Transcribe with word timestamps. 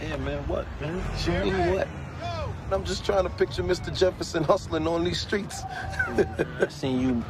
Yeah, 0.00 0.16
man, 0.18 0.46
what, 0.46 0.66
man? 0.80 1.02
Shoot 1.18 1.44
me 1.44 1.50
what? 1.72 1.88
I'm 2.70 2.84
just 2.84 3.04
trying 3.04 3.24
to 3.24 3.30
picture 3.30 3.62
Mr. 3.62 3.96
Jefferson 3.96 4.44
hustling 4.44 4.86
on 4.86 5.02
these 5.02 5.20
streets. 5.20 5.62
I 6.08 6.68
seen 6.68 7.00
you 7.00 7.24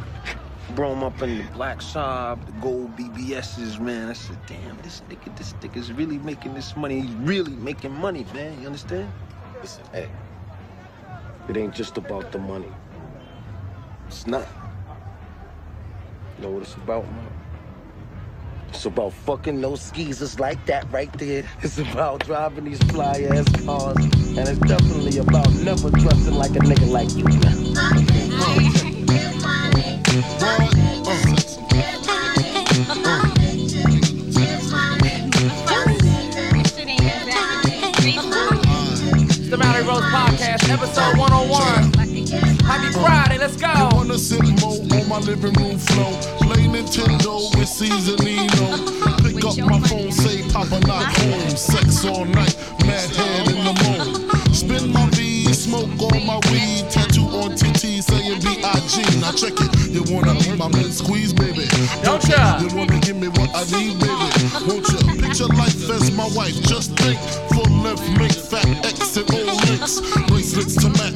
brought 0.74 1.02
up 1.02 1.22
in 1.22 1.38
the 1.38 1.44
black 1.52 1.78
Saab, 1.78 2.44
the 2.44 2.52
gold 2.52 2.96
BBSs, 2.96 3.80
man. 3.80 4.08
I 4.08 4.12
said, 4.12 4.38
damn, 4.46 4.76
this 4.78 5.02
nigga, 5.08 5.34
this 5.36 5.54
nigga's 5.54 5.92
really 5.92 6.18
making 6.18 6.54
this 6.54 6.76
money. 6.76 7.00
He's 7.00 7.14
really 7.14 7.52
making 7.52 7.92
money, 7.92 8.26
man. 8.34 8.60
You 8.60 8.66
understand? 8.66 9.10
Listen, 9.62 9.84
hey, 9.92 10.08
it 11.48 11.56
ain't 11.56 11.74
just 11.74 11.96
about 11.96 12.32
the 12.32 12.38
money. 12.38 12.72
It's 14.08 14.26
not. 14.26 14.46
You 16.36 16.44
know 16.44 16.50
what 16.50 16.62
it's 16.62 16.74
about, 16.74 17.04
man? 17.04 17.37
It's 18.68 18.84
about 18.86 19.12
fucking 19.12 19.60
those 19.60 19.80
skeezers 19.80 20.38
like 20.38 20.64
that 20.66 20.90
right 20.92 21.12
there. 21.14 21.44
It's 21.62 21.78
about 21.78 22.24
driving 22.24 22.64
these 22.64 22.82
fly 22.84 23.26
ass 23.30 23.48
cars. 23.64 23.96
And 23.96 24.38
it's 24.38 24.58
definitely 24.60 25.18
about 25.18 25.52
never 25.54 25.90
dressing 25.90 26.34
like 26.34 26.52
a 26.52 26.60
nigga 26.60 26.88
like 26.88 27.10
you. 27.16 27.24
It's 39.30 39.48
the 39.48 39.56
Mallory 39.56 39.84
Bros 39.84 40.02
Podcast, 40.02 40.68
episode 40.70 41.18
101. 41.18 41.97
Happy 42.68 42.92
Friday, 42.92 43.38
let's 43.38 43.56
go. 43.56 43.72
Wanna 43.92 44.18
sit 44.18 44.44
mo 44.60 44.76
on 44.92 45.08
my 45.08 45.18
living 45.20 45.54
room 45.54 45.78
floor. 45.78 46.12
Play 46.44 46.68
Nintendo 46.68 47.40
with 47.56 47.66
Seasonino. 47.66 48.76
Pick 49.24 49.42
up 49.42 49.56
my 49.64 49.80
phone, 49.88 50.12
say 50.12 50.46
Papa 50.52 50.78
not 50.86 51.16
home. 51.16 51.56
Sex 51.56 52.04
all 52.04 52.26
night, 52.26 52.54
mad 52.84 53.08
head 53.16 53.48
in 53.48 53.64
the 53.64 53.72
moon. 53.82 54.52
Spin 54.52 54.92
my 54.92 55.08
V, 55.16 55.50
smoke 55.54 55.88
all 55.98 56.20
my 56.20 56.36
weed. 56.52 56.84
Tattoo 56.90 57.24
on 57.40 57.56
TT 57.56 58.04
saying 58.04 58.40
B.I.G. 58.42 59.18
Now 59.18 59.32
check 59.32 59.56
it. 59.56 59.72
You 59.88 60.04
wanna 60.12 60.34
be 60.34 60.54
my 60.54 60.68
man 60.68 60.92
squeeze, 60.92 61.32
baby? 61.32 61.64
Don't 62.02 62.22
ya? 62.28 62.60
You 62.60 62.68
wanna 62.76 63.00
give 63.00 63.16
me 63.16 63.28
what 63.28 63.48
I 63.56 63.64
need, 63.72 63.96
baby? 63.96 64.28
Won't 64.68 64.84
you? 64.92 65.00
Picture 65.16 65.48
life 65.56 65.88
as 65.88 66.12
my 66.12 66.28
wife. 66.36 66.52
Just 66.68 66.92
think. 66.98 67.18
Full 67.48 67.72
left, 67.80 68.04
make 68.18 68.36
fat 68.36 68.68
X 68.84 69.16
and 69.16 69.32
old 69.32 69.56
links. 69.70 70.02
Bracelets 70.28 70.76
to 70.84 70.90
match. 71.00 71.07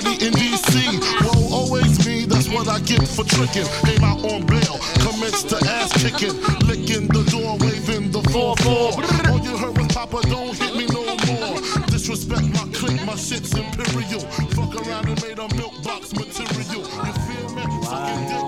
Cases 0.00 0.22
in 0.22 0.26
body 0.26 0.26
in 0.26 0.32
DC. 0.32 1.00
Whoa, 1.22 1.56
always 1.56 2.06
me, 2.06 2.24
that's 2.24 2.48
what 2.48 2.68
I 2.68 2.80
get 2.80 3.06
for 3.06 3.24
tricking. 3.24 3.66
Came 3.84 4.04
out 4.04 4.24
on 4.24 4.46
bail, 4.46 4.78
commenced 5.00 5.48
to 5.50 5.56
ass 5.68 5.92
kicking. 5.92 6.34
Licking 6.66 7.08
the 7.08 7.24
door, 7.30 7.56
waving 7.58 8.10
the 8.10 8.20
4-4. 8.30 9.30
All 9.30 9.40
you 9.40 9.56
heard 9.56 9.76
was 9.76 9.88
Papa, 9.88 10.20
don't 10.28 10.56
hit 10.56 10.74
me 10.76 10.86
no 10.86 11.04
more. 11.26 11.60
Disrespect 11.86 12.46
my 12.54 12.66
clique, 12.72 13.04
my 13.04 13.16
shit's 13.16 13.54
imperial. 13.56 14.20
Fuck 14.54 14.74
around 14.86 15.08
and 15.08 15.22
made 15.22 15.38
a 15.38 15.48
milk 15.54 15.82
box 15.82 16.12
material. 16.12 16.82
You 16.82 17.12
feel 17.26 17.48
me? 17.54 17.62
Sucking 17.82 18.28
dick. 18.28 18.44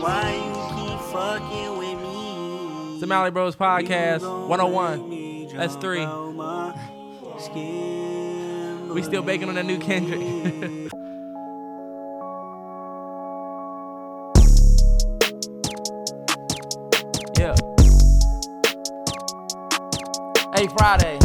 Why 0.00 0.32
you 0.36 0.52
keep 0.76 1.00
fucking 1.12 1.78
with 1.78 1.98
me? 2.00 2.92
It's 2.92 3.00
the 3.00 3.06
Mallory 3.06 3.30
Bros 3.30 3.56
Podcast, 3.56 4.22
101. 4.48 5.48
That's 5.56 5.76
three. 5.76 6.06
We 8.92 9.02
still 9.04 9.22
baking 9.22 9.48
on 9.48 9.54
that 9.54 9.64
new 9.64 9.78
Kendrick. 9.78 10.20
yeah. 17.38 17.54
Hey, 20.56 20.66
Friday. 20.76 21.18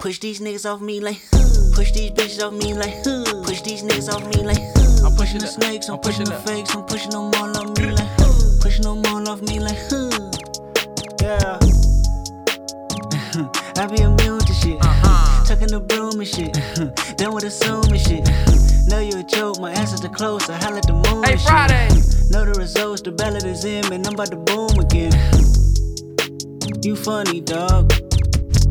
Push 0.00 0.20
these 0.20 0.40
niggas 0.40 0.64
off 0.64 0.80
me 0.80 1.00
like. 1.00 1.18
Push 1.74 1.92
these 1.92 2.12
bitches 2.12 2.42
off 2.42 2.54
me 2.54 2.72
like. 2.72 3.04
Push 3.44 3.60
these 3.60 3.82
niggas 3.82 4.08
off 4.10 4.24
me 4.34 4.42
like. 4.42 4.56
I'm 5.04 5.14
pushing 5.14 5.40
the 5.40 5.46
snakes, 5.46 5.90
I'm, 5.90 5.98
pushing, 5.98 6.24
the 6.24 6.34
fakes, 6.46 6.74
I'm 6.74 6.84
pushing 6.86 7.10
them 7.10 7.30
all 7.34 7.56
off 7.56 7.78
me 7.78 7.90
like. 7.90 8.16
Pushing 8.60 8.84
them 8.84 9.04
all 9.04 9.28
off 9.28 9.42
me 9.42 9.60
like. 9.60 9.76
Yeah. 11.20 11.65
I 13.78 13.86
be 13.86 14.00
immune 14.00 14.38
to 14.40 14.54
shit. 14.54 14.78
Uh-huh. 14.80 15.44
Tucking 15.44 15.68
the 15.68 15.80
broom 15.80 16.18
and 16.18 16.26
shit. 16.26 16.54
Done 17.18 17.34
with 17.34 17.44
assuming 17.44 18.00
shit. 18.00 18.24
know 18.88 19.00
you 19.00 19.20
a 19.20 19.22
joke, 19.22 19.60
my 19.60 19.70
answers 19.70 20.02
are 20.02 20.08
close. 20.08 20.48
I 20.48 20.56
holla 20.56 20.78
at 20.78 20.86
the 20.86 20.94
moon. 20.94 21.22
Hey, 21.24 21.32
and 21.32 21.40
shit. 21.40 21.48
Friday. 21.50 21.88
Know 22.30 22.46
the 22.46 22.54
results, 22.58 23.02
the 23.02 23.12
ballot 23.12 23.44
is 23.44 23.66
in, 23.66 23.86
man. 23.90 24.06
I'm 24.06 24.14
about 24.14 24.30
to 24.30 24.36
boom 24.36 24.78
again. 24.80 25.12
You 26.82 26.96
funny, 26.96 27.42
dog. 27.42 27.92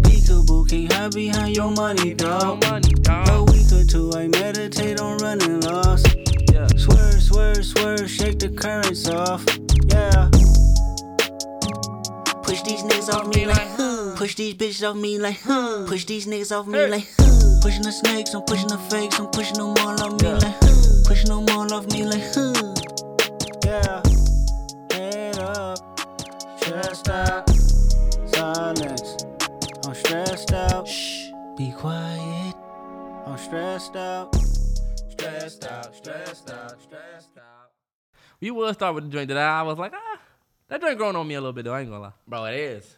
Peekaboo, 0.01 0.67
can't 0.67 0.91
hide 0.91 1.13
behind 1.13 1.55
your 1.55 1.69
money, 1.69 2.15
dog. 2.15 2.63
money, 2.65 2.89
A 3.07 3.43
week 3.43 3.71
or 3.71 3.85
two, 3.85 4.11
I 4.15 4.27
meditate 4.27 4.99
on 4.99 5.19
running 5.19 5.61
lost. 5.61 6.15
Yeah. 6.51 6.65
Swerve, 6.77 7.21
swerve, 7.21 7.63
swerve, 7.63 8.09
shake 8.09 8.39
the 8.39 8.49
currents 8.49 9.07
off. 9.07 9.45
Yeah. 9.85 10.29
Push 12.41 12.63
these 12.63 12.81
niggas 12.81 13.13
off 13.13 13.27
me 13.35 13.45
like 13.45 13.67
huh. 13.77 14.04
Push 14.15 14.35
these 14.35 14.53
bitches 14.55 14.89
off 14.89 14.95
me 14.95 15.19
like 15.19 15.39
huh. 15.41 15.85
Push 15.87 16.05
these 16.05 16.25
niggas 16.25 16.51
off 16.57 16.67
me 16.67 16.77
Hey. 16.79 16.89
like 16.89 17.07
huh. 17.19 17.59
Pushing 17.61 17.83
the 17.83 17.91
snakes, 17.91 18.33
I'm 18.33 18.43
pushing 18.43 18.67
the 18.67 18.77
fakes, 18.89 19.19
I'm 19.19 19.27
pushing 19.27 19.55
them 19.55 19.73
all 19.79 20.01
off 20.01 20.21
me 20.21 20.27
Yeah. 20.29 20.33
like 20.35 20.55
huh. 20.61 21.03
Pushing 21.05 21.29
them 21.29 21.45
all 21.55 21.73
off 21.73 21.85
me 21.91 22.05
like 22.05 22.23
huh. 22.33 22.73
Yeah. 23.65 24.01
Head 24.91 25.39
up, 25.39 25.77
stressed 26.59 27.09
out, 27.09 27.49
silence. 28.33 29.25
I'm 29.85 29.93
stressed 29.95 30.53
out. 30.53 30.87
Shh, 30.87 31.29
be 31.57 31.71
quiet. 31.73 32.55
I'm 33.27 33.37
stressed 33.37 33.95
out. 33.95 34.33
Stressed 35.11 35.65
out, 35.65 35.95
stressed 35.95 36.49
out, 36.51 36.81
stressed 36.81 37.37
out. 37.37 37.71
We 38.39 38.51
will 38.51 38.73
start 38.73 38.95
with 38.95 39.05
the 39.05 39.09
joint 39.09 39.27
that 39.29 39.37
I 39.37 39.61
was 39.63 39.77
like, 39.77 39.93
ah, 39.95 40.19
that 40.69 40.81
joint 40.81 40.97
growing 40.97 41.15
on 41.15 41.27
me 41.27 41.33
a 41.35 41.39
little 41.41 41.53
bit 41.53 41.65
though. 41.65 41.73
I 41.73 41.81
ain't 41.81 41.89
gonna 41.89 42.01
lie. 42.03 42.11
Bro, 42.27 42.45
it 42.45 42.55
is. 42.55 42.95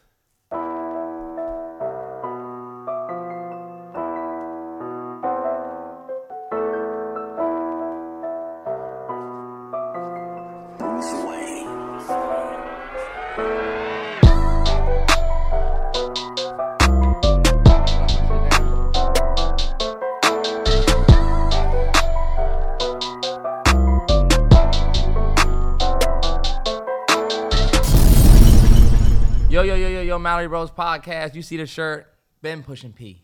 Mallory 30.37 30.49
Bros 30.49 30.69
podcast. 30.69 31.33
You 31.33 31.41
see 31.41 31.57
the 31.57 31.65
shirt? 31.65 32.13
Been 32.43 32.61
pushing 32.61 32.93
P. 32.93 33.23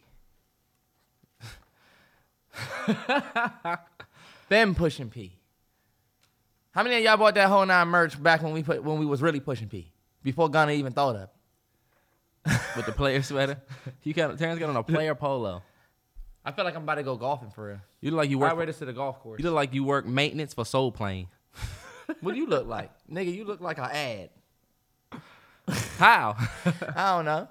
Been 4.50 4.74
pushing 4.74 5.12
P. 5.12 5.38
How 6.72 6.82
many 6.82 6.96
of 6.96 7.04
y'all 7.04 7.18
bought 7.18 7.36
that 7.36 7.50
whole 7.50 7.68
nine 7.68 7.88
merch 7.88 8.22
back 8.22 8.42
when 8.42 8.52
we 8.52 8.64
put 8.64 8.84
when 8.84 8.98
we 8.98 9.06
was 9.06 9.22
really 9.22 9.40
pushing 9.40 9.70
P? 9.70 9.92
Before 10.24 10.50
Gunna 10.50 10.72
even 10.72 10.92
thought 10.92 11.16
of. 11.16 11.30
it? 12.48 12.60
With 12.76 12.88
the 12.88 12.94
player 12.94 13.22
sweater. 13.22 13.62
You 14.02 14.16
got 14.16 14.36
Terrence 14.40 14.60
got 14.60 14.72
on 14.72 14.76
a 14.76 14.82
player 14.82 15.14
polo. 15.14 15.62
I 16.44 16.52
feel 16.52 16.66
like 16.66 16.76
I'm 16.76 16.82
about 16.82 16.96
to 16.96 17.04
go 17.04 17.16
golfing 17.16 17.52
for 17.52 17.68
real. 17.68 17.80
You 18.02 18.10
look 18.10 18.18
like 18.18 18.32
you 18.32 18.40
work. 18.40 18.50
I 18.50 18.56
wear 18.56 18.66
this 18.66 18.80
to 18.80 18.86
the 18.86 18.94
golf 18.94 19.20
course. 19.20 19.38
You 19.38 19.46
look 19.46 19.54
like 19.54 19.76
you 19.76 19.84
work 19.84 20.08
maintenance 20.08 20.56
for 20.56 20.66
Soul 20.66 20.92
Plane. 20.92 21.28
what 22.22 22.32
do 22.34 22.40
you 22.40 22.48
look 22.48 22.66
like, 22.66 22.90
nigga? 23.08 23.32
You 23.32 23.46
look 23.46 23.62
like 23.62 23.78
an 23.78 23.92
ad. 23.92 24.30
How? 25.98 26.36
I 26.96 27.16
don't 27.16 27.26
know. 27.26 27.48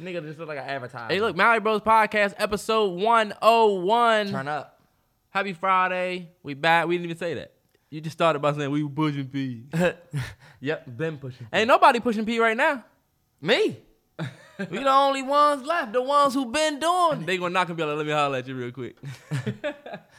Nigga 0.00 0.24
just 0.24 0.38
look 0.38 0.48
like 0.48 0.58
an 0.58 0.64
advertiser. 0.64 1.12
hey, 1.12 1.20
look, 1.20 1.36
Mallory 1.36 1.60
Bros 1.60 1.80
podcast 1.80 2.34
episode 2.38 3.00
101. 3.00 4.30
turn 4.30 4.46
up. 4.46 4.80
Happy 5.30 5.52
Friday. 5.52 6.30
We 6.42 6.54
back. 6.54 6.86
We 6.86 6.96
didn't 6.96 7.06
even 7.06 7.18
say 7.18 7.34
that. 7.34 7.52
You 7.90 8.00
just 8.00 8.14
started 8.16 8.38
by 8.40 8.52
saying 8.52 8.70
we 8.70 8.82
were 8.82 8.90
pushing 8.90 9.26
P. 9.26 9.64
yep, 10.60 10.96
been 10.96 11.18
pushing. 11.18 11.46
P. 11.50 11.58
Ain't 11.58 11.68
nobody 11.68 12.00
pushing 12.00 12.24
P 12.24 12.38
right 12.38 12.56
now. 12.56 12.84
me. 13.40 13.78
we 14.58 14.78
the 14.78 14.90
only 14.90 15.22
ones 15.22 15.64
left. 15.64 15.92
The 15.92 16.02
ones 16.02 16.34
who 16.34 16.46
been 16.46 16.78
doing. 16.78 17.24
They 17.24 17.38
gonna 17.38 17.50
knock 17.50 17.68
and 17.68 17.76
be 17.76 17.82
like, 17.82 17.96
let 17.96 18.06
me 18.06 18.12
holler 18.12 18.38
at 18.38 18.46
you 18.46 18.54
real 18.54 18.72
quick. 18.72 18.96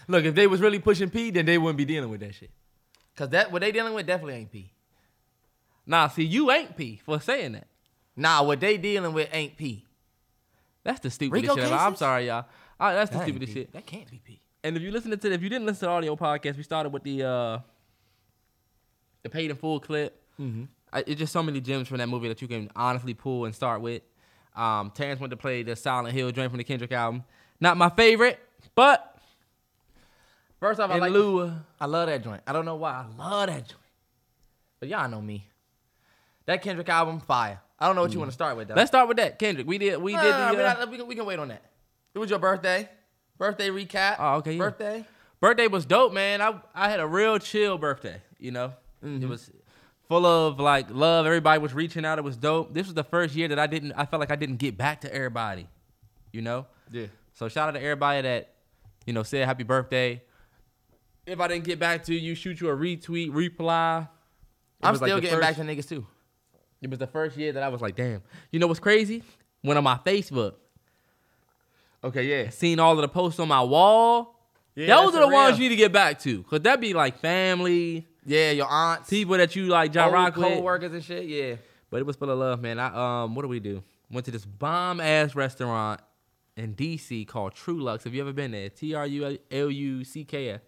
Look, 0.08 0.26
if 0.26 0.36
they 0.36 0.48
was 0.48 0.60
really 0.60 0.80
pushing 0.80 1.10
P, 1.10 1.32
then 1.32 1.46
they 1.46 1.58
wouldn't 1.58 1.78
be 1.78 1.86
dealing 1.86 2.10
with 2.10 2.22
that 2.22 2.34
shit. 2.34 2.50
Cause 3.16 3.30
that 3.30 3.52
what 3.52 3.62
they 3.62 3.72
dealing 3.72 3.94
with 3.94 4.08
definitely 4.08 4.36
ain't 4.36 4.52
P. 4.52 4.72
nah, 5.90 6.08
see, 6.08 6.24
you 6.24 6.52
ain't 6.52 6.78
P 6.78 7.02
for 7.04 7.20
saying 7.20 7.54
that. 7.54 7.68
Nah, 8.16 8.44
what 8.44 8.60
they 8.60 8.78
dealing 8.78 9.14
with 9.14 9.30
ain't 9.34 9.58
P. 9.58 9.86
That's 10.84 11.00
the 11.00 11.10
stupidest 11.10 11.44
Rico 11.44 11.56
shit. 11.56 11.66
ever. 11.66 11.76
I'm 11.76 11.96
sorry, 11.96 12.28
y'all. 12.28 12.46
Ah, 12.80 12.94
that's 12.94 13.10
the 13.12 13.18
That 13.18 13.24
ain't 13.24 13.30
stupidest 13.30 13.54
shit. 13.54 13.74
That 13.74 13.86
can't 13.86 14.10
be 14.10 14.22
P. 14.24 14.42
And 14.64 14.78
if 14.78 14.84
you 14.84 14.92
listen 14.92 15.18
to, 15.18 15.32
if 15.32 15.42
you 15.42 15.50
didn't 15.50 15.66
listen 15.66 15.82
to 15.82 15.86
the 15.86 15.92
audio 15.92 16.16
podcast, 16.16 16.58
we 16.58 16.64
started 16.64 16.94
with 16.94 17.04
the 17.04 17.24
uh 17.24 17.60
the 19.24 19.30
paid 19.30 19.50
in 19.50 19.56
full 19.58 19.80
clip. 19.80 20.22
Mm-hmm. 20.40 20.66
I, 20.92 21.04
it's 21.06 21.20
just 21.20 21.34
so 21.34 21.44
many 21.44 21.62
gems 21.62 21.88
from 21.88 21.98
that 21.98 22.08
movie 22.08 22.28
that 22.30 22.42
you 22.42 22.48
can 22.48 22.70
honestly 22.76 23.14
pull 23.14 23.46
and 23.46 23.54
start 23.54 23.82
with. 23.82 24.02
Um, 24.56 24.92
Terrence 24.92 25.20
went 25.20 25.32
to 25.32 25.38
play 25.38 25.64
the 25.64 25.76
Silent 25.76 26.14
Hill 26.14 26.32
joint 26.32 26.52
from 26.52 26.58
the 26.58 26.64
Kendrick 26.64 26.92
album. 26.92 27.24
Not 27.60 27.78
my 27.78 27.90
favorite, 27.90 28.40
but 28.76 29.18
First 30.60 30.80
off, 30.80 30.90
I 30.90 30.98
like. 30.98 31.12
lieu, 31.12 31.52
I 31.80 31.86
love 31.86 32.08
that 32.08 32.24
joint. 32.24 32.42
I 32.46 32.52
don't 32.52 32.66
know 32.66 32.76
why. 32.76 33.06
I 33.06 33.18
love 33.18 33.48
that 33.48 33.68
joint. 33.68 33.82
But 34.80 34.90
y'all 34.90 35.10
know 35.10 35.22
me. 35.22 35.48
That 36.50 36.64
Kendrick 36.64 36.90
album, 36.90 37.20
fire. 37.20 37.62
I 37.78 37.86
don't 37.86 37.96
know 37.96 38.02
what 38.02 38.12
you 38.12 38.18
want 38.18 38.32
to 38.32 38.34
start 38.34 38.58
with 38.58 38.68
though. 38.70 38.74
let's 38.74 38.90
start 38.90 39.08
with 39.08 39.18
that. 39.18 39.38
Kendrick, 39.38 39.68
we 39.68 39.78
did, 39.78 40.02
we 40.02 40.14
Nah, 40.14 40.22
did 40.24 40.34
the 40.34 40.58
we, 40.58 40.64
uh, 40.64 40.86
we 40.88 40.98
can, 40.98 41.08
we 41.08 41.16
can 41.16 41.26
wait 41.26 41.38
on 41.38 41.50
that. 41.50 41.62
It 42.16 42.18
was 42.18 42.28
your 42.32 42.40
birthday. 42.40 42.90
Birthday 43.38 43.70
recap. 43.70 44.16
Oh, 44.18 44.36
okay, 44.38 44.54
yeah. 44.54 44.58
Birthday. 44.58 45.06
birthday 45.40 45.68
was 45.68 45.86
dope, 45.86 46.12
man. 46.12 46.42
I 46.42 46.56
I 46.74 46.90
had 46.90 47.00
a 47.00 47.06
real 47.08 47.38
chill 47.38 47.78
birthday. 47.78 48.20
You 48.40 48.50
know, 48.52 48.74
Mm-hmm. 49.06 49.24
it 49.24 49.30
was 49.30 49.52
full 50.08 50.26
of 50.26 50.60
like 50.60 50.88
love. 50.90 51.28
Everybody 51.28 51.62
was 51.62 51.74
reaching 51.74 52.04
out. 52.04 52.18
It 52.18 52.24
was 52.24 52.36
dope. 52.36 52.74
This 52.74 52.88
was 52.88 52.96
the 52.96 53.04
first 53.04 53.36
year 53.36 53.48
that 53.50 53.60
I 53.60 53.68
didn't. 53.68 53.92
I 53.94 54.06
felt 54.08 54.20
like 54.20 54.32
I 54.32 54.36
didn't 54.36 54.58
get 54.58 54.76
back 54.76 55.02
to 55.02 55.14
everybody. 55.14 55.68
You 56.34 56.42
know. 56.42 56.66
Yeah. 56.92 57.06
So 57.34 57.48
shout 57.48 57.70
out 57.70 57.74
to 57.76 57.80
everybody 57.82 58.24
that 58.24 58.50
you 59.06 59.14
know 59.14 59.22
said 59.24 59.46
happy 59.46 59.64
birthday. 59.64 60.22
If 61.28 61.40
I 61.40 61.48
didn't 61.48 61.66
get 61.66 61.78
back 61.80 62.04
to 62.06 62.16
you, 62.16 62.34
shoot 62.34 62.60
you 62.60 62.70
a 62.70 62.76
retweet, 62.76 63.34
reply. 63.34 64.08
It 64.82 64.86
I'm 64.86 64.94
was, 64.94 65.02
like, 65.02 65.10
still 65.10 65.18
the 65.18 65.22
getting 65.22 65.38
first- 65.40 65.58
back 65.58 65.66
to 65.68 65.72
niggas 65.76 65.88
too. 65.88 66.08
It 66.82 66.90
was 66.90 67.00
the 67.00 67.08
first 67.08 67.36
year 67.38 67.52
that 67.54 67.64
I 67.64 67.68
was 67.68 67.82
like, 67.82 67.96
damn. 67.96 68.22
You 68.52 68.60
know 68.60 68.68
what's 68.68 68.80
crazy? 68.80 69.24
Went 69.64 69.78
on 69.78 69.84
my 69.84 69.98
Facebook, 70.06 70.54
Okay, 72.04 72.24
yeah. 72.44 72.50
seen 72.50 72.80
all 72.80 72.94
of 72.94 73.02
the 73.02 73.10
posts 73.10 73.40
on 73.40 73.48
my 73.50 73.62
wall. 73.62 74.36
Yeah, 74.76 74.96
Those 74.96 75.16
are 75.16 75.20
the 75.20 75.28
for 75.28 75.34
ones 75.34 75.52
real. 75.58 75.64
you 75.64 75.70
need 75.70 75.76
to 75.76 75.82
get 75.82 75.92
back 75.92 76.20
to, 76.20 76.44
cause 76.44 76.62
that 76.62 76.80
be 76.80 76.94
like 76.94 77.20
family, 77.20 78.08
Yeah, 78.26 78.52
your 78.52 78.68
aunts, 78.68 79.10
people 79.10 79.36
that 79.38 79.54
you 79.56 79.66
like, 79.66 79.92
John 79.92 80.14
Rock 80.14 80.38
with. 80.38 80.46
co-workers 80.48 80.94
and 80.94 81.04
shit. 81.04 81.26
Yeah. 81.26 81.56
But 81.90 81.98
it 81.98 82.06
was 82.06 82.16
full 82.16 82.30
of 82.30 82.38
love, 82.40 82.62
man. 82.62 82.80
I 82.80 83.24
um, 83.24 83.36
what 83.36 83.42
do 83.42 83.50
we 83.50 83.60
do? 83.60 83.84
Went 84.10 84.26
to 84.28 84.32
this 84.32 84.46
bomb 84.46 85.02
ass 85.02 85.36
restaurant 85.36 86.00
in 86.56 86.76
DC 86.76 87.28
called 87.28 87.54
Truluck's. 87.56 88.04
Have 88.06 88.14
you 88.14 88.22
ever 88.22 88.32
been 88.32 88.52
there? 88.52 88.70
T 88.70 88.94
R 88.94 89.06
U 89.08 89.38
L 89.52 89.70
U 89.72 90.04
C 90.06 90.24
K 90.24 90.50
F. 90.52 90.62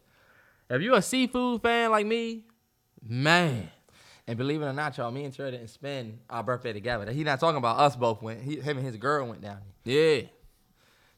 If 0.70 0.82
you 0.82 0.96
a 0.96 1.02
seafood 1.02 1.62
fan 1.62 1.92
like 1.92 2.06
me, 2.08 2.44
man, 3.08 3.70
And 4.32 4.38
believe 4.38 4.62
it 4.62 4.66
or 4.66 4.72
not, 4.72 4.98
y'all, 4.98 5.12
me 5.12 5.26
and 5.26 5.36
Trey 5.36 5.52
didn't 5.52 5.68
spend 5.68 6.20
our 6.30 6.42
birthday 6.42 6.72
together. 6.72 7.12
He 7.12 7.26
not 7.26 7.42
talking 7.42 7.58
about 7.58 7.82
us 7.82 7.98
both 7.98 8.22
went. 8.22 8.42
He, 8.42 8.62
him 8.62 8.78
and 8.78 8.88
his 8.88 8.96
girl 8.96 9.28
went 9.28 9.42
down. 9.42 9.58
yeah. 9.84 10.22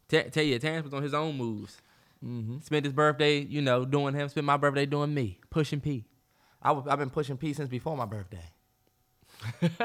T- 0.08 0.24
tell 0.32 0.44
you, 0.44 0.58
Terrence 0.58 0.84
was 0.84 0.96
on 0.96 1.04
his 1.04 1.14
own 1.14 1.38
moves. 1.38 1.80
Mm-hmm. 2.26 2.58
Spent 2.62 2.86
his 2.86 2.94
birthday, 2.94 3.38
you 3.38 3.62
know, 3.62 3.86
doing 3.86 4.16
him. 4.16 4.28
Spent 4.30 4.48
my 4.48 4.58
birthday 4.58 4.88
doing 4.88 5.14
me, 5.14 5.38
pushing 5.52 5.80
P. 5.80 6.06
I 6.60 6.70
w- 6.70 6.90
I've 6.90 6.98
been 6.98 7.12
pushing 7.12 7.38
P 7.38 7.54
since 7.54 7.70
before 7.70 7.96
my 7.96 8.06
birthday. 8.06 8.42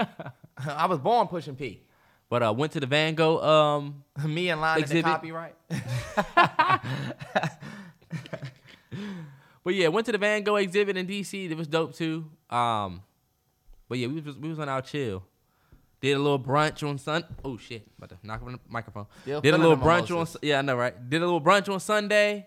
I 0.67 0.87
was 0.87 0.99
born 0.99 1.27
pushing 1.27 1.55
P. 1.55 1.83
But 2.31 2.43
uh, 2.43 2.55
went 2.57 2.73
to 2.73 2.81
the 2.81 2.87
Van 2.87 3.15
Gogh 3.15 3.43
um 3.43 4.05
Me 4.27 4.49
and 4.49 4.63
Line 4.63 4.79
Exhibit. 4.79 5.05
the 5.05 5.11
copyright. 5.11 5.55
But 9.65 9.75
yeah, 9.75 9.89
went 9.89 10.07
to 10.07 10.13
the 10.13 10.19
Van 10.19 10.43
Gogh 10.45 10.57
exhibit 10.57 10.97
in 10.97 11.07
DC. 11.07 11.51
It 11.51 11.55
was 11.55 11.67
dope 11.67 11.95
too. 11.95 12.25
Um, 12.49 13.03
but 13.89 13.99
yeah, 13.99 14.07
we 14.09 14.21
was 14.21 14.37
we 14.37 14.49
was 14.49 14.59
on 14.59 14.69
our 14.69 14.83
chill. 14.83 15.25
Did 16.01 16.13
a 16.13 16.19
little 16.19 16.39
brunch 16.39 16.89
on 16.89 16.99
Sun. 16.99 17.25
Oh 17.45 17.57
shit! 17.57 17.87
About 17.97 18.11
to 18.11 18.19
knock 18.23 18.43
on 18.43 18.53
the 18.53 18.61
microphone. 18.69 19.07
Still 19.23 19.41
Did 19.41 19.55
a 19.55 19.59
little 19.59 19.77
brunch 19.77 20.17
on. 20.17 20.27
Yeah, 20.43 20.59
I 20.59 20.63
know, 20.63 20.77
right? 20.77 21.11
Did 21.11 21.23
a 21.23 21.25
little 21.25 21.41
brunch 21.41 21.73
on 21.73 21.81
Sunday. 21.81 22.47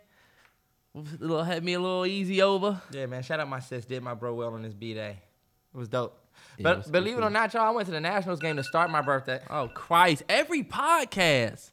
Little 0.94 1.44
had 1.44 1.64
me 1.64 1.74
a 1.74 1.80
little 1.80 2.06
easy 2.06 2.42
over. 2.42 2.82
Yeah, 2.92 3.06
man. 3.06 3.24
Shout 3.24 3.40
out 3.40 3.50
my 3.50 3.60
sis. 3.60 3.86
Did 3.86 4.04
my 4.04 4.14
bro 4.14 4.34
well 4.34 4.54
on 4.54 4.64
his 4.64 4.74
B 4.74 4.94
day. 4.94 5.18
It 5.74 5.78
was 5.78 5.88
dope. 5.88 6.18
Yeah, 6.58 6.64
but 6.64 6.72
it 6.74 6.78
was 6.78 6.88
believe 6.88 7.16
cool. 7.16 7.24
it 7.24 7.28
or 7.28 7.30
not, 7.30 7.54
y'all, 7.54 7.68
I 7.68 7.72
went 7.72 7.88
to 7.88 7.92
the 7.92 8.02
Nationals 8.02 8.40
game 8.40 8.56
to 8.58 8.64
start 8.64 8.90
my 8.90 9.02
birthday. 9.02 9.42
Oh 9.50 9.70
Christ! 9.74 10.24
Every 10.30 10.64
podcast. 10.64 11.72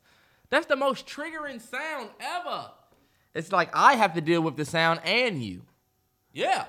That's 0.51 0.67
the 0.67 0.77
most 0.77 1.07
triggering 1.07 1.61
sound 1.61 2.11
ever. 2.21 2.71
It's 3.35 3.53
like 3.53 3.71
I 3.75 3.95
have 3.95 4.15
to 4.15 4.21
deal 4.21 4.41
with 4.41 4.57
the 4.57 4.65
sound 4.65 5.01
and 5.05 5.43
you. 5.43 5.63
Yeah. 6.33 6.65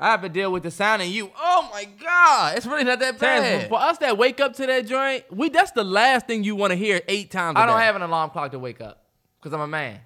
I 0.00 0.10
have 0.10 0.22
to 0.22 0.30
deal 0.30 0.50
with 0.50 0.62
the 0.62 0.70
sound 0.70 1.02
and 1.02 1.10
you. 1.10 1.30
Oh 1.38 1.68
my 1.70 1.84
God. 1.84 2.56
It's 2.56 2.64
really 2.66 2.84
not 2.84 3.00
that 3.00 3.18
bad. 3.18 3.68
for 3.68 3.78
us 3.78 3.98
that 3.98 4.16
wake 4.16 4.40
up 4.40 4.54
to 4.54 4.66
that 4.66 4.86
joint, 4.86 5.24
we 5.30 5.50
that's 5.50 5.72
the 5.72 5.84
last 5.84 6.26
thing 6.26 6.42
you 6.42 6.56
want 6.56 6.70
to 6.70 6.76
hear 6.76 7.02
eight 7.06 7.30
times. 7.30 7.56
I 7.56 7.64
I 7.64 7.66
don't 7.66 7.78
have 7.78 7.96
an 7.96 8.02
alarm 8.02 8.30
clock 8.30 8.52
to 8.52 8.58
wake 8.58 8.80
up 8.80 9.04
because 9.38 9.52
I'm 9.52 9.60
a 9.60 9.66
man. 9.66 10.00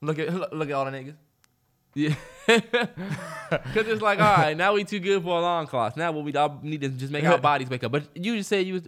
Look 0.00 0.18
at 0.18 0.32
look, 0.34 0.52
look 0.52 0.68
at 0.70 0.74
all 0.74 0.86
the 0.86 0.90
niggas. 0.90 1.14
Yeah. 1.94 2.14
Cause 2.46 3.86
it's 3.86 4.02
like, 4.02 4.18
all 4.18 4.36
right, 4.36 4.56
now 4.56 4.72
we 4.72 4.84
too 4.84 4.98
good 5.00 5.22
for 5.22 5.38
alarm 5.38 5.66
clocks. 5.66 5.96
Now 5.96 6.12
what 6.12 6.24
we 6.24 6.34
all 6.34 6.58
need 6.62 6.80
to 6.80 6.88
just 6.88 7.12
make 7.12 7.24
our 7.24 7.38
bodies 7.38 7.68
wake 7.68 7.84
up. 7.84 7.92
But 7.92 8.04
you 8.14 8.36
just 8.36 8.48
said 8.48 8.66
you 8.66 8.74
was 8.74 8.82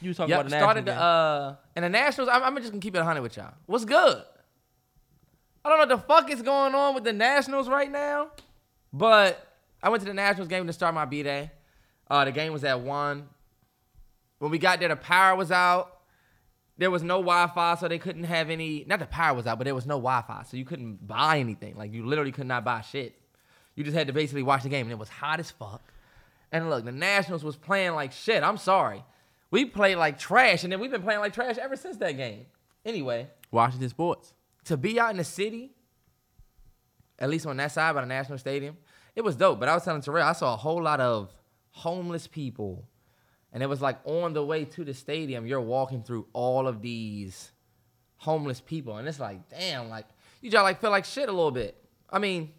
you 0.00 0.08
was 0.08 0.16
talking 0.16 0.30
Yep, 0.30 0.40
about 0.40 0.50
the 0.50 0.56
started 0.56 0.84
the 0.86 0.94
uh 0.94 1.56
and 1.74 1.84
the 1.84 1.88
Nationals. 1.88 2.30
I'm, 2.32 2.42
I'm 2.42 2.56
just 2.56 2.70
gonna 2.70 2.80
keep 2.80 2.94
it 2.94 2.98
100 2.98 3.20
with 3.20 3.36
y'all. 3.36 3.52
What's 3.66 3.84
good? 3.84 4.22
I 5.64 5.68
don't 5.68 5.78
know 5.78 5.94
what 5.94 6.00
the 6.00 6.06
fuck 6.06 6.30
is 6.30 6.40
going 6.40 6.74
on 6.74 6.94
with 6.94 7.04
the 7.04 7.12
Nationals 7.12 7.68
right 7.68 7.90
now, 7.90 8.28
but 8.92 9.46
I 9.82 9.88
went 9.88 10.02
to 10.02 10.08
the 10.08 10.14
Nationals 10.14 10.48
game 10.48 10.66
to 10.66 10.72
start 10.72 10.94
my 10.94 11.04
B 11.04 11.22
day. 11.22 11.50
Uh, 12.08 12.24
the 12.24 12.32
game 12.32 12.52
was 12.52 12.64
at 12.64 12.80
one. 12.80 13.28
When 14.38 14.50
we 14.50 14.58
got 14.58 14.80
there, 14.80 14.88
the 14.88 14.96
power 14.96 15.36
was 15.36 15.52
out. 15.52 15.98
There 16.78 16.90
was 16.90 17.02
no 17.02 17.18
Wi-Fi, 17.18 17.74
so 17.76 17.88
they 17.88 17.98
couldn't 17.98 18.24
have 18.24 18.48
any. 18.48 18.84
Not 18.86 19.00
the 19.00 19.06
power 19.06 19.34
was 19.34 19.46
out, 19.46 19.58
but 19.58 19.64
there 19.64 19.74
was 19.74 19.86
no 19.86 19.96
Wi-Fi, 19.96 20.44
so 20.44 20.56
you 20.56 20.64
couldn't 20.64 21.06
buy 21.06 21.38
anything. 21.38 21.76
Like 21.76 21.92
you 21.92 22.06
literally 22.06 22.32
could 22.32 22.46
not 22.46 22.64
buy 22.64 22.80
shit. 22.80 23.14
You 23.76 23.84
just 23.84 23.96
had 23.96 24.06
to 24.06 24.12
basically 24.12 24.42
watch 24.42 24.62
the 24.62 24.70
game, 24.70 24.86
and 24.86 24.92
it 24.92 24.98
was 24.98 25.08
hot 25.08 25.40
as 25.40 25.50
fuck. 25.50 25.82
And 26.52 26.68
look, 26.70 26.84
the 26.84 26.92
Nationals 26.92 27.44
was 27.44 27.56
playing 27.56 27.92
like 27.92 28.12
shit. 28.12 28.42
I'm 28.42 28.56
sorry. 28.56 29.04
We 29.50 29.66
played 29.66 29.96
like 29.96 30.18
trash, 30.18 30.64
and 30.64 30.72
then 30.72 30.80
we've 30.80 30.90
been 30.90 31.02
playing 31.02 31.20
like 31.20 31.34
trash 31.34 31.58
ever 31.58 31.76
since 31.76 31.96
that 31.98 32.16
game. 32.16 32.46
Anyway, 32.84 33.28
Washington 33.50 33.88
sports. 33.88 34.32
to 34.64 34.76
be 34.76 34.98
out 34.98 35.10
in 35.10 35.16
the 35.18 35.24
city, 35.24 35.72
at 37.20 37.28
least 37.28 37.46
on 37.46 37.56
that 37.58 37.72
side 37.72 37.94
by 37.94 38.00
the 38.00 38.06
National 38.06 38.38
Stadium, 38.38 38.76
it 39.14 39.22
was 39.22 39.36
dope. 39.36 39.60
But 39.60 39.68
I 39.68 39.74
was 39.74 39.84
telling 39.84 40.02
Terrell, 40.02 40.26
I 40.26 40.32
saw 40.32 40.54
a 40.54 40.56
whole 40.56 40.82
lot 40.82 41.00
of 41.00 41.34
homeless 41.70 42.26
people. 42.26 42.84
And 43.52 43.62
it 43.62 43.66
was 43.66 43.82
like 43.82 43.98
on 44.04 44.32
the 44.32 44.44
way 44.44 44.64
to 44.64 44.84
the 44.84 44.94
stadium, 44.94 45.46
you're 45.46 45.60
walking 45.60 46.02
through 46.02 46.26
all 46.32 46.68
of 46.68 46.82
these 46.82 47.50
homeless 48.16 48.60
people. 48.60 48.96
And 48.96 49.08
it's 49.08 49.20
like, 49.20 49.48
damn, 49.48 49.88
like, 49.88 50.06
you 50.40 50.50
just 50.50 50.62
like 50.62 50.80
feel 50.80 50.90
like 50.90 51.04
shit 51.04 51.28
a 51.28 51.32
little 51.32 51.50
bit. 51.50 51.76
I 52.08 52.18
mean, 52.18 52.52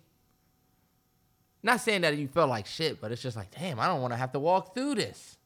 not 1.63 1.79
saying 1.79 2.01
that 2.01 2.17
you 2.17 2.27
feel 2.27 2.47
like 2.47 2.65
shit, 2.65 2.99
but 2.99 3.11
it's 3.11 3.21
just 3.21 3.37
like, 3.37 3.51
damn, 3.51 3.79
I 3.79 3.87
don't 3.87 4.01
want 4.01 4.13
to 4.13 4.17
have 4.17 4.31
to 4.33 4.39
walk 4.39 4.73
through 4.73 4.95
this. 4.95 5.37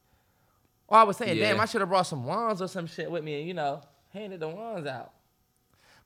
Or 0.88 0.98
I 0.98 1.04
was 1.04 1.18
saying, 1.18 1.38
damn, 1.38 1.60
I 1.60 1.66
should 1.66 1.82
have 1.82 1.90
brought 1.90 2.08
some 2.08 2.26
wands 2.26 2.62
or 2.62 2.68
some 2.68 2.88
shit 2.88 3.10
with 3.10 3.24
me 3.24 3.40
and, 3.40 3.48
you 3.48 3.54
know, 3.54 3.82
handed 4.14 4.40
the 4.40 4.48
wands 4.48 4.88
out. 4.88 5.14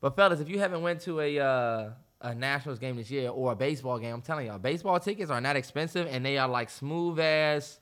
But 0.02 0.16
fellas, 0.16 0.40
if 0.40 0.50
you 0.50 0.60
haven't 0.60 0.82
went 0.82 1.02
to 1.02 1.20
a 1.20 1.40
uh, 1.40 1.90
a 2.22 2.36
Nationals 2.36 2.80
game 2.80 2.98
this 2.98 3.10
year 3.10 3.30
or 3.30 3.54
a 3.54 3.56
baseball 3.56 3.98
game, 3.98 4.14
I'm 4.14 4.22
telling 4.22 4.48
y'all, 4.48 4.60
baseball 4.60 5.00
tickets 5.00 5.32
are 5.32 5.42
not 5.42 5.56
expensive 5.56 6.08
and 6.10 6.26
they 6.26 6.38
are 6.38 6.48
like 6.48 6.70
smooth 6.70 7.20
ass, 7.20 7.80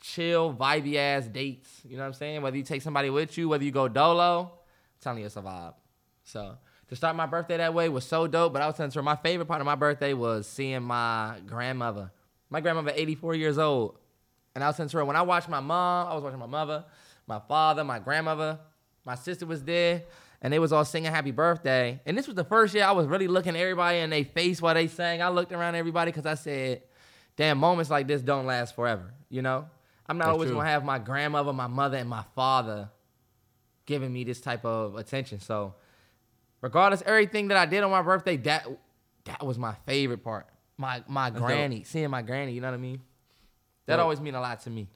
chill, 0.00 0.52
vibey 0.54 0.96
ass 0.96 1.26
dates. 1.26 1.82
You 1.84 1.96
know 1.96 2.02
what 2.02 2.08
I'm 2.08 2.14
saying? 2.14 2.42
Whether 2.42 2.56
you 2.56 2.62
take 2.62 2.82
somebody 2.82 3.10
with 3.10 3.38
you, 3.38 3.48
whether 3.48 3.64
you 3.64 3.70
go 3.70 3.88
dolo, 3.88 4.42
I'm 4.42 5.00
telling 5.00 5.20
you 5.20 5.26
it's 5.26 5.36
a 5.36 5.42
vibe. 5.42 5.74
So 6.24 6.56
to 6.88 6.96
start 6.96 7.16
my 7.16 7.26
birthday 7.26 7.56
that 7.58 7.74
way 7.74 7.88
was 7.88 8.04
so 8.04 8.26
dope. 8.26 8.52
But 8.52 8.62
I 8.62 8.66
was 8.66 8.76
telling 8.76 8.92
her 8.92 9.02
my 9.02 9.16
favorite 9.16 9.46
part 9.46 9.60
of 9.60 9.66
my 9.66 9.74
birthday 9.74 10.12
was 10.14 10.46
seeing 10.46 10.82
my 10.82 11.36
grandmother. 11.46 12.12
My 12.50 12.60
grandmother, 12.60 12.92
84 12.94 13.34
years 13.34 13.58
old. 13.58 13.98
And 14.54 14.64
I 14.64 14.68
was 14.68 14.76
telling 14.76 14.90
her 14.90 15.04
when 15.04 15.16
I 15.16 15.22
watched 15.22 15.48
my 15.48 15.60
mom, 15.60 16.08
I 16.08 16.14
was 16.14 16.22
watching 16.22 16.38
my 16.38 16.46
mother, 16.46 16.84
my 17.26 17.40
father, 17.40 17.84
my 17.84 17.98
grandmother, 17.98 18.58
my 19.04 19.14
sister 19.14 19.46
was 19.46 19.62
there, 19.62 20.04
and 20.42 20.52
they 20.52 20.58
was 20.58 20.72
all 20.72 20.84
singing 20.84 21.10
happy 21.10 21.30
birthday. 21.30 22.00
And 22.06 22.16
this 22.16 22.26
was 22.26 22.36
the 22.36 22.44
first 22.44 22.74
year 22.74 22.84
I 22.84 22.92
was 22.92 23.06
really 23.06 23.28
looking 23.28 23.54
at 23.56 23.60
everybody 23.60 23.98
in 23.98 24.10
their 24.10 24.24
face 24.24 24.60
while 24.62 24.74
they 24.74 24.86
sang. 24.88 25.22
I 25.22 25.28
looked 25.28 25.52
around 25.52 25.74
everybody 25.74 26.10
because 26.10 26.26
I 26.26 26.34
said, 26.34 26.82
damn, 27.36 27.58
moments 27.58 27.90
like 27.90 28.06
this 28.06 28.22
don't 28.22 28.46
last 28.46 28.74
forever, 28.74 29.12
you 29.28 29.42
know? 29.42 29.66
I'm 30.08 30.18
not 30.18 30.26
That's 30.26 30.32
always 30.34 30.48
true. 30.50 30.58
gonna 30.58 30.68
have 30.68 30.84
my 30.84 30.98
grandmother, 30.98 31.52
my 31.52 31.66
mother, 31.66 31.96
and 31.96 32.08
my 32.08 32.24
father 32.34 32.90
giving 33.86 34.12
me 34.12 34.24
this 34.24 34.40
type 34.40 34.64
of 34.64 34.94
attention. 34.96 35.40
So 35.40 35.74
regardless, 36.60 37.02
everything 37.06 37.48
that 37.48 37.56
I 37.56 37.66
did 37.66 37.82
on 37.82 37.90
my 37.90 38.02
birthday, 38.02 38.36
that 38.38 38.66
that 39.24 39.44
was 39.44 39.58
my 39.58 39.74
favorite 39.86 40.22
part. 40.22 40.46
my 40.76 41.02
my 41.08 41.30
dope. 41.30 41.40
granny, 41.42 41.82
seeing 41.82 42.10
my 42.10 42.22
granny. 42.22 42.52
You 42.52 42.60
know 42.60 42.68
what 42.68 42.74
I 42.74 42.78
mean? 42.78 43.00
That 43.86 43.96
Dope. 43.96 44.02
always 44.04 44.20
mean 44.20 44.34
a 44.36 44.40
lot 44.40 44.60
to 44.60 44.70
me. 44.70 44.88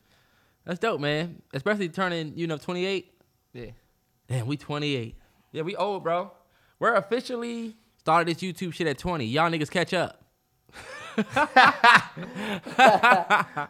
That's 0.64 0.78
dope, 0.78 1.00
man. 1.00 1.42
Especially 1.52 1.88
turning, 1.88 2.32
you 2.36 2.46
know, 2.46 2.56
28. 2.58 3.12
Yeah, 3.52 3.66
Damn, 4.28 4.46
we 4.46 4.56
28. 4.56 5.16
Yeah, 5.52 5.62
we 5.62 5.76
old, 5.76 6.02
bro. 6.02 6.32
We're 6.78 6.94
officially 6.94 7.76
Started 7.98 8.34
this 8.34 8.42
YouTube 8.42 8.72
shit 8.72 8.86
at 8.86 8.96
20. 8.96 9.26
Y'all 9.26 9.50
niggas 9.50 9.70
catch 9.70 9.92
up. 9.92 10.24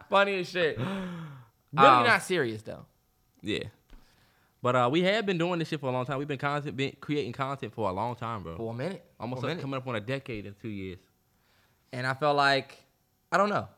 funny 0.09 0.41
as 0.41 0.49
shit. 0.49 0.79
Really 0.79 0.89
Um, 1.77 2.07
not 2.07 2.23
serious 2.23 2.63
though. 2.63 2.85
Yeah. 3.43 3.65
But 4.63 4.77
uh, 4.77 4.89
we 4.93 5.03
have 5.03 5.25
been 5.27 5.39
doing 5.39 5.59
this 5.59 5.69
shit 5.69 5.81
for 5.81 5.89
a 5.89 5.93
long 5.93 6.05
time. 6.05 6.19
We've 6.19 6.29
been 6.29 6.39
content, 6.39 6.77
been 6.77 6.95
creating 7.01 7.33
content 7.33 7.73
for 7.75 7.89
a 7.89 7.93
long 7.93 8.15
time, 8.15 8.43
bro. 8.43 8.57
For 8.57 8.73
a 8.73 8.77
minute, 8.77 9.05
Almost 9.19 9.43
a 9.43 9.47
like 9.47 9.51
minute. 9.53 9.63
coming 9.63 9.79
up 9.79 9.87
on 9.89 9.97
a 9.97 10.01
decade 10.01 10.47
in 10.47 10.55
two 10.61 10.69
years. 10.69 10.99
and 11.93 12.07
I 12.07 12.15
felt 12.15 12.37
like 12.37 12.77
I 13.33 13.37
don't 13.37 13.49
know. 13.49 13.69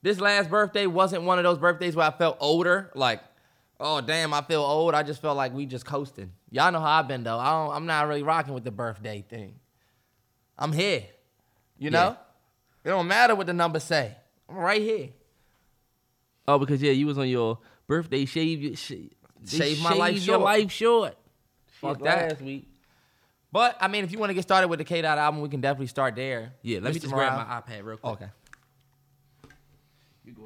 This 0.00 0.20
last 0.20 0.48
birthday 0.48 0.86
wasn't 0.86 1.24
one 1.24 1.38
of 1.38 1.44
those 1.44 1.58
birthdays 1.58 1.96
where 1.96 2.06
I 2.06 2.16
felt 2.16 2.36
older. 2.40 2.90
Like, 2.94 3.20
oh 3.80 4.00
damn, 4.00 4.32
I 4.34 4.42
feel 4.42 4.62
old. 4.62 4.94
I 4.94 5.02
just 5.02 5.20
felt 5.20 5.36
like 5.36 5.52
we 5.52 5.66
just 5.66 5.84
coasting. 5.84 6.32
Y'all 6.50 6.72
know 6.72 6.80
how 6.80 7.00
I've 7.00 7.08
been 7.08 7.24
though. 7.24 7.38
I 7.38 7.50
don't, 7.50 7.74
I'm 7.74 7.86
not 7.86 8.08
really 8.08 8.22
rocking 8.22 8.54
with 8.54 8.64
the 8.64 8.70
birthday 8.70 9.24
thing. 9.28 9.54
I'm 10.58 10.72
here. 10.72 11.04
You 11.78 11.90
know, 11.90 12.16
it 12.84 12.88
don't 12.88 13.06
matter 13.06 13.34
what 13.34 13.46
the 13.46 13.52
numbers 13.52 13.84
say. 13.84 14.16
I'm 14.48 14.56
right 14.56 14.82
here. 14.82 15.10
Oh, 16.48 16.58
because 16.58 16.82
yeah, 16.82 16.92
you 16.92 17.06
was 17.06 17.18
on 17.18 17.28
your 17.28 17.58
birthday 17.86 18.24
shave 18.24 18.62
your 18.62 18.74
sh- 18.74 19.12
Shave 19.46 19.80
my 19.82 19.92
life 19.92 20.16
short. 20.16 20.26
your 20.26 20.38
life 20.38 20.72
short. 20.72 21.16
Fuck 21.66 22.02
that. 22.02 22.30
last 22.30 22.42
week. 22.42 22.66
But 23.52 23.76
I 23.80 23.88
mean, 23.88 24.04
if 24.04 24.12
you 24.12 24.18
want 24.18 24.30
to 24.30 24.34
get 24.34 24.42
started 24.42 24.68
with 24.68 24.78
the 24.78 24.84
K 24.84 25.00
Dot 25.00 25.16
album, 25.16 25.40
we 25.40 25.48
can 25.48 25.60
definitely 25.60 25.86
start 25.86 26.16
there. 26.16 26.54
Yeah, 26.62 26.80
let 26.82 26.92
me 26.92 27.00
just 27.00 27.12
grab 27.12 27.34
my 27.34 27.60
iPad 27.60 27.84
real 27.84 27.96
quick. 27.96 28.12
Okay. 28.14 28.28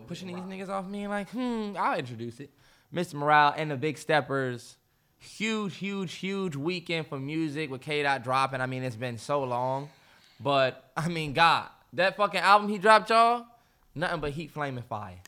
Pushing 0.06 0.28
these 0.28 0.36
niggas 0.36 0.68
off 0.68 0.86
me 0.86 1.08
like, 1.08 1.28
hmm, 1.30 1.72
I'll 1.76 1.98
introduce 1.98 2.38
it. 2.40 2.50
Mr. 2.94 3.14
Morale 3.14 3.54
and 3.56 3.70
the 3.70 3.76
Big 3.76 3.99
Steppers. 3.99 4.76
Huge, 5.18 5.76
huge, 5.76 6.14
huge 6.14 6.56
weekend 6.56 7.06
for 7.06 7.18
music 7.18 7.70
with 7.70 7.80
K 7.80 8.02
Dot 8.02 8.25
dropping. 8.25 8.61
I 8.61 8.66
mean, 8.66 8.82
it's 8.82 8.96
been 8.96 9.18
so 9.18 9.44
long. 9.44 9.88
But 10.40 10.90
I 10.96 11.08
mean, 11.08 11.32
God, 11.32 11.68
that 11.92 12.16
fucking 12.16 12.40
album 12.40 12.68
he 12.68 12.78
dropped, 12.78 13.11
y'all, 13.11 13.46
nothing 13.94 14.20
but 14.20 14.32
heat 14.32 14.50
flaming 14.50 14.82
fire. 14.82 15.20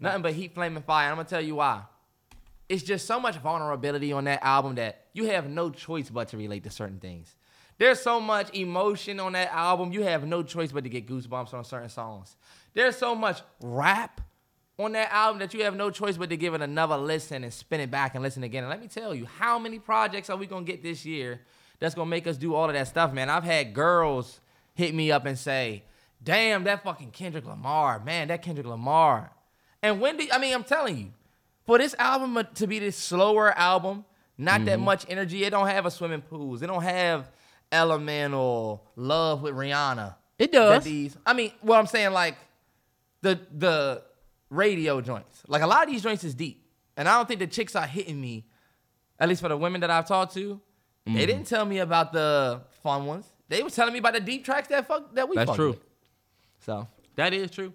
Nothing 0.00 0.22
but 0.22 0.32
heat 0.32 0.54
flaming 0.54 0.82
fire. 0.82 1.10
I'm 1.10 1.16
gonna 1.16 1.28
tell 1.28 1.40
you 1.40 1.56
why. 1.56 1.82
It's 2.68 2.82
just 2.82 3.06
so 3.06 3.18
much 3.18 3.36
vulnerability 3.36 4.12
on 4.12 4.24
that 4.24 4.42
album 4.42 4.74
that 4.76 5.06
you 5.12 5.26
have 5.26 5.48
no 5.48 5.70
choice 5.70 6.10
but 6.10 6.28
to 6.28 6.36
relate 6.36 6.64
to 6.64 6.70
certain 6.70 6.98
things. 6.98 7.34
There's 7.78 8.00
so 8.00 8.20
much 8.20 8.54
emotion 8.54 9.20
on 9.20 9.32
that 9.32 9.52
album, 9.52 9.92
you 9.92 10.02
have 10.02 10.26
no 10.26 10.42
choice 10.42 10.72
but 10.72 10.84
to 10.84 10.90
get 10.90 11.06
goosebumps 11.06 11.54
on 11.54 11.64
certain 11.64 11.88
songs. 11.88 12.36
There's 12.74 12.96
so 12.96 13.14
much 13.14 13.40
rap 13.62 14.20
on 14.78 14.92
that 14.92 15.12
album 15.12 15.40
that 15.40 15.52
you 15.52 15.64
have 15.64 15.74
no 15.74 15.90
choice 15.90 16.16
but 16.16 16.30
to 16.30 16.36
give 16.36 16.54
it 16.54 16.62
another 16.62 16.96
listen 16.96 17.42
and 17.42 17.52
spin 17.52 17.80
it 17.80 17.90
back 17.90 18.14
and 18.14 18.22
listen 18.22 18.44
again. 18.44 18.62
And 18.62 18.70
let 18.70 18.80
me 18.80 18.86
tell 18.86 19.14
you, 19.14 19.26
how 19.26 19.58
many 19.58 19.78
projects 19.78 20.30
are 20.30 20.36
we 20.36 20.46
gonna 20.46 20.64
get 20.64 20.82
this 20.82 21.04
year 21.04 21.40
that's 21.80 21.94
gonna 21.94 22.08
make 22.08 22.26
us 22.26 22.36
do 22.36 22.54
all 22.54 22.68
of 22.68 22.74
that 22.74 22.86
stuff, 22.86 23.12
man? 23.12 23.28
I've 23.28 23.44
had 23.44 23.74
girls 23.74 24.40
hit 24.74 24.94
me 24.94 25.10
up 25.10 25.26
and 25.26 25.36
say, 25.36 25.82
damn, 26.22 26.64
that 26.64 26.84
fucking 26.84 27.10
Kendrick 27.10 27.44
Lamar, 27.44 28.00
man, 28.04 28.28
that 28.28 28.42
Kendrick 28.42 28.66
Lamar. 28.66 29.32
And 29.82 30.00
when 30.00 30.16
did, 30.16 30.30
I 30.30 30.38
mean, 30.38 30.54
I'm 30.54 30.64
telling 30.64 30.96
you, 30.96 31.12
for 31.66 31.78
this 31.78 31.94
album 31.98 32.36
uh, 32.36 32.44
to 32.54 32.66
be 32.66 32.78
this 32.78 32.96
slower 32.96 33.56
album, 33.58 34.04
not 34.36 34.64
that 34.64 34.76
mm-hmm. 34.76 34.84
much 34.84 35.04
energy, 35.08 35.44
it 35.44 35.50
don't 35.50 35.66
have 35.66 35.86
a 35.86 35.90
swimming 35.90 36.22
pools, 36.22 36.62
it 36.62 36.68
don't 36.68 36.82
have 36.82 37.30
elemental 37.72 38.84
Love 38.96 39.42
with 39.42 39.54
Rihanna. 39.54 40.14
It 40.38 40.52
does. 40.52 40.84
These, 40.84 41.16
I 41.26 41.32
mean, 41.32 41.52
what 41.60 41.78
I'm 41.78 41.86
saying, 41.86 42.12
like 42.12 42.36
the 43.22 43.40
the 43.56 44.02
radio 44.50 45.00
joints, 45.00 45.42
like 45.48 45.62
a 45.62 45.66
lot 45.66 45.84
of 45.84 45.90
these 45.92 46.02
joints 46.02 46.24
is 46.24 46.34
deep, 46.34 46.64
and 46.96 47.08
I 47.08 47.16
don't 47.16 47.26
think 47.28 47.40
the 47.40 47.46
chicks 47.46 47.76
are 47.76 47.86
hitting 47.86 48.20
me. 48.20 48.46
At 49.20 49.28
least 49.28 49.40
for 49.42 49.48
the 49.48 49.56
women 49.56 49.80
that 49.80 49.90
I've 49.90 50.06
talked 50.06 50.34
to, 50.34 50.60
Mm-hmm. 51.06 51.16
they 51.16 51.24
didn't 51.26 51.46
tell 51.46 51.64
me 51.64 51.78
about 51.78 52.12
the 52.12 52.60
fun 52.82 53.06
ones. 53.06 53.24
They 53.48 53.62
was 53.62 53.74
telling 53.74 53.94
me 53.94 53.98
about 53.98 54.12
the 54.12 54.20
deep 54.20 54.44
tracks 54.44 54.68
that 54.68 54.86
fuck 54.86 55.14
that 55.14 55.26
we. 55.26 55.36
That's 55.36 55.54
true. 55.54 55.70
with. 55.70 55.80
So 56.60 56.86
That 57.16 57.32
is 57.32 57.50
true. 57.50 57.72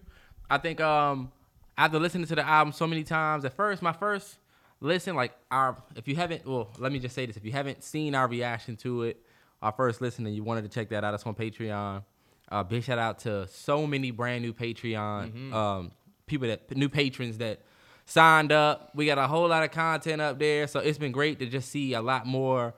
I 0.51 0.59
think 0.59 0.79
um 0.81 1.31
after 1.75 1.97
listening 1.99 2.27
to 2.27 2.35
the 2.35 2.47
album 2.47 2.71
so 2.73 2.85
many 2.85 3.03
times, 3.03 3.43
at 3.43 3.53
first 3.55 3.81
my 3.81 3.91
first 3.93 4.37
listen, 4.81 5.15
like 5.15 5.31
our 5.49 5.75
if 5.95 6.07
you 6.07 6.15
haven't 6.15 6.45
well, 6.45 6.69
let 6.77 6.91
me 6.91 6.99
just 6.99 7.15
say 7.15 7.25
this. 7.25 7.35
If 7.35 7.43
you 7.43 7.51
haven't 7.51 7.83
seen 7.83 8.13
our 8.13 8.27
reaction 8.27 8.75
to 8.77 9.01
it, 9.03 9.25
our 9.63 9.71
first 9.71 9.99
listen 9.99 10.27
and 10.27 10.35
you 10.35 10.43
wanted 10.43 10.61
to 10.63 10.69
check 10.69 10.89
that 10.89 11.03
out, 11.03 11.15
it's 11.15 11.25
on 11.25 11.33
Patreon. 11.33 12.03
Uh 12.51 12.61
big 12.63 12.83
shout 12.83 12.99
out 12.99 13.17
to 13.19 13.47
so 13.47 13.87
many 13.87 14.11
brand 14.11 14.43
new 14.43 14.53
Patreon 14.53 15.51
um 15.51 15.91
people 16.25 16.47
that 16.47 16.75
new 16.75 16.89
patrons 16.89 17.37
that 17.39 17.61
signed 18.05 18.51
up. 18.51 18.91
We 18.95 19.05
got 19.05 19.17
a 19.17 19.27
whole 19.27 19.47
lot 19.47 19.63
of 19.63 19.71
content 19.71 20.21
up 20.21 20.39
there. 20.39 20.67
So 20.67 20.79
it's 20.79 20.97
been 20.97 21.11
great 21.11 21.39
to 21.39 21.45
just 21.45 21.69
see 21.69 21.93
a 21.93 22.01
lot 22.01 22.25
more 22.25 22.73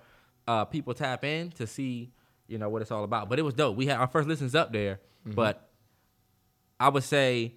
uh 0.48 0.66
people 0.66 0.94
tap 0.94 1.24
in 1.24 1.52
to 1.52 1.66
see, 1.66 2.12
you 2.48 2.58
know, 2.58 2.70
what 2.70 2.82
it's 2.82 2.92
all 2.92 3.04
about. 3.04 3.30
But 3.30 3.40
it 3.40 3.42
was 3.42 3.54
dope. 3.54 3.76
We 3.76 3.88
had 3.88 3.98
our 3.98 4.08
first 4.08 4.28
listens 4.28 4.54
up 4.56 4.72
there, 4.72 5.00
but 5.26 5.70
I 6.80 6.90
would 6.90 7.04
say 7.04 7.56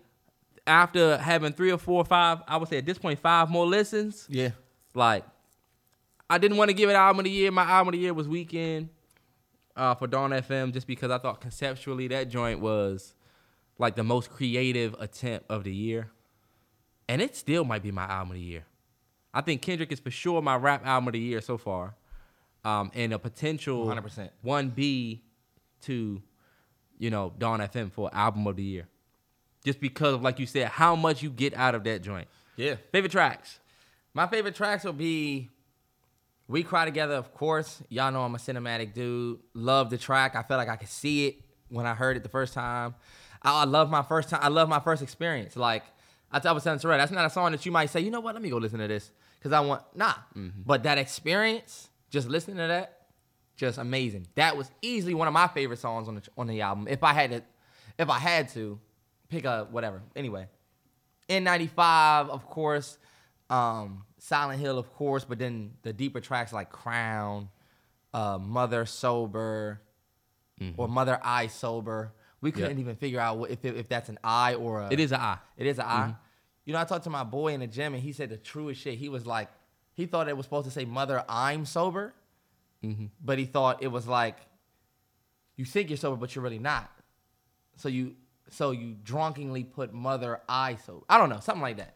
after 0.67 1.17
having 1.19 1.53
three 1.53 1.71
or 1.73 1.79
four 1.79 2.01
or 2.03 2.05
five, 2.05 2.39
I 2.47 2.57
would 2.57 2.69
say 2.69 2.79
at 2.79 2.87
this 2.87 2.99
point 2.99 3.19
five 3.19 3.51
more 3.51 3.67
listens. 3.67 4.27
yeah, 4.31 4.51
Like 4.95 5.25
I 6.31 6.39
didn't 6.39 6.57
want 6.59 6.69
to 6.69 6.75
give 6.75 6.91
it 6.91 6.95
album 6.95 7.21
of 7.21 7.25
the 7.25 7.31
year. 7.31 7.51
My 7.51 7.63
album 7.65 7.89
of 7.89 7.93
the 7.93 7.99
year 8.01 8.13
was 8.15 8.29
Weeknd 8.29 8.89
uh, 9.77 9.95
for 9.95 10.07
Dawn 10.07 10.31
FM 10.31 10.73
just 10.73 10.87
because 10.87 11.11
I 11.11 11.19
thought 11.19 11.41
conceptually 11.41 12.09
that 12.09 12.29
joint 12.29 12.61
was 12.61 13.15
like 13.79 13.97
the 13.97 14.05
most 14.05 14.31
creative 14.31 14.95
attempt 14.99 15.47
of 15.51 15.65
the 15.65 15.75
year. 15.75 16.11
And 17.09 17.23
it 17.23 17.37
still 17.37 17.65
might 17.65 17.83
be 17.83 17.91
my 17.91 18.05
album 18.05 18.33
of 18.33 18.35
the 18.35 18.43
year. 18.43 18.65
I 19.33 19.41
think 19.41 19.63
Kendrick 19.63 19.93
is 19.93 20.01
for 20.01 20.11
sure 20.11 20.43
my 20.43 20.57
rap 20.57 20.85
album 20.85 21.09
of 21.09 21.13
the 21.13 21.21
year 21.21 21.41
so 21.41 21.57
far. 21.57 21.95
Um, 22.65 22.91
and 22.95 23.13
a 23.13 23.19
potential 23.19 23.87
100%. 23.87 24.31
1B 24.45 25.21
to, 25.83 26.23
you 26.99 27.11
know, 27.11 27.33
Dawn 27.39 27.61
FM 27.61 27.93
for 27.93 28.11
album 28.13 28.47
of 28.47 28.57
the 28.57 28.63
year. 28.63 28.89
Just 29.65 29.81
because 29.81 30.15
of, 30.15 30.23
like 30.23 30.39
you 30.39 30.47
said, 30.47 30.69
how 30.69 30.97
much 30.97 31.23
you 31.23 31.31
get 31.31 31.55
out 31.55 31.75
of 31.75 31.85
that 31.85 32.03
joint. 32.03 32.29
yeah. 32.57 32.75
Favorite 32.93 33.13
tracks? 33.13 33.61
My 34.13 34.27
favorite 34.27 34.55
tracks 34.55 34.85
will 34.85 34.93
be 34.93 35.49
We 36.49 36.63
Cry 36.63 36.85
Together, 36.85 37.15
of 37.15 37.33
course. 37.33 37.83
Y'all 37.89 38.11
know 38.11 38.23
I'm 38.23 38.35
a 38.35 38.39
cinematic 38.39 38.93
dude. 38.93 39.39
Love 39.55 39.91
the 39.91 39.99
track. 39.99 40.35
I 40.35 40.43
felt 40.43 40.59
like 40.59 40.69
I 40.69 40.77
could 40.77 40.89
see 40.89 41.29
it 41.29 41.37
when 41.69 41.87
I 41.87 41.95
heard 41.95 42.17
it 42.17 42.23
the 42.23 42.29
first 42.29 42.55
time. 42.55 42.95
I, 43.43 43.63
I 43.63 43.65
love 43.65 43.91
my 43.91 44.03
first 44.03 44.31
time. 44.31 44.41
I 44.43 44.49
love 44.49 44.69
my 44.69 44.81
first 44.81 45.03
experience. 45.03 45.57
Like 45.57 45.85
I, 46.31 46.41
I 46.45 46.53
was 46.53 46.65
telling 46.65 46.79
Terrell, 46.79 46.99
that's 46.99 47.13
not 47.13 47.25
a 47.27 47.31
song 47.31 47.53
that 47.53 47.65
you 47.67 47.73
might 47.73 47.91
say, 47.91 48.01
you 48.01 48.11
know 48.11 48.21
what, 48.21 48.35
let 48.35 48.43
me 48.43 48.51
go 48.51 48.59
listen 48.59 48.79
to 48.79 48.89
this. 48.89 49.11
Cause 49.43 49.53
I 49.53 49.61
want 49.61 49.83
nah. 49.95 50.15
But 50.67 50.83
that 50.83 50.99
experience, 50.99 51.89
just 52.11 52.29
listening 52.29 52.57
to 52.57 52.67
that, 52.67 53.07
just 53.57 53.79
amazing. 53.79 54.27
That 54.35 54.57
was 54.57 54.71
easily 54.83 55.15
one 55.15 55.29
of 55.29 55.35
my 55.35 55.47
favorite 55.49 55.79
songs 55.79 56.09
on 56.09 56.17
the 56.17 56.23
on 56.37 56.47
the 56.49 56.61
album. 56.61 56.89
If 56.89 57.05
I 57.05 57.13
had 57.13 57.31
to, 57.31 57.43
if 57.99 58.11
I 58.11 58.19
had 58.19 58.49
to 58.51 58.81
pick 59.29 59.45
a 59.45 59.67
whatever. 59.71 60.03
Anyway, 60.17 60.47
N95, 61.29 62.31
of 62.31 62.47
course. 62.47 62.99
Um, 63.51 64.05
Silent 64.19 64.61
Hill, 64.61 64.79
of 64.79 64.93
course, 64.95 65.25
but 65.25 65.39
then 65.39 65.73
the 65.83 65.93
deeper 65.93 66.21
tracks 66.21 66.53
like 66.53 66.71
Crown, 66.71 67.49
uh, 68.13 68.39
Mother 68.39 68.85
Sober, 68.87 69.81
or 70.77 70.89
Mother 70.89 71.21
I 71.23 71.47
Sober. 71.47 72.13
We 72.41 72.53
couldn't 72.53 72.77
Yeah. 72.77 72.81
even 72.83 72.97
figure 72.97 73.21
out 73.21 73.39
what, 73.39 73.51
if 73.51 73.65
it, 73.65 73.77
if 73.77 73.89
that's 73.89 74.09
an 74.09 74.19
I 74.23 74.55
or 74.55 74.83
a. 74.83 74.93
It 74.93 75.01
is 75.01 75.13
a 75.13 75.21
I. 75.21 75.39
It 75.57 75.67
is 75.67 75.79
an 75.79 75.85
I. 75.87 76.15
You 76.65 76.73
know, 76.75 76.81
I 76.81 76.85
talked 76.85 77.05
to 77.05 77.11
my 77.11 77.25
boy 77.25 77.53
in 77.55 77.61
the 77.61 77.67
gym 77.67 77.95
and 77.95 78.03
he 78.03 78.13
said 78.13 78.29
the 78.31 78.37
truest 78.37 78.81
shit. 78.83 78.99
He 78.99 79.09
was 79.09 79.27
like, 79.27 79.49
he 79.95 80.07
thought 80.07 80.29
it 80.29 80.37
was 80.37 80.45
supposed 80.47 80.67
to 80.67 80.71
say 80.71 80.85
Mother 80.85 81.25
I'm 81.29 81.65
sober, 81.65 82.15
but 83.25 83.39
he 83.39 83.45
thought 83.47 83.83
it 83.83 83.89
was 83.89 84.07
like, 84.07 84.37
you 85.57 85.65
think 85.65 85.91
you're 85.91 85.97
sober, 85.97 86.17
but 86.17 86.35
you're 86.35 86.43
really 86.45 86.59
not. 86.61 86.91
So 87.77 87.89
you 87.89 88.15
so 88.51 88.71
you 88.71 88.95
drunkenly 89.03 89.65
put 89.65 89.93
Mother 89.93 90.41
I 90.49 90.77
sober. 90.77 91.05
I 91.09 91.19
don't 91.19 91.31
know, 91.31 91.41
something 91.41 91.63
like 91.63 91.79
that. 91.79 91.95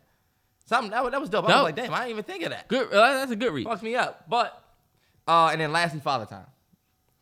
Something 0.67 0.91
that, 0.91 1.11
that 1.11 1.21
was 1.21 1.29
dope. 1.31 1.45
I 1.49 1.55
was 1.57 1.63
like, 1.65 1.77
damn, 1.77 1.93
I 1.95 1.99
didn't 2.01 2.11
even 2.13 2.25
think 2.25 2.45
of 2.45 2.51
that. 2.51 2.67
Good. 2.69 2.93
uh, 2.93 3.15
That's 3.15 3.31
a 3.33 3.37
good 3.37 3.53
read. 3.53 3.67
Fucks 3.67 3.83
me 3.83 3.95
up. 3.95 4.29
But 4.29 4.61
uh, 5.29 5.49
and 5.53 5.61
then 5.61 5.71
lastly, 5.73 6.01
Father 6.01 6.25
Time. 6.27 6.47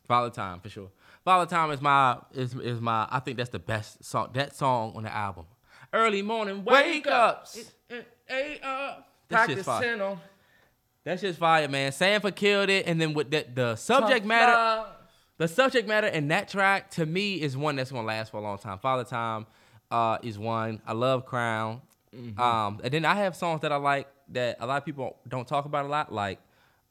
Father 0.07 0.29
Time 0.29 0.59
for 0.59 0.69
sure. 0.69 0.89
Father 1.23 1.49
Time 1.49 1.71
is 1.71 1.81
my 1.81 2.17
is 2.33 2.55
is 2.55 2.81
my. 2.81 3.07
I 3.09 3.19
think 3.19 3.37
that's 3.37 3.49
the 3.49 3.59
best 3.59 4.03
song. 4.03 4.29
That 4.33 4.55
song 4.55 4.93
on 4.95 5.03
the 5.03 5.13
album. 5.13 5.45
Early 5.93 6.21
morning 6.21 6.63
wake, 6.63 6.85
Wake 7.05 7.07
up. 7.07 7.39
ups. 7.41 7.71
Hey 8.27 8.59
up. 8.63 9.07
That 9.29 9.49
shit's 9.49 9.63
fire. 9.63 9.79
Practicing 9.81 10.01
on 10.01 10.19
That 11.03 11.19
shit's 11.19 11.37
fire, 11.37 11.67
man. 11.67 11.91
Sampha 11.91 12.33
killed 12.33 12.69
it, 12.69 12.87
and 12.87 12.99
then 12.99 13.13
with 13.13 13.29
that 13.31 13.55
the 13.55 13.75
subject 13.75 14.21
tough 14.21 14.25
matter. 14.25 14.51
love. 14.53 14.87
The 15.37 15.47
subject 15.47 15.87
matter 15.87 16.07
in 16.07 16.27
that 16.29 16.47
track 16.49 16.91
to 16.91 17.05
me 17.05 17.41
is 17.41 17.57
one 17.57 17.75
that's 17.75 17.91
gonna 17.91 18.05
last 18.07 18.31
for 18.31 18.37
a 18.37 18.41
long 18.41 18.57
time. 18.57 18.77
Father 18.79 19.03
Time 19.03 19.45
uh, 19.89 20.17
is 20.23 20.37
one. 20.39 20.81
I 20.87 20.93
love 20.93 21.25
Crown. 21.25 21.81
Um, 22.37 22.79
and 22.83 22.91
then 22.93 23.05
I 23.05 23.15
have 23.15 23.35
songs 23.35 23.61
that 23.61 23.71
I 23.71 23.77
like 23.77 24.07
that 24.29 24.57
a 24.59 24.65
lot 24.67 24.77
of 24.77 24.85
people 24.85 25.17
don't 25.27 25.47
talk 25.47 25.65
about 25.65 25.85
a 25.85 25.87
lot, 25.87 26.11
like 26.13 26.39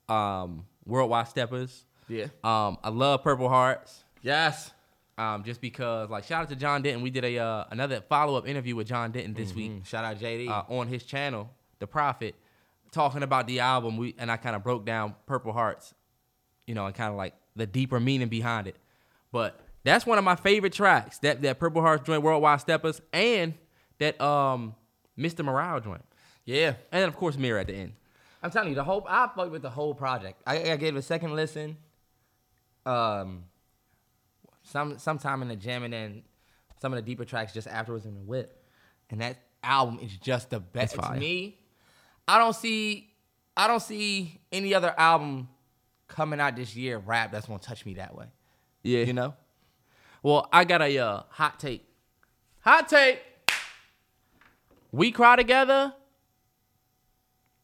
um, 0.09 0.65
Worldwide 0.85 1.27
Steppers. 1.27 1.85
Yeah. 2.07 2.25
Um, 2.43 2.77
I 2.83 2.89
love 2.89 3.23
Purple 3.23 3.47
Hearts. 3.47 4.03
Yes. 4.21 4.71
Um, 5.17 5.43
just 5.43 5.61
because, 5.61 6.09
like, 6.09 6.23
shout 6.23 6.43
out 6.43 6.49
to 6.49 6.55
John 6.55 6.81
Denton. 6.81 7.03
We 7.03 7.09
did 7.09 7.23
a 7.25 7.37
uh, 7.37 7.65
another 7.69 8.01
follow 8.01 8.35
up 8.37 8.47
interview 8.47 8.75
with 8.75 8.87
John 8.87 9.11
Denton 9.11 9.33
this 9.33 9.53
week 9.53 9.71
Mm, 9.71 9.85
shout 9.85 10.03
out 10.03 10.17
JD. 10.19 10.49
uh, 10.49 10.63
on 10.69 10.87
his 10.87 11.03
channel, 11.03 11.49
The 11.79 11.87
Prophet, 11.87 12.33
talking 12.91 13.21
about 13.21 13.45
the 13.45 13.59
album. 13.59 13.97
We 13.97 14.15
and 14.17 14.31
I 14.31 14.37
kind 14.37 14.55
of 14.55 14.63
broke 14.63 14.85
down 14.85 15.15
Purple 15.27 15.53
Hearts, 15.53 15.93
you 16.65 16.73
know, 16.73 16.85
and 16.85 16.95
kind 16.95 17.11
of 17.11 17.17
like 17.17 17.33
the 17.55 17.67
deeper 17.67 17.99
meaning 17.99 18.29
behind 18.29 18.67
it. 18.67 18.77
But 19.31 19.59
that's 19.83 20.05
one 20.05 20.17
of 20.17 20.23
my 20.23 20.35
favorite 20.35 20.73
tracks. 20.73 21.19
That 21.19 21.41
that 21.41 21.59
Purple 21.59 21.81
Hearts 21.81 22.03
joint, 22.05 22.23
Worldwide 22.23 22.61
Steppers, 22.61 23.01
and 23.13 23.53
that 23.99 24.19
um 24.19 24.75
Mr. 25.19 25.43
Morale 25.45 25.81
joint, 25.81 26.03
yeah. 26.45 26.75
and 26.91 27.01
then 27.01 27.07
of 27.09 27.15
course 27.15 27.37
Mirror 27.37 27.59
at 27.59 27.67
the 27.67 27.73
end. 27.75 27.93
I'm 28.41 28.49
telling 28.49 28.69
you, 28.69 28.75
the 28.75 28.83
whole 28.83 29.05
I 29.07 29.29
fucked 29.35 29.51
with 29.51 29.61
the 29.61 29.69
whole 29.69 29.93
project. 29.93 30.41
I, 30.47 30.71
I 30.71 30.75
gave 30.77 30.95
a 30.95 31.01
second 31.01 31.35
listen. 31.35 31.77
Um, 32.87 33.43
some 34.71 34.97
sometime 34.97 35.41
in 35.41 35.47
the 35.47 35.55
gym, 35.55 35.83
and 35.83 35.93
then 35.93 36.23
some 36.81 36.93
of 36.93 36.97
the 36.97 37.03
deeper 37.03 37.25
tracks 37.25 37.53
just 37.53 37.67
afterwards 37.67 38.05
in 38.05 38.15
the 38.15 38.21
whip. 38.21 38.63
And 39.09 39.21
that 39.21 39.37
album 39.63 39.99
is 40.01 40.11
just 40.17 40.49
the 40.49 40.59
best 40.59 40.95
to 40.95 41.13
me. 41.13 41.57
I 42.27 42.37
don't 42.37 42.55
see, 42.55 43.11
I 43.55 43.67
don't 43.67 43.81
see 43.81 44.39
any 44.51 44.73
other 44.73 44.93
album 44.97 45.49
coming 46.07 46.39
out 46.39 46.55
this 46.55 46.75
year 46.75 46.97
rap 46.97 47.31
that's 47.31 47.47
gonna 47.47 47.59
touch 47.59 47.85
me 47.85 47.95
that 47.95 48.15
way. 48.15 48.25
Yeah, 48.83 49.03
You 49.03 49.13
know? 49.13 49.35
Well, 50.23 50.47
I 50.53 50.65
got 50.65 50.81
a 50.81 50.97
uh, 50.97 51.23
hot 51.29 51.59
take. 51.59 51.83
Hot 52.61 52.87
take. 52.87 53.21
We 54.91 55.11
Cry 55.11 55.35
Together 55.35 55.93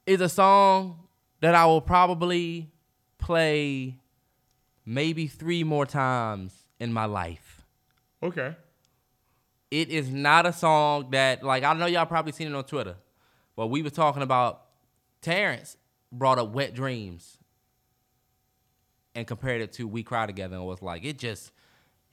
is 0.06 0.22
a 0.22 0.30
song 0.30 1.08
that 1.42 1.54
I 1.54 1.66
will 1.66 1.82
probably 1.82 2.72
play 3.20 4.00
maybe 4.86 5.28
three 5.28 5.64
more 5.64 5.86
times 5.86 6.67
in 6.80 6.94
my 6.94 7.06
life. 7.06 7.66
Okay. 8.22 8.56
It 9.70 9.90
is 9.90 10.10
not 10.10 10.46
a 10.46 10.54
song 10.54 11.10
that, 11.12 11.44
like, 11.44 11.64
I 11.64 11.74
know 11.74 11.88
y'all 11.88 12.06
probably 12.06 12.32
seen 12.32 12.48
it 12.48 12.56
on 12.56 12.64
Twitter, 12.64 12.96
but 13.56 13.68
we 13.68 13.82
were 13.82 13.90
talking 13.90 14.24
about 14.24 14.64
Terrence 15.22 15.78
brought 16.12 16.40
up 16.40 16.52
Wet 16.52 16.74
Dreams 16.74 17.38
and 19.14 19.28
compared 19.28 19.62
it 19.62 19.74
to 19.74 19.88
We 19.88 20.04
Cry 20.04 20.26
Together 20.26 20.56
and 20.56 20.66
was 20.66 20.82
like, 20.82 21.04
it 21.04 21.18
just, 21.18 21.52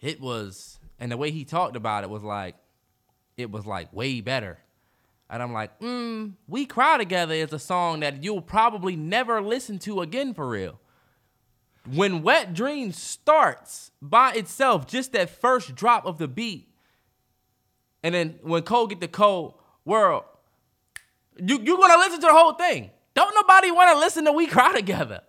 it 0.01 0.21
was, 0.21 0.79
and 0.99 1.13
the 1.13 1.17
way 1.17 1.31
he 1.31 1.45
talked 1.45 1.77
about 1.77 2.03
it 2.03 2.11
was 2.11 2.23
like, 2.23 2.57
it 3.37 3.51
was 3.51 3.67
like 3.67 3.93
way 3.93 4.21
better. 4.21 4.59
And 5.31 5.43
I'm 5.43 5.53
like, 5.53 5.79
mm, 5.81 6.33
We 6.49 6.67
Cry 6.67 6.99
Together 6.99 7.35
is 7.35 7.53
a 7.53 7.59
song 7.59 8.01
that 8.01 8.25
you'll 8.25 8.43
probably 8.43 8.97
never 8.97 9.41
listen 9.41 9.79
to 9.81 10.01
again 10.01 10.35
for 10.35 10.49
real. 10.49 10.81
When 11.91 12.23
Wet 12.23 12.55
Dreams 12.55 13.01
starts 13.01 13.91
by 14.01 14.33
itself, 14.33 14.87
just 14.87 15.13
that 15.13 15.29
first 15.29 15.75
drop 15.75 16.07
of 16.07 16.19
the 16.19 16.27
beat, 16.29 16.69
and 18.03 18.15
then 18.15 18.39
when 18.43 18.63
Cole 18.63 18.87
get 18.87 19.01
the 19.01 19.09
cold 19.09 19.55
world, 19.85 20.25
you 21.37 21.59
you 21.61 21.77
gonna 21.77 21.99
listen 21.99 22.21
to 22.21 22.27
the 22.27 22.33
whole 22.33 22.53
thing. 22.55 22.91
Don't 23.15 23.35
nobody 23.35 23.71
want 23.71 23.91
to 23.93 23.99
listen 23.99 24.25
to 24.25 24.33
We 24.33 24.47
Cry 24.47 24.73
Together. 24.73 25.21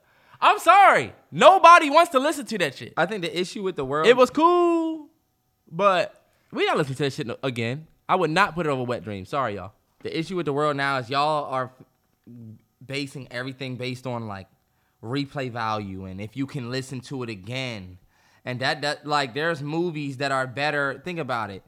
I'm 0.42 0.60
sorry, 0.60 1.14
nobody 1.32 1.90
wants 1.90 2.12
to 2.12 2.20
listen 2.20 2.46
to 2.48 2.58
that 2.60 2.76
shit. 2.76 2.94
I 2.98 3.06
think 3.06 3.22
the 3.22 3.38
issue 3.40 3.64
with 3.64 3.76
the 3.76 3.86
world 3.86 4.08
It 4.08 4.16
was 4.18 4.30
cool, 4.30 5.08
but 5.72 6.24
we 6.52 6.66
not 6.66 6.78
listening 6.78 6.98
to 6.98 7.04
that 7.04 7.14
shit 7.14 7.28
no- 7.28 7.38
again. 7.44 7.88
I 8.08 8.16
would 8.16 8.30
not 8.30 8.54
put 8.56 8.66
it 8.66 8.70
over 8.70 8.84
Wet 8.84 9.04
Dreams. 9.04 9.30
Sorry, 9.30 9.56
y'all. 9.56 9.74
the 10.04 10.18
issue 10.18 10.36
with 10.36 10.46
the 10.46 10.54
world 10.54 10.78
now 10.78 10.98
is 11.00 11.10
y'all 11.10 11.46
are 11.52 11.72
basing 12.86 13.28
everything 13.32 13.76
based 13.76 14.06
on 14.06 14.28
like 14.28 14.48
replay 15.06 15.52
value 15.52 16.06
and 16.06 16.20
if 16.20 16.36
you 16.36 16.46
can 16.48 16.72
listen 16.72 17.00
to 17.00 17.22
it 17.24 17.30
again 17.30 17.98
and 18.44 18.60
that 18.60 18.82
that 18.82 19.06
like 19.06 19.34
there's 19.36 19.62
movies 19.62 20.18
that 20.18 20.32
are 20.32 20.48
better 20.48 21.00
think 21.06 21.20
about 21.20 21.50
it 21.52 21.62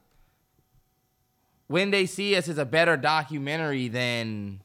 when 1.67 1.91
they 1.91 2.05
see 2.05 2.35
us 2.35 2.47
is 2.47 2.57
a 2.57 2.65
better 2.65 2.97
documentary 2.97 3.87
than 3.87 4.59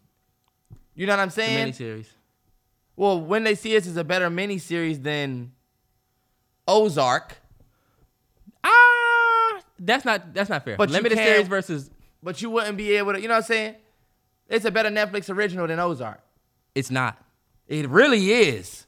you 0.95 1.07
know 1.07 1.13
what 1.13 1.21
i'm 1.21 1.29
The 1.29 1.33
saying 1.35 1.73
miniseries. 1.73 2.07
well 2.97 3.21
when 3.21 3.45
they 3.45 3.55
see 3.55 3.77
us 3.77 3.87
is 3.87 3.97
a 3.99 4.05
better 4.05 4.31
miniseries 4.31 5.03
than 5.03 5.53
ozark 6.67 7.37
Ah, 8.65 9.61
that's 9.79 10.05
not 10.05 10.33
that's 10.35 10.49
not 10.49 10.65
fair. 10.65 10.77
But 10.77 10.89
limited 10.91 11.19
series 11.19 11.49
versus 11.49 11.91
but 12.23 12.41
you 12.41 12.49
wouldn't 12.51 12.77
be 12.77 12.93
able 12.93 13.13
to 13.13 13.21
you 13.21 13.27
know 13.29 13.35
what 13.35 13.39
i'm 13.39 13.49
saying 13.49 13.75
it's 14.49 14.65
a 14.65 14.71
better 14.71 14.89
netflix 14.89 15.29
original 15.29 15.67
than 15.67 15.79
ozark 15.81 16.21
it's 16.75 16.91
not. 16.91 17.23
It 17.73 17.89
really 17.89 18.31
is. 18.33 18.87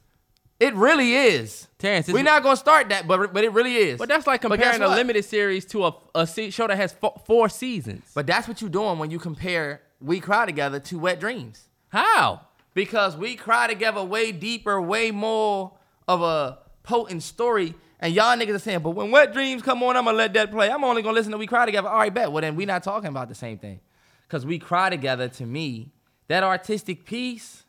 It 0.60 0.74
really 0.74 1.14
is. 1.14 1.66
Terrence, 1.78 2.06
we're 2.08 2.22
not 2.22 2.42
gonna 2.42 2.56
start 2.56 2.90
that, 2.90 3.06
but 3.08 3.32
but 3.32 3.42
it 3.44 3.52
really 3.52 3.74
is. 3.76 3.98
But 3.98 4.08
that's 4.08 4.26
like 4.26 4.42
comparing 4.42 4.80
a 4.82 4.88
limited 4.88 5.24
series 5.24 5.64
to 5.66 5.86
a 5.86 5.94
a 6.14 6.26
se- 6.26 6.50
show 6.50 6.66
that 6.66 6.76
has 6.76 6.92
fo- 6.92 7.20
four 7.26 7.48
seasons. 7.48 8.04
But 8.14 8.26
that's 8.26 8.46
what 8.46 8.60
you're 8.60 8.70
doing 8.70 8.98
when 8.98 9.10
you 9.10 9.18
compare 9.18 9.80
We 10.00 10.20
Cry 10.20 10.46
Together 10.46 10.80
to 10.80 10.98
Wet 10.98 11.18
Dreams, 11.18 11.66
how? 11.88 12.42
because 12.74 13.16
We 13.16 13.36
Cry 13.36 13.66
Together 13.68 14.02
way 14.04 14.32
deeper, 14.32 14.80
way 14.82 15.10
more 15.10 15.72
of 16.06 16.20
a 16.22 16.58
potent 16.82 17.22
story. 17.22 17.74
And 18.00 18.12
y'all 18.14 18.36
niggas 18.36 18.54
are 18.54 18.58
saying, 18.58 18.80
but 18.80 18.90
when 18.90 19.10
Wet 19.10 19.32
Dreams 19.32 19.62
come 19.62 19.82
on, 19.82 19.96
I'm 19.96 20.04
gonna 20.04 20.16
let 20.18 20.34
that 20.34 20.50
play. 20.50 20.70
I'm 20.70 20.84
only 20.84 21.00
gonna 21.02 21.14
listen 21.14 21.32
to 21.32 21.38
We 21.38 21.46
Cry 21.46 21.64
Together. 21.64 21.88
All 21.88 21.98
right, 21.98 22.12
bet. 22.12 22.30
Well, 22.30 22.42
then 22.42 22.54
we 22.54 22.66
not 22.66 22.82
talking 22.82 23.08
about 23.08 23.28
the 23.28 23.34
same 23.34 23.56
thing, 23.58 23.80
because 24.28 24.44
We 24.44 24.58
Cry 24.58 24.90
Together 24.90 25.28
to 25.28 25.46
me, 25.46 25.92
that 26.28 26.42
artistic 26.42 27.06
piece. 27.06 27.63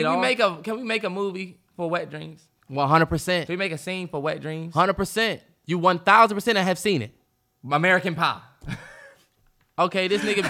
Can 0.00 0.10
we 0.10 0.16
make 0.20 0.40
a 0.40 0.56
Can 0.62 0.76
we 0.76 0.82
make 0.84 1.04
a 1.04 1.10
movie 1.10 1.58
for 1.76 1.88
Wet 1.88 2.10
Dreams? 2.10 2.42
One 2.68 2.88
hundred 2.88 3.06
percent. 3.06 3.46
Can 3.46 3.52
we 3.52 3.58
make 3.58 3.72
a 3.72 3.78
scene 3.78 4.08
for 4.08 4.20
Wet 4.20 4.40
Dreams? 4.40 4.74
Hundred 4.74 4.94
percent. 4.94 5.40
You 5.66 5.78
one 5.78 5.98
thousand 5.98 6.36
percent 6.36 6.58
have 6.58 6.78
seen 6.78 7.02
it. 7.02 7.12
American 7.70 8.14
Pie. 8.14 8.40
Okay, 9.78 10.06
this 10.06 10.22
nigga. 10.22 10.42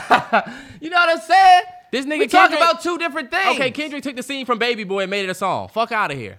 You 0.81 0.91
know 0.91 0.97
what 0.97 1.11
I'm 1.11 1.21
saying? 1.21 1.63
This 1.93 2.07
nigga 2.07 2.19
we 2.19 2.27
talk 2.27 2.51
about 2.51 2.83
two 2.83 2.99
different 2.99 3.31
things. 3.31 3.55
okay, 3.55 3.71
Kendrick 3.71 4.03
took 4.03 4.17
the 4.17 4.23
scene 4.23 4.47
from 4.47 4.59
Baby 4.59 4.83
Boy 4.83 5.03
and 5.03 5.11
made 5.11 5.25
it 5.25 5.31
a 5.31 5.35
song. 5.35 5.69
Fuck 5.69 5.93
out 5.93 6.11
of 6.11 6.19
here. 6.19 6.39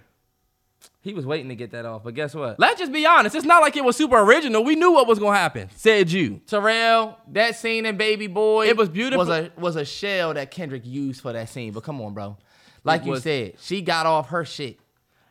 He 1.00 1.14
was 1.14 1.24
waiting 1.24 1.48
to 1.48 1.54
get 1.54 1.70
that 1.70 1.86
off, 1.86 2.02
but 2.04 2.14
guess 2.14 2.34
what? 2.34 2.58
Let's 2.60 2.78
just 2.80 2.92
be 2.92 3.06
honest. 3.06 3.34
It's 3.36 3.46
not 3.46 3.62
like 3.62 3.76
it 3.76 3.84
was 3.84 3.96
super 3.96 4.18
original. 4.20 4.64
We 4.64 4.74
knew 4.74 4.92
what 4.92 5.06
was 5.06 5.18
gonna 5.18 5.36
happen. 5.36 5.70
Said 5.76 6.10
you. 6.12 6.40
Terrell, 6.46 7.16
that 7.32 7.56
scene 7.56 7.86
in 7.86 7.96
Baby 7.96 8.26
Boy, 8.26 8.68
It 8.68 8.76
was 8.76 8.88
beautiful. 8.90 9.18
Was 9.24 9.28
a 9.30 9.50
was 9.56 9.76
a 9.76 9.84
shell 9.84 10.34
that 10.34 10.50
Kendrick 10.50 10.84
used 10.84 11.22
for 11.22 11.32
that 11.32 11.48
scene. 11.48 11.72
But 11.72 11.84
come 11.84 12.00
on, 12.02 12.12
bro. 12.12 12.36
Like 12.84 13.02
It 13.02 13.06
you 13.06 13.16
said, 13.18 13.54
she 13.58 13.82
got 13.82 14.06
off 14.06 14.28
her 14.28 14.44
shit. 14.44 14.78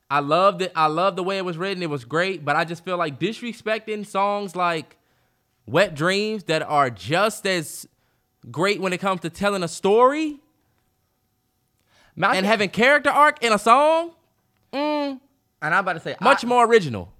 I 0.09 0.19
loved 0.19 0.61
it. 0.61 0.71
I 0.75 0.87
loved 0.87 1.17
the 1.17 1.23
way 1.23 1.37
it 1.37 1.45
was 1.45 1.57
written. 1.57 1.81
It 1.81 1.89
was 1.89 2.05
great, 2.05 2.43
but 2.43 2.55
I 2.55 2.65
just 2.65 2.83
feel 2.83 2.97
like 2.97 3.19
disrespecting 3.19 4.05
songs 4.05 4.55
like 4.55 4.97
Wet 5.65 5.95
Dreams 5.95 6.43
that 6.45 6.61
are 6.61 6.89
just 6.89 7.47
as 7.47 7.87
great 8.51 8.81
when 8.81 8.93
it 8.93 8.99
comes 8.99 9.21
to 9.21 9.29
telling 9.29 9.63
a 9.63 9.67
story 9.67 10.39
My 12.15 12.35
and 12.35 12.45
having 12.45 12.69
character 12.69 13.09
arc 13.09 13.43
in 13.43 13.53
a 13.53 13.59
song. 13.59 14.11
Mm, 14.73 15.19
and 15.61 15.73
I'm 15.73 15.79
about 15.79 15.93
to 15.93 15.99
say 15.99 16.15
much 16.19 16.43
I, 16.43 16.47
more 16.47 16.65
original. 16.65 17.11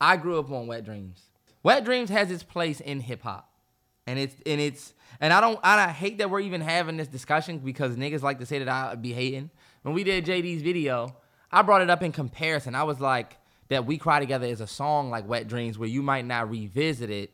I 0.00 0.16
grew 0.16 0.38
up 0.38 0.50
on 0.50 0.66
Wet 0.66 0.84
Dreams. 0.84 1.22
Wet 1.62 1.84
Dreams 1.84 2.10
has 2.10 2.30
its 2.30 2.42
place 2.42 2.80
in 2.80 3.00
hip 3.00 3.22
hop, 3.22 3.50
and 4.06 4.18
it's 4.18 4.36
and 4.44 4.60
it's 4.60 4.94
and 5.20 5.32
I 5.32 5.40
don't 5.40 5.58
I 5.62 5.88
hate 5.88 6.18
that 6.18 6.30
we're 6.30 6.40
even 6.40 6.60
having 6.60 6.96
this 6.96 7.08
discussion 7.08 7.58
because 7.58 7.96
niggas 7.96 8.22
like 8.22 8.38
to 8.40 8.46
say 8.46 8.58
that 8.58 8.68
I 8.68 8.94
be 8.94 9.12
hating. 9.12 9.50
When 9.86 9.94
we 9.94 10.02
did 10.02 10.26
JD's 10.26 10.62
video, 10.62 11.14
I 11.52 11.62
brought 11.62 11.80
it 11.80 11.90
up 11.90 12.02
in 12.02 12.10
comparison. 12.10 12.74
I 12.74 12.82
was 12.82 12.98
like 12.98 13.36
that 13.68 13.86
"We 13.86 13.98
Cry 13.98 14.18
Together" 14.18 14.44
is 14.44 14.60
a 14.60 14.66
song 14.66 15.10
like 15.10 15.28
Wet 15.28 15.46
Dreams 15.46 15.78
where 15.78 15.88
you 15.88 16.02
might 16.02 16.24
not 16.24 16.50
revisit 16.50 17.08
it. 17.08 17.30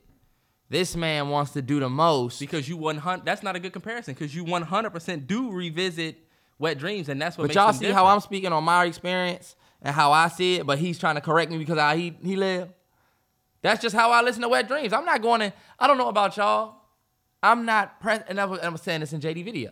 This 0.69 0.95
man 0.95 1.31
wants 1.31 1.53
to 1.53 1.63
do 1.63 1.81
the 1.81 1.89
most. 1.89 2.41
Because 2.41 2.69
you 2.69 2.77
100 2.77 3.25
that's 3.25 3.43
not 3.43 3.57
a 3.57 3.59
good 3.59 3.73
comparison 3.73 4.13
because 4.13 4.35
you 4.35 4.45
100% 4.45 5.27
do 5.27 5.51
revisit 5.51 6.19
Wet 6.59 6.77
Dreams 6.77 7.09
and 7.09 7.23
that's 7.23 7.39
what 7.39 7.45
But 7.45 7.49
makes 7.49 7.55
y'all 7.55 7.73
see 7.73 7.87
different. 7.87 7.97
how 7.97 8.05
I'm 8.05 8.21
speaking 8.21 8.53
on 8.53 8.65
my 8.65 8.85
experience 8.85 9.57
and 9.81 9.95
how 9.95 10.13
I 10.13 10.29
see 10.29 10.57
it, 10.57 10.67
but 10.67 10.79
he's 10.79 10.99
trying 10.99 11.15
to 11.15 11.23
correct 11.23 11.51
me 11.51 11.57
because 11.57 11.79
how 11.79 11.97
he 11.97 12.19
he 12.23 12.37
live. 12.37 12.69
That's 13.63 13.81
just 13.81 13.97
how 13.97 14.11
I 14.11 14.21
listen 14.21 14.43
to 14.43 14.51
Wet 14.51 14.69
Dreams. 14.69 14.93
I'm 14.93 15.07
not 15.07 15.23
going 15.23 15.41
to. 15.41 15.55
I 15.79 15.87
don't 15.87 15.97
know 15.97 16.09
about 16.09 16.37
y'all. 16.37 16.75
I'm 17.43 17.65
not 17.65 17.99
press, 17.99 18.23
and 18.29 18.39
I 18.39 18.45
was, 18.45 18.61
I 18.61 18.69
was 18.69 18.83
saying 18.83 19.01
this 19.01 19.15
in 19.15 19.23
JD 19.23 19.43
video. 19.43 19.71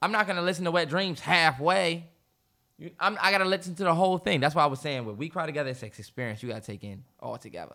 I'm 0.00 0.12
not 0.12 0.28
gonna 0.28 0.42
listen 0.42 0.64
to 0.66 0.70
Wet 0.70 0.88
Dreams 0.88 1.18
halfway. 1.18 2.09
You, 2.80 2.90
I'm, 2.98 3.18
I 3.20 3.30
gotta 3.30 3.44
listen 3.44 3.74
to 3.76 3.84
the 3.84 3.94
whole 3.94 4.16
thing. 4.18 4.40
That's 4.40 4.54
why 4.54 4.62
I 4.64 4.66
was 4.66 4.80
saying 4.80 5.04
when 5.04 5.16
we 5.18 5.28
cry 5.28 5.44
together, 5.44 5.68
it's 5.70 5.82
an 5.82 5.88
experience 5.88 6.42
you 6.42 6.48
gotta 6.48 6.62
take 6.62 6.82
in 6.82 7.04
all 7.20 7.36
together. 7.36 7.74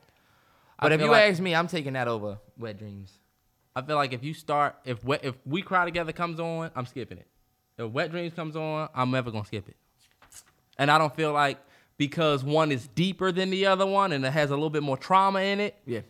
But 0.82 0.92
if 0.92 1.00
you 1.00 1.08
like- 1.12 1.32
ask 1.32 1.40
me, 1.42 1.54
I'm 1.56 1.68
taking 1.68 1.94
that 1.94 2.08
over 2.08 2.40
Wet 2.58 2.78
Dreams. 2.80 3.20
I 3.76 3.82
feel 3.84 3.98
like 3.98 4.14
if 4.14 4.24
you 4.24 4.34
start 4.34 4.76
if 4.84 5.04
Wet, 5.04 5.24
if 5.24 5.36
We 5.46 5.62
Cry 5.62 5.86
Together 5.86 6.12
comes 6.12 6.40
on, 6.40 6.72
I'm 6.76 6.86
skipping 6.88 7.20
it. 7.20 7.28
If 7.78 7.92
Wet 7.92 8.10
Dreams 8.10 8.34
comes 8.34 8.56
on, 8.56 8.90
I'm 8.96 9.12
never 9.12 9.30
gonna 9.32 9.46
skip 9.46 9.70
it. 9.70 9.76
And 10.78 10.90
I 10.90 10.98
don't 10.98 11.16
feel 11.16 11.32
like 11.34 11.60
because 11.98 12.44
one 12.44 12.72
is 12.72 12.88
deeper 12.88 13.32
than 13.32 13.52
the 13.52 13.68
other 13.68 13.86
one 13.86 14.12
and 14.12 14.26
it 14.26 14.32
has 14.32 14.50
a 14.50 14.54
little 14.56 14.70
bit 14.70 14.82
more 14.84 14.98
trauma 14.98 15.40
in 15.42 15.60
it, 15.60 15.76
Yeah. 15.86 16.02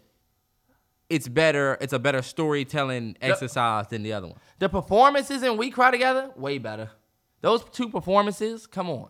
it's 1.10 1.28
better. 1.28 1.78
It's 1.82 1.94
a 1.94 2.00
better 2.00 2.22
storytelling 2.22 3.18
exercise 3.22 3.88
than 3.88 4.04
the 4.04 4.14
other 4.14 4.28
one. 4.28 4.38
The 4.60 4.70
performances 4.70 5.44
in 5.44 5.58
We 5.58 5.70
Cry 5.70 5.92
Together, 5.92 6.32
way 6.36 6.58
better. 6.60 6.90
Those 7.46 7.64
two 7.64 7.90
performances, 7.90 8.66
come 8.66 8.90
on. 8.90 9.10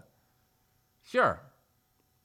Sure. 1.09 1.39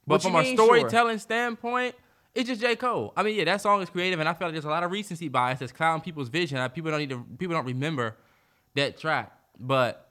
But 0.09 0.25
you 0.25 0.31
from 0.31 0.41
a 0.41 0.43
mean, 0.43 0.57
sure? 0.57 0.67
storytelling 0.67 1.21
standpoint, 1.21 1.95
It's 2.35 2.49
just 2.49 2.61
J. 2.61 2.75
Cole. 2.75 3.13
I 3.17 3.23
mean, 3.23 3.37
yeah, 3.37 3.45
that 3.45 3.61
song 3.61 3.81
is 3.81 3.89
creative, 3.89 4.19
and 4.19 4.29
I 4.29 4.35
feel 4.35 4.49
like 4.49 4.55
there's 4.55 4.65
a 4.65 4.71
lot 4.71 4.83
of 4.83 4.91
recency 4.91 5.29
bias 5.29 5.61
that's 5.61 5.71
clouding 5.71 6.03
people's 6.03 6.29
vision. 6.29 6.59
Like, 6.59 6.75
people 6.75 6.91
don't 6.91 6.99
need 6.99 7.11
to, 7.11 7.25
people 7.39 7.55
don't 7.55 7.65
remember 7.65 8.17
that 8.75 8.99
track. 8.99 9.31
But 9.57 10.09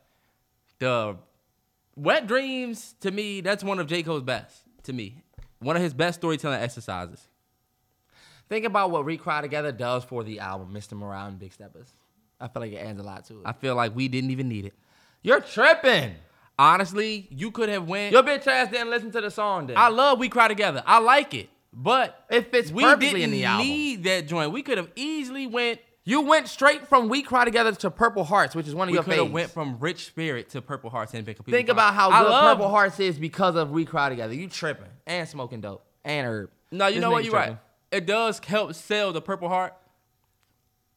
the 0.78 1.18
Wet 1.98 2.28
Dreams, 2.28 2.96
to 3.02 3.12
me, 3.12 3.42
that's 3.42 3.62
one 3.62 3.78
of 3.78 3.88
J. 3.88 4.02
Cole's 4.02 4.24
best. 4.24 4.64
To 4.84 4.94
me, 4.94 5.22
one 5.60 5.76
of 5.76 5.82
his 5.82 5.94
best 5.94 6.22
storytelling 6.22 6.62
exercises. 6.62 7.28
Think 8.48 8.64
about 8.64 8.90
what 8.90 9.04
We 9.04 9.18
Cry 9.18 9.42
Together 9.42 9.74
does 9.74 10.06
for 10.06 10.24
the 10.24 10.40
album, 10.40 10.74
Mr. 10.74 10.94
Morale 10.94 11.28
and 11.28 11.38
Big 11.40 11.52
Steppers. 11.52 11.92
I 12.40 12.48
feel 12.48 12.62
like 12.62 12.72
it 12.72 12.78
adds 12.78 13.02
a 13.02 13.04
lot 13.04 13.26
to 13.26 13.42
it. 13.42 13.42
I 13.44 13.52
feel 13.52 13.76
like 13.76 13.94
we 13.94 14.08
didn't 14.08 14.32
even 14.32 14.48
need 14.48 14.64
it. 14.64 14.74
You're 15.22 15.42
tripping. 15.42 16.16
Honestly, 16.58 17.28
you 17.32 17.52
could 17.52 17.70
have 17.70 17.88
went. 17.88 18.12
Your 18.12 18.24
bitch 18.24 18.46
ass 18.48 18.70
didn't 18.70 18.90
listen 18.90 19.12
to 19.12 19.22
the 19.22 19.32
song 19.32 19.68
then. 19.68 19.78
I 19.78 19.88
love 19.90 20.20
We 20.20 20.28
Cry 20.30 20.48
Together. 20.50 20.84
I 20.86 21.00
like 21.00 21.34
it, 21.34 21.50
but 21.72 22.26
It 22.30 22.52
fits 22.52 22.70
we 22.72 22.84
perfectly 22.84 23.08
didn't 23.08 23.22
in 23.24 23.32
the 23.32 23.46
album. 23.46 23.66
need 23.68 24.04
that 24.04 24.28
joint. 24.28 24.52
We 24.52 24.62
could 24.62 24.78
have 24.78 24.90
easily 24.96 25.48
went. 25.48 25.80
you 26.04 26.22
went 26.22 26.48
straight 26.50 26.88
from 26.88 27.08
We 27.08 27.22
Cry 27.22 27.46
Together 27.46 27.72
to 27.74 27.90
Purple 27.92 28.24
Hearts, 28.26 28.56
which 28.56 28.68
is 28.68 28.76
one 28.76 28.88
of 28.90 28.92
We 28.92 28.96
your 28.98 29.04
could 29.04 29.14
have 29.18 29.32
went 29.32 29.52
from 29.52 29.78
Rich 29.80 30.06
Spirit 30.08 30.50
to 30.50 30.62
Purple 30.62 30.90
Hearts 30.90 31.14
and 31.14 31.26
been 31.26 31.36
completely 31.36 31.60
Think 31.60 31.68
fine. 31.70 31.76
about 31.76 31.94
how 31.94 32.10
I 32.10 32.24
good 32.24 32.30
love- 32.30 32.58
Purple 32.58 32.70
Hearts 32.72 33.00
is 33.00 33.18
because 33.20 33.56
of 33.56 33.72
We 33.72 33.86
Cry 33.86 34.10
Together. 34.10 34.34
You 34.34 34.50
tripping 34.50 34.88
and 35.08 35.28
smoking 35.30 35.62
dope 35.62 35.86
and 36.04 36.28
herb. 36.28 36.50
No, 36.72 36.88
you 36.88 36.96
This 36.96 37.02
know 37.02 37.12
what? 37.12 37.24
You're 37.24 37.34
right. 37.34 37.58
It 37.92 38.06
does 38.06 38.40
help 38.40 38.74
sell 38.74 39.14
the 39.14 39.22
Purple 39.22 39.48
Heart. 39.50 39.74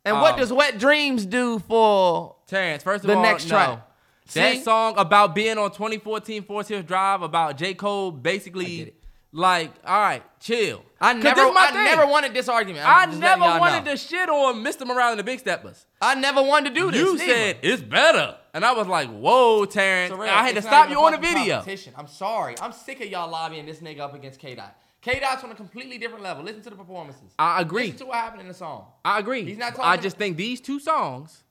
And 0.05 0.21
what 0.21 0.33
Um, 0.35 0.41
does 0.41 0.53
Wet 0.53 0.79
Dreams 0.79 1.25
do 1.25 1.61
for? 1.61 2.35
Terrence, 2.49 2.83
first 2.83 3.05
of 3.05 3.09
The 3.09 3.17
all, 3.17 3.23
next 3.23 3.45
no. 3.45 3.51
track. 3.51 3.89
That 4.35 4.55
See? 4.55 4.63
song 4.63 4.95
about 4.97 5.35
being 5.35 5.59
on 5.59 5.71
2014 5.71 6.45
Forest 6.45 6.87
Drive 6.87 7.23
about 7.23 7.57
J. 7.57 7.75
Cole 7.75 8.11
basically 8.13 8.95
like, 9.33 9.73
all 9.85 9.99
right, 10.01 10.23
chill. 10.41 10.85
I 11.01 11.15
never, 11.15 11.41
I 11.41 11.71
thing. 11.73 11.85
never 11.85 12.07
wanted 12.07 12.35
this 12.35 12.49
argument. 12.49 12.87
I 12.87 13.03
I'm 13.03 13.11
just 13.11 13.21
never 13.21 13.41
wanted 13.41 13.85
know. 13.85 13.93
to 13.93 13.97
shit 13.97 14.29
on 14.29 14.63
Mr. 14.63 14.87
Morale 14.87 15.13
and 15.13 15.19
the 15.19 15.25
Big 15.25 15.39
Steppers. 15.39 15.87
I 16.01 16.15
never 16.15 16.43
wanted 16.43 16.75
to 16.75 16.81
do 16.81 16.91
this. 16.91 17.01
You 17.01 17.17
neither. 17.17 17.33
said 17.33 17.59
it's 17.63 17.83
better, 17.83 18.37
and 18.53 18.65
I 18.65 18.73
was 18.73 18.87
like, 18.87 19.09
"Whoa, 19.09 19.65
Terrence!" 19.65 20.15
I 20.15 20.47
had 20.47 20.55
to 20.57 20.63
stop 20.63 20.91
you 20.91 21.01
on 21.03 21.13
the 21.13 21.19
video. 21.19 21.65
I'm 21.97 22.07
sorry. 22.07 22.55
I'm 22.61 22.73
sick 22.73 23.01
of 23.01 23.09
y'all 23.09 23.31
lobbying 23.31 23.67
this 23.67 23.79
nigga 23.79 24.01
up 24.01 24.15
against 24.15 24.39
K 24.39 24.55
Dot. 24.55 24.77
K 25.01 25.19
Dot's 25.19 25.43
on 25.43 25.51
a 25.51 25.55
completely 25.55 25.99
different 25.99 26.23
level. 26.23 26.45
Listen 26.45 26.63
to 26.63 26.71
the 26.71 26.77
performances. 26.77 27.33
I 27.39 27.61
agree. 27.63 27.85
Listen 27.87 27.99
to 28.01 28.07
what 28.07 28.17
happened 28.17 28.43
in 28.43 28.49
the 28.49 28.55
song. 28.55 28.87
I 29.05 29.19
agree. 29.19 29.45
He's 29.45 29.59
not 29.59 29.77
I 29.81 29.97
just 29.97 30.17
think 30.17 30.37
these 30.37 30.61
two 30.61 30.79
songs 30.79 31.43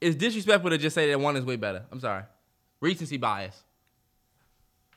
is 0.00 0.14
disrespectful 0.16 0.70
to 0.70 0.78
just 0.78 0.94
say 0.94 1.10
that 1.10 1.18
one 1.20 1.36
is 1.36 1.44
way 1.44 1.56
better. 1.56 1.84
I'm 1.90 2.00
sorry. 2.00 2.24
Recency 2.80 3.16
bias, 3.16 3.62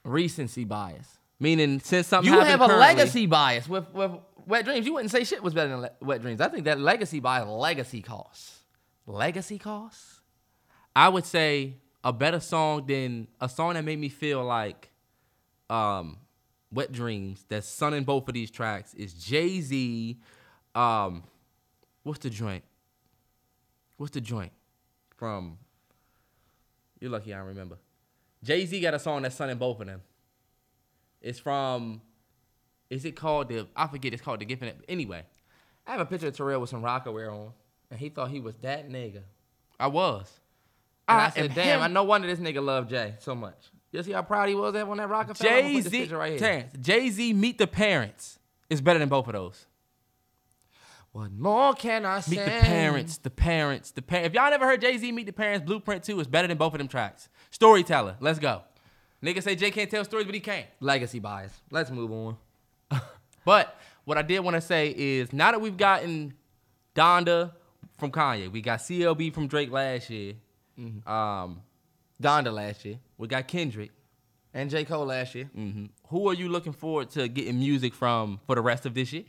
Recency 0.03 0.63
bias. 0.63 1.17
meaning 1.39 1.79
since 1.79 2.07
something 2.07 2.31
You 2.33 2.39
have 2.39 2.61
a 2.61 2.65
currently- 2.65 2.79
legacy 2.79 3.25
bias 3.25 3.67
with, 3.67 3.89
with 3.93 4.11
Wet 4.45 4.65
Dreams. 4.65 4.85
You 4.85 4.93
wouldn't 4.93 5.11
say 5.11 5.23
shit 5.23 5.41
was 5.43 5.53
better 5.53 5.69
than 5.69 5.81
Le- 5.81 5.91
Wet 6.01 6.21
Dreams. 6.21 6.41
I 6.41 6.49
think 6.49 6.65
that 6.65 6.79
legacy 6.79 7.19
bias, 7.19 7.47
legacy 7.47 8.01
costs. 8.01 8.59
Legacy 9.05 9.57
costs? 9.57 10.21
I 10.95 11.09
would 11.09 11.25
say 11.25 11.75
a 12.03 12.11
better 12.13 12.39
song 12.39 12.85
than 12.85 13.27
a 13.39 13.47
song 13.49 13.73
that 13.75 13.83
made 13.85 13.99
me 13.99 14.09
feel 14.09 14.43
like 14.43 14.89
um 15.69 16.17
Wet 16.71 16.91
Dreams 16.91 17.45
that's 17.49 17.67
sung 17.67 17.93
in 17.93 18.03
both 18.03 18.27
of 18.27 18.33
these 18.33 18.51
tracks 18.51 18.93
is 18.93 19.13
Jay 19.13 19.59
Z. 19.61 20.19
Um, 20.75 21.23
what's 22.03 22.19
the 22.19 22.29
joint? 22.29 22.63
What's 23.97 24.11
the 24.11 24.21
joint 24.21 24.51
from? 25.19 25.57
You're 26.99 27.11
lucky 27.11 27.33
I 27.33 27.37
don't 27.37 27.47
remember. 27.47 27.77
Jay 28.43 28.65
Z 28.65 28.79
got 28.81 28.93
a 28.93 28.99
song 28.99 29.21
that's 29.21 29.35
sung 29.35 29.49
in 29.49 29.57
both 29.57 29.79
of 29.79 29.87
them. 29.87 30.01
It's 31.21 31.37
from. 31.39 32.01
Is 32.89 33.05
it 33.05 33.15
called 33.15 33.49
the? 33.49 33.67
I 33.75 33.87
forget. 33.87 34.13
It's 34.13 34.21
called 34.21 34.39
the 34.39 34.45
Gift. 34.45 34.63
It- 34.63 34.83
Anyway, 34.87 35.23
I 35.85 35.91
have 35.91 36.01
a 36.01 36.05
picture 36.05 36.27
of 36.27 36.35
Terrell 36.35 36.61
with 36.61 36.69
some 36.69 36.81
Rocawear 36.81 37.31
on, 37.31 37.51
and 37.91 37.99
he 37.99 38.09
thought 38.09 38.31
he 38.31 38.39
was 38.39 38.55
that 38.61 38.89
nigga. 38.89 39.21
I 39.79 39.87
was. 39.87 40.31
And 41.07 41.19
I, 41.19 41.25
am 41.25 41.31
said, 41.31 41.55
damn, 41.55 41.79
him. 41.79 41.83
I 41.83 41.87
no 41.87 42.03
wonder 42.03 42.27
this 42.27 42.39
nigga 42.39 42.63
loved 42.63 42.89
Jay 42.89 43.15
so 43.19 43.35
much. 43.35 43.57
You 43.91 44.03
see 44.03 44.11
how 44.11 44.21
proud 44.21 44.49
he 44.49 44.55
was 44.55 44.75
of 44.75 44.89
on 44.89 44.97
that 44.97 45.09
rocker? 45.09 45.33
Jay 45.33 45.81
Z, 45.81 46.05
right 46.13 46.39
Jay 46.79 47.09
Z, 47.09 47.33
Meet 47.33 47.57
the 47.57 47.67
Parents 47.67 48.37
is 48.69 48.81
better 48.81 48.99
than 48.99 49.09
both 49.09 49.27
of 49.27 49.33
those. 49.33 49.65
What 51.11 51.31
more 51.31 51.73
can 51.73 52.05
I 52.05 52.19
say? 52.19 52.35
Meet 52.35 52.45
the 52.45 52.51
Parents, 52.61 53.17
the 53.17 53.29
Parents, 53.29 53.91
the 53.91 54.01
parents. 54.01 54.27
If 54.27 54.33
y'all 54.35 54.49
never 54.51 54.65
heard 54.65 54.79
Jay 54.81 54.97
Z 54.97 55.11
Meet 55.11 55.25
the 55.25 55.33
Parents, 55.33 55.65
Blueprint 55.65 56.03
2 56.03 56.19
is 56.19 56.27
better 56.27 56.47
than 56.47 56.57
both 56.57 56.73
of 56.73 56.77
them 56.77 56.87
tracks. 56.87 57.29
Storyteller, 57.51 58.15
let's 58.19 58.37
go. 58.39 58.61
Nigga 59.23 59.41
say 59.43 59.55
Jay 59.55 59.71
can't 59.71 59.89
tell 59.89 60.05
stories, 60.05 60.25
but 60.25 60.35
he 60.35 60.39
can. 60.41 60.63
Legacy 60.79 61.19
bias. 61.19 61.53
Let's 61.71 61.89
move 61.91 62.11
on. 62.11 62.37
But 63.45 63.75
what 64.05 64.17
I 64.17 64.21
did 64.21 64.41
want 64.41 64.55
to 64.55 64.61
say 64.61 64.93
is 64.95 65.33
now 65.33 65.51
that 65.51 65.59
we've 65.61 65.77
gotten 65.77 66.33
Donda 66.93 67.53
from 67.97 68.11
Kanye, 68.11 68.51
we 68.51 68.61
got 68.61 68.79
CLB 68.79 69.33
from 69.33 69.47
Drake 69.47 69.71
last 69.71 70.09
year. 70.09 70.33
Mm-hmm. 70.79 71.09
Um, 71.09 71.61
Donda 72.21 72.53
last 72.53 72.85
year 72.85 72.99
we 73.17 73.27
got 73.27 73.47
Kendrick. 73.47 73.91
and 74.53 74.69
J 74.69 74.83
Cole 74.85 75.05
last 75.05 75.33
year. 75.35 75.45
hmm 75.45 75.85
Who 76.09 76.29
are 76.29 76.33
you 76.33 76.49
looking 76.49 76.73
forward 76.73 77.09
to 77.11 77.27
getting 77.27 77.57
music 77.59 77.93
from 77.93 78.39
for 78.45 78.55
the 78.55 78.61
rest 78.61 78.85
of 78.85 78.93
this 78.93 79.11
year? 79.13 79.23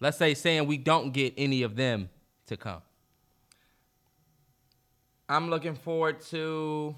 Let's 0.00 0.18
say 0.18 0.34
saying 0.34 0.66
we 0.66 0.76
don't 0.76 1.12
get 1.12 1.34
any 1.36 1.62
of 1.62 1.76
them 1.76 2.10
to 2.46 2.56
come. 2.56 2.82
I'm 5.28 5.50
looking 5.50 5.74
forward 5.74 6.20
to. 6.30 6.96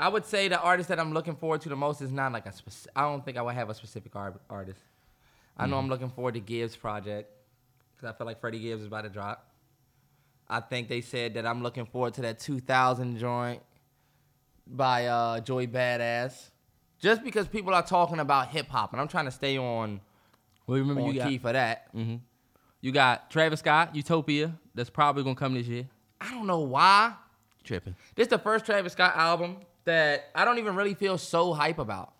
I 0.00 0.08
would 0.08 0.24
say 0.24 0.48
the 0.48 0.60
artist 0.60 0.88
that 0.88 0.98
I'm 0.98 1.12
looking 1.12 1.36
forward 1.36 1.60
to 1.62 1.68
the 1.68 1.76
most 1.76 2.00
is 2.02 2.10
not 2.10 2.32
like 2.32 2.46
a 2.46 2.52
specific. 2.52 2.92
I 2.96 3.02
don't 3.02 3.24
think 3.24 3.36
I 3.36 3.42
would 3.42 3.54
have 3.54 3.70
a 3.70 3.74
specific 3.74 4.16
art- 4.16 4.40
artist. 4.50 4.80
I 5.56 5.66
know 5.66 5.78
I'm 5.78 5.88
looking 5.88 6.10
forward 6.10 6.34
to 6.34 6.40
Gibbs 6.40 6.74
project 6.74 7.30
because 7.94 8.12
I 8.12 8.16
feel 8.18 8.26
like 8.26 8.40
Freddie 8.40 8.58
Gibbs 8.58 8.80
is 8.80 8.88
about 8.88 9.02
to 9.02 9.08
drop. 9.08 9.48
I 10.48 10.60
think 10.60 10.88
they 10.88 11.00
said 11.00 11.34
that 11.34 11.46
I'm 11.46 11.62
looking 11.62 11.86
forward 11.86 12.14
to 12.14 12.22
that 12.22 12.40
2000 12.40 13.18
joint 13.18 13.62
by 14.66 15.06
uh, 15.06 15.40
Joey 15.40 15.68
Badass. 15.68 16.50
Just 17.00 17.22
because 17.22 17.46
people 17.46 17.74
are 17.74 17.82
talking 17.82 18.18
about 18.18 18.48
hip 18.48 18.68
hop 18.68 18.92
and 18.92 19.00
I'm 19.00 19.08
trying 19.08 19.26
to 19.26 19.30
stay 19.30 19.58
on, 19.58 20.00
Well, 20.66 20.78
remember 20.78 21.02
on 21.02 21.08
you 21.08 21.14
got 21.14 21.28
key 21.28 21.38
for 21.38 21.52
that. 21.52 21.88
hmm 21.92 22.16
you 22.80 22.92
got 22.92 23.30
Travis 23.30 23.60
Scott, 23.60 23.96
Utopia. 23.96 24.52
That's 24.74 24.90
probably 24.90 25.22
gonna 25.22 25.34
come 25.36 25.54
this 25.54 25.66
year. 25.66 25.86
I 26.20 26.30
don't 26.30 26.46
know 26.46 26.60
why. 26.60 27.14
Tripping. 27.62 27.96
This 28.14 28.26
is 28.26 28.28
the 28.30 28.38
first 28.38 28.66
Travis 28.66 28.92
Scott 28.92 29.16
album 29.16 29.56
that 29.86 30.26
I 30.34 30.44
don't 30.44 30.58
even 30.58 30.76
really 30.76 30.92
feel 30.92 31.16
so 31.16 31.54
hype 31.54 31.78
about. 31.78 32.12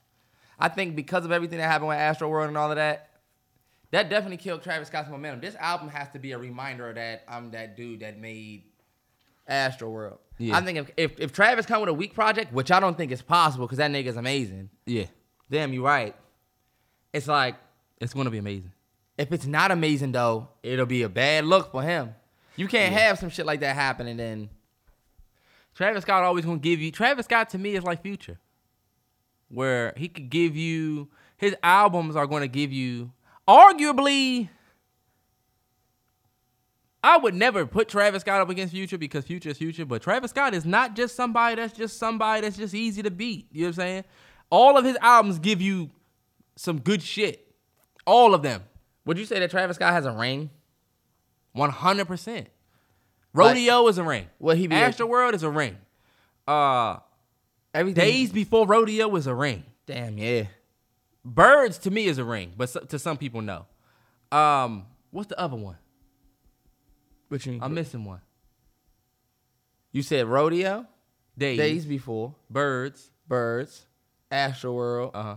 I 0.58 0.70
think 0.70 0.96
because 0.96 1.26
of 1.26 1.32
everything 1.32 1.58
that 1.58 1.66
happened 1.66 1.88
with 1.88 1.98
Astro 1.98 2.30
World 2.30 2.48
and 2.48 2.56
all 2.56 2.70
of 2.70 2.76
that, 2.76 3.10
that 3.90 4.08
definitely 4.08 4.38
killed 4.38 4.62
Travis 4.62 4.88
Scott's 4.88 5.10
momentum. 5.10 5.40
This 5.42 5.54
album 5.56 5.88
has 5.90 6.08
to 6.10 6.18
be 6.18 6.32
a 6.32 6.38
reminder 6.38 6.94
that 6.94 7.24
I'm 7.28 7.50
that 7.50 7.76
dude 7.76 8.00
that 8.00 8.18
made 8.18 8.64
Astro 9.46 9.90
World. 9.90 10.18
Yeah. 10.38 10.57
I 10.57 10.61
think 10.62 10.78
if, 10.78 10.90
if, 10.96 11.20
if 11.20 11.33
Travis 11.33 11.66
come 11.66 11.80
with 11.80 11.88
a 11.90 11.94
weak 11.94 12.14
project, 12.14 12.52
which 12.52 12.70
I 12.72 12.80
don't 12.80 12.96
think 12.96 13.12
is 13.12 13.22
possible 13.22 13.66
because 13.66 13.78
that 13.78 13.90
nigga's 13.90 14.16
amazing. 14.16 14.70
Yeah, 14.87 15.07
Damn, 15.50 15.72
you 15.72 15.85
right. 15.85 16.16
It's 17.12 17.28
like 17.28 17.54
it's 18.00 18.12
gonna 18.14 18.30
be 18.30 18.38
amazing. 18.38 18.72
if 19.16 19.30
it's 19.33 19.46
not 19.46 19.70
amazing 19.70 20.12
though, 20.12 20.48
it'll 20.62 20.87
be 20.87 21.02
a 21.02 21.09
bad 21.09 21.44
look 21.44 21.70
for 21.70 21.83
him. 21.83 22.14
You 22.57 22.66
can't 22.68 22.92
have 22.92 23.18
some 23.18 23.30
shit 23.30 23.46
like 23.46 23.61
that 23.61 23.74
happen 23.76 24.07
and 24.09 24.18
then 24.18 24.48
Travis 25.74 26.02
Scott 26.02 26.22
always 26.24 26.44
gonna 26.44 26.59
give 26.59 26.80
you. 26.80 26.90
Travis 26.90 27.26
Scott 27.26 27.50
to 27.50 27.59
me 27.59 27.74
is 27.76 27.85
like 27.85 28.02
Future, 28.02 28.38
where 29.48 29.92
he 29.96 30.09
could 30.09 30.30
give 30.30 30.57
you 30.57 31.09
his 31.37 31.54
albums 31.62 32.16
are 32.16 32.26
gonna 32.26 32.48
give 32.48 32.72
you 32.72 33.12
arguably. 33.46 34.48
I 37.04 37.18
would 37.18 37.34
never 37.34 37.66
put 37.66 37.88
Travis 37.88 38.22
Scott 38.22 38.40
up 38.40 38.48
against 38.48 38.72
Future 38.72 38.96
because 38.96 39.26
Future 39.26 39.50
is 39.50 39.58
Future, 39.58 39.84
but 39.84 40.00
Travis 40.00 40.30
Scott 40.30 40.54
is 40.54 40.64
not 40.64 40.96
just 40.96 41.14
somebody 41.14 41.56
that's 41.56 41.74
just 41.74 41.98
somebody 41.98 42.40
that's 42.40 42.56
just 42.56 42.72
easy 42.72 43.02
to 43.02 43.10
beat. 43.10 43.46
You 43.52 43.60
know 43.60 43.66
what 43.66 43.68
I'm 43.68 43.74
saying? 43.74 44.04
All 44.48 44.78
of 44.78 44.86
his 44.86 44.96
albums 45.02 45.38
give 45.38 45.60
you 45.60 45.90
some 46.56 46.80
good 46.80 47.02
shit. 47.02 47.46
All 48.06 48.32
of 48.32 48.42
them. 48.42 48.62
would 49.04 49.18
you 49.18 49.26
say 49.26 49.38
that 49.38 49.50
Travis 49.50 49.76
Scott 49.76 49.92
has 49.92 50.06
a 50.06 50.12
ring? 50.12 50.48
100%. 51.54 52.46
Rodeo 53.34 53.86
is 53.88 53.98
a 53.98 54.02
ring. 54.02 54.26
What 54.38 54.56
he 54.56 54.66
be 54.66 54.74
Astro 54.74 55.04
World 55.06 55.34
is 55.34 55.42
a 55.42 55.50
ring. 55.50 55.76
Uh 56.48 57.00
Everything 57.74 58.02
Days 58.02 58.32
Before 58.32 58.66
Rodeo 58.66 59.14
is 59.16 59.26
a 59.26 59.34
ring. 59.34 59.64
Damn, 59.84 60.16
yeah. 60.16 60.44
Birds 61.22 61.76
to 61.80 61.90
me 61.90 62.06
is 62.06 62.16
a 62.16 62.24
ring, 62.24 62.54
but 62.56 62.88
to 62.88 62.98
some 62.98 63.18
people 63.18 63.42
no. 63.42 63.66
Um, 64.32 64.86
what's 65.10 65.28
the 65.28 65.38
other 65.38 65.56
one? 65.56 65.76
I'm 67.62 67.74
missing 67.74 68.04
one. 68.04 68.20
You 69.92 70.02
said 70.02 70.26
rodeo, 70.26 70.87
Days, 71.37 71.58
days 71.58 71.84
before, 71.87 72.34
birds. 72.50 73.10
birds, 73.28 73.87
Astro 74.30 74.72
World, 74.72 75.10
Uh 75.14 75.22
huh. 75.22 75.37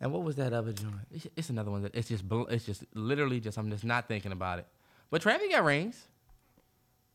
and 0.00 0.12
what 0.12 0.22
was 0.22 0.36
that 0.36 0.52
other 0.52 0.72
joint? 0.72 0.94
It's, 1.10 1.26
it's 1.36 1.50
another 1.50 1.70
one 1.70 1.82
that 1.82 1.94
it's 1.94 2.08
just 2.08 2.26
bl- 2.28 2.44
it's 2.48 2.64
just 2.66 2.84
literally 2.94 3.40
just 3.40 3.56
I'm 3.58 3.70
just 3.70 3.84
not 3.84 4.08
thinking 4.08 4.32
about 4.32 4.58
it. 4.58 4.66
But 5.10 5.22
Travis 5.22 5.48
got 5.50 5.64
rings. 5.64 6.08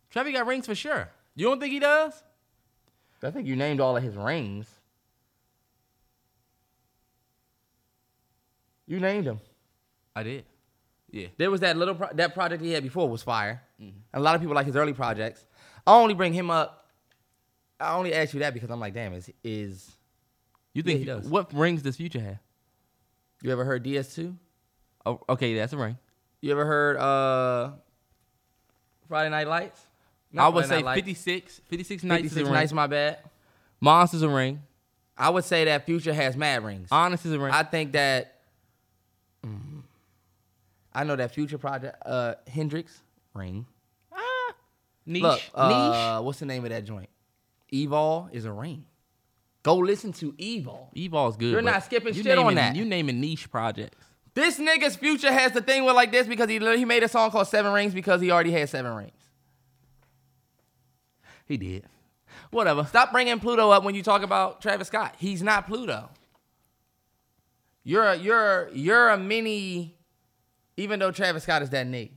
Travis 0.09 0.33
got 0.33 0.45
rings 0.47 0.65
for 0.67 0.75
sure. 0.75 1.09
You 1.35 1.45
don't 1.47 1.59
think 1.59 1.73
he 1.73 1.79
does? 1.79 2.13
I 3.23 3.31
think 3.31 3.47
you 3.47 3.55
named 3.55 3.79
all 3.81 3.97
of 3.97 4.03
his 4.03 4.15
rings. 4.15 4.67
You 8.87 8.99
named 8.99 9.25
him. 9.27 9.39
I 10.15 10.23
did. 10.23 10.45
Yeah. 11.17 11.27
There 11.37 11.49
was 11.51 11.61
that 11.61 11.75
little 11.77 11.95
pro- 11.95 12.13
that 12.13 12.33
project 12.33 12.61
he 12.63 12.71
had 12.71 12.83
before 12.83 13.09
was 13.09 13.23
fire. 13.23 13.61
A 14.13 14.19
lot 14.19 14.35
of 14.35 14.41
people 14.41 14.55
like 14.55 14.65
his 14.65 14.75
early 14.75 14.93
projects. 14.93 15.45
I 15.85 15.93
only 15.95 16.13
bring 16.13 16.33
him 16.33 16.49
up. 16.49 16.89
I 17.79 17.93
only 17.95 18.13
ask 18.13 18.33
you 18.33 18.39
that 18.41 18.53
because 18.53 18.69
I'm 18.69 18.79
like, 18.79 18.93
damn, 18.93 19.13
is 19.13 19.29
is 19.43 19.91
You 20.73 20.81
Yeah, 20.85 20.89
think 20.91 20.99
he 20.99 21.05
does. 21.05 21.27
what 21.27 21.53
rings 21.53 21.81
does 21.81 21.95
Future 21.97 22.19
have? 22.19 22.39
you 23.41 23.51
ever 23.51 23.63
heard 23.65 23.83
DS2? 23.83 24.35
Oh, 25.05 25.21
okay, 25.29 25.55
that's 25.55 25.73
a 25.73 25.77
ring. 25.77 25.97
You 26.41 26.51
ever 26.51 26.65
heard 26.65 26.97
uh 26.97 27.71
Friday 29.07 29.29
Night 29.29 29.47
Lights? 29.47 29.79
I 30.37 30.49
would 30.49 30.65
Friday 30.65 30.81
say 30.81 30.85
Night 30.85 30.95
56, 30.95 31.61
56 31.67 32.03
nights 32.03 32.17
56 32.23 32.35
is 32.35 32.41
a 32.41 32.43
ring. 32.45 32.53
nights, 32.53 32.73
my 32.73 32.87
bad. 32.87 33.17
Monsters 33.79 34.21
a 34.23 34.29
ring. 34.29 34.61
I 35.17 35.29
would 35.29 35.45
say 35.45 35.65
that 35.65 35.85
Future 35.85 36.13
has 36.13 36.35
mad 36.35 36.63
rings. 36.63 36.89
Honest 36.91 37.25
is 37.25 37.31
a 37.31 37.39
ring. 37.39 37.53
I 37.53 37.63
think 37.63 37.93
that 37.93 38.36
I 40.97 41.03
know 41.03 41.15
that 41.15 41.31
Future 41.31 41.59
project 41.59 41.95
uh 42.05 42.33
Hendrix 42.51 43.03
ring. 43.35 43.67
Ah, 44.11 44.53
niche. 45.05 45.21
Look, 45.21 45.39
niche. 45.39 45.53
uh, 45.53 46.21
what's 46.21 46.39
the 46.39 46.47
name 46.47 46.63
of 46.63 46.71
that 46.71 46.85
joint? 46.85 47.09
Evol 47.71 48.33
is 48.33 48.45
a 48.45 48.51
ring. 48.51 48.85
Go 49.61 49.75
listen 49.75 50.11
to 50.13 50.31
Evol. 50.33 50.93
Evol's 50.95 51.37
good. 51.37 51.51
You're 51.51 51.61
not 51.61 51.83
skipping 51.83 52.15
you 52.15 52.23
shit 52.23 52.37
on 52.37 52.55
that. 52.55 52.75
You 52.75 52.83
naming 52.85 53.21
niche 53.21 53.51
projects. 53.51 54.03
This 54.33 54.59
nigga's 54.59 54.95
future 54.95 55.31
has 55.31 55.51
the 55.51 55.61
thing 55.61 55.85
with 55.85 55.95
like 55.95 56.11
this 56.11 56.25
because 56.25 56.49
he 56.49 56.57
he 56.77 56.85
made 56.85 57.03
a 57.03 57.07
song 57.07 57.29
called 57.31 57.47
Seven 57.47 57.73
Rings 57.73 57.93
because 57.93 58.21
he 58.21 58.31
already 58.31 58.51
had 58.51 58.69
seven 58.69 58.93
rings. 58.93 59.11
He 61.45 61.57
did. 61.57 61.85
Whatever. 62.51 62.85
Stop 62.85 63.11
bringing 63.11 63.39
Pluto 63.39 63.69
up 63.69 63.83
when 63.83 63.93
you 63.93 64.01
talk 64.03 64.23
about 64.23 64.61
Travis 64.61 64.87
Scott. 64.87 65.15
He's 65.19 65.43
not 65.43 65.67
Pluto. 65.67 66.09
You're 67.83 68.05
a, 68.05 68.15
you're 68.15 68.69
you're 68.73 69.09
a 69.09 69.17
mini, 69.17 69.96
even 70.77 70.99
though 70.99 71.11
Travis 71.11 71.43
Scott 71.43 71.61
is 71.61 71.71
that 71.71 71.87
nigga. 71.87 72.11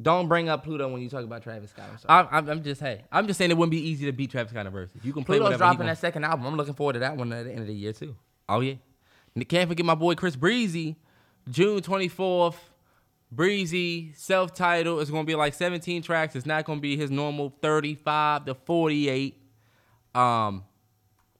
Don't 0.00 0.28
bring 0.28 0.48
up 0.48 0.62
Pluto 0.62 0.88
when 0.88 1.02
you 1.02 1.08
talk 1.08 1.24
about 1.24 1.42
Travis 1.42 1.70
Scott. 1.70 1.88
I'm. 2.08 2.26
I'm, 2.26 2.34
I'm, 2.34 2.48
I'm 2.50 2.62
just 2.62 2.80
hey. 2.80 3.02
I'm 3.10 3.26
just 3.26 3.38
saying 3.38 3.50
it 3.50 3.56
wouldn't 3.56 3.72
be 3.72 3.88
easy 3.88 4.06
to 4.06 4.12
beat 4.12 4.30
Travis 4.30 4.52
Scott 4.52 4.66
in 4.66 4.72
verses. 4.72 5.00
You 5.02 5.12
can 5.12 5.24
play 5.24 5.38
Pluto's 5.38 5.54
whatever. 5.54 5.64
he 5.64 5.76
dropping 5.76 5.86
that 5.86 5.98
second 5.98 6.24
album. 6.24 6.46
I'm 6.46 6.56
looking 6.56 6.74
forward 6.74 6.92
to 6.92 6.98
that 7.00 7.16
one 7.16 7.32
at 7.32 7.44
the 7.44 7.50
end 7.50 7.60
of 7.60 7.66
the 7.66 7.74
year 7.74 7.92
too. 7.92 8.14
Oh 8.48 8.60
yeah. 8.60 8.74
And 9.34 9.48
can't 9.48 9.68
forget 9.68 9.84
my 9.84 9.96
boy 9.96 10.14
Chris 10.14 10.36
Breezy. 10.36 10.96
June 11.50 11.80
24th. 11.80 12.56
Breezy 13.30 14.12
self-titled. 14.14 15.00
It's 15.00 15.10
gonna 15.10 15.24
be 15.24 15.34
like 15.34 15.52
17 15.52 16.02
tracks. 16.02 16.34
It's 16.34 16.46
not 16.46 16.64
gonna 16.64 16.80
be 16.80 16.96
his 16.96 17.10
normal 17.10 17.52
35 17.60 18.46
to 18.46 18.54
48. 18.54 19.36
Um, 20.14 20.64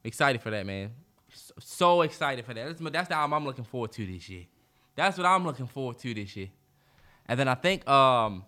excited 0.04 0.42
for 0.42 0.50
that, 0.50 0.66
man. 0.66 0.90
So, 1.32 1.54
so 1.60 2.02
excited 2.02 2.44
for 2.44 2.52
that. 2.54 2.66
That's, 2.78 2.90
that's 2.92 3.08
the 3.08 3.14
album 3.14 3.34
I'm 3.34 3.44
looking 3.46 3.64
forward 3.64 3.92
to 3.92 4.04
this 4.06 4.28
year. 4.28 4.44
That's 4.98 5.16
what 5.16 5.26
I'm 5.26 5.44
looking 5.44 5.68
forward 5.68 5.98
to 6.00 6.12
this 6.12 6.34
year. 6.34 6.48
And 7.26 7.38
then 7.38 7.46
I 7.46 7.54
think 7.54 7.88
um 7.88 8.44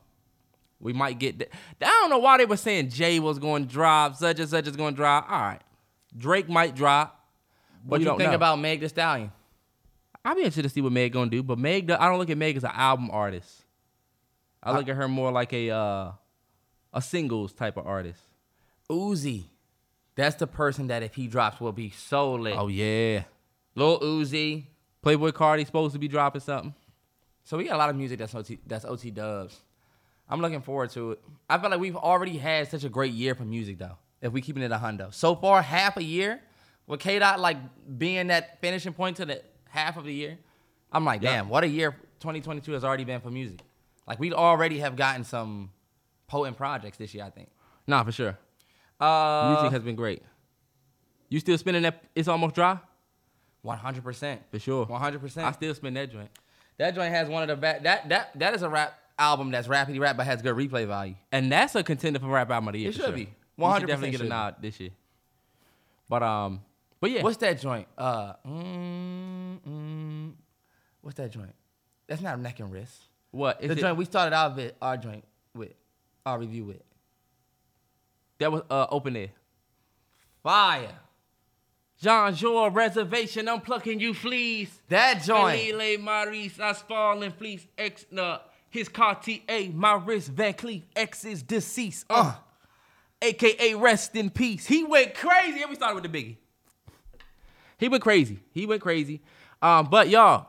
we 0.80 0.92
might 0.92 1.18
get. 1.18 1.38
th- 1.38 1.50
I 1.80 1.86
don't 1.86 2.10
know 2.10 2.18
why 2.18 2.38
they 2.38 2.44
were 2.44 2.56
saying 2.56 2.88
Jay 2.88 3.20
was 3.20 3.38
going 3.38 3.66
to 3.68 3.72
drop, 3.72 4.16
such 4.16 4.40
and 4.40 4.48
such 4.48 4.66
is 4.66 4.74
going 4.74 4.94
to 4.94 4.96
drop. 4.96 5.30
All 5.30 5.40
right, 5.40 5.60
Drake 6.16 6.48
might 6.48 6.74
drop. 6.74 7.24
What 7.86 8.00
you 8.00 8.06
don't 8.06 8.18
think 8.18 8.30
know. 8.30 8.36
about 8.36 8.58
Meg 8.58 8.80
Thee 8.80 8.88
Stallion? 8.88 9.30
I'll 10.24 10.34
be 10.34 10.40
interested 10.40 10.64
to 10.64 10.68
see 10.68 10.80
what 10.80 10.90
Meg 10.90 11.12
gonna 11.12 11.30
do, 11.30 11.42
but 11.42 11.56
Meg, 11.56 11.88
I 11.90 12.08
don't 12.08 12.18
look 12.18 12.30
at 12.30 12.36
Meg 12.36 12.56
as 12.56 12.64
an 12.64 12.72
album 12.74 13.10
artist. 13.12 13.62
I 14.62 14.76
look 14.76 14.88
at 14.88 14.96
her 14.96 15.06
more 15.08 15.30
like 15.30 15.52
a 15.52 15.70
uh, 15.70 16.12
a 16.92 17.00
singles 17.00 17.52
type 17.52 17.76
of 17.76 17.86
artist. 17.86 18.20
Uzi. 18.90 19.44
That's 20.16 20.34
the 20.34 20.48
person 20.48 20.88
that 20.88 21.04
if 21.04 21.14
he 21.14 21.28
drops 21.28 21.60
will 21.60 21.72
be 21.72 21.90
so 21.90 22.34
lit. 22.34 22.56
Oh 22.58 22.66
yeah, 22.68 23.22
Lil 23.76 24.00
Uzi. 24.00 24.64
Playboi 25.04 25.32
Carti 25.32 25.64
supposed 25.64 25.92
to 25.94 25.98
be 25.98 26.08
dropping 26.08 26.40
something. 26.40 26.74
So 27.44 27.56
we 27.56 27.64
got 27.64 27.74
a 27.74 27.78
lot 27.78 27.90
of 27.90 27.96
music 27.96 28.18
that's 28.18 28.34
OT 28.34 28.58
that's 28.66 28.84
OT 28.84 29.10
dubs. 29.10 29.60
I'm 30.28 30.40
looking 30.40 30.60
forward 30.60 30.90
to 30.90 31.12
it. 31.12 31.20
I 31.48 31.58
feel 31.58 31.70
like 31.70 31.80
we've 31.80 31.96
already 31.96 32.36
had 32.38 32.68
such 32.70 32.84
a 32.84 32.88
great 32.88 33.12
year 33.12 33.34
for 33.34 33.44
music 33.44 33.78
though. 33.78 33.96
If 34.20 34.32
we 34.32 34.40
keeping 34.42 34.62
it 34.62 34.70
a 34.70 34.76
hundo. 34.76 35.12
So 35.14 35.34
far, 35.34 35.62
half 35.62 35.96
a 35.96 36.02
year 36.04 36.40
with 36.86 37.00
K 37.00 37.18
Dot 37.18 37.40
like 37.40 37.56
being 37.98 38.26
that 38.28 38.60
finishing 38.60 38.92
point 38.92 39.16
to 39.16 39.24
the 39.26 39.42
half 39.68 39.96
of 39.96 40.04
the 40.04 40.12
year. 40.12 40.38
I'm 40.92 41.04
like, 41.04 41.22
Yeah. 41.22 41.36
damn, 41.36 41.48
what 41.48 41.64
a 41.64 41.68
year 41.68 41.92
2022 42.20 42.72
has 42.72 42.84
already 42.84 43.04
been 43.04 43.20
for 43.20 43.30
music. 43.30 43.60
Like 44.06 44.18
we 44.20 44.32
already 44.32 44.80
have 44.80 44.96
gotten 44.96 45.24
some 45.24 45.70
potent 46.26 46.56
projects 46.56 46.98
this 46.98 47.14
year, 47.14 47.24
I 47.24 47.30
think. 47.30 47.48
Nah, 47.86 48.04
for 48.04 48.12
sure. 48.12 48.36
Uh, 49.00 49.54
Music 49.54 49.72
has 49.72 49.82
been 49.82 49.96
great. 49.96 50.22
You 51.30 51.40
still 51.40 51.56
spinning 51.56 51.82
that? 51.82 52.04
It's 52.14 52.28
almost 52.28 52.54
dry. 52.54 52.78
100 53.62 54.02
percent 54.04 54.40
For 54.50 54.58
sure. 54.58 54.86
One 54.86 55.00
hundred 55.00 55.20
percent. 55.20 55.46
I 55.46 55.52
still 55.52 55.74
spin 55.74 55.94
that 55.94 56.10
joint. 56.10 56.30
That 56.78 56.94
joint 56.94 57.12
has 57.12 57.28
one 57.28 57.42
of 57.42 57.48
the 57.48 57.56
best. 57.56 57.82
That 57.84 58.08
that 58.08 58.38
that 58.38 58.54
is 58.54 58.62
a 58.62 58.68
rap 58.68 58.98
album 59.18 59.50
that's 59.50 59.68
rappity 59.68 60.00
rap 60.00 60.16
but 60.16 60.24
has 60.26 60.40
good 60.42 60.56
replay 60.56 60.86
value. 60.86 61.14
And 61.30 61.52
that's 61.52 61.74
a 61.74 61.82
contender 61.82 62.18
for 62.18 62.26
rap 62.28 62.50
album 62.50 62.68
of 62.68 62.72
the 62.74 62.80
year. 62.80 62.88
It 62.88 62.92
for 62.94 62.98
should 63.02 63.06
sure. 63.06 63.14
be. 63.16 63.34
100% 63.58 63.78
should 63.80 63.86
definitely 63.88 64.10
get 64.12 64.20
a 64.20 64.24
be. 64.24 64.28
nod 64.30 64.54
this 64.62 64.80
year. 64.80 64.90
But 66.08 66.22
um, 66.22 66.62
but 67.00 67.10
yeah, 67.10 67.22
What's 67.22 67.36
that 67.38 67.60
joint? 67.60 67.86
Uh, 67.98 68.32
mm, 68.46 69.58
mm, 69.60 70.32
what's 71.02 71.16
that 71.18 71.30
joint? 71.30 71.54
That's 72.08 72.22
not 72.22 72.40
neck 72.40 72.58
and 72.60 72.72
wrist. 72.72 72.94
what 73.30 73.62
is 73.62 73.68
the 73.68 73.74
it? 73.76 73.80
joint 73.80 73.96
we 73.96 74.04
started 74.06 74.34
out 74.34 74.56
with 74.56 74.72
our 74.82 74.96
joint 74.96 75.24
with 75.54 75.72
our 76.26 76.38
review 76.38 76.64
with 76.64 76.82
that 78.38 78.50
was 78.50 78.62
uh 78.70 78.86
open 78.90 79.16
air. 79.16 79.28
fire. 80.42 80.92
Jean 82.00 82.34
Jour 82.34 82.70
reservation. 82.70 83.48
I'm 83.48 83.60
plucking 83.60 84.00
you 84.00 84.14
fleas. 84.14 84.70
That 84.88 85.22
joint. 85.22 85.60
Galile 85.60 85.98
Maurice, 85.98 86.58
I 86.58 86.72
fall 86.72 87.22
in 87.22 87.32
fleece. 87.32 87.66
X, 87.76 88.06
no, 88.10 88.38
his 88.70 88.88
Cartier, 88.88 89.70
my 89.74 89.94
wrist, 89.94 90.30
Van 90.30 90.54
Cleef, 90.54 90.82
X 90.96 91.24
is 91.24 91.42
deceased. 91.42 92.06
Uh, 92.08 92.34
AKA 93.20 93.74
rest 93.74 94.16
in 94.16 94.30
peace. 94.30 94.66
He 94.66 94.82
went 94.82 95.14
crazy. 95.14 95.60
And 95.60 95.68
we 95.68 95.76
started 95.76 96.00
with 96.00 96.10
the 96.10 96.18
biggie. 96.18 96.36
He 97.76 97.88
went 97.88 98.02
crazy. 98.02 98.38
He 98.52 98.64
went 98.64 98.80
crazy. 98.80 99.20
Um, 99.60 99.88
but 99.90 100.08
y'all, 100.08 100.46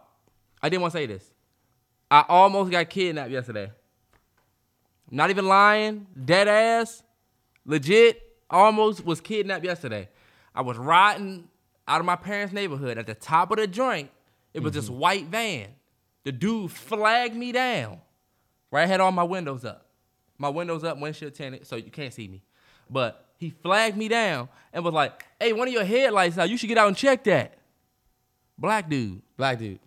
I 0.62 0.70
didn't 0.70 0.84
want 0.84 0.94
to 0.94 1.00
say 1.00 1.06
this. 1.06 1.26
I 2.10 2.24
almost 2.30 2.72
got 2.72 2.90
kidnapped 2.90 3.32
yesterday. 3.32 3.72
Not 5.10 5.30
even 5.30 5.48
lying, 5.48 6.08
dead 6.24 6.48
ass, 6.48 7.04
legit. 7.66 8.22
Almost 8.50 9.06
was 9.06 9.20
kidnapped 9.20 9.66
yesterday. 9.66 10.08
I 10.54 10.62
was 10.62 10.78
riding 10.78 11.48
out 11.88 12.00
of 12.00 12.06
my 12.06 12.16
parents' 12.16 12.54
neighborhood 12.54 12.98
at 12.98 13.06
the 13.08 13.16
top 13.16 13.52
of 13.52 13.58
the 13.58 13.68
joint. 13.68 14.10
It 14.54 14.62
was 14.62 14.74
this 14.74 14.86
mm-hmm. 14.86 15.00
white 15.00 15.26
van. 15.28 15.68
The 16.24 16.32
dude 16.32 16.72
flagged 16.72 17.36
me 17.36 17.52
down. 17.52 18.00
Right, 18.70 18.84
I 18.84 18.86
had 18.86 19.00
all 19.00 19.12
my 19.12 19.24
windows 19.24 19.66
up. 19.66 19.88
My 20.38 20.50
windows 20.50 20.84
up, 20.84 20.98
windshield 21.00 21.34
tinted, 21.34 21.68
so 21.68 21.76
you 21.76 21.92
can't 21.92 22.14
see 22.14 22.28
me. 22.28 22.42
But 22.90 23.26
he 23.38 23.50
flagged 23.50 23.98
me 23.98 24.08
down 24.08 24.50
and 24.72 24.84
was 24.84 24.94
like, 24.94 25.26
"Hey, 25.40 25.54
one 25.54 25.68
of 25.68 25.74
your 25.74 25.84
headlights 25.84 26.38
out. 26.38 26.50
You 26.50 26.58
should 26.58 26.68
get 26.68 26.78
out 26.78 26.88
and 26.88 26.98
check 26.98 27.24
that." 27.26 27.58
Black 28.58 28.90
dude. 28.90 29.22
Black 29.38 29.58
dude. 29.58 29.80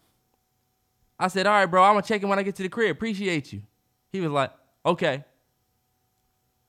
I 1.18 1.28
said, 1.28 1.46
all 1.46 1.52
right, 1.52 1.66
bro, 1.66 1.82
I'm 1.82 1.94
gonna 1.94 2.02
check 2.02 2.22
it 2.22 2.26
when 2.26 2.38
I 2.38 2.42
get 2.42 2.56
to 2.56 2.62
the 2.62 2.68
crib. 2.68 2.90
Appreciate 2.90 3.52
you. 3.52 3.62
He 4.10 4.20
was 4.20 4.30
like, 4.30 4.50
okay. 4.84 5.24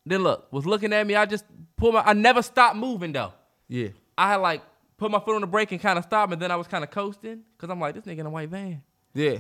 Then 0.06 0.22
look, 0.22 0.52
was 0.54 0.66
looking 0.66 0.94
at 0.94 1.06
me. 1.06 1.16
I 1.16 1.26
just 1.26 1.46
pulled 1.76 1.96
my 1.96 2.02
I 2.02 2.14
never 2.14 2.44
stopped 2.44 2.76
moving 2.76 3.12
though. 3.12 3.34
Yeah. 3.68 3.90
I 4.18 4.30
had 4.30 4.38
like 4.38 4.62
put 4.98 5.12
my 5.12 5.20
foot 5.20 5.36
on 5.36 5.42
the 5.42 5.48
brake 5.48 5.72
and 5.72 5.82
kind 5.82 5.98
of 6.00 6.06
stopped, 6.06 6.32
and 6.34 6.42
then 6.42 6.52
I 6.52 6.56
was 6.56 6.68
kind 6.68 6.84
of 6.84 6.92
coasting. 6.92 7.42
Cause 7.58 7.70
I'm 7.70 7.80
like, 7.80 7.96
this 7.96 8.06
nigga 8.06 8.20
in 8.20 8.26
a 8.26 8.30
white 8.30 8.50
van. 8.50 8.82
Yeah. 9.14 9.40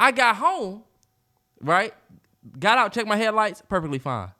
I 0.00 0.12
got 0.12 0.36
home, 0.36 0.82
right? 1.60 1.92
Got 2.58 2.78
out, 2.78 2.92
checked 2.92 3.08
my 3.08 3.16
headlights, 3.16 3.62
perfectly 3.68 3.98
fine. 3.98 4.30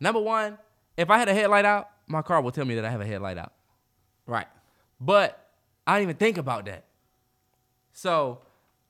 Number 0.00 0.20
one, 0.20 0.58
if 0.96 1.10
I 1.10 1.18
had 1.18 1.28
a 1.28 1.34
headlight 1.34 1.64
out, 1.64 1.90
my 2.06 2.22
car 2.22 2.40
will 2.40 2.52
tell 2.52 2.64
me 2.64 2.74
that 2.76 2.84
I 2.84 2.90
have 2.90 3.00
a 3.00 3.06
headlight 3.06 3.38
out. 3.38 3.52
Right. 4.26 4.46
But 5.00 5.38
I 5.86 5.98
didn't 5.98 6.10
even 6.10 6.16
think 6.18 6.38
about 6.38 6.64
that. 6.66 6.84
So 7.92 8.40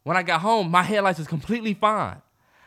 when 0.04 0.16
I 0.16 0.22
got 0.22 0.40
home, 0.40 0.70
my 0.70 0.82
headlights 0.82 1.18
was 1.18 1.28
completely 1.28 1.74
fine. 1.74 2.20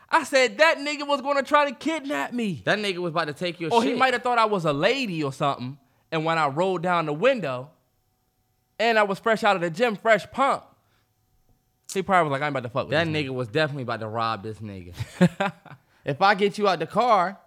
I 0.08 0.24
said 0.24 0.58
that 0.58 0.78
nigga 0.78 1.06
was 1.06 1.20
gonna 1.20 1.42
try 1.42 1.68
to 1.70 1.74
kidnap 1.74 2.32
me. 2.32 2.62
That 2.64 2.78
nigga 2.78 2.98
was 2.98 3.10
about 3.10 3.28
to 3.28 3.32
take 3.32 3.60
your 3.60 3.72
Or 3.72 3.82
shit. 3.82 3.92
he 3.92 3.98
might 3.98 4.12
have 4.12 4.22
thought 4.22 4.38
I 4.38 4.44
was 4.46 4.64
a 4.64 4.72
lady 4.72 5.22
or 5.22 5.32
something. 5.32 5.78
And 6.12 6.24
when 6.24 6.38
I 6.38 6.48
rolled 6.48 6.82
down 6.82 7.06
the 7.06 7.12
window 7.12 7.70
and 8.78 8.98
I 8.98 9.02
was 9.04 9.18
fresh 9.18 9.44
out 9.44 9.56
of 9.56 9.62
the 9.62 9.70
gym, 9.70 9.96
fresh 9.96 10.30
pump, 10.30 10.64
he 11.92 12.02
probably 12.02 12.30
was 12.30 12.38
like, 12.38 12.46
I'm 12.46 12.52
about 12.52 12.62
to 12.62 12.68
fuck 12.68 12.86
with 12.86 12.92
That 12.92 13.06
nigga 13.06 13.30
was 13.30 13.48
definitely 13.48 13.82
about 13.82 14.00
to 14.00 14.08
rob 14.08 14.42
this 14.42 14.58
nigga. 14.58 14.94
if 16.04 16.22
I 16.22 16.34
get 16.34 16.58
you 16.58 16.68
out 16.68 16.78
the 16.78 16.86
car, 16.86 17.38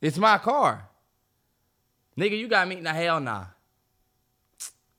it's 0.00 0.18
my 0.18 0.38
car. 0.38 0.88
Nigga, 2.18 2.38
you 2.38 2.48
got 2.48 2.66
me? 2.66 2.76
Nah, 2.76 2.92
hell 2.92 3.20
nah. 3.20 3.44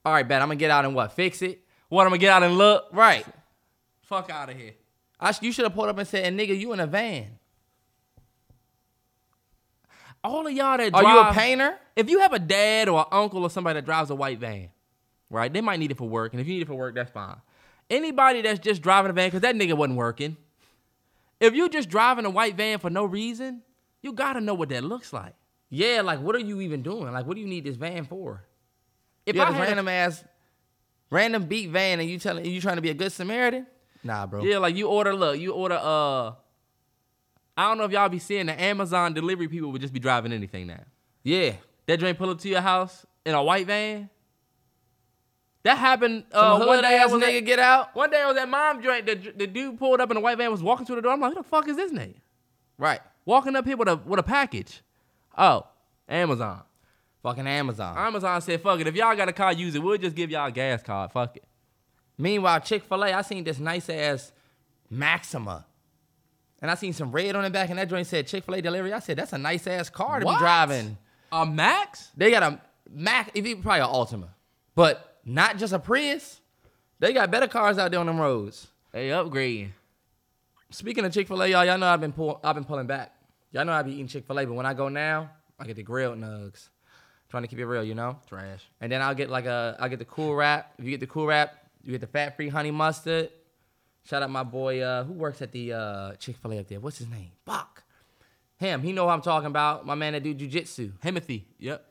All 0.04 0.12
right, 0.12 0.26
bet 0.26 0.40
I'm 0.40 0.48
gonna 0.48 0.56
get 0.56 0.70
out 0.70 0.84
and 0.84 0.94
what? 0.94 1.12
Fix 1.12 1.42
it? 1.42 1.60
What, 1.88 2.04
I'm 2.04 2.10
gonna 2.10 2.18
get 2.18 2.30
out 2.30 2.42
and 2.42 2.56
look? 2.56 2.86
Right. 2.92 3.26
Fuck 4.02 4.30
out 4.30 4.48
of 4.50 4.56
here. 4.56 4.74
I 5.20 5.32
sh- 5.32 5.42
you 5.42 5.52
should 5.52 5.64
have 5.64 5.74
pulled 5.74 5.88
up 5.88 5.98
and 5.98 6.06
said, 6.06 6.32
nigga, 6.32 6.58
you 6.58 6.72
in 6.72 6.80
a 6.80 6.86
van. 6.86 7.37
All 10.28 10.46
of 10.46 10.52
y'all 10.52 10.76
that 10.78 10.94
Are 10.94 11.02
you 11.02 11.18
a 11.20 11.32
painter? 11.32 11.78
if 11.96 12.08
you 12.10 12.20
have 12.20 12.32
a 12.32 12.38
dad 12.38 12.88
or 12.88 13.00
an 13.00 13.06
uncle 13.10 13.42
or 13.42 13.50
somebody 13.50 13.78
that 13.78 13.84
drives 13.84 14.10
a 14.10 14.14
white 14.14 14.38
van, 14.38 14.68
right? 15.30 15.52
They 15.52 15.60
might 15.60 15.78
need 15.80 15.90
it 15.90 15.96
for 15.96 16.08
work, 16.08 16.32
and 16.32 16.40
if 16.40 16.46
you 16.46 16.54
need 16.54 16.62
it 16.62 16.66
for 16.68 16.74
work, 16.74 16.94
that's 16.94 17.10
fine. 17.10 17.36
anybody 17.90 18.42
that's 18.42 18.60
just 18.60 18.82
driving 18.82 19.10
a 19.10 19.14
van 19.14 19.28
because 19.28 19.40
that 19.40 19.54
nigga 19.54 19.72
wasn't 19.74 19.96
working. 19.96 20.36
If 21.40 21.54
you 21.54 21.68
just 21.68 21.88
driving 21.88 22.24
a 22.26 22.30
white 22.30 22.56
van 22.56 22.78
for 22.78 22.90
no 22.90 23.04
reason, 23.04 23.62
you 24.02 24.12
gotta 24.12 24.40
know 24.40 24.54
what 24.54 24.68
that 24.70 24.84
looks 24.84 25.12
like. 25.12 25.34
Yeah, 25.70 26.02
like 26.02 26.20
what 26.20 26.34
are 26.34 26.40
you 26.40 26.60
even 26.60 26.82
doing? 26.82 27.12
Like 27.12 27.26
what 27.26 27.34
do 27.34 27.40
you 27.40 27.46
need 27.46 27.64
this 27.64 27.76
van 27.76 28.04
for? 28.04 28.44
If 29.24 29.36
you 29.36 29.42
I 29.42 29.46
have 29.46 29.54
this 29.54 29.60
had- 29.60 29.68
random 29.68 29.88
ass, 29.88 30.24
random 31.10 31.44
beat 31.44 31.70
van, 31.70 32.00
and 32.00 32.08
you 32.10 32.18
telling 32.18 32.44
you 32.44 32.60
trying 32.60 32.76
to 32.76 32.82
be 32.82 32.90
a 32.90 32.94
good 32.94 33.12
Samaritan? 33.12 33.66
Nah, 34.04 34.26
bro. 34.26 34.42
Yeah, 34.42 34.58
like 34.58 34.76
you 34.76 34.88
order, 34.88 35.14
look, 35.14 35.38
you 35.38 35.52
order, 35.52 35.78
uh, 35.80 36.32
I 37.58 37.68
don't 37.68 37.76
know 37.76 37.84
if 37.84 37.90
y'all 37.90 38.08
be 38.08 38.20
seeing 38.20 38.46
the 38.46 38.58
Amazon 38.58 39.14
delivery 39.14 39.48
people 39.48 39.72
would 39.72 39.80
just 39.80 39.92
be 39.92 39.98
driving 39.98 40.32
anything 40.32 40.68
now. 40.68 40.84
yeah. 41.24 41.54
That 41.86 41.98
joint 42.00 42.18
pull 42.18 42.28
up 42.28 42.38
to 42.40 42.48
your 42.50 42.60
house 42.60 43.06
in 43.24 43.34
a 43.34 43.42
white 43.42 43.66
van. 43.66 44.10
That 45.62 45.78
happened 45.78 46.24
uh, 46.32 46.62
one 46.64 46.82
day. 46.82 46.98
I 46.98 47.06
was 47.06 47.20
nigga 47.22 47.38
at, 47.38 47.46
get 47.46 47.58
out. 47.58 47.96
one 47.96 48.10
day 48.10 48.20
I 48.20 48.26
was 48.26 48.36
at 48.36 48.46
mom 48.46 48.82
joint. 48.82 49.06
The, 49.06 49.32
the 49.34 49.46
dude 49.46 49.78
pulled 49.78 49.98
up 50.00 50.10
in 50.10 50.18
a 50.18 50.20
white 50.20 50.36
van, 50.36 50.50
was 50.50 50.62
walking 50.62 50.84
through 50.84 50.96
the 50.96 51.02
door. 51.02 51.12
I'm 51.12 51.20
like, 51.20 51.32
who 51.32 51.42
the 51.42 51.48
fuck 51.48 51.66
is 51.66 51.76
this 51.76 51.90
nigga? 51.90 52.16
Right. 52.76 53.00
Walking 53.24 53.56
up 53.56 53.64
here 53.66 53.76
with 53.76 53.88
a 53.88 53.96
with 53.96 54.20
a 54.20 54.22
package. 54.22 54.82
Oh, 55.36 55.66
Amazon. 56.08 56.62
Fucking 57.22 57.46
Amazon. 57.46 57.96
Amazon 57.96 58.40
said, 58.42 58.60
fuck 58.60 58.80
it. 58.80 58.86
If 58.86 58.94
y'all 58.94 59.16
got 59.16 59.28
a 59.28 59.32
car, 59.32 59.52
use 59.52 59.74
it. 59.74 59.82
We'll 59.82 59.98
just 59.98 60.14
give 60.14 60.30
y'all 60.30 60.46
a 60.46 60.52
gas 60.52 60.82
card. 60.82 61.10
Fuck 61.10 61.38
it. 61.38 61.44
Meanwhile, 62.18 62.60
Chick 62.60 62.84
Fil 62.84 63.02
A, 63.04 63.12
I 63.14 63.22
seen 63.22 63.44
this 63.44 63.58
nice 63.58 63.88
ass 63.88 64.30
Maxima, 64.90 65.64
and 66.60 66.70
I 66.70 66.74
seen 66.74 66.92
some 66.92 67.12
red 67.12 67.34
on 67.36 67.44
the 67.44 67.50
back, 67.50 67.70
and 67.70 67.78
that 67.78 67.88
joint 67.88 68.06
said 68.06 68.26
Chick 68.26 68.44
Fil 68.44 68.54
A 68.56 68.62
delivery. 68.62 68.92
I 68.92 68.98
said 68.98 69.16
that's 69.16 69.32
a 69.32 69.38
nice 69.38 69.66
ass 69.66 69.88
car 69.90 70.20
to 70.20 70.26
What? 70.26 70.34
be 70.34 70.38
driving. 70.38 70.98
A 71.32 71.44
Max? 71.46 72.10
They 72.16 72.30
got 72.30 72.42
a 72.42 72.60
Mac, 72.90 73.30
if 73.34 73.46
you 73.46 73.56
probably 73.58 73.80
an 73.80 73.86
Altima, 73.88 74.28
but 74.74 75.18
not 75.24 75.58
just 75.58 75.72
a 75.72 75.78
Prius. 75.78 76.40
They 77.00 77.12
got 77.12 77.30
better 77.30 77.46
cars 77.46 77.78
out 77.78 77.90
there 77.90 78.00
on 78.00 78.06
them 78.06 78.20
roads. 78.20 78.66
They 78.92 79.08
upgrading. 79.10 79.70
Speaking 80.70 81.04
of 81.04 81.12
Chick 81.12 81.28
Fil 81.28 81.42
A, 81.42 81.46
y'all, 81.48 81.64
y'all 81.64 81.78
know 81.78 81.86
I've 81.86 82.00
been 82.00 82.12
pull, 82.12 82.40
I've 82.42 82.54
been 82.54 82.64
pulling 82.64 82.86
back. 82.86 83.14
Y'all 83.52 83.64
know 83.64 83.72
I 83.72 83.82
be 83.82 83.92
eating 83.92 84.08
Chick 84.08 84.26
Fil 84.26 84.38
A, 84.38 84.44
but 84.46 84.54
when 84.54 84.66
I 84.66 84.74
go 84.74 84.88
now, 84.88 85.30
I 85.58 85.64
get 85.64 85.76
the 85.76 85.82
grilled 85.82 86.18
nugs. 86.18 86.68
Trying 87.30 87.42
to 87.42 87.46
keep 87.48 87.58
it 87.58 87.66
real, 87.66 87.84
you 87.84 87.94
know. 87.94 88.18
Trash. 88.26 88.62
And 88.80 88.90
then 88.90 89.02
I'll 89.02 89.14
get 89.14 89.28
like 89.28 89.44
a 89.44 89.76
I'll 89.78 89.88
get 89.90 89.98
the 89.98 90.04
cool 90.06 90.34
wrap. 90.34 90.72
If 90.78 90.84
you 90.86 90.90
get 90.90 91.00
the 91.00 91.06
cool 91.06 91.26
wrap, 91.26 91.54
you 91.82 91.92
get 91.92 92.00
the 92.00 92.06
fat 92.06 92.36
free 92.36 92.48
honey 92.48 92.70
mustard. 92.70 93.30
Shout 94.08 94.22
out 94.22 94.30
my 94.30 94.42
boy 94.42 94.80
uh, 94.80 95.04
who 95.04 95.12
works 95.12 95.42
at 95.42 95.52
the 95.52 95.74
uh, 95.74 96.12
Chick 96.14 96.36
Fil 96.40 96.52
A 96.52 96.60
up 96.60 96.68
there. 96.68 96.80
What's 96.80 96.96
his 96.96 97.08
name? 97.08 97.30
Bach. 97.44 97.82
Him. 98.56 98.82
He 98.82 98.92
know 98.92 99.04
what 99.04 99.12
I'm 99.12 99.20
talking 99.20 99.48
about. 99.48 99.84
My 99.84 99.94
man 99.94 100.14
that 100.14 100.22
do 100.22 100.34
jujitsu. 100.34 100.92
Himothy. 101.04 101.42
Yep. 101.58 101.84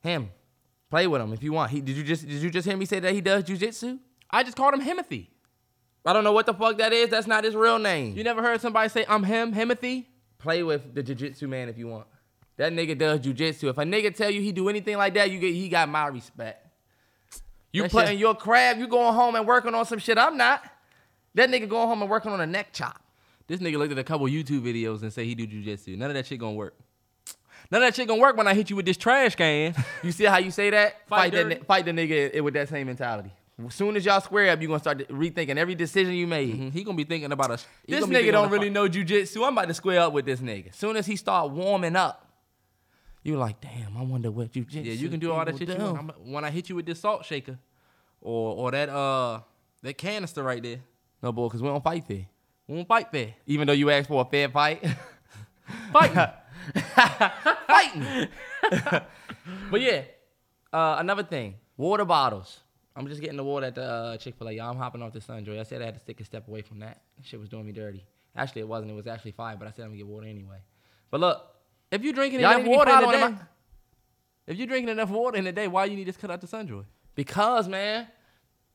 Him. 0.00 0.30
Play 0.90 1.08
with 1.08 1.20
him 1.20 1.32
if 1.32 1.42
you 1.42 1.52
want. 1.52 1.72
He 1.72 1.80
did 1.80 1.96
you 1.96 2.04
just 2.04 2.22
did 2.26 2.40
you 2.40 2.50
just 2.50 2.68
hear 2.68 2.76
me 2.76 2.84
say 2.86 3.00
that 3.00 3.12
he 3.12 3.20
does 3.20 3.42
jujitsu? 3.42 3.98
I 4.30 4.44
just 4.44 4.56
called 4.56 4.74
him 4.74 4.80
Himothy. 4.80 5.26
I 6.04 6.12
don't 6.12 6.22
know 6.22 6.30
what 6.30 6.46
the 6.46 6.54
fuck 6.54 6.78
that 6.78 6.92
is. 6.92 7.08
That's 7.10 7.26
not 7.26 7.42
his 7.42 7.56
real 7.56 7.80
name. 7.80 8.16
You 8.16 8.22
never 8.22 8.42
heard 8.42 8.60
somebody 8.60 8.88
say 8.88 9.04
I'm 9.08 9.24
him, 9.24 9.52
Himothy? 9.52 10.06
play 10.38 10.62
with 10.62 10.94
the 10.94 11.02
jujitsu 11.02 11.48
man 11.48 11.68
if 11.68 11.76
you 11.76 11.88
want. 11.88 12.06
That 12.58 12.72
nigga 12.72 12.96
does 12.96 13.18
jujitsu. 13.20 13.70
If 13.70 13.78
a 13.78 13.82
nigga 13.82 14.14
tell 14.14 14.30
you 14.30 14.40
he 14.40 14.52
do 14.52 14.68
anything 14.68 14.96
like 14.98 15.14
that, 15.14 15.32
you 15.32 15.40
get 15.40 15.52
he 15.52 15.68
got 15.68 15.88
my 15.88 16.06
respect. 16.06 16.64
You 17.72 17.82
That 17.82 17.90
putting 17.90 18.10
shit- 18.10 18.18
your 18.20 18.36
crab, 18.36 18.78
you 18.78 18.86
going 18.86 19.14
home 19.14 19.34
and 19.34 19.44
working 19.48 19.74
on 19.74 19.84
some 19.84 19.98
shit. 19.98 20.16
I'm 20.16 20.36
not. 20.36 20.62
That 21.36 21.48
nigga 21.50 21.68
going 21.68 21.86
home 21.88 22.02
and 22.02 22.10
working 22.10 22.32
on 22.32 22.40
a 22.40 22.46
neck 22.46 22.72
chop. 22.72 23.00
This 23.46 23.60
nigga 23.60 23.78
looked 23.78 23.92
at 23.92 23.98
a 23.98 24.04
couple 24.04 24.26
YouTube 24.26 24.62
videos 24.62 25.02
and 25.02 25.12
say 25.12 25.24
he 25.24 25.34
do 25.34 25.46
jujitsu. 25.46 25.96
None 25.96 26.10
of 26.10 26.14
that 26.14 26.26
shit 26.26 26.40
gonna 26.40 26.54
work. 26.54 26.74
None 27.70 27.82
of 27.82 27.86
that 27.88 27.94
shit 27.94 28.08
gonna 28.08 28.20
work 28.20 28.36
when 28.36 28.48
I 28.48 28.54
hit 28.54 28.70
you 28.70 28.76
with 28.76 28.86
this 28.86 28.96
trash 28.96 29.36
can. 29.36 29.74
You 30.02 30.12
see 30.12 30.24
how 30.24 30.38
you 30.38 30.50
say 30.50 30.70
that? 30.70 31.06
Fight 31.08 31.32
Fight, 31.32 31.48
that, 31.48 31.66
fight 31.66 31.84
the 31.84 31.92
nigga 31.92 32.40
with 32.40 32.54
that 32.54 32.68
same 32.68 32.86
mentality. 32.88 33.30
As 33.66 33.74
soon 33.74 33.96
as 33.96 34.04
y'all 34.04 34.20
square 34.20 34.50
up, 34.52 34.60
you 34.60 34.68
gonna 34.68 34.80
start 34.80 34.98
rethinking 35.08 35.56
every 35.56 35.74
decision 35.74 36.12
you 36.14 36.26
made. 36.26 36.54
Mhm. 36.54 36.72
he 36.72 36.84
gonna 36.84 36.96
be 36.96 37.04
thinking 37.04 37.32
about 37.32 37.50
us. 37.52 37.66
This 37.88 38.04
nigga 38.04 38.32
don't 38.32 38.50
really 38.50 38.68
know 38.70 38.88
jujitsu. 38.88 39.46
I'm 39.46 39.52
about 39.52 39.68
to 39.68 39.74
square 39.74 40.00
up 40.00 40.12
with 40.12 40.26
this 40.26 40.40
nigga. 40.40 40.74
Soon 40.74 40.96
as 40.96 41.06
he 41.06 41.16
start 41.16 41.50
warming 41.52 41.96
up, 41.96 42.30
you're 43.22 43.38
like, 43.38 43.60
damn, 43.60 43.96
I 43.96 44.02
wonder 44.02 44.30
what 44.30 44.52
jujitsu. 44.52 44.84
Yeah, 44.84 44.92
you 44.92 45.08
can 45.08 45.20
do 45.20 45.32
all 45.32 45.44
that 45.44 45.56
shit 45.58 45.68
you 45.68 45.74
do. 45.74 45.82
want. 45.84 45.96
I'm- 45.96 46.12
When 46.32 46.44
I 46.44 46.50
hit 46.50 46.68
you 46.68 46.76
with 46.76 46.86
this 46.86 47.00
salt 47.00 47.24
shaker, 47.24 47.58
or 48.20 48.54
or 48.56 48.70
that 48.72 48.88
uh 48.88 49.40
that 49.82 49.96
canister 49.98 50.42
right 50.42 50.62
there, 50.62 50.80
No, 51.22 51.32
boy, 51.32 51.48
because 51.48 51.62
we 51.62 51.68
don't 51.68 51.82
fight 51.82 52.06
there. 52.06 52.26
we 52.66 52.76
don't 52.76 52.88
fight 52.88 53.10
there. 53.12 53.34
Even 53.46 53.66
though 53.66 53.72
you 53.72 53.90
asked 53.90 54.08
for 54.08 54.22
a 54.22 54.24
fair 54.24 54.48
fight. 54.48 54.84
Fighting. 55.92 56.26
fighting. 57.66 58.28
but 59.70 59.80
yeah, 59.80 60.02
uh, 60.72 60.96
another 60.98 61.24
thing, 61.24 61.54
water 61.76 62.04
bottles. 62.04 62.60
I'm 62.94 63.08
just 63.08 63.20
getting 63.20 63.36
the 63.36 63.44
water 63.44 63.66
at 63.66 63.74
the 63.74 63.82
uh, 63.84 64.16
Chick 64.16 64.36
Fil 64.38 64.48
A. 64.48 64.52
Y'all, 64.52 64.70
I'm 64.70 64.76
hopping 64.76 65.02
off 65.02 65.12
the 65.12 65.18
Sunjoy. 65.18 65.58
I 65.58 65.64
said 65.64 65.82
I 65.82 65.86
had 65.86 65.94
to 65.94 66.00
take 66.06 66.20
a 66.20 66.24
step 66.24 66.46
away 66.48 66.62
from 66.62 66.78
that. 66.80 67.02
Shit 67.22 67.40
was 67.40 67.48
doing 67.48 67.66
me 67.66 67.72
dirty. 67.72 68.04
Actually, 68.36 68.62
it 68.62 68.68
wasn't. 68.68 68.92
It 68.92 68.94
was 68.94 69.06
actually 69.06 69.32
fine. 69.32 69.58
But 69.58 69.66
I 69.68 69.70
said 69.72 69.82
I'm 69.82 69.88
gonna 69.88 69.98
get 69.98 70.06
water 70.06 70.26
anyway. 70.26 70.58
But 71.10 71.20
look, 71.20 71.42
if 71.90 72.02
you're 72.02 72.12
drinking 72.12 72.40
Y'all 72.40 72.50
enough 72.52 72.62
need 72.62 72.64
to 72.64 72.70
be 72.70 72.76
water 72.76 72.90
in 72.92 73.08
a 73.08 73.12
day, 73.12 73.20
my- 73.20 73.34
if 74.46 74.56
you're 74.56 74.66
drinking 74.66 74.88
enough 74.90 75.10
water 75.10 75.36
in 75.36 75.46
a 75.46 75.52
day, 75.52 75.66
why 75.68 75.84
you 75.86 75.96
need 75.96 76.06
to 76.06 76.12
cut 76.12 76.30
out 76.30 76.40
the 76.40 76.46
Sunjoy? 76.46 76.84
because 77.16 77.66
man, 77.68 78.06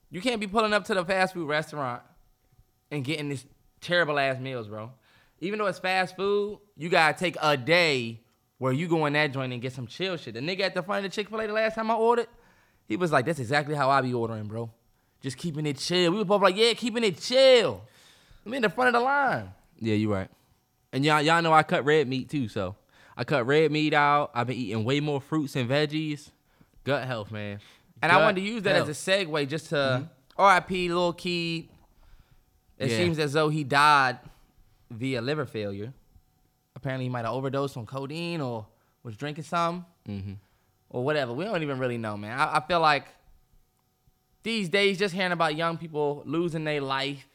you 0.09 0.19
can't 0.19 0.41
be 0.41 0.47
pulling 0.47 0.73
up 0.73 0.83
to 0.85 0.93
the 0.93 1.05
fast 1.05 1.33
food 1.33 1.47
restaurant 1.47 2.01
and 2.91 3.03
getting 3.03 3.29
this 3.29 3.45
terrible 3.79 4.19
ass 4.19 4.39
meals, 4.39 4.67
bro. 4.67 4.91
Even 5.39 5.57
though 5.57 5.65
it's 5.65 5.79
fast 5.79 6.15
food, 6.15 6.59
you 6.77 6.89
gotta 6.89 7.17
take 7.17 7.35
a 7.41 7.57
day 7.57 8.19
where 8.59 8.71
you 8.71 8.87
go 8.87 9.05
in 9.07 9.13
that 9.13 9.33
joint 9.33 9.51
and 9.53 9.61
get 9.61 9.73
some 9.73 9.87
chill 9.87 10.17
shit. 10.17 10.35
The 10.35 10.39
nigga 10.39 10.61
at 10.61 10.75
the 10.75 10.83
front 10.83 11.03
of 11.03 11.11
the 11.11 11.15
Chick 11.15 11.29
Fil 11.29 11.41
A 11.41 11.47
the 11.47 11.53
last 11.53 11.73
time 11.73 11.89
I 11.89 11.95
ordered, 11.95 12.27
he 12.87 12.95
was 12.95 13.11
like, 13.11 13.25
"That's 13.25 13.39
exactly 13.39 13.73
how 13.73 13.89
I 13.89 14.01
be 14.01 14.13
ordering, 14.13 14.43
bro. 14.43 14.69
Just 15.21 15.37
keeping 15.37 15.65
it 15.65 15.77
chill." 15.77 16.11
We 16.11 16.19
were 16.19 16.25
both 16.25 16.43
like, 16.43 16.55
"Yeah, 16.55 16.73
keeping 16.73 17.03
it 17.03 17.19
chill." 17.19 17.81
I'm 18.45 18.53
in 18.53 18.61
the 18.61 18.69
front 18.69 18.89
of 18.89 19.01
the 19.01 19.05
line. 19.05 19.51
Yeah, 19.79 19.95
you're 19.95 20.11
right. 20.11 20.29
And 20.93 21.05
y'all, 21.05 21.21
y'all 21.21 21.41
know 21.41 21.53
I 21.53 21.63
cut 21.63 21.85
red 21.85 22.07
meat 22.07 22.29
too, 22.29 22.47
so 22.47 22.75
I 23.15 23.23
cut 23.23 23.45
red 23.47 23.71
meat 23.71 23.93
out. 23.93 24.31
I've 24.33 24.47
been 24.47 24.57
eating 24.57 24.83
way 24.83 24.99
more 24.99 25.21
fruits 25.21 25.55
and 25.55 25.69
veggies. 25.69 26.29
Gut 26.83 27.07
health, 27.07 27.31
man. 27.31 27.59
And 28.01 28.11
I 28.11 28.17
wanted 28.17 28.41
to 28.41 28.47
use 28.47 28.63
that 28.63 28.75
health. 28.75 28.89
as 28.89 29.07
a 29.07 29.11
segue 29.11 29.47
just 29.47 29.69
to 29.69 29.75
mm-hmm. 29.75 30.05
R.I.P. 30.37 30.89
Lil 30.89 31.13
Keed. 31.13 31.69
It 32.81 32.89
Yeah. 32.89 32.97
seems 32.97 33.19
as 33.19 33.33
though 33.33 33.49
he 33.49 33.63
died 33.63 34.17
via 34.89 35.21
liver 35.21 35.45
failure. 35.45 35.93
Apparently, 36.75 37.05
he 37.05 37.09
might 37.09 37.25
have 37.25 37.33
overdosed 37.33 37.77
on 37.77 37.85
codeine 37.85 38.41
or 38.41 38.65
was 39.03 39.15
drinking 39.15 39.43
something 39.43 39.85
Mhm. 40.07 40.37
or 40.89 41.03
whatever. 41.03 41.31
We 41.33 41.45
don't 41.45 41.61
even 41.61 41.77
really 41.79 41.97
know, 41.97 42.17
man. 42.17 42.37
I, 42.39 42.57
I 42.57 42.59
feel 42.61 42.79
like 42.79 43.05
these 44.43 44.67
days, 44.69 44.97
just 44.97 45.13
hearing 45.13 45.31
about 45.31 45.55
young 45.55 45.77
people 45.77 46.23
losing 46.25 46.63
their 46.63 46.81
life, 46.81 47.27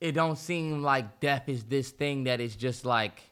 it 0.00 0.12
don't 0.12 0.36
seem 0.36 0.82
like 0.82 1.20
death 1.20 1.48
is 1.48 1.64
this 1.64 1.90
thing 1.90 2.24
that 2.24 2.40
is 2.40 2.56
just 2.56 2.84
like 2.84 3.22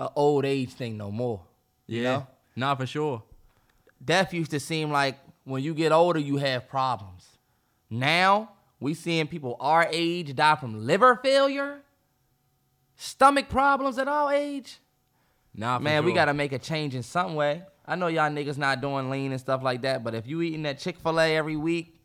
an 0.00 0.08
old 0.16 0.44
age 0.44 0.70
thing 0.72 0.96
no 0.96 1.12
more. 1.12 1.40
Yeah, 1.86 1.96
You 1.98 2.02
know? 2.04 2.26
nah, 2.56 2.74
for 2.74 2.86
sure. 2.86 3.22
death 4.04 4.34
used 4.34 4.50
to 4.50 4.58
seem 4.60 4.90
like 4.90 5.18
when 5.44 5.62
you 5.62 5.72
get 5.72 5.92
older 5.92 6.18
you 6.18 6.36
have 6.38 6.68
problems. 6.68 7.38
Now 7.88 8.50
we 8.84 8.92
seeing 8.92 9.26
people 9.26 9.56
our 9.60 9.88
age 9.90 10.34
die 10.34 10.56
from 10.56 10.86
liver 10.86 11.16
failure, 11.16 11.80
stomach 12.96 13.48
problems 13.48 13.96
at 13.96 14.06
all 14.06 14.28
age. 14.28 14.78
Nah, 15.54 15.78
Man, 15.78 16.04
we 16.04 16.12
gotta 16.12 16.34
make 16.34 16.52
a 16.52 16.58
change 16.58 16.94
in 16.94 17.02
some 17.02 17.34
way. 17.34 17.62
I 17.86 17.96
know 17.96 18.08
y'all 18.08 18.30
niggas 18.30 18.58
not 18.58 18.82
doing 18.82 19.08
lean 19.08 19.32
and 19.32 19.40
stuff 19.40 19.62
like 19.62 19.82
that, 19.82 20.04
but 20.04 20.14
if 20.14 20.26
you 20.26 20.42
eating 20.42 20.64
that 20.64 20.78
Chick 20.80 20.98
Fil 20.98 21.18
A 21.18 21.34
every 21.34 21.56
week, 21.56 21.98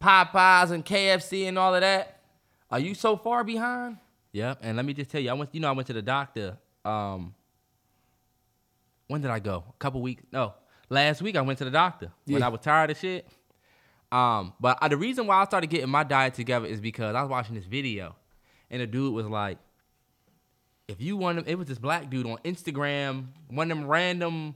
Popeyes 0.00 0.72
and 0.72 0.84
KFC 0.84 1.46
and 1.46 1.56
all 1.56 1.72
of 1.72 1.82
that, 1.82 2.18
are 2.68 2.80
you 2.80 2.94
so 2.94 3.16
far 3.16 3.44
behind? 3.44 3.98
Yep. 4.32 4.58
And 4.62 4.76
let 4.76 4.84
me 4.84 4.94
just 4.94 5.08
tell 5.10 5.20
you, 5.20 5.30
I 5.30 5.34
went. 5.34 5.54
You 5.54 5.60
know, 5.60 5.68
I 5.68 5.72
went 5.72 5.86
to 5.86 5.92
the 5.92 6.02
doctor. 6.02 6.58
Um, 6.84 7.32
when 9.06 9.20
did 9.20 9.30
I 9.30 9.38
go? 9.38 9.62
A 9.68 9.72
couple 9.78 10.02
weeks. 10.02 10.24
No, 10.32 10.54
last 10.88 11.22
week 11.22 11.36
I 11.36 11.42
went 11.42 11.58
to 11.58 11.64
the 11.64 11.70
doctor 11.70 12.10
when 12.26 12.42
I 12.42 12.48
was 12.48 12.60
tired 12.60 12.90
of 12.90 12.98
shit. 12.98 13.28
Um, 14.12 14.52
but 14.60 14.78
I, 14.82 14.88
the 14.88 14.96
reason 14.96 15.26
why 15.26 15.40
I 15.40 15.44
started 15.46 15.68
getting 15.68 15.88
my 15.88 16.04
diet 16.04 16.34
together 16.34 16.66
is 16.66 16.80
because 16.80 17.14
I 17.14 17.22
was 17.22 17.30
watching 17.30 17.54
this 17.54 17.64
video, 17.64 18.14
and 18.70 18.82
the 18.82 18.86
dude 18.86 19.14
was 19.14 19.26
like, 19.26 19.58
"If 20.86 21.00
you 21.00 21.16
want 21.16 21.36
them, 21.36 21.46
it 21.48 21.56
was 21.56 21.66
this 21.66 21.78
black 21.78 22.10
dude 22.10 22.26
on 22.26 22.36
Instagram, 22.44 23.28
one 23.48 23.70
of 23.70 23.78
them 23.78 23.86
random, 23.86 24.54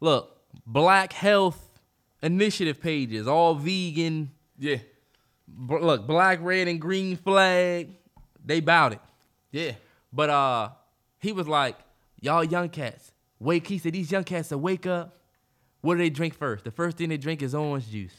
look, 0.00 0.36
black 0.66 1.12
health 1.12 1.62
initiative 2.22 2.80
pages, 2.80 3.28
all 3.28 3.54
vegan. 3.54 4.32
Yeah. 4.58 4.78
Br- 5.46 5.78
look, 5.78 6.06
black, 6.06 6.40
red, 6.42 6.66
and 6.66 6.80
green 6.80 7.16
flag. 7.16 7.90
They 8.44 8.60
bout 8.60 8.92
it. 8.92 9.00
Yeah. 9.52 9.72
But 10.12 10.30
uh, 10.30 10.70
he 11.20 11.30
was 11.32 11.46
like, 11.46 11.76
"Y'all 12.20 12.42
young 12.42 12.70
cats, 12.70 13.12
wake." 13.38 13.68
He 13.68 13.78
said, 13.78 13.92
"These 13.92 14.10
young 14.10 14.24
cats 14.24 14.48
that 14.48 14.58
wake 14.58 14.86
up, 14.86 15.16
what 15.80 15.94
do 15.94 15.98
they 15.98 16.10
drink 16.10 16.34
first? 16.34 16.64
The 16.64 16.72
first 16.72 16.96
thing 16.96 17.10
they 17.10 17.16
drink 17.16 17.42
is 17.42 17.54
orange 17.54 17.88
juice, 17.88 18.14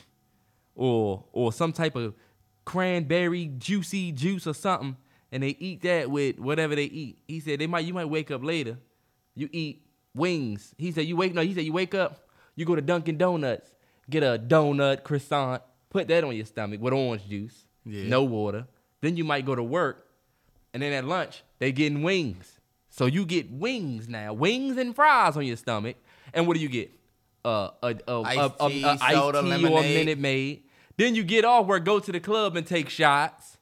or 0.77 1.25
or 1.33 1.51
some 1.51 1.73
type 1.73 1.95
of 1.95 2.13
cranberry 2.65 3.47
juicy 3.57 4.11
juice 4.11 4.45
or 4.47 4.53
something, 4.53 4.95
and 5.31 5.43
they 5.43 5.55
eat 5.59 5.81
that 5.81 6.09
with 6.09 6.39
whatever 6.39 6.75
they 6.75 6.85
eat." 6.85 7.19
He 7.27 7.39
said, 7.39 7.59
"They 7.59 7.67
might 7.67 7.85
you 7.85 7.93
might 7.93 8.05
wake 8.05 8.31
up 8.31 8.43
later, 8.43 8.77
you 9.35 9.49
eat 9.51 9.85
wings." 10.13 10.73
He 10.77 10.91
said, 10.91 11.05
"You 11.05 11.15
wake 11.17 11.33
no." 11.33 11.41
He 11.41 11.53
said, 11.53 11.65
"You 11.65 11.73
wake 11.73 11.93
up, 11.95 12.29
you 12.55 12.65
go 12.65 12.75
to 12.75 12.81
Dunkin' 12.81 13.17
Donuts, 13.17 13.73
get 14.09 14.23
a 14.23 14.37
donut 14.39 15.03
croissant, 15.03 15.61
put 15.89 16.07
that 16.07 16.23
on 16.23 16.35
your 16.35 16.45
stomach 16.45 16.79
with 16.81 16.93
orange 16.93 17.27
juice." 17.27 17.65
Yeah. 17.85 18.07
No 18.07 18.23
water. 18.23 18.67
Then 19.01 19.15
you 19.15 19.23
might 19.23 19.45
go 19.45 19.55
to 19.55 19.63
work, 19.63 20.07
and 20.73 20.83
then 20.83 20.93
at 20.93 21.05
lunch 21.05 21.43
they 21.59 21.71
getting 21.71 22.03
wings. 22.03 22.59
So 22.89 23.05
you 23.05 23.25
get 23.25 23.51
wings 23.51 24.07
now, 24.09 24.33
wings 24.33 24.77
and 24.77 24.95
fries 24.95 25.37
on 25.37 25.45
your 25.45 25.57
stomach. 25.57 25.97
And 26.33 26.47
what 26.47 26.55
do 26.55 26.59
you 26.59 26.67
get? 26.69 26.91
Uh, 27.45 27.69
a, 27.81 27.95
a, 28.07 28.21
Iced 28.23 28.37
a, 28.39 28.65
a, 28.65 28.69
tea, 28.69 28.83
a 28.83 28.87
iced 28.89 29.01
soda, 29.15 29.41
tea 29.41 29.47
or 29.47 29.55
a 29.55 29.59
lemonade. 29.61 29.95
Minute 29.97 30.19
Maid. 30.19 30.63
Then 30.97 31.15
you 31.15 31.23
get 31.23 31.45
off 31.45 31.67
work, 31.67 31.85
go 31.85 31.99
to 31.99 32.11
the 32.11 32.19
club 32.19 32.55
and 32.55 32.65
take 32.65 32.89
shots, 32.89 33.57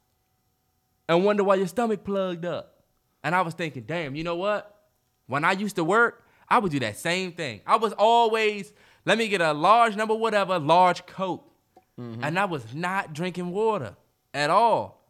and 1.07 1.23
wonder 1.23 1.43
why 1.43 1.55
your 1.55 1.67
stomach 1.67 2.03
plugged 2.03 2.45
up. 2.45 2.83
And 3.23 3.35
I 3.35 3.41
was 3.41 3.53
thinking, 3.53 3.83
damn, 3.83 4.15
you 4.15 4.23
know 4.23 4.35
what? 4.35 4.83
When 5.27 5.43
I 5.43 5.51
used 5.53 5.75
to 5.75 5.83
work, 5.83 6.23
I 6.47 6.59
would 6.59 6.71
do 6.71 6.79
that 6.79 6.97
same 6.97 7.31
thing. 7.31 7.61
I 7.65 7.77
was 7.77 7.93
always, 7.93 8.71
let 9.05 9.17
me 9.17 9.27
get 9.27 9.41
a 9.41 9.51
large 9.53 9.95
number, 9.95 10.13
whatever, 10.13 10.59
large 10.59 11.05
Coke. 11.05 11.51
Mm-hmm. 11.99 12.23
And 12.23 12.37
I 12.37 12.45
was 12.45 12.73
not 12.73 13.13
drinking 13.13 13.51
water 13.51 13.95
at 14.33 14.49
all. 14.49 15.03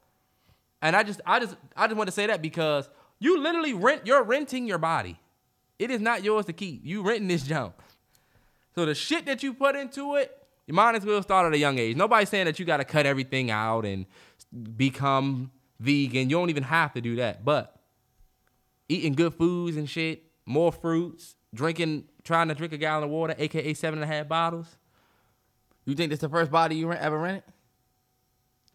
And 0.82 0.96
I 0.96 1.04
just, 1.04 1.20
I 1.26 1.40
just, 1.40 1.56
I 1.76 1.88
just 1.88 1.98
want 1.98 2.08
to 2.08 2.12
say 2.14 2.28
that 2.28 2.42
because 2.42 2.90
you 3.20 3.42
literally 3.42 3.74
rent, 3.74 4.06
you're 4.06 4.24
renting 4.24 4.68
your 4.68 4.78
body. 4.78 5.20
It 5.78 5.92
is 5.92 6.00
not 6.00 6.24
yours 6.24 6.46
to 6.46 6.54
keep. 6.54 6.82
You 6.86 7.02
renting 7.02 7.28
this 7.28 7.44
junk. 7.44 7.74
So 8.76 8.86
the 8.86 8.96
shit 8.96 9.26
that 9.26 9.44
you 9.44 9.54
put 9.54 9.76
into 9.76 10.16
it, 10.16 10.45
you 10.68 10.74
might 10.74 10.96
as 10.96 11.06
well 11.06 11.22
start 11.22 11.46
at 11.46 11.54
a 11.54 11.58
young 11.58 11.78
age. 11.78 11.96
Nobody's 11.96 12.30
saying 12.30 12.46
that 12.46 12.60
you 12.60 12.66
got 12.66 12.78
to 12.78 12.86
cut 12.86 13.06
everything 13.06 13.52
out 13.52 13.86
and 13.86 14.06
become 14.78 15.52
vegan. 15.80 16.30
You 16.30 16.38
don't 16.38 16.50
even 16.50 16.64
have 16.64 16.94
to 16.94 17.02
do 17.02 17.18
that. 17.18 17.46
But 17.46 17.80
eating 18.90 19.14
good 19.14 19.34
foods 19.34 19.78
and 19.78 19.90
shit, 19.90 20.24
more 20.46 20.72
fruits, 20.72 21.36
drinking, 21.54 22.06
trying 22.24 22.48
to 22.48 22.56
drink 22.56 22.74
a 22.74 22.78
gallon 22.78 23.04
of 23.04 23.10
water, 23.10 23.36
aka 23.38 23.74
seven 23.74 24.02
and 24.02 24.12
a 24.12 24.14
half 24.14 24.28
bottles. 24.28 24.78
You 25.86 25.94
think 25.94 26.10
this 26.10 26.20
the 26.20 26.30
first 26.30 26.52
body 26.52 26.76
you 26.76 26.92
ever 26.92 27.18
rented? 27.18 27.44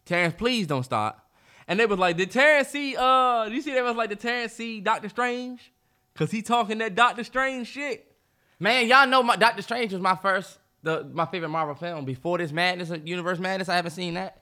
Terrence, 0.05 0.33
please 0.37 0.67
don't 0.67 0.83
stop. 0.83 1.29
And 1.67 1.79
they 1.79 1.85
was 1.85 1.99
like, 1.99 2.17
did 2.17 2.31
Terrence 2.31 2.69
see, 2.69 2.95
uh, 2.97 3.45
you 3.45 3.61
see 3.61 3.73
they 3.73 3.81
was 3.81 3.95
like, 3.95 4.09
did 4.09 4.19
Terrence 4.19 4.53
see 4.53 4.81
Doctor 4.81 5.09
Strange? 5.09 5.71
Cause 6.15 6.31
he 6.31 6.41
talking 6.41 6.79
that 6.79 6.95
Doctor 6.95 7.23
Strange 7.23 7.67
shit. 7.67 8.13
Man, 8.59 8.87
y'all 8.87 9.07
know 9.07 9.23
my 9.23 9.35
Doctor 9.35 9.61
Strange 9.61 9.93
was 9.93 10.01
my 10.01 10.15
first, 10.15 10.57
the 10.83 11.03
my 11.11 11.25
favorite 11.25 11.49
Marvel 11.49 11.75
film. 11.75 12.05
Before 12.05 12.37
this 12.37 12.51
madness, 12.51 12.91
uh, 12.91 12.97
Universe 13.03 13.39
Madness, 13.39 13.69
I 13.69 13.75
haven't 13.75 13.91
seen 13.91 14.15
that. 14.15 14.41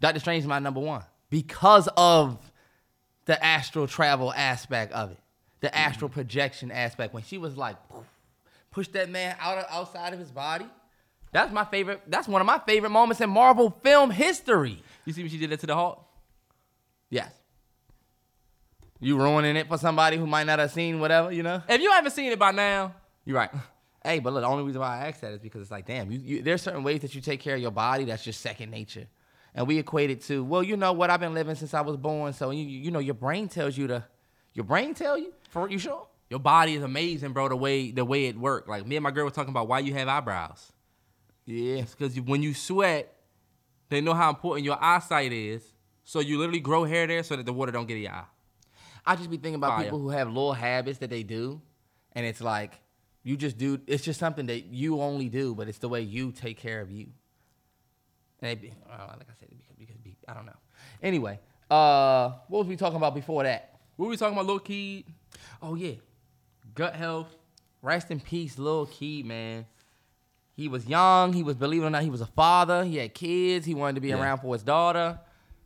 Doctor 0.00 0.20
Strange 0.20 0.42
is 0.42 0.48
my 0.48 0.58
number 0.58 0.80
one 0.80 1.02
because 1.30 1.88
of 1.96 2.38
the 3.26 3.42
astral 3.42 3.86
travel 3.86 4.32
aspect 4.32 4.92
of 4.92 5.12
it, 5.12 5.18
the 5.60 5.68
mm-hmm. 5.68 5.76
astral 5.76 6.08
projection 6.08 6.70
aspect. 6.70 7.14
When 7.14 7.22
she 7.22 7.38
was 7.38 7.56
like, 7.56 7.76
push 8.70 8.88
that 8.88 9.08
man 9.08 9.36
out 9.40 9.58
of, 9.58 9.64
outside 9.70 10.12
of 10.12 10.18
his 10.18 10.30
body. 10.30 10.66
That's 11.32 11.52
my 11.52 11.64
favorite. 11.64 12.02
That's 12.06 12.28
one 12.28 12.40
of 12.40 12.46
my 12.46 12.60
favorite 12.60 12.90
moments 12.90 13.20
in 13.20 13.28
Marvel 13.28 13.70
film 13.82 14.10
history. 14.10 14.82
You 15.04 15.12
see 15.12 15.22
what 15.22 15.32
she 15.32 15.38
did 15.38 15.50
that 15.50 15.60
to 15.60 15.66
the 15.66 15.74
Hulk? 15.74 16.04
Yes. 17.10 17.32
You 19.00 19.18
ruining 19.18 19.56
it 19.56 19.68
for 19.68 19.76
somebody 19.76 20.16
who 20.16 20.26
might 20.26 20.44
not 20.44 20.60
have 20.60 20.70
seen 20.70 21.00
whatever, 21.00 21.32
you 21.32 21.42
know? 21.42 21.62
If 21.68 21.80
you 21.80 21.90
haven't 21.90 22.12
seen 22.12 22.30
it 22.30 22.38
by 22.38 22.52
now, 22.52 22.94
You're 23.24 23.36
right. 23.36 23.50
Hey, 24.04 24.18
but 24.18 24.32
look, 24.32 24.42
the 24.42 24.48
only 24.48 24.64
reason 24.64 24.80
why 24.80 24.98
I 24.98 25.08
ask 25.08 25.20
that 25.20 25.32
is 25.32 25.38
because 25.40 25.62
it's 25.62 25.70
like, 25.70 25.86
damn, 25.86 26.10
you, 26.12 26.18
you, 26.18 26.42
there's 26.42 26.62
certain 26.62 26.84
ways 26.84 27.00
that 27.00 27.14
you 27.14 27.20
take 27.20 27.40
care 27.40 27.54
of 27.54 27.60
your 27.60 27.70
body 27.70 28.04
that's 28.04 28.22
just 28.22 28.40
second 28.40 28.70
nature, 28.70 29.06
and 29.54 29.66
we 29.66 29.78
equate 29.78 30.10
it 30.10 30.22
to, 30.24 30.44
well, 30.44 30.62
you 30.62 30.76
know 30.76 30.92
what, 30.92 31.10
I've 31.10 31.20
been 31.20 31.34
living 31.34 31.54
since 31.54 31.72
I 31.72 31.80
was 31.80 31.96
born, 31.96 32.32
so 32.32 32.50
you, 32.50 32.64
you 32.64 32.90
know, 32.90 32.98
your 32.98 33.14
brain 33.14 33.48
tells 33.48 33.78
you 33.78 33.86
to, 33.86 34.04
your 34.52 34.64
brain 34.64 34.94
tell 34.94 35.16
you, 35.16 35.32
for 35.48 35.68
you 35.70 35.78
sure? 35.78 36.06
your 36.30 36.40
body 36.40 36.74
is 36.74 36.82
amazing, 36.82 37.32
bro. 37.32 37.48
The 37.48 37.56
way 37.56 37.90
the 37.90 38.04
way 38.04 38.26
it 38.26 38.36
worked. 38.36 38.68
Like 38.68 38.86
me 38.86 38.96
and 38.96 39.02
my 39.02 39.10
girl 39.10 39.24
were 39.24 39.30
talking 39.30 39.50
about 39.50 39.68
why 39.68 39.80
you 39.80 39.94
have 39.94 40.08
eyebrows. 40.08 40.72
Yeah. 41.46 41.76
It's 41.76 41.94
because 41.94 42.18
when 42.20 42.42
you 42.42 42.54
sweat, 42.54 43.14
they 43.90 44.00
know 44.00 44.14
how 44.14 44.30
important 44.30 44.64
your 44.64 44.82
eyesight 44.82 45.32
is. 45.32 45.62
So 46.04 46.20
you 46.20 46.38
literally 46.38 46.60
grow 46.60 46.84
hair 46.84 47.06
there 47.06 47.22
so 47.22 47.36
that 47.36 47.46
the 47.46 47.52
water 47.52 47.72
don't 47.72 47.86
get 47.86 47.96
in 47.96 48.02
your 48.02 48.12
eye. 48.12 48.24
I 49.06 49.16
just 49.16 49.30
be 49.30 49.36
thinking 49.36 49.56
about 49.56 49.76
Fire. 49.76 49.84
people 49.84 49.98
who 50.00 50.08
have 50.08 50.28
little 50.28 50.54
habits 50.54 50.98
that 50.98 51.10
they 51.10 51.22
do, 51.22 51.60
and 52.12 52.26
it's 52.26 52.40
like, 52.40 52.80
you 53.24 53.36
just 53.36 53.58
do, 53.58 53.80
it's 53.86 54.04
just 54.04 54.20
something 54.20 54.46
that 54.46 54.66
you 54.66 55.00
only 55.00 55.28
do, 55.28 55.54
but 55.54 55.66
it's 55.66 55.78
the 55.78 55.88
way 55.88 56.02
you 56.02 56.30
take 56.30 56.58
care 56.58 56.80
of 56.80 56.90
you. 56.92 57.08
And 58.42 58.52
it 58.52 58.60
be, 58.60 58.72
uh, 58.90 59.06
like 59.08 59.26
I 59.28 59.34
said, 59.40 59.48
it 59.50 59.56
could, 59.66 59.82
it 59.82 59.86
could 59.88 60.04
be, 60.04 60.16
I 60.28 60.34
don't 60.34 60.46
know. 60.46 60.52
Anyway, 61.02 61.40
uh, 61.70 62.32
what 62.48 62.60
was 62.60 62.68
we 62.68 62.76
talking 62.76 62.96
about 62.96 63.14
before 63.14 63.42
that? 63.44 63.80
What 63.96 64.06
were 64.06 64.10
we 64.10 64.16
talking 64.16 64.34
about, 64.34 64.44
little 64.46 64.60
kid? 64.60 65.04
Oh 65.62 65.74
yeah, 65.74 65.94
gut 66.74 66.94
health. 66.94 67.34
Rest 67.80 68.10
in 68.10 68.20
peace, 68.20 68.58
Lil 68.58 68.86
Keed, 68.86 69.26
man. 69.26 69.66
He 70.56 70.68
was 70.68 70.86
young. 70.86 71.32
He 71.32 71.42
was, 71.42 71.56
believe 71.56 71.82
it 71.82 71.86
or 71.86 71.90
not, 71.90 72.02
he 72.02 72.10
was 72.10 72.20
a 72.20 72.26
father. 72.26 72.84
He 72.84 72.96
had 72.96 73.12
kids. 73.14 73.66
He 73.66 73.74
wanted 73.74 73.96
to 73.96 74.00
be 74.00 74.08
Yeah. 74.08 74.20
around 74.22 74.38
for 74.38 74.54
his 74.54 74.62
daughter. 74.62 75.18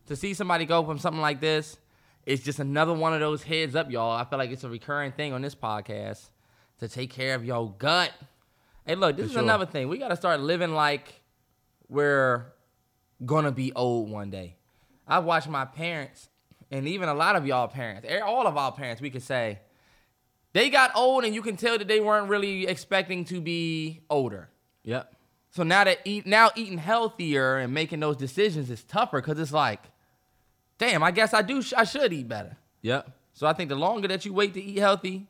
To 0.07 0.15
see 0.15 0.33
somebody 0.33 0.65
go 0.65 0.83
from 0.83 0.97
something 0.99 1.21
like 1.21 1.39
this, 1.39 1.77
it's 2.25 2.43
just 2.43 2.59
another 2.59 2.93
one 2.93 3.13
of 3.13 3.19
those 3.19 3.43
heads 3.43 3.75
up, 3.75 3.91
y'all. 3.91 4.11
I 4.11 4.25
feel 4.25 4.39
like 4.39 4.49
it's 4.49 4.63
a 4.63 4.69
recurring 4.69 5.11
thing 5.11 5.31
on 5.33 5.41
this 5.41 5.55
podcast 5.55 6.29
to 6.79 6.87
take 6.87 7.11
care 7.11 7.35
of 7.35 7.45
your 7.45 7.71
gut. 7.77 8.11
Hey, 8.85 8.95
look, 8.95 9.15
this 9.17 9.25
For 9.25 9.27
is 9.27 9.33
sure. 9.33 9.43
another 9.43 9.65
thing. 9.65 9.87
We 9.87 9.97
got 9.97 10.09
to 10.09 10.15
start 10.15 10.39
living 10.39 10.73
like 10.73 11.21
we're 11.87 12.53
gonna 13.25 13.51
be 13.51 13.73
old 13.73 14.09
one 14.09 14.29
day. 14.29 14.55
I've 15.07 15.25
watched 15.25 15.49
my 15.49 15.65
parents, 15.65 16.29
and 16.71 16.87
even 16.87 17.09
a 17.09 17.13
lot 17.13 17.35
of 17.35 17.45
y'all 17.45 17.67
parents, 17.67 18.07
all 18.23 18.47
of 18.47 18.57
our 18.57 18.71
parents, 18.71 19.01
we 19.01 19.09
could 19.09 19.23
say, 19.23 19.59
they 20.53 20.69
got 20.69 20.91
old, 20.95 21.25
and 21.25 21.33
you 21.35 21.41
can 21.41 21.57
tell 21.57 21.77
that 21.77 21.87
they 21.87 21.99
weren't 21.99 22.29
really 22.29 22.67
expecting 22.67 23.25
to 23.25 23.41
be 23.41 24.01
older. 24.09 24.49
Yep. 24.83 25.13
So 25.51 25.63
now 25.63 25.83
that 25.83 25.99
eat 26.05 26.25
now 26.25 26.51
eating 26.55 26.77
healthier 26.77 27.57
and 27.57 27.73
making 27.73 27.99
those 27.99 28.17
decisions 28.17 28.69
is 28.69 28.83
tougher 28.83 29.19
because 29.19 29.39
it's 29.39 29.51
like, 29.51 29.81
damn, 30.77 31.03
I 31.03 31.11
guess 31.11 31.33
I 31.33 31.41
do 31.41 31.61
sh- 31.61 31.73
I 31.75 31.83
should 31.83 32.13
eat 32.13 32.27
better. 32.27 32.55
Yep. 32.83 33.09
So 33.33 33.47
I 33.47 33.53
think 33.53 33.69
the 33.69 33.75
longer 33.75 34.07
that 34.07 34.25
you 34.25 34.33
wait 34.33 34.53
to 34.53 34.63
eat 34.63 34.77
healthy, 34.77 35.27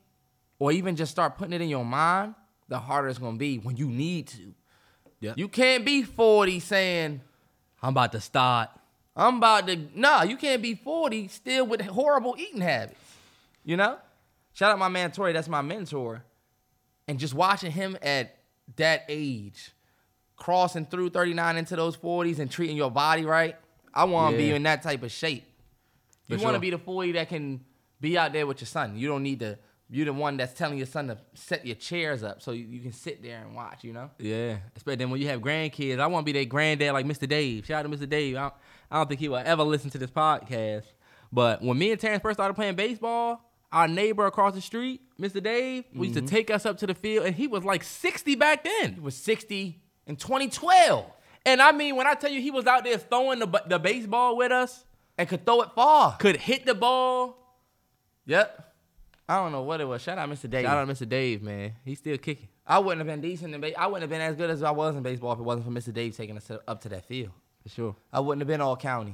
or 0.60 0.72
even 0.72 0.96
just 0.96 1.12
start 1.12 1.38
putting 1.38 1.54
it 1.54 1.62
in 1.62 1.70
your 1.70 1.86
mind, 1.86 2.36
the 2.68 2.78
harder 2.78 3.08
it's 3.08 3.18
gonna 3.18 3.38
be 3.38 3.58
when 3.58 3.78
you 3.78 3.88
need 3.88 4.28
to. 4.28 4.54
Yep. 5.22 5.38
You 5.38 5.48
can't 5.48 5.86
be 5.86 6.04
40 6.04 6.60
saying, 6.60 7.22
I'm 7.82 7.90
about 7.90 8.12
to 8.12 8.22
start. 8.22 8.70
I'm 9.16 9.38
about 9.38 9.68
to 9.68 9.78
nah, 9.96 10.24
you 10.24 10.38
can't 10.38 10.62
be 10.62 10.76
40 10.76 11.28
still 11.30 11.66
with 11.66 11.82
horrible 11.82 12.36
eating 12.38 12.62
habits. 12.62 13.00
You 13.66 13.78
know? 13.78 13.98
Shout 14.54 14.72
out 14.72 14.80
my 14.80 14.90
man 14.90 15.12
Tori, 15.12 15.34
that's 15.34 15.50
my 15.50 15.62
mentor. 15.62 16.24
And 17.08 17.20
just 17.20 17.34
watching 17.34 17.72
him 17.72 17.98
at 18.02 18.38
that 18.76 19.06
age, 19.10 19.72
crossing 20.36 20.86
through 20.86 21.10
39 21.10 21.58
into 21.58 21.76
those 21.76 21.98
40s 21.98 22.40
and 22.40 22.50
treating 22.52 22.78
your 22.78 22.92
body 22.92 23.26
right. 23.26 23.56
I 23.94 24.04
want 24.04 24.34
to 24.34 24.38
be 24.38 24.52
in 24.52 24.64
that 24.64 24.84
type 24.84 25.02
of 25.04 25.12
shape. 25.12 25.46
You 26.28 26.38
For 26.38 26.44
want 26.44 26.54
to 26.54 26.58
sure. 26.58 26.62
be 26.62 26.70
the 26.70 26.78
40 26.78 27.14
that 27.14 27.30
can 27.30 27.66
be 28.00 28.18
out 28.18 28.34
there 28.34 28.46
with 28.46 28.62
your 28.62 28.68
son. 28.68 28.98
You 28.98 29.08
don't 29.08 29.24
need 29.24 29.40
to 29.40 29.58
you're 29.90 30.06
the 30.06 30.14
one 30.14 30.38
that's 30.38 30.54
telling 30.54 30.78
your 30.78 30.88
son 30.88 31.08
to 31.08 31.18
set 31.34 31.66
your 31.66 31.76
chairs 31.76 32.24
up 32.24 32.42
so 32.42 32.52
you, 32.52 32.66
you 32.66 32.80
can 32.80 32.94
sit 32.94 33.24
there 33.24 33.42
and 33.42 33.56
watch, 33.56 33.84
you 33.84 33.92
know? 33.92 34.12
Yeah. 34.20 34.58
Especially 34.76 34.98
then 34.98 35.10
when 35.10 35.20
you 35.20 35.28
have 35.30 35.42
grandkids. 35.42 36.00
I 36.00 36.06
want 36.08 36.26
to 36.26 36.32
be 36.32 36.38
their 36.38 36.46
granddad 36.46 36.94
like 36.94 37.06
Mr. 37.06 37.28
Dave. 37.28 37.66
Shout 37.66 37.86
out 37.86 37.92
to 37.92 37.98
Mr. 37.98 38.08
Dave. 38.08 38.36
I 38.36 38.42
don't, 38.42 38.54
I 38.92 38.98
don't 38.98 39.08
think 39.08 39.20
he 39.20 39.30
will 39.30 39.38
ever 39.38 39.64
listen 39.64 39.90
to 39.92 39.98
this 39.98 40.12
podcast. 40.12 40.86
But 41.32 41.64
when 41.64 41.78
me 41.78 41.92
and 41.92 42.00
Terrence 42.00 42.22
first 42.22 42.38
started 42.38 42.54
playing 42.54 42.76
baseball, 42.76 43.42
our 43.72 43.88
neighbor 43.88 44.26
across 44.28 44.54
the 44.54 44.62
street, 44.62 45.02
Mr. 45.20 45.42
Dave, 45.42 45.86
we 45.94 46.08
used 46.08 46.18
to 46.18 46.24
mm-hmm. 46.24 46.36
take 46.36 46.52
us 46.52 46.66
up 46.66 46.78
to 46.80 46.88
the 46.88 46.96
field, 46.96 47.26
and 47.26 47.36
he 47.36 47.48
was 47.48 47.64
like 47.64 47.84
60 47.84 48.36
back 48.36 48.64
then. 48.64 48.94
He 48.94 49.00
was 49.00 49.16
60 49.16 49.80
in 50.08 50.16
2012 50.16 51.06
And 51.46 51.62
I 51.62 51.72
mean, 51.72 51.96
when 51.96 52.08
I 52.08 52.14
tell 52.16 52.32
you 52.32 52.42
he 52.42 52.52
was 52.52 52.66
out 52.66 52.84
there 52.84 52.98
throwing 52.98 53.40
the, 53.40 53.64
the 53.68 53.80
baseball 53.80 54.38
with 54.38 54.52
us, 54.52 54.86
and 55.18 55.28
could 55.28 55.46
throw 55.46 55.62
it 55.62 55.70
far. 55.76 56.16
could 56.18 56.38
hit 56.38 56.66
the 56.66 56.74
ball. 56.74 57.38
Yep. 58.26 58.69
I 59.30 59.36
don't 59.44 59.52
know 59.52 59.62
what 59.62 59.80
it 59.80 59.86
was. 59.86 60.02
Shout 60.02 60.18
out 60.18 60.28
Mr. 60.28 60.50
Dave. 60.50 60.66
Shout 60.66 60.76
out 60.76 60.88
to 60.88 60.92
Mr. 61.06 61.08
Dave, 61.08 61.44
man. 61.44 61.74
He's 61.86 62.00
still 62.00 62.18
kicking. 62.18 62.48
I 62.66 62.80
wouldn't 62.80 62.98
have 63.00 63.06
been 63.08 63.22
decent 63.22 63.54
in 63.54 63.62
ba- 63.62 63.80
I 63.80 63.86
wouldn't 63.86 64.02
have 64.02 64.10
been 64.10 64.22
as 64.22 64.36
good 64.36 64.50
as 64.50 64.64
I 64.64 64.72
was 64.72 64.96
in 64.96 65.04
baseball 65.04 65.34
if 65.34 65.40
it 65.40 65.44
wasn't 65.44 65.66
for 65.68 65.72
Mr. 65.72 65.94
Dave 65.94 66.18
taking 66.18 66.36
us 66.36 66.52
up 66.68 66.82
to 66.82 66.90
that 66.90 67.06
field. 67.06 67.30
For 67.62 67.70
sure. 67.70 67.96
I 68.12 68.22
wouldn't 68.22 68.42
have 68.42 68.48
been 68.48 68.60
all 68.60 68.76
county. 68.76 69.14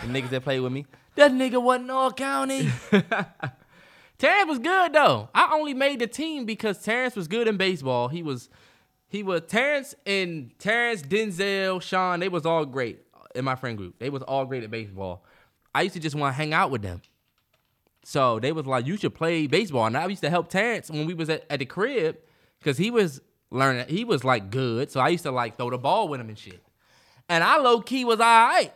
The 0.00 0.06
niggas 0.06 0.30
that 0.30 0.44
played 0.44 0.60
with 0.60 0.72
me, 0.72 0.86
that 1.16 1.32
nigga 1.32 1.60
wasn't 1.60 1.90
all 1.90 2.12
county. 2.12 2.70
Terrence 4.18 4.48
was 4.48 4.58
good 4.60 4.92
though. 4.92 5.28
I 5.34 5.54
only 5.54 5.74
made 5.74 5.98
the 5.98 6.06
team 6.06 6.44
because 6.44 6.80
Terrence 6.80 7.16
was 7.16 7.26
good 7.26 7.48
in 7.48 7.56
baseball. 7.56 8.06
He 8.08 8.22
was, 8.22 8.48
he 9.08 9.24
was 9.24 9.42
Terrence 9.48 9.94
and 10.06 10.56
Terrence, 10.60 11.02
Denzel, 11.02 11.82
Sean. 11.82 12.20
They 12.20 12.28
was 12.28 12.46
all 12.46 12.64
great 12.64 13.00
in 13.34 13.44
my 13.44 13.56
friend 13.56 13.76
group. 13.76 13.98
They 13.98 14.08
was 14.10 14.22
all 14.22 14.44
great 14.44 14.62
at 14.62 14.70
baseball. 14.70 15.24
I 15.74 15.82
used 15.82 15.94
to 15.94 16.00
just 16.00 16.14
want 16.14 16.32
to 16.32 16.36
hang 16.36 16.52
out 16.54 16.70
with 16.70 16.82
them. 16.82 17.02
So 18.10 18.40
they 18.40 18.50
was 18.50 18.66
like, 18.66 18.88
you 18.88 18.96
should 18.96 19.14
play 19.14 19.46
baseball. 19.46 19.86
And 19.86 19.96
I 19.96 20.04
used 20.08 20.22
to 20.22 20.30
help 20.30 20.48
Terrence 20.48 20.90
when 20.90 21.06
we 21.06 21.14
was 21.14 21.30
at, 21.30 21.44
at 21.48 21.60
the 21.60 21.64
crib 21.64 22.18
because 22.58 22.76
he 22.76 22.90
was 22.90 23.20
learning. 23.52 23.86
He 23.86 24.02
was 24.02 24.24
like 24.24 24.50
good. 24.50 24.90
So 24.90 24.98
I 24.98 25.10
used 25.10 25.22
to 25.22 25.30
like 25.30 25.56
throw 25.56 25.70
the 25.70 25.78
ball 25.78 26.08
with 26.08 26.20
him 26.20 26.28
and 26.28 26.36
shit. 26.36 26.60
And 27.28 27.44
I 27.44 27.58
low 27.58 27.80
key 27.80 28.04
was 28.04 28.18
all 28.18 28.26
right. 28.48 28.72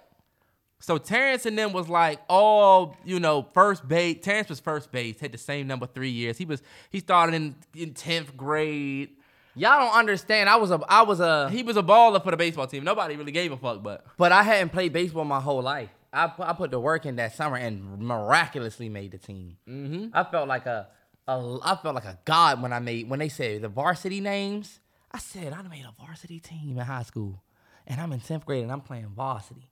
So 0.78 0.99
Terrence 0.99 1.47
and 1.47 1.59
them 1.59 1.72
was 1.72 1.89
like 1.89 2.20
all, 2.28 2.97
you 3.05 3.18
know, 3.18 3.49
first 3.53 3.89
base. 3.89 4.18
Terrence 4.22 4.49
was 4.49 4.61
first 4.61 4.93
base, 4.93 5.18
had 5.18 5.32
the 5.32 5.39
same 5.39 5.66
number 5.66 5.89
three 5.89 6.11
years. 6.11 6.39
He 6.39 6.45
was 6.45 6.62
he 6.91 7.01
started 7.01 7.35
in 7.35 7.57
in 7.74 7.93
tenth 7.93 8.37
grade. 8.37 9.16
Y'all 9.57 9.80
don't 9.80 9.99
understand. 9.99 10.49
I 10.49 10.55
was 10.55 10.70
a 10.70 10.80
I 10.89 11.03
was 11.03 11.18
a 11.18 11.51
He 11.51 11.64
was 11.64 11.76
a 11.76 11.82
baller 11.82 12.22
for 12.22 12.30
the 12.30 12.37
baseball 12.37 12.68
team. 12.68 12.85
Nobody 12.85 13.16
really 13.16 13.32
gave 13.32 13.51
a 13.51 13.57
fuck, 13.57 13.82
but 13.82 14.07
but 14.16 14.30
I 14.30 14.45
hadn't 14.45 14.68
played 14.68 14.93
baseball 14.93 15.24
my 15.24 15.41
whole 15.41 15.61
life. 15.61 15.91
I 16.15 16.29
pu- 16.29 16.43
I 16.43 16.53
put 16.53 16.71
the 16.71 16.81
work 16.81 17.07
in 17.07 17.17
that 17.17 17.35
summer 17.35 17.57
and 17.57 17.99
miraculously 17.99 18.89
made 18.89 19.11
the 19.11 19.19
team. 19.19 19.57
Mm-hmm. 19.69 20.09
I 20.12 20.25
felt 20.25 20.49
like 20.49 20.67
a, 20.67 20.89
a 21.27 21.59
I 21.62 21.77
felt 21.77 21.95
like 21.95 22.05
a 22.05 22.19
god 22.25 22.62
when 22.62 22.73
I 22.73 22.79
made 22.79 23.09
when 23.09 23.19
they 23.19 23.29
said 23.29 23.62
the 23.62 23.69
varsity 23.69 24.21
names. 24.21 24.81
I 25.11 25.19
said 25.19 25.53
I 25.53 25.62
made 25.62 25.85
a 25.85 25.93
varsity 26.01 26.41
team 26.41 26.79
in 26.79 26.85
high 26.85 27.03
school, 27.03 27.43
and 27.87 28.01
I'm 28.01 28.12
in 28.12 28.21
tenth 28.21 28.47
grade 28.47 28.62
and 28.62 28.73
I'm 28.73 28.81
playing 28.81 29.09
varsity. 29.09 29.69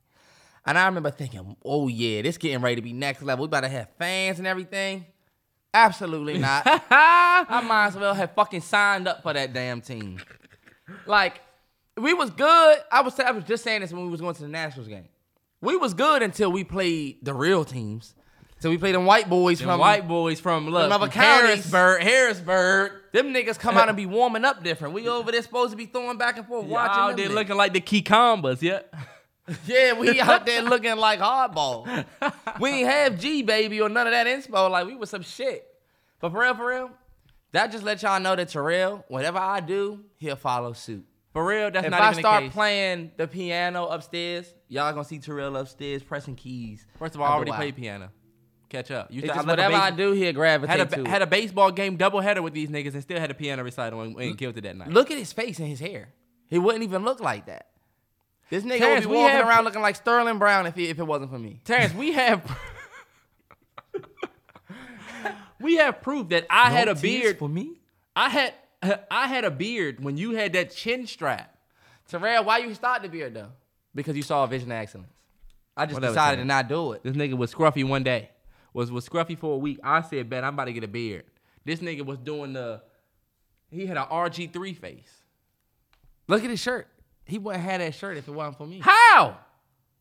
And 0.65 0.79
I 0.79 0.87
remember 0.87 1.11
thinking, 1.11 1.57
oh 1.65 1.89
yeah, 1.89 2.23
this 2.23 2.39
getting 2.39 2.61
ready 2.61 2.77
to 2.77 2.83
be 2.83 2.93
next 2.93 3.23
level. 3.23 3.45
We 3.45 3.47
about 3.47 3.63
to 3.63 3.69
have 3.69 3.89
fans 3.99 4.39
and 4.39 4.47
everything. 4.47 5.07
Absolutely 5.75 6.39
not. 6.39 6.63
I 6.67 7.63
might 7.67 7.87
as 7.87 7.97
well 7.97 8.15
have 8.15 8.33
fucking 8.33 8.61
signed 8.61 9.09
up 9.09 9.23
for 9.23 9.33
that 9.33 9.53
damn 9.53 9.81
team. 9.81 10.21
Like, 11.07 11.41
we 11.97 12.15
was 12.15 12.31
good. 12.31 12.79
I 12.91 13.01
was 13.03 13.19
I 13.19 13.31
was 13.33 13.45
just 13.45 13.65
saying 13.65 13.81
this 13.81 13.93
when 13.93 14.05
we 14.05 14.11
was 14.11 14.21
going 14.21 14.35
to 14.35 14.43
the 14.43 14.49
Nationals 14.49 14.89
game. 14.89 15.09
We 15.63 15.77
was 15.77 15.95
good 15.95 16.23
until 16.23 16.53
we 16.53 16.65
played 16.65 17.25
the 17.25 17.33
real 17.33 17.65
teams. 17.65 18.15
So 18.59 18.71
we 18.71 18.79
played 18.79 18.95
them 18.95 19.07
white 19.07 19.29
boys 19.29 19.59
Them 19.59 19.69
from 19.69 19.81
white 19.81 20.07
boys 20.07 20.39
from 20.39 20.69
look, 20.69 20.89
from. 20.93 21.11
Harrisburg, 21.11 22.03
Harrisburg. 22.03 22.93
Them 23.13 23.33
niggas 23.35 23.59
come 23.59 23.77
out 23.77 23.89
and 23.89 23.97
be 23.97 24.07
warming 24.07 24.45
up 24.45 24.63
different. 24.63 24.95
We 24.95 25.09
over 25.09 25.33
there 25.33 25.43
supposed 25.43 25.71
to 25.73 25.77
be 25.77 25.87
throwing 25.87 26.17
back 26.19 26.37
and 26.37 26.47
forth, 26.47 26.67
watching 26.67 26.97
Y'all 26.97 27.09
them 27.09 27.17
there 27.17 27.29
niggas. 27.29 27.35
looking 27.35 27.57
like 27.57 27.73
the 27.73 27.81
Kikombas, 27.81 28.61
yeah. 28.63 28.81
Yeah, 29.67 29.99
we 29.99 30.21
out 30.21 30.47
there 30.47 30.63
looking 30.63 30.97
like 30.97 31.19
hardball. 31.19 32.05
we 32.61 32.71
ain't 32.71 32.89
have 32.89 33.19
G 33.19 33.43
baby 33.43 33.81
or 33.81 33.89
none 33.89 34.07
of 34.07 34.13
that 34.13 34.29
inspo. 34.29 34.71
Like 34.71 34.87
we 34.87 34.95
was 34.95 35.11
some 35.11 35.23
shit. 35.23 35.67
But 36.21 36.31
for 36.31 36.43
real, 36.43 36.55
for 36.55 36.69
real, 36.69 36.91
that 37.51 37.73
just 37.73 37.83
let 37.83 38.01
y'all 38.03 38.21
know 38.21 38.37
that 38.37 38.49
Terrell, 38.51 39.05
whatever 39.09 39.39
I 39.39 39.59
do, 39.59 40.05
he'll 40.19 40.37
follow 40.37 40.73
suit. 40.73 41.05
For 41.33 41.45
real, 41.45 41.71
that's 41.73 41.85
if 41.87 41.91
not 41.91 42.01
I 42.01 42.11
even 42.13 42.23
the 42.23 42.23
case. 42.23 42.25
If 42.25 42.25
I 42.27 42.39
start 42.39 42.53
playing 42.53 43.11
the 43.17 43.27
piano 43.27 43.87
upstairs, 43.87 44.55
y'all 44.73 44.93
gonna 44.93 45.05
see 45.05 45.19
Terrell 45.19 45.57
upstairs 45.57 46.03
pressing 46.03 46.35
keys. 46.35 46.87
First 46.99 47.15
of 47.15 47.21
all, 47.21 47.27
I 47.29 47.35
already 47.35 47.53
played 47.53 47.77
piano. 47.77 48.11
Catch 48.69 48.91
up. 48.91 49.09
You 49.11 49.23
I 49.23 49.27
just 49.27 49.37
left 49.37 49.49
whatever 49.49 49.75
I 49.75 49.91
do, 49.91 50.13
he'll 50.13 50.33
gravitate 50.33 50.79
Had 50.79 50.93
a 50.95 51.01
it. 51.01 51.07
had 51.07 51.21
a 51.21 51.27
baseball 51.27 51.71
game 51.73 51.99
doubleheader 51.99 52.43
with 52.43 52.55
these 52.55 52.71
niggas 52.71 52.95
and 52.95 53.03
still 53.03 53.21
had 53.21 53.31
a 53.31 53.35
piano 53.35 53.63
recital 53.63 54.01
and, 54.01 54.17
and 54.19 54.39
killed 54.39 54.57
it 54.57 54.63
that 54.63 54.77
night. 54.77 54.89
Look 54.89 55.11
at 55.11 55.19
his 55.19 55.31
face 55.33 55.59
and 55.59 55.69
his 55.69 55.79
hair. 55.79 56.09
He 56.49 56.59
wouldn't 56.59 56.83
even 56.83 57.05
look 57.05 57.21
like 57.21 57.47
that. 57.47 57.69
This 58.49 58.65
nigga 58.65 58.79
Terrence, 58.79 59.07
would 59.07 59.13
be 59.13 59.19
walking 59.19 59.37
have- 59.37 59.47
around 59.49 59.65
looking 59.65 59.83
like 59.83 59.97
Sterling 59.97 60.39
Brown 60.39 60.67
if 60.67 60.75
he, 60.75 60.89
if 60.89 60.99
it 60.99 61.05
wasn't 61.05 61.31
for 61.31 61.39
me. 61.39 61.61
Terrence, 61.65 61.93
we 61.95 62.13
have 62.13 62.59
we 65.61 65.77
have 65.77 66.01
proof 66.03 66.31
that 66.31 66.47
I 66.49 66.71
had 66.71 66.89
a 66.89 66.95
beard. 66.95 67.39
for 67.39 67.49
me. 67.49 67.81
I 68.17 68.29
had 68.31 68.55
I 69.11 69.29
had 69.29 69.45
a 69.45 69.51
beard 69.51 70.03
when 70.03 70.17
you 70.17 70.33
had 70.33 70.55
that 70.55 70.75
chin 70.75 71.07
strap. 71.07 71.57
Terrell, 72.09 72.45
why 72.45 72.59
you 72.59 72.75
start 72.75 73.03
the 73.03 73.09
beard 73.09 73.35
though? 73.35 73.49
Because 73.95 74.17
you 74.17 74.23
saw 74.23 74.45
a 74.45 74.47
vision 74.47 74.71
of 74.73 74.79
excellence. 74.79 75.13
I 75.77 75.87
just 75.87 75.95
Whatever, 75.95 76.13
decided 76.13 76.37
to 76.39 76.45
not 76.45 76.69
do 76.69 76.93
it. 76.93 77.03
This 77.03 77.15
nigga 77.15 77.35
was 77.37 77.55
scruffy 77.55 77.87
one 77.87 78.03
day. 78.03 78.31
Was 78.75 78.91
was 78.91 79.09
scruffy 79.09 79.37
for 79.39 79.55
a 79.55 79.59
week. 79.59 79.79
I 79.83 80.03
said, 80.03 80.29
"Bet 80.29 80.45
I'm 80.45 80.55
about 80.55 80.67
to 80.67 80.73
get 80.73 80.85
a 80.85 80.89
beard." 80.89 81.25
This 81.65 81.81
nigga 81.81 82.05
was 82.05 82.19
doing 82.19 82.53
the. 82.53 82.83
He 83.71 83.87
had 83.87 83.97
an 83.97 84.05
RG3 84.05 84.77
face. 84.77 85.23
Look 86.29 86.45
at 86.45 86.51
his 86.51 86.61
shirt. 86.61 86.89
He 87.25 87.39
wouldn't 87.39 87.65
have 87.65 87.81
that 87.81 87.95
shirt 87.95 88.17
if 88.17 88.29
it 88.29 88.33
wasn't 88.33 88.59
for 88.59 88.67
me. 88.67 88.81
How? 88.81 89.39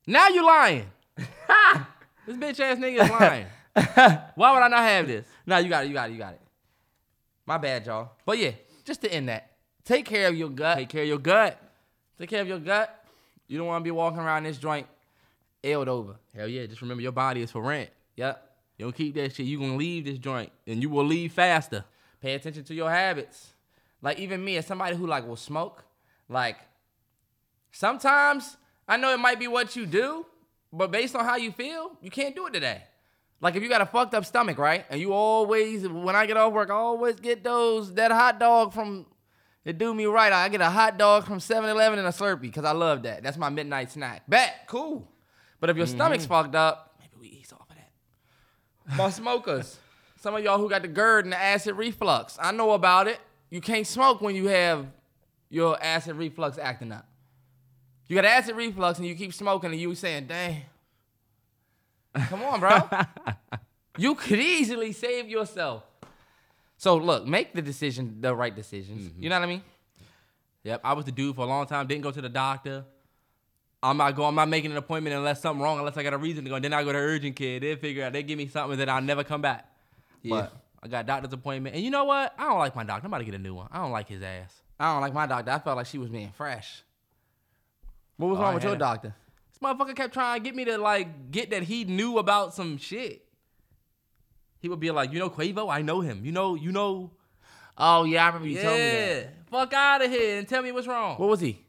Now 0.07 0.27
you 0.29 0.45
lying. 0.45 0.89
this 1.15 2.37
bitch 2.37 2.59
ass 2.59 2.77
nigga 2.77 3.03
is 3.03 3.09
lying. 3.09 3.45
Why 4.35 4.53
would 4.53 4.63
I 4.63 4.67
not 4.67 4.79
have 4.79 5.07
this? 5.07 5.25
No, 5.45 5.57
you 5.57 5.69
got 5.69 5.85
it. 5.85 5.87
You 5.87 5.93
got 5.93 6.09
it. 6.09 6.13
You 6.13 6.19
got 6.19 6.33
it. 6.33 6.41
My 7.45 7.57
bad, 7.57 7.85
y'all. 7.85 8.11
But 8.25 8.37
yeah, 8.37 8.51
just 8.85 9.01
to 9.01 9.13
end 9.13 9.29
that, 9.29 9.51
take 9.85 10.05
care 10.05 10.27
of 10.27 10.35
your 10.35 10.49
gut. 10.49 10.77
Take 10.77 10.89
care 10.89 11.03
of 11.03 11.07
your 11.07 11.17
gut. 11.17 11.61
Take 12.17 12.29
care 12.29 12.41
of 12.41 12.47
your 12.47 12.59
gut. 12.59 13.00
You 13.51 13.57
don't 13.57 13.67
want 13.67 13.81
to 13.81 13.83
be 13.83 13.91
walking 13.91 14.19
around 14.19 14.43
this 14.43 14.57
joint 14.57 14.87
ailed 15.61 15.89
over. 15.89 16.15
Hell 16.33 16.47
yeah, 16.47 16.65
just 16.67 16.81
remember 16.81 17.03
your 17.03 17.11
body 17.11 17.41
is 17.41 17.51
for 17.51 17.61
rent. 17.61 17.89
Yep. 18.15 18.49
You 18.77 18.85
don't 18.85 18.95
keep 18.95 19.13
that 19.15 19.35
shit. 19.35 19.45
You 19.45 19.59
gonna 19.59 19.75
leave 19.75 20.05
this 20.05 20.19
joint, 20.19 20.53
and 20.65 20.81
you 20.81 20.89
will 20.89 21.03
leave 21.03 21.33
faster. 21.33 21.83
Pay 22.21 22.35
attention 22.35 22.63
to 22.63 22.73
your 22.73 22.89
habits. 22.89 23.53
Like 24.01 24.19
even 24.19 24.41
me, 24.41 24.55
as 24.55 24.65
somebody 24.65 24.95
who 24.95 25.05
like 25.05 25.27
will 25.27 25.35
smoke, 25.35 25.83
like 26.29 26.59
sometimes 27.73 28.55
I 28.87 28.95
know 28.95 29.13
it 29.13 29.19
might 29.19 29.37
be 29.37 29.49
what 29.49 29.75
you 29.75 29.85
do, 29.85 30.25
but 30.71 30.89
based 30.89 31.13
on 31.13 31.25
how 31.25 31.35
you 31.35 31.51
feel, 31.51 31.91
you 32.01 32.09
can't 32.09 32.33
do 32.33 32.47
it 32.47 32.53
today. 32.53 32.83
Like 33.41 33.57
if 33.57 33.63
you 33.63 33.67
got 33.67 33.81
a 33.81 33.85
fucked 33.85 34.13
up 34.13 34.23
stomach, 34.25 34.59
right? 34.59 34.85
And 34.89 35.01
you 35.01 35.11
always, 35.11 35.85
when 35.85 36.15
I 36.15 36.25
get 36.25 36.37
off 36.37 36.53
work, 36.53 36.69
I 36.69 36.75
always 36.75 37.19
get 37.19 37.43
those 37.43 37.95
that 37.95 38.11
hot 38.11 38.39
dog 38.39 38.71
from. 38.71 39.07
It 39.63 39.77
do 39.77 39.93
me 39.93 40.05
right. 40.05 40.33
I 40.33 40.49
get 40.49 40.61
a 40.61 40.69
hot 40.69 40.97
dog 40.97 41.25
from 41.25 41.37
7-Eleven 41.39 41.99
and 41.99 42.07
a 42.07 42.11
Slurpee 42.11 42.41
because 42.41 42.65
I 42.65 42.71
love 42.71 43.03
that. 43.03 43.21
That's 43.21 43.37
my 43.37 43.49
midnight 43.49 43.91
snack. 43.91 44.23
Bet, 44.27 44.65
cool. 44.67 45.07
But 45.59 45.69
if 45.69 45.77
your 45.77 45.85
mm-hmm. 45.85 45.95
stomach's 45.95 46.25
fucked 46.25 46.55
up, 46.55 46.95
maybe 46.99 47.13
we 47.19 47.27
ease 47.27 47.53
off 47.53 47.69
of 47.69 47.75
that. 47.75 48.97
My 48.97 49.09
smokers. 49.11 49.77
Some 50.19 50.35
of 50.35 50.43
y'all 50.43 50.57
who 50.57 50.69
got 50.69 50.81
the 50.81 50.87
GERD 50.87 51.25
and 51.25 51.33
the 51.33 51.41
acid 51.41 51.75
reflux. 51.75 52.37
I 52.41 52.51
know 52.51 52.71
about 52.71 53.07
it. 53.07 53.19
You 53.49 53.61
can't 53.61 53.85
smoke 53.85 54.21
when 54.21 54.35
you 54.35 54.47
have 54.47 54.87
your 55.49 55.81
acid 55.83 56.15
reflux 56.15 56.57
acting 56.57 56.91
up. 56.91 57.07
You 58.07 58.15
got 58.15 58.25
acid 58.25 58.55
reflux 58.55 58.97
and 58.97 59.07
you 59.07 59.15
keep 59.15 59.33
smoking 59.33 59.71
and 59.71 59.79
you 59.79 59.93
saying, 59.93 60.25
dang. 60.25 60.63
Come 62.27 62.43
on, 62.43 62.59
bro. 62.59 62.89
you 63.97 64.15
could 64.15 64.39
easily 64.39 64.91
save 64.91 65.29
yourself. 65.29 65.83
So 66.81 66.97
look, 66.97 67.27
make 67.27 67.53
the 67.53 67.61
decision, 67.61 68.17
the 68.21 68.33
right 68.33 68.55
decisions. 68.55 69.03
You 69.03 69.09
mm-hmm. 69.09 69.29
know 69.29 69.39
what 69.39 69.43
I 69.43 69.45
mean? 69.45 69.61
Yep, 70.63 70.81
I 70.83 70.93
was 70.93 71.05
the 71.05 71.11
dude 71.11 71.35
for 71.35 71.41
a 71.41 71.45
long 71.45 71.67
time. 71.67 71.85
Didn't 71.85 72.01
go 72.01 72.09
to 72.09 72.21
the 72.21 72.27
doctor. 72.27 72.85
I'm 73.83 73.97
not 73.97 74.15
going. 74.15 74.29
I'm 74.29 74.35
not 74.35 74.49
making 74.49 74.71
an 74.71 74.77
appointment 74.77 75.15
unless 75.15 75.43
something 75.43 75.61
wrong. 75.61 75.77
Unless 75.77 75.95
I 75.97 76.01
got 76.01 76.13
a 76.13 76.17
reason 76.17 76.43
to 76.43 76.49
go. 76.49 76.55
And 76.55 76.65
Then 76.65 76.73
I 76.73 76.83
go 76.83 76.91
to 76.91 76.97
urgent 76.97 77.35
care. 77.35 77.59
They 77.59 77.75
figure 77.75 78.03
out. 78.03 78.13
They 78.13 78.23
give 78.23 78.35
me 78.35 78.47
something 78.47 78.79
that 78.79 78.89
I'll 78.89 78.99
never 78.99 79.23
come 79.23 79.43
back. 79.43 79.71
Yeah. 80.23 80.35
But 80.41 80.53
I 80.81 80.87
got 80.87 81.05
doctor's 81.05 81.31
appointment, 81.33 81.75
and 81.75 81.85
you 81.85 81.91
know 81.91 82.05
what? 82.05 82.33
I 82.35 82.45
don't 82.45 82.57
like 82.57 82.75
my 82.75 82.83
doctor. 82.83 83.05
I'm 83.05 83.13
about 83.13 83.19
to 83.19 83.25
get 83.25 83.35
a 83.35 83.43
new 83.43 83.53
one. 83.53 83.67
I 83.71 83.77
don't 83.77 83.91
like 83.91 84.09
his 84.09 84.23
ass. 84.23 84.51
I 84.79 84.91
don't 84.91 85.01
like 85.01 85.13
my 85.13 85.27
doctor. 85.27 85.51
I 85.51 85.59
felt 85.59 85.77
like 85.77 85.85
she 85.85 85.99
was 85.99 86.09
being 86.09 86.31
fresh. 86.31 86.81
What 88.17 88.29
was 88.29 88.39
Oh, 88.39 88.41
wrong 88.41 88.53
I 88.53 88.55
with 88.55 88.63
your 88.63 88.73
it. 88.73 88.79
doctor? 88.79 89.13
This 89.51 89.59
motherfucker 89.61 89.95
kept 89.95 90.15
trying 90.15 90.41
to 90.41 90.43
get 90.43 90.55
me 90.55 90.65
to 90.65 90.79
like 90.79 91.29
get 91.29 91.51
that 91.51 91.61
he 91.61 91.83
knew 91.83 92.17
about 92.17 92.55
some 92.55 92.77
shit. 92.77 93.23
He 94.61 94.69
would 94.69 94.79
be 94.79 94.91
like, 94.91 95.11
you 95.11 95.19
know 95.19 95.29
Quavo, 95.29 95.71
I 95.73 95.81
know 95.81 96.01
him. 96.01 96.23
You 96.23 96.31
know, 96.31 96.55
you 96.55 96.71
know. 96.71 97.11
Oh 97.77 98.03
yeah, 98.03 98.23
I 98.23 98.27
remember 98.27 98.47
you 98.47 98.55
yeah, 98.57 98.63
told 98.63 98.75
me 98.77 98.79
that. 98.79 99.33
fuck 99.49 99.73
out 99.73 100.03
of 100.03 100.11
here 100.11 100.37
and 100.37 100.47
tell 100.47 100.61
me 100.61 100.71
what's 100.71 100.87
wrong. 100.87 101.17
What 101.17 101.29
was 101.29 101.39
he? 101.39 101.63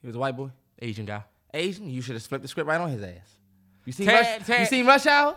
He 0.00 0.06
was 0.06 0.14
a 0.14 0.18
white 0.18 0.36
boy. 0.36 0.50
Asian 0.80 1.04
guy. 1.04 1.24
Asian, 1.52 1.90
you 1.90 2.00
should 2.02 2.14
have 2.14 2.22
flipped 2.22 2.42
the 2.42 2.48
script 2.48 2.68
right 2.68 2.80
on 2.80 2.90
his 2.90 3.02
ass. 3.02 3.36
You 3.84 3.92
seen 3.92 4.06
Rush? 4.06 4.44
Tad- 4.44 4.60
You 4.60 4.66
seen 4.66 4.86
Rush 4.86 5.06
Hour? 5.06 5.36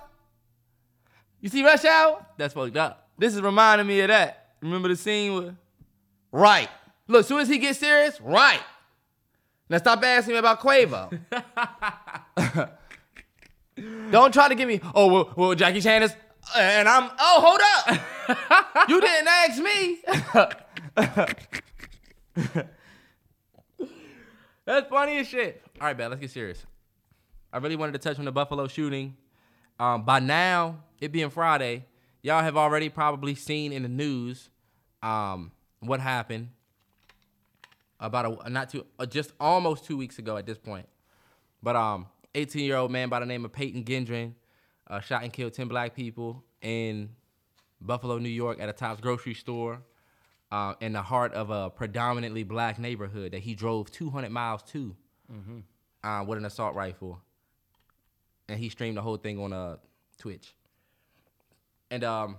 You 1.41 1.49
see 1.49 1.63
Rush 1.63 1.85
Hour? 1.85 2.25
That's 2.37 2.53
fucked 2.53 2.77
up. 2.77 3.09
This 3.17 3.33
is 3.33 3.41
reminding 3.41 3.87
me 3.87 4.01
of 4.01 4.09
that. 4.09 4.55
Remember 4.61 4.89
the 4.89 4.95
scene 4.95 5.33
with 5.33 5.55
Right. 6.31 6.69
Look, 7.07 7.21
as 7.21 7.27
soon 7.27 7.39
as 7.39 7.47
he 7.47 7.57
gets 7.57 7.79
serious, 7.79 8.19
right. 8.21 8.61
Now 9.69 9.77
stop 9.77 10.03
asking 10.03 10.33
me 10.33 10.39
about 10.39 10.59
Quavo. 10.59 11.19
Don't 14.11 14.33
try 14.33 14.49
to 14.49 14.55
give 14.55 14.67
me, 14.67 14.81
oh, 14.93 15.07
well, 15.07 15.33
well 15.35 15.55
Jackie 15.55 15.81
Chan 15.81 16.03
is, 16.03 16.15
and 16.57 16.87
I'm, 16.87 17.09
oh, 17.19 17.41
hold 17.45 17.61
up. 17.61 18.89
you 18.89 19.01
didn't 19.01 19.27
ask 19.27 19.61
me. 19.61 19.99
That's 24.65 24.89
funny 24.89 25.17
as 25.17 25.27
shit. 25.27 25.63
All 25.81 25.87
right, 25.87 25.97
man, 25.97 26.09
let's 26.11 26.21
get 26.21 26.31
serious. 26.31 26.65
I 27.51 27.57
really 27.57 27.75
wanted 27.75 27.93
to 27.93 27.99
touch 27.99 28.19
on 28.19 28.25
the 28.25 28.31
Buffalo 28.31 28.67
shooting. 28.67 29.17
Um, 29.79 30.03
by 30.03 30.19
now, 30.19 30.83
it 30.99 31.11
being 31.11 31.29
Friday, 31.29 31.85
y'all 32.21 32.43
have 32.43 32.57
already 32.57 32.89
probably 32.89 33.33
seen 33.33 33.71
in 33.71 33.83
the 33.83 33.89
news 33.89 34.49
um, 35.01 35.51
what 35.79 35.99
happened 35.99 36.49
about 37.99 38.45
a 38.45 38.49
not 38.49 38.69
too 38.69 38.85
uh, 38.97 39.05
just 39.05 39.33
almost 39.39 39.85
two 39.85 39.97
weeks 39.97 40.19
ago 40.19 40.37
at 40.37 40.45
this 40.45 40.57
point. 40.57 40.87
But 41.63 41.75
um, 41.75 42.07
18 42.35 42.63
year 42.63 42.77
old 42.77 42.91
man 42.91 43.09
by 43.09 43.19
the 43.19 43.25
name 43.25 43.45
of 43.45 43.51
Peyton 43.51 43.83
Gendron 43.83 44.33
uh, 44.89 44.99
shot 44.99 45.23
and 45.23 45.31
killed 45.31 45.53
10 45.53 45.67
black 45.67 45.95
people 45.95 46.43
in 46.61 47.09
Buffalo, 47.81 48.17
New 48.17 48.29
York, 48.29 48.59
at 48.59 48.69
a 48.69 48.73
Tops 48.73 48.99
grocery 49.01 49.33
store 49.33 49.81
uh, 50.51 50.73
in 50.81 50.93
the 50.93 51.01
heart 51.01 51.33
of 51.33 51.49
a 51.49 51.69
predominantly 51.69 52.43
black 52.43 52.79
neighborhood 52.79 53.31
that 53.33 53.41
he 53.41 53.53
drove 53.55 53.91
200 53.91 54.29
miles 54.29 54.63
to 54.63 54.95
uh, 56.03 56.23
with 56.27 56.37
an 56.37 56.45
assault 56.45 56.75
rifle. 56.75 57.21
And 58.47 58.59
he 58.59 58.69
streamed 58.69 58.97
the 58.97 59.01
whole 59.01 59.17
thing 59.17 59.39
on 59.39 59.53
uh, 59.53 59.77
Twitch. 60.17 60.55
And 61.91 62.03
um, 62.03 62.37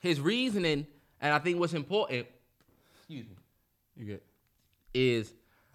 his 0.00 0.20
reasoning, 0.20 0.86
and 1.20 1.32
I 1.32 1.38
think 1.38 1.58
what's 1.58 1.72
important, 1.72 2.26
excuse 2.98 3.26
me, 3.26 3.36
you 3.96 4.04
good, 4.06 4.20
is 4.92 5.32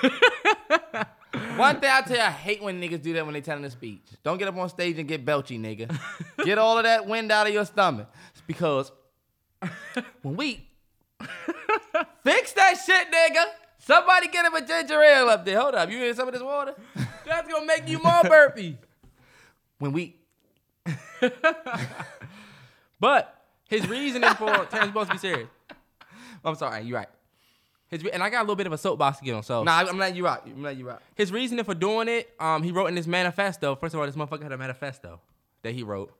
One 1.56 1.80
thing 1.80 1.90
I 1.90 2.00
tell 2.02 2.16
you, 2.16 2.22
I 2.22 2.30
hate 2.30 2.62
when 2.62 2.80
niggas 2.80 3.02
do 3.02 3.12
that 3.14 3.24
when 3.24 3.34
they 3.34 3.40
telling 3.40 3.64
a 3.64 3.70
speech. 3.70 4.02
Don't 4.22 4.38
get 4.38 4.48
up 4.48 4.56
on 4.56 4.68
stage 4.68 4.98
and 4.98 5.08
get 5.08 5.24
belchy, 5.24 5.60
nigga. 5.60 5.98
get 6.44 6.58
all 6.58 6.78
of 6.78 6.84
that 6.84 7.06
wind 7.06 7.30
out 7.30 7.46
of 7.46 7.52
your 7.52 7.64
stomach. 7.64 8.08
It's 8.32 8.42
because 8.46 8.92
when 10.22 10.36
we 10.36 10.70
Fix 12.24 12.52
that 12.52 12.74
shit, 12.84 13.08
nigga. 13.10 13.44
Somebody 13.78 14.28
get 14.28 14.44
him 14.44 14.54
a 14.54 14.60
ginger 14.64 15.02
ale 15.02 15.28
up 15.28 15.44
there. 15.44 15.58
Hold 15.60 15.74
up. 15.74 15.90
You 15.90 15.98
need 15.98 16.14
some 16.14 16.28
of 16.28 16.34
this 16.34 16.42
water? 16.42 16.74
That's 17.26 17.48
gonna 17.48 17.66
make 17.66 17.88
you 17.88 18.02
more 18.02 18.22
burpy. 18.24 18.76
When 19.78 19.92
we 19.92 20.16
But 23.00 23.42
his 23.68 23.88
reasoning 23.88 24.34
for 24.34 24.66
Terrence 24.66 24.88
supposed 24.88 25.08
to 25.08 25.14
be 25.14 25.18
serious. 25.18 25.48
I'm 26.44 26.54
sorry, 26.54 26.82
you're 26.82 26.98
right. 26.98 27.08
His 27.90 28.04
re- 28.04 28.10
and 28.12 28.22
I 28.22 28.30
got 28.30 28.40
a 28.40 28.42
little 28.42 28.56
bit 28.56 28.66
of 28.66 28.72
a 28.72 28.78
soapbox 28.78 29.18
to 29.18 29.24
get 29.24 29.34
on. 29.34 29.42
So 29.42 29.64
Nah, 29.64 29.78
I'm 29.78 29.98
letting 29.98 30.16
you 30.16 30.26
out. 30.26 30.46
I'm 30.46 30.62
letting 30.62 30.78
you 30.78 30.90
out. 30.90 31.02
his 31.16 31.32
reasoning 31.32 31.64
for 31.64 31.74
doing 31.74 32.08
it, 32.08 32.32
um, 32.38 32.62
he 32.62 32.70
wrote 32.72 32.86
in 32.86 32.96
his 32.96 33.06
manifesto. 33.08 33.74
First 33.74 33.94
of 33.94 34.00
all, 34.00 34.06
this 34.06 34.14
motherfucker 34.16 34.42
had 34.44 34.52
a 34.52 34.58
manifesto 34.58 35.20
that 35.62 35.74
he 35.74 35.82
wrote, 35.82 36.12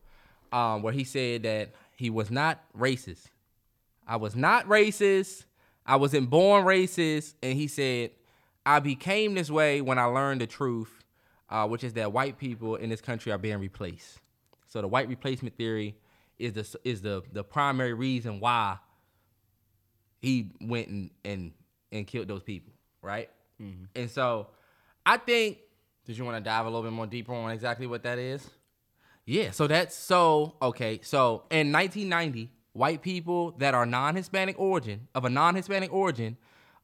um, 0.52 0.82
where 0.82 0.92
he 0.92 1.04
said 1.04 1.44
that 1.44 1.70
he 1.96 2.10
was 2.10 2.30
not 2.30 2.60
racist. 2.76 3.26
I 4.06 4.16
was 4.16 4.34
not 4.34 4.66
racist. 4.66 5.44
I 5.86 5.96
wasn't 5.96 6.28
born 6.28 6.64
racist, 6.64 7.34
and 7.42 7.56
he 7.56 7.66
said 7.68 8.10
I 8.66 8.80
became 8.80 9.34
this 9.34 9.50
way 9.50 9.80
when 9.80 9.98
I 9.98 10.04
learned 10.04 10.40
the 10.40 10.46
truth, 10.46 11.04
uh, 11.48 11.66
which 11.68 11.84
is 11.84 11.94
that 11.94 12.12
white 12.12 12.36
people 12.38 12.76
in 12.76 12.90
this 12.90 13.00
country 13.00 13.32
are 13.32 13.38
being 13.38 13.58
replaced. 13.58 14.18
So 14.68 14.80
the 14.80 14.88
white 14.88 15.08
replacement 15.08 15.56
theory 15.56 15.96
is 16.38 16.52
the 16.52 16.78
is 16.84 17.00
the 17.02 17.22
the 17.32 17.42
primary 17.44 17.94
reason 17.94 18.40
why 18.40 18.78
he 20.20 20.50
went 20.60 20.88
and 20.88 21.10
and, 21.24 21.52
and 21.92 22.06
killed 22.06 22.28
those 22.28 22.42
people, 22.42 22.72
right? 23.02 23.28
And 23.94 24.10
so 24.10 24.48
I 25.04 25.16
think 25.18 25.58
Did 26.06 26.16
you 26.18 26.24
want 26.24 26.36
to 26.36 26.40
dive 26.42 26.66
a 26.66 26.68
little 26.68 26.82
bit 26.82 26.92
more 26.92 27.06
deeper 27.06 27.32
on 27.34 27.50
exactly 27.50 27.86
what 27.86 28.02
that 28.02 28.18
is? 28.18 28.48
Yeah, 29.26 29.50
so 29.52 29.66
that's 29.66 29.94
so 29.94 30.54
okay. 30.60 31.00
So 31.02 31.44
in 31.50 31.70
1990, 31.72 32.50
white 32.72 33.02
people 33.02 33.52
that 33.58 33.74
are 33.74 33.86
non-Hispanic 33.86 34.58
origin 34.58 35.08
of 35.14 35.24
a 35.24 35.30
non-Hispanic 35.30 35.92
origin 35.92 36.36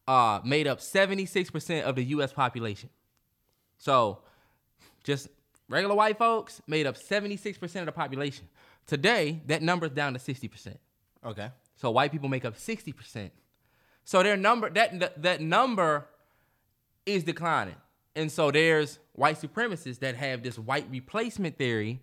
uh, 0.07 0.39
made 0.45 0.67
up 0.67 0.79
76% 0.79 1.81
of 1.81 1.95
the 1.95 2.03
U.S. 2.05 2.31
population. 2.31 2.89
So 3.77 4.19
just 5.03 5.27
regular 5.67 5.95
white 5.95 6.17
folks 6.17 6.61
made 6.67 6.87
up 6.87 6.95
76% 6.95 7.79
of 7.79 7.85
the 7.85 7.91
population. 7.91 8.47
Today, 8.85 9.41
that 9.47 9.61
number's 9.61 9.91
down 9.91 10.13
to 10.13 10.19
60%. 10.19 10.77
Okay. 11.25 11.49
So 11.75 11.91
white 11.91 12.11
people 12.11 12.29
make 12.29 12.45
up 12.45 12.55
60%. 12.55 13.31
So 14.07 14.23
their 14.23 14.37
number 14.37 14.69
that 14.69 15.21
that, 15.21 15.41
number 15.41 16.07
is 17.05 17.25
declining. 17.25 17.75
And 18.15 18.31
so 18.31 18.51
there's 18.51 18.99
white 19.11 19.37
supremacists 19.37 19.99
that 19.99 20.15
have 20.15 20.43
this 20.43 20.57
white 20.57 20.87
replacement 20.89 21.57
theory 21.57 21.99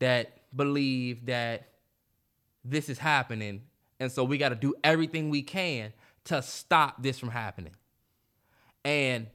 that 0.00 0.42
believe 0.54 1.24
that 1.26 1.68
this 2.62 2.90
is 2.90 2.98
happening. 2.98 3.62
And 3.98 4.12
so 4.12 4.22
we 4.22 4.36
got 4.36 4.50
to 4.50 4.54
do 4.54 4.74
everything 4.84 5.30
we 5.30 5.40
can 5.40 5.94
to 6.24 6.42
stop 6.42 7.02
this 7.02 7.18
from 7.18 7.30
happening. 7.30 7.72
And 8.84 9.26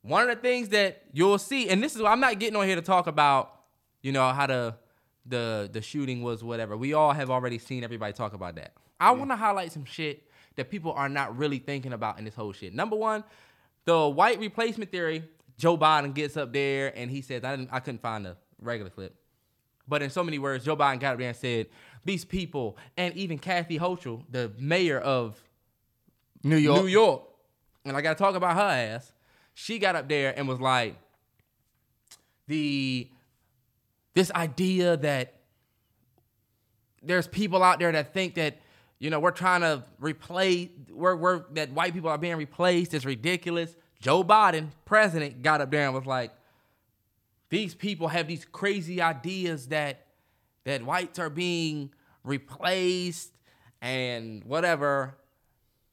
one 0.00 0.22
of 0.26 0.34
the 0.34 0.40
things 0.40 0.70
that 0.70 1.02
you'll 1.12 1.36
see, 1.36 1.68
and 1.68 1.82
this 1.82 1.94
is 1.94 2.00
I'm 2.00 2.20
not 2.20 2.38
getting 2.38 2.56
on 2.56 2.66
here 2.66 2.76
to 2.76 2.82
talk 2.82 3.06
about, 3.06 3.54
you 4.00 4.12
know, 4.12 4.32
how 4.32 4.46
the 4.46 4.76
the 5.26 5.68
the 5.70 5.82
shooting 5.82 6.22
was 6.22 6.42
whatever. 6.42 6.74
We 6.74 6.94
all 6.94 7.12
have 7.12 7.30
already 7.30 7.58
seen 7.58 7.84
everybody 7.84 8.14
talk 8.14 8.32
about 8.32 8.54
that. 8.54 8.72
I 8.98 9.10
want 9.10 9.30
to 9.30 9.36
highlight 9.36 9.72
some 9.72 9.84
shit 9.84 10.23
that 10.56 10.70
people 10.70 10.92
are 10.92 11.08
not 11.08 11.36
really 11.36 11.58
thinking 11.58 11.92
about 11.92 12.18
in 12.18 12.24
this 12.24 12.34
whole 12.34 12.52
shit. 12.52 12.74
Number 12.74 12.96
one, 12.96 13.24
the 13.84 14.08
white 14.08 14.38
replacement 14.38 14.90
theory. 14.90 15.24
Joe 15.56 15.78
Biden 15.78 16.14
gets 16.14 16.36
up 16.36 16.52
there 16.52 16.92
and 16.98 17.08
he 17.10 17.22
says, 17.22 17.44
I 17.44 17.56
didn't, 17.56 17.68
I 17.72 17.78
couldn't 17.78 18.02
find 18.02 18.26
a 18.26 18.36
regular 18.60 18.90
clip. 18.90 19.14
But 19.86 20.02
in 20.02 20.10
so 20.10 20.24
many 20.24 20.38
words, 20.38 20.64
Joe 20.64 20.76
Biden 20.76 20.98
got 20.98 21.12
up 21.12 21.18
there 21.18 21.28
and 21.28 21.36
said, 21.36 21.68
these 22.04 22.24
people, 22.24 22.76
and 22.96 23.14
even 23.14 23.38
Kathy 23.38 23.78
Hochul, 23.78 24.24
the 24.28 24.50
mayor 24.58 24.98
of 24.98 25.40
New 26.42 26.56
York. 26.56 26.80
New 26.80 26.88
York, 26.88 27.22
and 27.84 27.96
I 27.96 28.00
got 28.00 28.18
to 28.18 28.22
talk 28.22 28.34
about 28.34 28.56
her 28.56 28.62
ass. 28.62 29.12
She 29.54 29.78
got 29.78 29.94
up 29.94 30.08
there 30.08 30.36
and 30.36 30.48
was 30.48 30.60
like, 30.60 30.96
the 32.46 33.08
this 34.14 34.30
idea 34.32 34.96
that 34.98 35.34
there's 37.02 37.26
people 37.26 37.62
out 37.62 37.78
there 37.78 37.90
that 37.92 38.12
think 38.12 38.34
that 38.34 38.58
you 39.04 39.10
know 39.10 39.20
we're 39.20 39.32
trying 39.32 39.60
to 39.60 39.84
replace 40.00 40.70
we're, 40.90 41.14
we're 41.14 41.44
that 41.52 41.70
white 41.72 41.92
people 41.92 42.08
are 42.08 42.16
being 42.16 42.36
replaced. 42.36 42.94
Is 42.94 43.04
ridiculous. 43.04 43.76
Joe 44.00 44.24
Biden, 44.24 44.68
president, 44.86 45.42
got 45.42 45.60
up 45.60 45.70
there 45.70 45.84
and 45.84 45.94
was 45.94 46.06
like, 46.06 46.32
these 47.50 47.74
people 47.74 48.08
have 48.08 48.26
these 48.26 48.46
crazy 48.46 49.02
ideas 49.02 49.68
that 49.68 50.06
that 50.64 50.82
whites 50.82 51.18
are 51.18 51.28
being 51.28 51.90
replaced 52.22 53.34
and 53.82 54.42
whatever. 54.44 55.18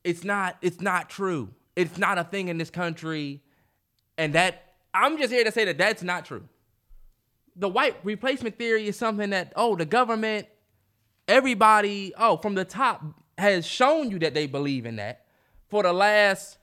It's 0.05 0.23
not 0.23 0.55
it's 0.61 0.79
not 0.79 1.09
true. 1.09 1.49
It's 1.75 1.97
not 1.97 2.17
a 2.17 2.23
thing 2.23 2.47
in 2.47 2.57
this 2.57 2.69
country. 2.69 3.41
And 4.17 4.35
that 4.35 4.75
i'm 4.93 5.17
just 5.17 5.33
here 5.33 5.43
to 5.43 5.51
say 5.51 5.65
that 5.65 5.77
that's 5.77 6.01
not 6.01 6.23
true. 6.23 6.47
The 7.57 7.67
white 7.67 7.97
replacement 8.05 8.57
theory 8.57 8.87
is 8.87 8.97
something 8.97 9.31
that 9.31 9.51
oh 9.57 9.75
the 9.75 9.85
government 9.85 10.47
everybody 11.27 12.13
oh 12.17 12.37
from 12.37 12.55
the 12.55 12.65
top 12.65 13.03
has 13.37 13.65
shown 13.65 14.11
you 14.11 14.19
that 14.19 14.33
they 14.33 14.47
believe 14.47 14.85
in 14.85 14.97
that. 14.97 15.25
For 15.69 15.83
the 15.83 15.93
last 15.93 16.57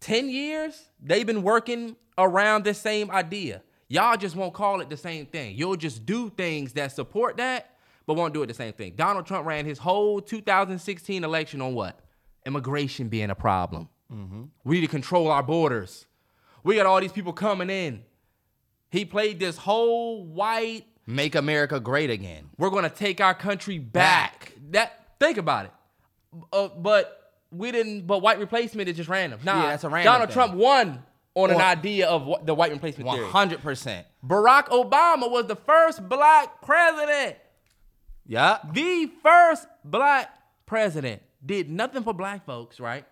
10 0.00 0.28
years 0.28 0.88
they've 1.02 1.26
been 1.26 1.42
working 1.42 1.96
around 2.18 2.64
this 2.64 2.78
same 2.78 3.10
idea. 3.10 3.62
Y'all 3.88 4.16
just 4.16 4.36
won't 4.36 4.54
call 4.54 4.80
it 4.80 4.88
the 4.88 4.96
same 4.96 5.26
thing. 5.26 5.56
You'll 5.56 5.76
just 5.76 6.06
do 6.06 6.30
things 6.30 6.72
that 6.74 6.92
support 6.92 7.36
that 7.36 7.72
but 8.06 8.14
won't 8.14 8.34
do 8.34 8.42
it 8.42 8.46
the 8.46 8.54
same 8.54 8.72
thing. 8.72 8.94
Donald 8.96 9.26
trump 9.26 9.46
ran 9.46 9.64
his 9.64 9.78
whole 9.78 10.20
2016 10.20 11.24
election 11.24 11.60
on 11.60 11.74
what? 11.74 12.00
Immigration 12.46 13.08
being 13.08 13.30
a 13.30 13.34
problem. 13.34 13.88
Mm-hmm. 14.12 14.44
We 14.64 14.76
need 14.76 14.86
to 14.86 14.90
control 14.90 15.30
our 15.30 15.42
borders. 15.42 16.06
We 16.64 16.76
got 16.76 16.86
all 16.86 17.00
these 17.00 17.12
people 17.12 17.32
coming 17.32 17.70
in. 17.70 18.02
He 18.90 19.04
played 19.04 19.40
this 19.40 19.56
whole 19.56 20.24
white 20.24 20.86
Make 21.06 21.34
America 21.34 21.80
great 21.80 22.10
again. 22.10 22.50
we're 22.58 22.70
gonna 22.70 22.88
take 22.90 23.20
our 23.20 23.34
country 23.34 23.78
back. 23.78 24.52
That 24.70 25.08
think 25.18 25.36
about 25.38 25.66
it. 25.66 25.72
Uh, 26.52 26.68
but 26.68 27.32
we 27.50 27.72
didn't. 27.72 28.06
But 28.06 28.20
white 28.22 28.38
replacement 28.38 28.88
is 28.88 28.96
just 28.96 29.08
random. 29.08 29.40
Nah, 29.44 29.62
Yeah, 29.62 29.70
that's 29.70 29.84
a 29.84 29.88
random 29.88 30.12
Donald 30.12 30.28
thing. 30.30 30.34
Trump 30.34 30.54
won 30.54 31.02
on 31.34 31.50
an 31.50 31.60
idea 31.60 32.06
of 32.08 32.24
what, 32.26 32.46
the 32.46 32.54
white 32.54 32.72
replacement 32.72 33.06
One 33.06 33.18
theory. 33.18 33.28
hundred 33.30 33.62
percent. 33.62 34.06
Barack 34.24 34.68
Obama 34.68 35.30
was 35.30 35.46
the 35.46 35.56
first 35.56 36.08
black 36.08 36.62
president. 36.62 37.36
Yeah. 38.26 38.58
The 38.72 39.10
first 39.22 39.66
black 39.84 40.30
president 40.66 41.22
did 41.44 41.68
nothing 41.68 42.02
for 42.04 42.14
black 42.14 42.46
folks, 42.46 42.78
right? 42.78 43.04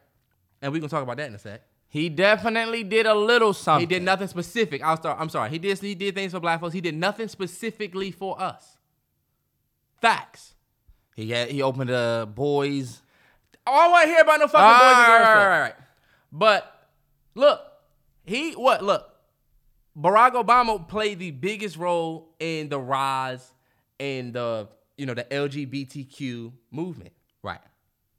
And 0.62 0.72
we're 0.72 0.78
gonna 0.78 0.88
talk 0.88 1.02
about 1.02 1.16
that 1.16 1.26
in 1.28 1.34
a 1.34 1.38
sec. 1.38 1.62
He 1.90 2.08
definitely 2.08 2.84
did 2.84 3.04
a 3.06 3.14
little 3.14 3.52
something. 3.52 3.80
He 3.80 3.86
did 3.94 4.04
nothing 4.04 4.28
specific. 4.28 4.80
I'll 4.80 4.96
start. 4.96 5.18
I'm 5.20 5.28
sorry. 5.28 5.50
He 5.50 5.58
did. 5.58 5.76
He 5.80 5.96
did 5.96 6.14
things 6.14 6.30
for 6.30 6.38
black 6.38 6.60
folks. 6.60 6.72
He 6.72 6.80
did 6.80 6.94
nothing 6.94 7.26
specifically 7.26 8.12
for 8.12 8.40
us. 8.40 8.78
Facts. 10.00 10.54
He 11.16 11.30
had, 11.30 11.50
he 11.50 11.62
opened 11.62 11.90
a 11.90 12.28
boys. 12.32 13.02
Oh, 13.66 13.72
I 13.72 13.88
want 13.88 14.04
to 14.04 14.08
hear 14.08 14.20
about 14.20 14.38
no 14.38 14.46
fucking 14.46 14.64
All 14.64 14.72
boys 14.72 14.80
and 14.82 14.98
right, 14.98 15.06
girls. 15.08 15.26
right, 15.26 15.34
club. 15.34 15.48
right, 15.48 15.60
right. 15.62 15.74
But 16.30 16.88
look, 17.34 17.60
he 18.24 18.52
what? 18.52 18.84
Look, 18.84 19.10
Barack 19.98 20.32
Obama 20.32 20.86
played 20.86 21.18
the 21.18 21.32
biggest 21.32 21.76
role 21.76 22.34
in 22.38 22.68
the 22.68 22.78
rise 22.78 23.52
in 23.98 24.30
the 24.30 24.68
you 24.96 25.06
know 25.06 25.14
the 25.14 25.24
LGBTQ 25.24 26.52
movement. 26.70 27.12
Right. 27.42 27.60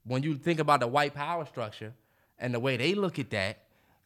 When 0.03 0.23
you 0.23 0.35
think 0.35 0.59
about 0.59 0.81
the 0.81 0.87
white 0.87 1.13
power 1.13 1.45
structure 1.45 1.93
and 2.41 2.53
the 2.53 2.59
way 2.59 2.75
they 2.77 2.93
look 2.95 3.19
at 3.19 3.29
that, 3.29 3.59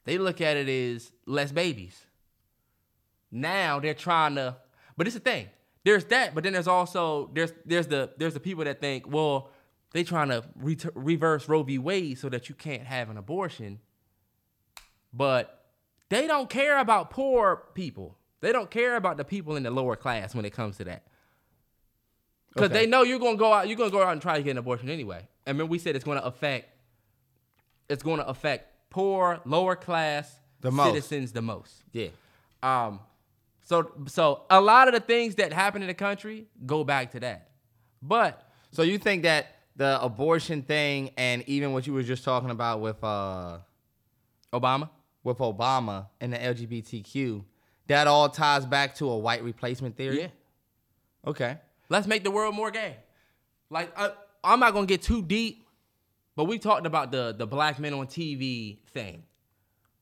they 0.03 0.17
look 0.17 0.41
at 0.41 0.57
it 0.57 0.69
as 0.69 1.11
less 1.25 1.51
babies. 1.51 1.99
Now 3.31 3.79
they're 3.79 3.93
trying 3.93 4.35
to, 4.35 4.57
but 4.97 5.07
it's 5.07 5.15
the 5.15 5.19
thing. 5.19 5.47
There's 5.83 6.05
that, 6.05 6.33
but 6.35 6.43
then 6.43 6.53
there's 6.53 6.67
also 6.67 7.29
there's 7.33 7.53
there's 7.65 7.87
the 7.87 8.11
there's 8.17 8.33
the 8.33 8.39
people 8.39 8.63
that 8.65 8.81
think, 8.81 9.05
well, 9.07 9.49
they 9.93 10.03
trying 10.03 10.29
to 10.29 10.43
re- 10.57 10.77
reverse 10.93 11.47
Roe 11.47 11.63
v. 11.63 11.77
Wade 11.77 12.17
so 12.19 12.29
that 12.29 12.49
you 12.49 12.55
can't 12.55 12.83
have 12.83 13.09
an 13.09 13.17
abortion, 13.17 13.79
but 15.13 15.65
they 16.09 16.27
don't 16.27 16.49
care 16.49 16.79
about 16.79 17.09
poor 17.09 17.63
people. 17.73 18.17
They 18.41 18.51
don't 18.51 18.69
care 18.69 18.95
about 18.95 19.17
the 19.17 19.23
people 19.25 19.55
in 19.55 19.63
the 19.63 19.71
lower 19.71 19.95
class 19.95 20.35
when 20.35 20.45
it 20.45 20.51
comes 20.53 20.77
to 20.77 20.83
that. 20.85 21.03
Because 22.53 22.69
Okay. 22.69 22.81
they 22.81 22.85
know 22.87 23.03
you're 23.03 23.19
gonna 23.19 23.37
go 23.37 23.51
out, 23.53 23.67
you're 23.67 23.77
gonna 23.77 23.91
go 23.91 24.01
out 24.03 24.13
and 24.13 24.21
try 24.21 24.37
to 24.37 24.43
get 24.43 24.51
an 24.51 24.57
abortion 24.59 24.89
anyway. 24.89 25.27
I 25.47 25.53
mean, 25.53 25.67
we 25.67 25.77
said 25.79 25.95
it's 25.95 26.05
gonna 26.05 26.21
affect, 26.21 26.69
it's 27.89 28.03
gonna 28.03 28.23
affect 28.23 28.71
poor, 28.89 29.39
lower 29.45 29.75
class 29.75 30.39
The 30.61 30.71
most. 30.71 30.87
citizens 30.93 31.31
the 31.31 31.41
most. 31.41 31.83
Yeah. 31.91 32.07
Um, 32.63 32.99
so 33.63 33.91
so 34.07 34.43
a 34.49 34.61
lot 34.61 34.87
of 34.87 34.93
the 34.93 34.99
things 34.99 35.35
that 35.35 35.51
happen 35.53 35.81
in 35.81 35.87
the 35.87 35.93
country 35.93 36.47
go 36.65 36.83
back 36.83 37.11
to 37.11 37.19
that. 37.21 37.49
But 38.01 38.47
So 38.71 38.81
you 38.83 38.97
think 38.97 39.23
that 39.23 39.47
the 39.75 40.01
abortion 40.01 40.61
thing 40.61 41.11
and 41.17 41.43
even 41.47 41.73
what 41.73 41.85
you 41.87 41.93
were 41.93 42.03
just 42.03 42.23
talking 42.23 42.49
about 42.49 42.79
with 42.81 43.03
uh 43.03 43.59
Obama, 44.53 44.89
with 45.23 45.39
Obama 45.39 46.07
and 46.21 46.31
the 46.31 46.37
LGBTQ, 46.37 47.43
that 47.87 48.07
all 48.07 48.29
ties 48.29 48.65
back 48.65 48.95
to 48.95 49.09
a 49.09 49.17
white 49.17 49.43
replacement 49.43 49.97
theory? 49.97 50.21
yeah, 50.21 50.27
Okay. 51.27 51.57
let's 51.89 52.07
make 52.07 52.23
the 52.23 52.31
world 52.31 52.55
more 52.55 52.71
gay. 52.71 52.95
Like 53.69 53.91
I, 53.99 54.11
I'm 54.43 54.59
not 54.59 54.73
gonna 54.73 54.85
get 54.85 55.01
too 55.01 55.21
deep 55.21 55.64
but 56.35 56.45
we 56.45 56.57
talked 56.59 56.85
about 56.85 57.11
the 57.11 57.33
the 57.37 57.47
black 57.47 57.79
men 57.79 57.93
on 57.93 58.07
TV 58.07 58.79
thing. 58.91 59.23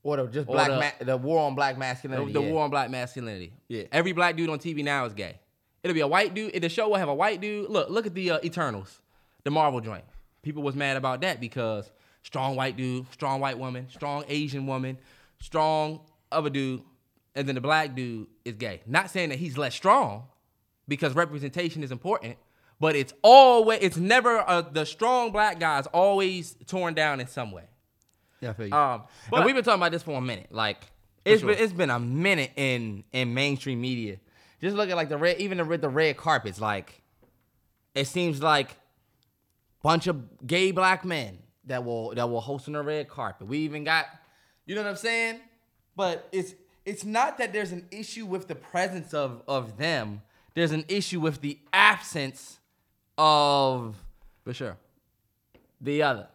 Or 0.05 0.17
the 0.17 0.27
just 0.27 0.49
Or 0.49 0.53
black 0.55 0.67
the- 0.69 0.79
ma- 0.79 1.05
the 1.13 1.17
war 1.17 1.39
on 1.47 1.55
black 1.55 1.75
The, 1.75 1.79
masculinity. 1.79 2.33
the 2.33 2.41
yeah. 2.41 2.51
war 2.51 2.63
on 2.65 2.69
black 2.69 2.89
masculinity. 2.89 3.53
Yeah. 3.69 3.83
Every 3.91 4.11
black 4.11 4.35
dude 4.35 4.49
on 4.49 4.59
TV 4.59 4.83
now 4.83 5.05
is 5.05 5.13
gay. 5.13 5.39
It'll 5.81 5.93
be 5.95 6.01
a 6.01 6.07
white 6.07 6.33
dude. 6.33 6.53
The 6.61 6.69
show 6.69 6.89
will 6.89 6.95
have 6.97 7.09
a 7.09 7.13
white 7.15 7.39
dude. 7.41 7.69
Look, 7.69 7.89
look 7.89 8.05
at 8.05 8.13
the 8.13 8.31
uh, 8.31 8.39
Eternals, 8.43 9.01
the 9.43 9.51
Marvel 9.51 9.79
joint. 9.81 10.03
People 10.41 10.61
was 10.63 10.75
mad 10.75 10.97
about 10.97 11.21
that 11.21 11.39
because 11.39 11.89
strong 12.23 12.55
white 12.57 12.75
dude, 12.75 13.05
strong 13.13 13.39
white 13.39 13.57
woman, 13.57 13.87
strong 13.89 14.25
Asian 14.27 14.65
woman, 14.67 14.97
strong 15.39 16.01
other 16.31 16.49
dude, 16.49 16.81
and 17.35 17.47
then 17.47 17.55
the 17.55 17.61
black 17.61 17.95
dude 17.95 18.27
is 18.43 18.55
gay. 18.55 18.81
Not 18.85 19.09
saying 19.09 19.29
that 19.29 19.39
he's 19.39 19.57
less 19.57 19.73
strong, 19.73 20.23
because 20.87 21.15
representation 21.15 21.81
is 21.83 21.91
important, 21.91 22.35
but 22.79 22.95
it's 22.95 23.13
always 23.21 23.79
it's 23.81 23.97
never 23.97 24.39
uh, 24.47 24.61
the 24.61 24.85
strong 24.85 25.31
black 25.31 25.59
guys 25.59 25.87
always 25.87 26.55
torn 26.67 26.93
down 26.93 27.19
in 27.19 27.27
some 27.27 27.51
way. 27.51 27.63
Yeah, 28.41 28.51
I 28.51 28.53
feel 28.53 28.67
you. 28.67 28.73
Um, 28.73 29.03
but 29.29 29.37
but- 29.37 29.45
we've 29.45 29.55
been 29.55 29.63
talking 29.63 29.81
about 29.81 29.91
this 29.91 30.03
for 30.03 30.17
a 30.17 30.21
minute. 30.21 30.47
Like 30.51 30.77
it's 31.25 31.41
sure. 31.41 31.49
been 31.53 31.63
it's 31.63 31.73
been 31.73 31.89
a 31.89 31.99
minute 31.99 32.51
in 32.55 33.03
in 33.11 33.33
mainstream 33.33 33.81
media. 33.81 34.17
Just 34.61 34.75
look 34.75 34.89
at 34.89 34.95
like 34.95 35.09
the 35.09 35.17
red, 35.17 35.39
even 35.39 35.57
the 35.57 35.63
red, 35.63 35.81
the 35.81 35.89
red 35.89 36.17
carpets. 36.17 36.59
Like 36.59 37.01
it 37.95 38.05
seems 38.05 38.41
like 38.41 38.77
bunch 39.81 40.07
of 40.07 40.47
gay 40.47 40.71
black 40.71 41.05
men 41.05 41.39
that 41.65 41.83
will 41.83 42.13
that 42.15 42.29
will 42.29 42.41
host 42.41 42.67
on 42.67 42.73
the 42.73 42.81
red 42.81 43.07
carpet. 43.07 43.47
We 43.47 43.59
even 43.59 43.83
got, 43.83 44.05
you 44.65 44.75
know 44.75 44.81
what 44.81 44.89
I'm 44.89 44.95
saying? 44.95 45.39
But 45.95 46.27
it's 46.31 46.55
it's 46.85 47.05
not 47.05 47.37
that 47.37 47.53
there's 47.53 47.71
an 47.71 47.87
issue 47.91 48.25
with 48.25 48.47
the 48.47 48.55
presence 48.55 49.13
of 49.13 49.43
of 49.47 49.77
them. 49.77 50.21
There's 50.55 50.71
an 50.71 50.85
issue 50.87 51.19
with 51.19 51.41
the 51.41 51.59
absence 51.71 52.59
of 53.17 53.95
For 54.43 54.53
sure. 54.53 54.77
the 55.81 56.03
other. 56.03 56.27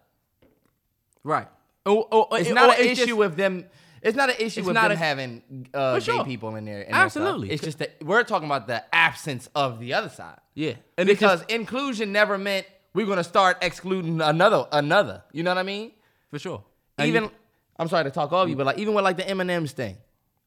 Right. 1.24 1.48
Oh, 1.86 2.06
oh, 2.10 2.36
It's 2.36 2.48
it- 2.50 2.54
not 2.54 2.70
or 2.70 2.80
an 2.80 2.88
issue 2.88 3.06
just- 3.06 3.16
with 3.18 3.36
them. 3.36 3.64
It's 4.00 4.16
not 4.16 4.30
an 4.30 4.36
issue 4.38 4.62
with 4.62 4.76
them 4.76 4.92
a- 4.92 4.96
having 4.96 5.66
uh, 5.74 5.98
For 5.98 6.12
gay 6.12 6.24
people 6.24 6.54
in 6.54 6.64
there. 6.64 6.86
Absolutely. 6.88 7.50
It's 7.50 7.62
just 7.64 7.78
that 7.80 7.96
we're 8.02 8.22
talking 8.22 8.46
about 8.46 8.68
the 8.68 8.84
absence 8.94 9.48
of 9.56 9.80
the 9.80 9.94
other 9.94 10.08
side. 10.08 10.38
Yeah. 10.54 10.74
And 10.96 11.08
because 11.08 11.40
just- 11.40 11.50
inclusion 11.50 12.12
never 12.12 12.38
meant 12.38 12.66
we're 12.94 13.06
gonna 13.06 13.24
start 13.24 13.58
excluding 13.60 14.20
another 14.20 14.66
another. 14.72 15.24
You 15.32 15.42
know 15.42 15.50
what 15.50 15.58
I 15.58 15.62
mean? 15.64 15.92
for 16.30 16.38
sure. 16.38 16.62
And 16.98 17.08
Even 17.08 17.24
you- 17.24 17.30
I'm 17.78 17.88
sorry 17.88 18.04
to 18.04 18.10
talk 18.10 18.32
over 18.32 18.48
you, 18.48 18.54
but 18.56 18.66
like 18.66 18.78
even 18.78 18.92
with 18.94 19.02
like 19.04 19.16
the 19.16 19.26
M 19.28 19.40
and 19.40 19.50
M's 19.50 19.72
thing, 19.72 19.96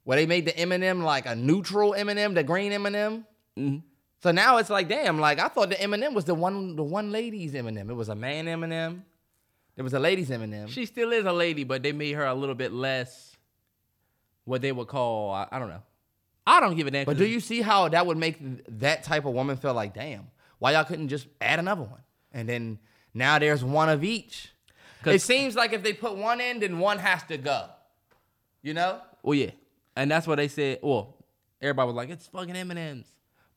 where 0.03 0.15
they 0.17 0.25
made 0.25 0.45
the 0.45 0.55
M 0.57 0.71
and 0.71 0.83
M 0.83 1.03
like 1.03 1.25
a 1.25 1.35
neutral 1.35 1.93
M 1.93 2.07
and 2.07 2.19
M, 2.19 2.33
the 2.33 2.43
green 2.43 2.71
M 2.71 2.85
and 2.85 2.95
M. 2.95 3.83
So 4.21 4.31
now 4.31 4.57
it's 4.57 4.69
like, 4.69 4.87
damn, 4.87 5.19
like 5.19 5.39
I 5.39 5.47
thought 5.47 5.69
the 5.69 5.81
M 5.81 5.93
and 5.93 6.03
M 6.03 6.13
was 6.13 6.25
the 6.25 6.35
one, 6.35 6.75
the 6.75 6.83
one 6.83 7.11
ladies 7.11 7.55
M 7.55 7.67
and 7.67 7.77
M. 7.77 7.89
It 7.89 7.95
was 7.95 8.09
a 8.09 8.15
man 8.15 8.47
M 8.47 8.63
and 8.63 8.71
M. 8.71 9.05
There 9.75 9.83
was 9.83 9.93
a 9.93 9.99
ladies 9.99 10.29
M 10.29 10.41
and 10.41 10.53
M. 10.53 10.67
she 10.67 10.85
still 10.85 11.11
is 11.11 11.25
a 11.25 11.31
lady, 11.31 11.63
but 11.63 11.81
they 11.81 11.91
made 11.91 12.13
her 12.13 12.25
a 12.25 12.35
little 12.35 12.55
bit 12.55 12.71
less 12.71 13.35
what 14.45 14.61
they 14.61 14.71
would 14.71 14.87
call 14.87 15.31
I, 15.31 15.47
I 15.51 15.59
don't 15.59 15.69
know. 15.69 15.81
I 16.45 16.59
don't 16.59 16.75
give 16.75 16.87
a 16.87 16.91
damn. 16.91 17.05
But 17.05 17.17
do 17.17 17.25
you 17.25 17.39
see 17.39 17.61
how 17.61 17.87
that 17.89 18.05
would 18.05 18.17
make 18.17 18.37
that 18.79 19.03
type 19.03 19.25
of 19.25 19.33
woman 19.33 19.57
feel 19.57 19.73
like, 19.73 19.93
damn, 19.93 20.27
why 20.59 20.73
y'all 20.73 20.83
couldn't 20.83 21.09
just 21.09 21.27
add 21.39 21.59
another 21.59 21.83
one? 21.83 22.01
And 22.31 22.47
then 22.47 22.79
now 23.13 23.39
there's 23.39 23.63
one 23.63 23.89
of 23.89 24.03
each. 24.03 24.49
It 25.05 25.21
seems 25.21 25.55
like 25.55 25.73
if 25.73 25.81
they 25.81 25.93
put 25.93 26.15
one 26.15 26.41
in, 26.41 26.59
then 26.59 26.77
one 26.79 26.99
has 26.99 27.23
to 27.23 27.37
go. 27.37 27.69
You 28.61 28.75
know? 28.75 29.01
Well, 29.23 29.35
yeah, 29.35 29.51
and 29.95 30.11
that's 30.11 30.27
what 30.27 30.35
they 30.35 30.47
said. 30.47 30.79
Well, 30.83 31.15
everybody 31.61 31.87
was 31.87 31.95
like, 31.95 32.09
"It's 32.09 32.27
fucking 32.27 32.55
M 32.55 32.69
and 32.71 32.79
M's," 32.79 33.07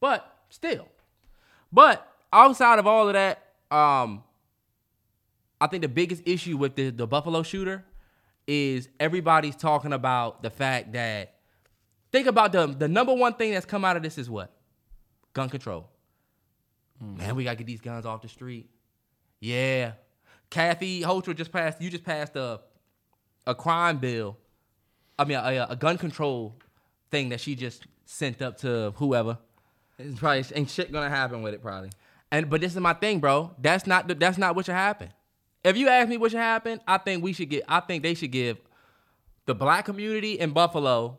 but 0.00 0.33
still. 0.54 0.88
But 1.72 2.06
outside 2.32 2.78
of 2.78 2.86
all 2.86 3.08
of 3.08 3.14
that, 3.14 3.42
um, 3.70 4.22
I 5.60 5.66
think 5.66 5.82
the 5.82 5.88
biggest 5.88 6.22
issue 6.26 6.56
with 6.56 6.76
the 6.76 6.90
the 6.90 7.06
Buffalo 7.06 7.42
shooter 7.42 7.84
is 8.46 8.88
everybody's 9.00 9.56
talking 9.56 9.92
about 9.92 10.42
the 10.42 10.50
fact 10.50 10.92
that 10.92 11.34
think 12.12 12.26
about 12.26 12.52
the 12.52 12.66
the 12.66 12.88
number 12.88 13.12
one 13.12 13.34
thing 13.34 13.52
that's 13.52 13.66
come 13.66 13.84
out 13.84 13.96
of 13.96 14.02
this 14.02 14.16
is 14.18 14.30
what 14.30 14.52
gun 15.32 15.48
control. 15.48 15.88
Man, 17.00 17.34
we 17.34 17.44
gotta 17.44 17.56
get 17.56 17.66
these 17.66 17.80
guns 17.80 18.06
off 18.06 18.22
the 18.22 18.28
street. 18.28 18.70
Yeah, 19.40 19.92
Kathy 20.48 21.02
Hochul 21.02 21.34
just 21.34 21.50
passed. 21.50 21.82
You 21.82 21.90
just 21.90 22.04
passed 22.04 22.36
a 22.36 22.60
a 23.46 23.54
crime 23.54 23.98
bill. 23.98 24.38
I 25.18 25.24
mean, 25.24 25.38
a, 25.38 25.66
a 25.70 25.76
gun 25.76 25.98
control 25.98 26.56
thing 27.10 27.30
that 27.30 27.40
she 27.40 27.56
just 27.56 27.86
sent 28.04 28.42
up 28.42 28.58
to 28.58 28.92
whoever. 28.96 29.38
It's 29.98 30.18
probably 30.18 30.44
ain't 30.54 30.70
shit 30.70 30.92
gonna 30.92 31.08
happen 31.08 31.42
with 31.42 31.54
it, 31.54 31.62
probably. 31.62 31.90
And 32.30 32.50
but 32.50 32.60
this 32.60 32.72
is 32.74 32.80
my 32.80 32.94
thing, 32.94 33.20
bro. 33.20 33.54
That's 33.58 33.86
not 33.86 34.08
the, 34.08 34.14
that's 34.14 34.38
not 34.38 34.56
what 34.56 34.66
should 34.66 34.74
happen. 34.74 35.10
If 35.62 35.76
you 35.76 35.88
ask 35.88 36.08
me 36.08 36.16
what 36.16 36.30
should 36.30 36.40
happen, 36.40 36.80
I 36.86 36.98
think 36.98 37.22
we 37.22 37.32
should 37.32 37.48
get. 37.48 37.64
I 37.68 37.80
think 37.80 38.02
they 38.02 38.14
should 38.14 38.32
give 38.32 38.58
the 39.46 39.54
black 39.54 39.84
community 39.84 40.38
in 40.38 40.50
Buffalo 40.50 41.18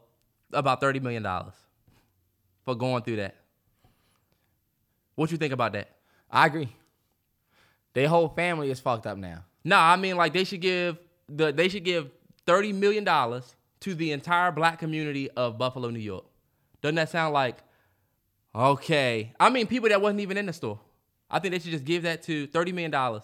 about 0.52 0.82
thirty 0.82 1.00
million 1.00 1.24
dollars 1.24 1.56
for 2.64 2.76
going 2.76 3.04
through 3.04 3.18
that. 3.18 3.36
What 5.16 5.32
you 5.32 5.38
think 5.38 5.54
about 5.54 5.74
that? 5.74 5.90
I 6.30 6.48
agree. 6.48 6.70
Their 7.94 8.10
whole 8.10 8.28
family 8.28 8.70
is 8.70 8.80
fucked 8.80 9.08
up 9.08 9.18
now. 9.18 9.46
No, 9.64 9.78
I 9.78 9.96
mean 9.96 10.18
like 10.18 10.34
they 10.34 10.44
should 10.44 10.62
give 10.62 10.98
the 11.30 11.52
they 11.52 11.70
should 11.70 11.86
give 11.86 12.12
thirty 12.46 12.74
million 12.74 13.04
dollars 13.04 13.56
to 13.82 13.96
the 13.96 14.12
entire 14.12 14.52
black 14.52 14.80
community 14.80 15.30
of 15.32 15.58
Buffalo, 15.58 15.90
New 15.90 16.00
York. 16.00 16.26
Doesn't 16.82 16.96
that 16.96 17.10
sound 17.10 17.34
like 17.34 17.58
okay? 18.56 19.34
I 19.40 19.50
mean 19.50 19.68
people 19.68 19.90
that 19.90 20.02
wasn't 20.02 20.22
even 20.22 20.38
in 20.38 20.46
the 20.46 20.54
store. 20.54 20.80
I 21.30 21.40
think 21.40 21.54
they 21.54 21.60
should 21.60 21.72
just 21.72 21.86
give 21.86 22.04
that 22.04 22.24
to 22.24 22.48
thirty 22.48 22.72
million 22.72 22.92
dollars. 22.92 23.24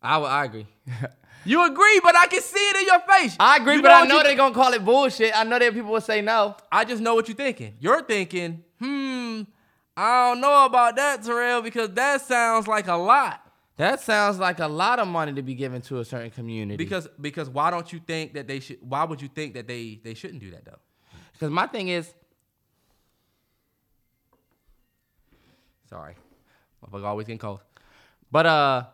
I 0.00 0.18
would, 0.18 0.26
I 0.26 0.44
agree. 0.44 0.66
You 1.44 1.66
agree, 1.66 2.00
but 2.04 2.16
I 2.16 2.26
can 2.28 2.40
see 2.40 2.60
it 2.60 2.76
in 2.76 2.86
your 2.86 3.00
face. 3.00 3.36
I 3.40 3.56
agree, 3.56 3.74
You 3.74 3.82
but 3.82 3.90
I 3.90 4.06
know 4.06 4.22
they're 4.22 4.36
gonna 4.36 4.54
call 4.54 4.72
it 4.74 4.84
bullshit. 4.84 5.36
I 5.36 5.42
know 5.44 5.58
that 5.58 5.74
people 5.74 5.90
will 5.90 6.00
say 6.00 6.20
no. 6.20 6.54
I 6.70 6.84
just 6.84 7.02
know 7.02 7.16
what 7.16 7.26
you're 7.26 7.36
thinking. 7.36 7.74
You're 7.80 8.02
thinking, 8.02 8.62
hmm, 8.78 9.42
I 9.96 10.28
don't 10.28 10.40
know 10.40 10.66
about 10.66 10.94
that, 10.96 11.24
Terrell, 11.24 11.60
because 11.62 11.90
that 11.90 12.20
sounds 12.20 12.68
like 12.68 12.86
a 12.86 12.94
lot. 12.94 13.40
That 13.76 14.00
sounds 14.00 14.38
like 14.38 14.60
a 14.60 14.68
lot 14.68 15.00
of 15.00 15.08
money 15.08 15.32
to 15.32 15.42
be 15.42 15.54
given 15.54 15.80
to 15.82 15.98
a 15.98 16.04
certain 16.04 16.30
community. 16.30 16.76
Because 16.76 17.08
because 17.20 17.48
why 17.50 17.70
don't 17.72 17.92
you 17.92 17.98
think 17.98 18.34
that 18.34 18.46
they 18.46 18.60
should? 18.60 18.78
Why 18.80 19.02
would 19.02 19.20
you 19.20 19.28
think 19.28 19.54
that 19.54 19.66
they 19.66 20.00
they 20.04 20.14
shouldn't 20.14 20.40
do 20.40 20.52
that 20.52 20.64
though? 20.64 20.78
Because 21.32 21.50
my 21.50 21.66
thing 21.66 21.88
is, 21.88 22.14
sorry, 25.92 26.14
Motherfucker 26.82 27.04
always 27.04 27.26
getting 27.26 27.38
cold. 27.38 27.60
but 28.30 28.46
uh, 28.46 28.84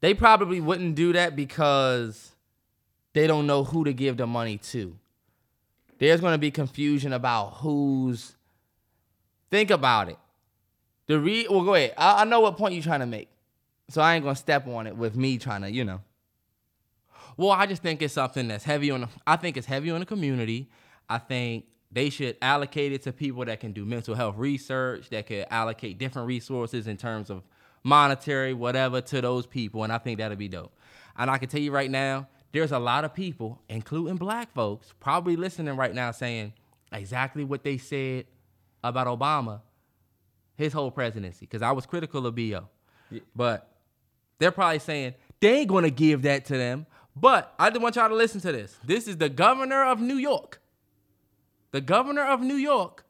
they 0.00 0.12
probably 0.12 0.60
wouldn't 0.60 0.96
do 0.96 1.12
that 1.12 1.36
because 1.36 2.32
they 3.12 3.28
don't 3.28 3.46
know 3.46 3.62
who 3.62 3.84
to 3.84 3.92
give 3.92 4.16
the 4.16 4.26
money 4.26 4.58
to. 4.58 4.96
There's 5.98 6.20
gonna 6.20 6.38
be 6.38 6.50
confusion 6.50 7.12
about 7.12 7.58
who's. 7.58 8.34
Think 9.50 9.70
about 9.70 10.08
it. 10.08 10.18
The 11.06 11.20
re 11.20 11.46
well, 11.48 11.62
go 11.62 11.74
ahead. 11.74 11.94
I, 11.96 12.22
I 12.22 12.24
know 12.24 12.40
what 12.40 12.56
point 12.56 12.74
you're 12.74 12.82
trying 12.82 13.00
to 13.00 13.06
make, 13.06 13.28
so 13.88 14.02
I 14.02 14.16
ain't 14.16 14.24
gonna 14.24 14.34
step 14.36 14.66
on 14.66 14.88
it 14.88 14.96
with 14.96 15.14
me 15.14 15.38
trying 15.38 15.62
to, 15.62 15.70
you 15.70 15.84
know. 15.84 16.00
Well, 17.36 17.52
I 17.52 17.66
just 17.66 17.82
think 17.82 18.02
it's 18.02 18.14
something 18.14 18.48
that's 18.48 18.64
heavy 18.64 18.90
on. 18.90 19.02
The, 19.02 19.08
I 19.24 19.36
think 19.36 19.56
it's 19.56 19.66
heavy 19.68 19.92
on 19.92 20.00
the 20.00 20.06
community. 20.06 20.68
I 21.08 21.18
think 21.18 21.66
they 21.90 22.10
should 22.10 22.36
allocate 22.42 22.92
it 22.92 23.02
to 23.02 23.12
people 23.12 23.44
that 23.44 23.60
can 23.60 23.72
do 23.72 23.84
mental 23.84 24.14
health 24.14 24.36
research, 24.36 25.08
that 25.10 25.26
could 25.26 25.46
allocate 25.50 25.98
different 25.98 26.28
resources 26.28 26.86
in 26.86 26.96
terms 26.96 27.30
of 27.30 27.42
monetary, 27.82 28.52
whatever, 28.52 29.00
to 29.00 29.20
those 29.20 29.46
people, 29.46 29.84
and 29.84 29.92
I 29.92 29.98
think 29.98 30.18
that'll 30.18 30.36
be 30.36 30.48
dope. 30.48 30.72
And 31.16 31.30
I 31.30 31.38
can 31.38 31.48
tell 31.48 31.60
you 31.60 31.72
right 31.72 31.90
now, 31.90 32.28
there's 32.52 32.72
a 32.72 32.78
lot 32.78 33.04
of 33.04 33.14
people, 33.14 33.60
including 33.68 34.16
black 34.16 34.52
folks, 34.52 34.92
probably 35.00 35.36
listening 35.36 35.76
right 35.76 35.94
now, 35.94 36.10
saying 36.10 36.52
exactly 36.92 37.44
what 37.44 37.64
they 37.64 37.78
said 37.78 38.26
about 38.82 39.06
Obama, 39.06 39.60
his 40.56 40.72
whole 40.72 40.90
presidency, 40.90 41.46
because 41.46 41.62
I 41.62 41.72
was 41.72 41.86
critical 41.86 42.26
of 42.26 42.34
Bo, 42.34 42.68
but 43.34 43.72
they're 44.38 44.50
probably 44.50 44.78
saying 44.78 45.14
they 45.40 45.60
ain't 45.60 45.68
gonna 45.68 45.90
give 45.90 46.22
that 46.22 46.44
to 46.46 46.56
them. 46.56 46.86
But 47.16 47.52
I 47.58 47.70
just 47.70 47.80
want 47.80 47.96
y'all 47.96 48.08
to 48.08 48.14
listen 48.14 48.40
to 48.42 48.52
this. 48.52 48.76
This 48.84 49.08
is 49.08 49.16
the 49.16 49.28
governor 49.28 49.84
of 49.84 50.00
New 50.00 50.16
York. 50.16 50.60
The 51.70 51.80
governor 51.80 52.24
of 52.24 52.40
New 52.40 52.56
York, 52.56 53.04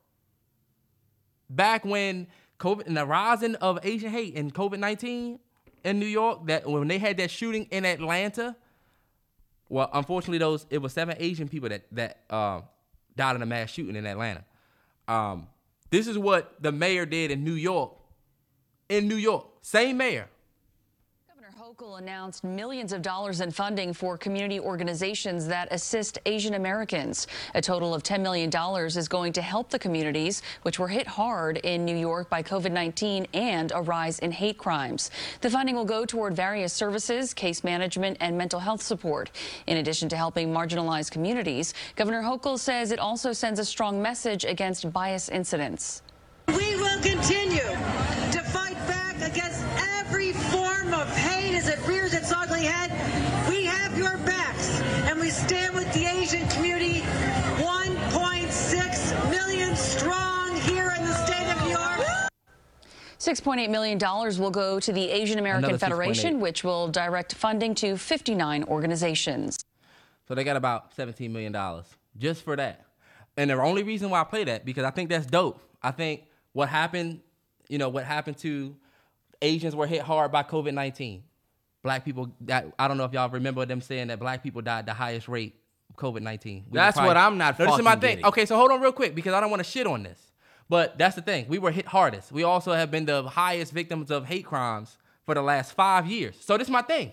back 1.48 1.84
when 1.84 2.26
COVID 2.59 2.86
and 2.86 2.96
the 2.96 3.06
rising 3.06 3.54
of 3.56 3.78
Asian 3.82 4.11
hate 4.11 4.36
and 4.36 4.52
COVID 4.52 4.78
19 4.78 5.38
in 5.84 5.98
New 6.00 6.06
York, 6.06 6.46
that 6.46 6.68
when 6.68 6.88
they 6.88 6.98
had 6.98 7.16
that 7.18 7.30
shooting 7.30 7.66
in 7.70 7.84
Atlanta, 7.84 8.56
well, 9.68 9.88
unfortunately, 9.92 10.38
those 10.38 10.66
it 10.70 10.78
was 10.78 10.92
seven 10.92 11.16
Asian 11.18 11.48
people 11.48 11.68
that 11.68 11.82
that 11.92 12.20
uh, 12.30 12.62
died 13.16 13.36
in 13.36 13.42
a 13.42 13.46
mass 13.46 13.70
shooting 13.70 13.96
in 13.96 14.06
Atlanta. 14.06 14.44
Um, 15.06 15.46
this 15.90 16.06
is 16.06 16.18
what 16.18 16.54
the 16.61 16.72
mayor 16.72 17.06
did 17.06 17.30
in 17.30 17.44
New 17.44 17.54
York. 17.54 17.92
In 18.88 19.06
New 19.09 19.16
York, 19.16 19.46
same 19.62 19.98
mayor. 19.98 20.28
Hochul 21.69 21.99
announced 21.99 22.45
millions 22.45 22.95
of 22.95 23.03
dollars 23.03 23.43
in 23.43 23.51
funding 23.51 23.93
for 23.93 24.16
community 24.16 24.59
organizations 24.59 25.47
that 25.49 25.69
assist 25.71 26.19
Asian 26.25 26.55
Americans. 26.55 27.27
A 27.55 27.61
total 27.61 27.95
of 27.95 28.03
$10 28.03 28.23
million 28.23 28.51
is 28.87 29.07
going 29.07 29.35
to 29.35 29.43
help 29.43 29.69
the 29.69 29.79
communities, 29.79 30.41
which 30.62 30.79
were 30.79 30.89
hit 30.89 31.07
hard 31.07 31.59
in 31.59 31.85
New 31.85 31.97
York 31.97 32.31
by 32.31 32.43
COVID 32.43 32.73
19 32.73 33.27
and 33.35 33.71
a 33.75 33.83
rise 33.83 34.19
in 34.21 34.33
hate 34.33 34.57
crimes. 34.57 35.11
The 35.43 35.51
funding 35.51 35.75
will 35.75 35.85
go 35.85 36.07
toward 36.07 36.35
various 36.35 36.73
services, 36.73 37.35
case 37.35 37.62
management, 37.62 38.16
and 38.21 38.39
mental 38.39 38.61
health 38.61 38.81
support. 38.81 39.31
In 39.66 39.77
addition 39.77 40.09
to 40.09 40.16
helping 40.16 40.51
marginalized 40.51 41.11
communities, 41.11 41.75
Governor 41.97 42.23
Hochul 42.23 42.59
says 42.59 42.93
it 42.93 42.99
also 42.99 43.35
sends 43.35 43.61
a 43.61 43.64
strong 43.64 44.01
message 44.01 44.47
against 44.47 44.91
bias 44.91 45.29
incidents. 45.29 46.01
We 46.47 46.77
will 46.77 46.99
continue 47.03 47.61
to 47.61 48.47
$6.8 63.29 63.68
million 63.68 63.99
will 64.41 64.51
go 64.51 64.81
to 64.81 64.91
the 64.91 65.11
Asian 65.11 65.39
American 65.39 65.64
Another 65.64 65.79
Federation, 65.79 66.41
which 66.41 66.64
will 66.64 66.89
direct 66.89 67.35
funding 67.35 67.74
to 67.74 67.99
59 67.99 68.64
organizations. 68.64 69.59
So 70.26 70.35
they 70.35 70.45
got 70.45 70.57
about 70.57 70.97
$17 70.97 71.31
million 71.31 71.55
just 72.16 72.43
for 72.43 72.57
that. 72.57 72.87
And 73.37 73.51
the 73.51 73.61
only 73.61 73.83
reason 73.83 74.09
why 74.09 74.22
I 74.22 74.24
play 74.24 74.45
that, 74.45 74.64
because 74.64 74.85
I 74.85 74.91
think 74.91 75.11
that's 75.11 75.26
dope. 75.26 75.61
I 75.83 75.91
think 75.91 76.24
what 76.53 76.70
happened, 76.70 77.20
you 77.68 77.76
know, 77.76 77.91
what 77.91 78.05
happened 78.05 78.39
to 78.39 78.74
Asians 79.43 79.76
were 79.76 79.87
hit 79.87 80.03
hard 80.03 80.33
by 80.33 80.43
COVID 80.43 80.72
19. 80.72 81.22
Black 81.83 82.05
people, 82.05 82.31
that 82.43 82.66
I 82.79 82.89
don't 82.89 82.97
know 82.97 83.05
if 83.05 83.12
y'all 83.12 83.29
remember 83.29 83.64
them 83.64 83.81
saying 83.81 84.09
that 84.09 84.18
black 84.18 84.43
people 84.43 84.62
died 84.62 84.87
the 84.87 84.95
highest 84.95 85.29
rate 85.29 85.55
of 85.91 85.97
COVID 85.97 86.22
19. 86.22 86.64
That's 86.72 86.97
what 86.97 87.16
I'm 87.16 87.39
not 87.39 87.59
No, 87.59 87.66
this 87.66 87.76
is 87.76 87.85
my 87.85 87.93
thing. 87.93 88.01
getting. 88.01 88.24
Okay, 88.26 88.47
so 88.47 88.57
hold 88.57 88.72
on 88.72 88.81
real 88.81 88.93
quick 88.93 89.14
because 89.14 89.35
I 89.35 89.41
don't 89.41 89.51
want 89.51 89.62
to 89.62 89.70
shit 89.70 89.87
on 89.87 90.03
this. 90.03 90.28
But 90.69 90.99
that's 90.99 91.16
the 91.16 91.23
thing. 91.23 91.47
We 91.49 91.59
were 91.59 91.71
hit 91.71 91.87
hardest. 91.87 92.31
We 92.31 92.43
also 92.43 92.73
have 92.73 92.91
been 92.91 93.07
the 93.07 93.23
highest 93.23 93.73
victims 93.73 94.11
of 94.11 94.27
hate 94.27 94.45
crimes 94.45 94.99
for 95.25 95.35
the 95.35 95.43
last 95.43 95.73
five 95.73 96.07
years. 96.07 96.37
So 96.41 96.57
this 96.59 96.66
is 96.66 96.73
my 96.73 96.83
thing 96.83 97.12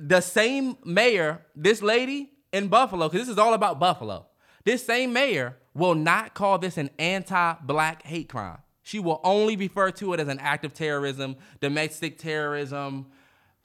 the 0.00 0.20
same 0.20 0.76
mayor, 0.84 1.44
this 1.56 1.82
lady 1.82 2.30
in 2.52 2.68
Buffalo, 2.68 3.08
because 3.08 3.26
this 3.26 3.32
is 3.32 3.38
all 3.38 3.54
about 3.54 3.78
Buffalo, 3.78 4.26
this 4.64 4.84
same 4.84 5.12
mayor 5.12 5.56
will 5.74 5.94
not 5.94 6.34
call 6.34 6.58
this 6.58 6.76
an 6.76 6.90
anti 6.98 7.54
black 7.62 8.02
hate 8.02 8.28
crime. 8.28 8.58
She 8.82 9.00
will 9.00 9.20
only 9.22 9.56
refer 9.56 9.90
to 9.92 10.14
it 10.14 10.20
as 10.20 10.28
an 10.28 10.38
act 10.38 10.64
of 10.64 10.72
terrorism, 10.72 11.36
domestic 11.60 12.18
terrorism. 12.18 13.06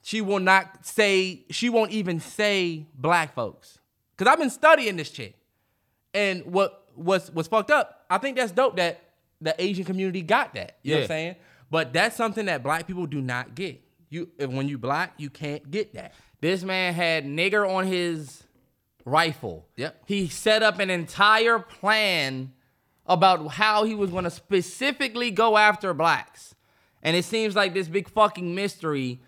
She 0.02 0.20
will 0.20 0.40
not 0.40 0.84
say, 0.84 1.46
she 1.50 1.70
won't 1.70 1.92
even 1.92 2.20
say 2.20 2.86
black 2.94 3.34
folks. 3.34 3.78
Because 4.16 4.30
I've 4.30 4.38
been 4.38 4.50
studying 4.50 4.96
this 4.96 5.10
chick. 5.10 5.34
And 6.12 6.44
what 6.44 6.83
was 6.96 7.30
was 7.32 7.48
fucked 7.48 7.70
up, 7.70 8.04
I 8.10 8.18
think 8.18 8.36
that's 8.36 8.52
dope 8.52 8.76
that 8.76 9.00
the 9.40 9.54
Asian 9.62 9.84
community 9.84 10.22
got 10.22 10.54
that. 10.54 10.78
You 10.82 10.94
know 10.94 10.96
what 10.96 10.98
Yeah. 11.00 11.04
I'm 11.04 11.08
saying? 11.08 11.36
But 11.70 11.92
that's 11.92 12.16
something 12.16 12.46
that 12.46 12.62
black 12.62 12.86
people 12.86 13.06
do 13.06 13.20
not 13.20 13.54
get. 13.54 13.80
You 14.10 14.28
when 14.38 14.68
you 14.68 14.78
black, 14.78 15.14
you 15.16 15.30
can't 15.30 15.70
get 15.70 15.94
that. 15.94 16.14
This 16.40 16.62
man 16.62 16.94
had 16.94 17.24
nigger 17.24 17.68
on 17.68 17.86
his 17.86 18.44
rifle. 19.04 19.66
Yep. 19.76 20.02
He 20.06 20.28
set 20.28 20.62
up 20.62 20.78
an 20.78 20.90
entire 20.90 21.58
plan 21.58 22.52
about 23.06 23.46
how 23.48 23.84
he 23.84 23.94
was 23.94 24.10
going 24.10 24.24
to 24.24 24.30
specifically 24.30 25.30
go 25.30 25.56
after 25.56 25.92
blacks. 25.92 26.54
And 27.02 27.16
it 27.16 27.24
seems 27.24 27.54
like 27.54 27.74
this 27.74 27.88
big 27.88 28.08
fucking 28.08 28.54
mystery. 28.54 29.20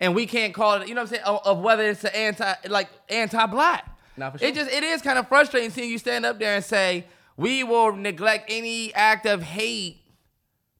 And 0.00 0.14
we 0.14 0.26
can't 0.26 0.52
call 0.52 0.82
it, 0.82 0.88
you 0.88 0.94
know 0.94 1.02
what 1.02 1.10
I'm 1.10 1.16
saying, 1.16 1.24
of, 1.24 1.46
of 1.46 1.58
whether 1.60 1.84
it's 1.88 2.04
an 2.04 2.10
anti, 2.14 2.52
like 2.68 2.90
anti-black. 3.08 3.88
Nah, 4.22 4.30
for 4.30 4.38
sure. 4.38 4.48
It 4.48 4.54
just, 4.54 4.70
it 4.70 4.84
is 4.84 5.02
kind 5.02 5.18
of 5.18 5.26
frustrating 5.26 5.70
seeing 5.70 5.90
you 5.90 5.98
stand 5.98 6.24
up 6.24 6.38
there 6.38 6.54
and 6.54 6.64
say, 6.64 7.06
we 7.36 7.64
will 7.64 7.92
neglect 7.92 8.44
any 8.48 8.94
act 8.94 9.26
of 9.26 9.42
hate. 9.42 10.00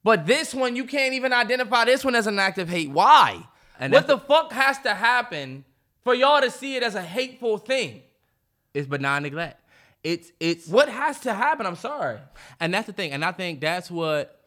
But 0.04 0.26
this 0.26 0.54
one, 0.54 0.76
you 0.76 0.84
can't 0.84 1.14
even 1.14 1.32
identify 1.32 1.84
this 1.84 2.04
one 2.04 2.14
as 2.14 2.28
an 2.28 2.38
act 2.38 2.58
of 2.58 2.68
hate. 2.68 2.90
Why? 2.90 3.44
And 3.80 3.92
what 3.92 4.06
the 4.06 4.18
fuck 4.18 4.52
has 4.52 4.78
to 4.80 4.94
happen 4.94 5.64
for 6.04 6.14
y'all 6.14 6.40
to 6.40 6.52
see 6.52 6.76
it 6.76 6.84
as 6.84 6.94
a 6.94 7.02
hateful 7.02 7.58
thing? 7.58 8.02
It's 8.74 8.86
benign 8.86 9.24
neglect. 9.24 9.58
It's 10.04 10.30
it's 10.38 10.68
What 10.68 10.88
has 10.88 11.20
to 11.20 11.34
happen? 11.34 11.66
I'm 11.66 11.76
sorry. 11.76 12.18
and 12.60 12.72
that's 12.72 12.86
the 12.86 12.92
thing. 12.92 13.10
And 13.10 13.24
I 13.24 13.32
think 13.32 13.60
that's 13.60 13.90
what 13.90 14.40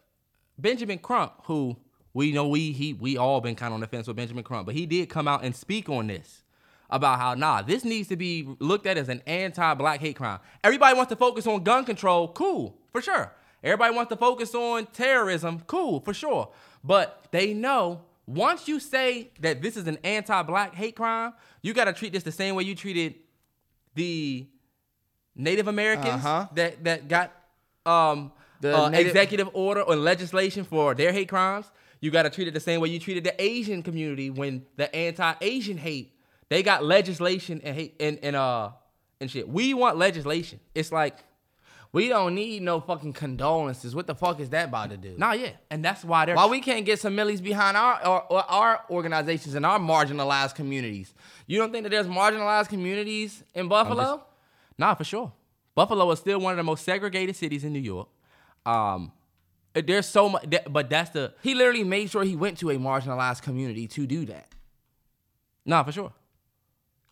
Benjamin 0.58 0.98
Crump, 0.98 1.32
who 1.44 1.76
we 2.14 2.32
know 2.32 2.48
we 2.48 2.72
he 2.72 2.94
we 2.94 3.18
all 3.18 3.40
been 3.42 3.56
kind 3.56 3.72
of 3.72 3.74
on 3.74 3.80
the 3.80 3.86
fence 3.86 4.06
with 4.06 4.16
Benjamin 4.16 4.44
Crump, 4.44 4.66
but 4.66 4.74
he 4.74 4.86
did 4.86 5.08
come 5.10 5.28
out 5.28 5.44
and 5.44 5.54
speak 5.54 5.88
on 5.88 6.06
this 6.06 6.42
about 6.90 7.18
how 7.18 7.34
nah, 7.34 7.62
this 7.62 7.84
needs 7.84 8.08
to 8.08 8.16
be 8.16 8.48
looked 8.60 8.86
at 8.86 8.96
as 8.96 9.08
an 9.08 9.22
anti-black 9.26 10.00
hate 10.00 10.16
crime. 10.16 10.38
Everybody 10.62 10.96
wants 10.96 11.10
to 11.10 11.16
focus 11.16 11.46
on 11.46 11.62
gun 11.64 11.84
control, 11.84 12.28
cool, 12.28 12.78
for 12.92 13.00
sure. 13.02 13.32
Everybody 13.64 13.94
wants 13.94 14.10
to 14.10 14.16
focus 14.16 14.54
on 14.54 14.86
terrorism, 14.86 15.60
cool, 15.66 16.00
for 16.00 16.14
sure. 16.14 16.50
But 16.84 17.24
they 17.32 17.52
know 17.54 18.02
once 18.26 18.68
you 18.68 18.78
say 18.80 19.30
that 19.40 19.62
this 19.62 19.76
is 19.76 19.86
an 19.86 19.98
anti-black 20.04 20.74
hate 20.74 20.96
crime, 20.96 21.32
you 21.62 21.72
got 21.74 21.84
to 21.86 21.92
treat 21.92 22.12
this 22.12 22.22
the 22.22 22.32
same 22.32 22.54
way 22.54 22.62
you 22.64 22.74
treated 22.74 23.14
the 23.94 24.46
Native 25.34 25.68
Americans 25.68 26.24
Uh-huh. 26.24 26.46
that 26.54 26.84
that 26.84 27.08
got 27.08 27.32
um 27.84 28.32
The 28.60 28.76
uh, 28.76 28.88
Native- 28.88 29.08
executive 29.08 29.48
order 29.52 29.82
or 29.82 29.96
legislation 29.96 30.64
for 30.64 30.94
their 30.94 31.12
hate 31.12 31.28
crimes. 31.28 31.66
You 32.00 32.10
got 32.10 32.22
to 32.22 32.30
treat 32.30 32.48
it 32.48 32.54
the 32.54 32.60
same 32.60 32.80
way 32.80 32.88
you 32.88 32.98
treated 32.98 33.24
the 33.24 33.34
Asian 33.42 33.82
community 33.82 34.30
when 34.30 34.64
the 34.76 34.94
anti-Asian 34.94 35.78
hate 35.78 36.12
they 36.48 36.62
got 36.62 36.84
legislation 36.84 37.60
and 37.64 37.76
hate 37.76 37.94
and 38.00 38.18
and 38.22 38.36
uh 38.36 38.70
and 39.20 39.30
shit. 39.30 39.48
We 39.48 39.74
want 39.74 39.96
legislation. 39.96 40.60
It's 40.74 40.92
like 40.92 41.16
We 41.92 42.08
don't 42.08 42.34
need 42.34 42.62
no 42.62 42.80
fucking 42.80 43.14
condolences. 43.14 43.94
What 43.94 44.06
the 44.06 44.14
fuck 44.14 44.38
is 44.40 44.50
that 44.50 44.68
about 44.68 44.90
to 44.90 44.96
do? 44.96 45.14
nah, 45.16 45.32
yeah, 45.32 45.52
and 45.70 45.82
that's 45.84 46.04
why 46.04 46.26
they're 46.26 46.34
Why 46.36 46.46
we 46.46 46.60
can't 46.60 46.84
get 46.84 46.98
some 47.00 47.14
millies 47.14 47.40
behind 47.40 47.76
our 47.76 48.06
or, 48.06 48.22
or 48.32 48.42
our 48.50 48.84
organizations 48.90 49.54
and 49.54 49.64
our 49.64 49.78
marginalized 49.78 50.54
communities? 50.54 51.14
You 51.46 51.58
don't 51.58 51.72
think 51.72 51.84
that 51.84 51.90
there's 51.90 52.06
marginalized 52.06 52.68
communities 52.68 53.42
in 53.54 53.68
Buffalo? 53.68 54.22
Nah, 54.78 54.94
for 54.94 55.04
sure. 55.04 55.32
Buffalo 55.74 56.10
is 56.10 56.18
still 56.18 56.38
one 56.40 56.52
of 56.52 56.56
the 56.58 56.62
most 56.64 56.84
segregated 56.84 57.34
cities 57.36 57.64
in 57.64 57.72
New 57.72 57.80
York. 57.80 58.08
Um, 58.66 59.12
there's 59.74 60.06
so 60.06 60.28
much, 60.28 60.44
but 60.70 60.90
that's 60.90 61.10
the 61.10 61.32
he 61.42 61.54
literally 61.54 61.84
made 61.84 62.10
sure 62.10 62.24
he 62.24 62.36
went 62.36 62.58
to 62.58 62.70
a 62.70 62.76
marginalized 62.76 63.42
community 63.42 63.86
to 63.88 64.06
do 64.06 64.24
that. 64.26 64.48
nah 65.64 65.82
for 65.82 65.92
sure. 65.92 66.12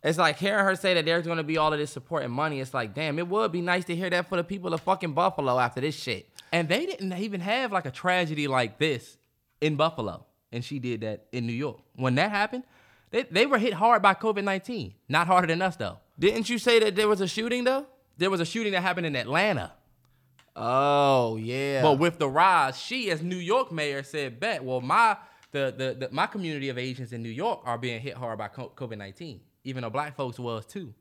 It's 0.04 0.18
like 0.18 0.38
hearing 0.38 0.64
her 0.64 0.76
say 0.76 0.92
that 0.94 1.06
there's 1.06 1.24
going 1.24 1.38
to 1.38 1.42
be 1.42 1.56
all 1.56 1.72
of 1.72 1.78
this 1.78 1.90
support 1.90 2.24
and 2.24 2.32
money. 2.32 2.60
It's 2.60 2.74
like, 2.74 2.94
damn, 2.94 3.18
it 3.18 3.26
would 3.26 3.50
be 3.50 3.62
nice 3.62 3.86
to 3.86 3.96
hear 3.96 4.10
that 4.10 4.28
for 4.28 4.36
the 4.36 4.44
people 4.44 4.74
of 4.74 4.82
fucking 4.82 5.14
Buffalo 5.14 5.58
after 5.58 5.80
this 5.80 5.94
shit. 5.96 6.28
And 6.52 6.68
they 6.68 6.84
didn't 6.84 7.12
even 7.14 7.40
have 7.40 7.72
like 7.72 7.86
a 7.86 7.90
tragedy 7.90 8.46
like 8.46 8.78
this 8.78 9.16
in 9.62 9.76
Buffalo, 9.76 10.26
and 10.52 10.62
she 10.62 10.78
did 10.78 11.00
that 11.00 11.26
in 11.32 11.46
New 11.46 11.54
York. 11.54 11.78
When 11.96 12.16
that 12.16 12.30
happened, 12.30 12.64
they 13.10 13.22
they 13.22 13.46
were 13.46 13.58
hit 13.58 13.72
hard 13.72 14.02
by 14.02 14.14
COVID 14.14 14.44
nineteen. 14.44 14.94
Not 15.08 15.26
harder 15.26 15.46
than 15.46 15.62
us 15.62 15.76
though. 15.76 15.98
Didn't 16.18 16.50
you 16.50 16.58
say 16.58 16.78
that 16.80 16.94
there 16.94 17.08
was 17.08 17.20
a 17.22 17.26
shooting 17.26 17.64
though? 17.64 17.86
There 18.18 18.30
was 18.30 18.40
a 18.40 18.44
shooting 18.44 18.72
that 18.72 18.82
happened 18.82 19.06
in 19.06 19.16
Atlanta. 19.16 19.72
Oh 20.54 21.36
yeah. 21.36 21.82
But 21.82 21.98
with 21.98 22.18
the 22.18 22.28
rise, 22.28 22.78
she 22.78 23.10
as 23.10 23.22
New 23.22 23.36
York 23.36 23.72
mayor 23.72 24.02
said, 24.02 24.38
"Bet 24.38 24.62
well, 24.62 24.80
my 24.80 25.16
the, 25.50 25.74
the 25.76 26.06
the 26.06 26.08
my 26.12 26.26
community 26.26 26.68
of 26.68 26.78
Asians 26.78 27.12
in 27.12 27.22
New 27.22 27.30
York 27.30 27.62
are 27.64 27.78
being 27.78 28.00
hit 28.00 28.14
hard 28.14 28.38
by 28.38 28.48
COVID 28.48 28.98
nineteen, 28.98 29.40
even 29.64 29.82
though 29.82 29.90
black 29.90 30.16
folks 30.16 30.38
was 30.38 30.66
too, 30.66 30.94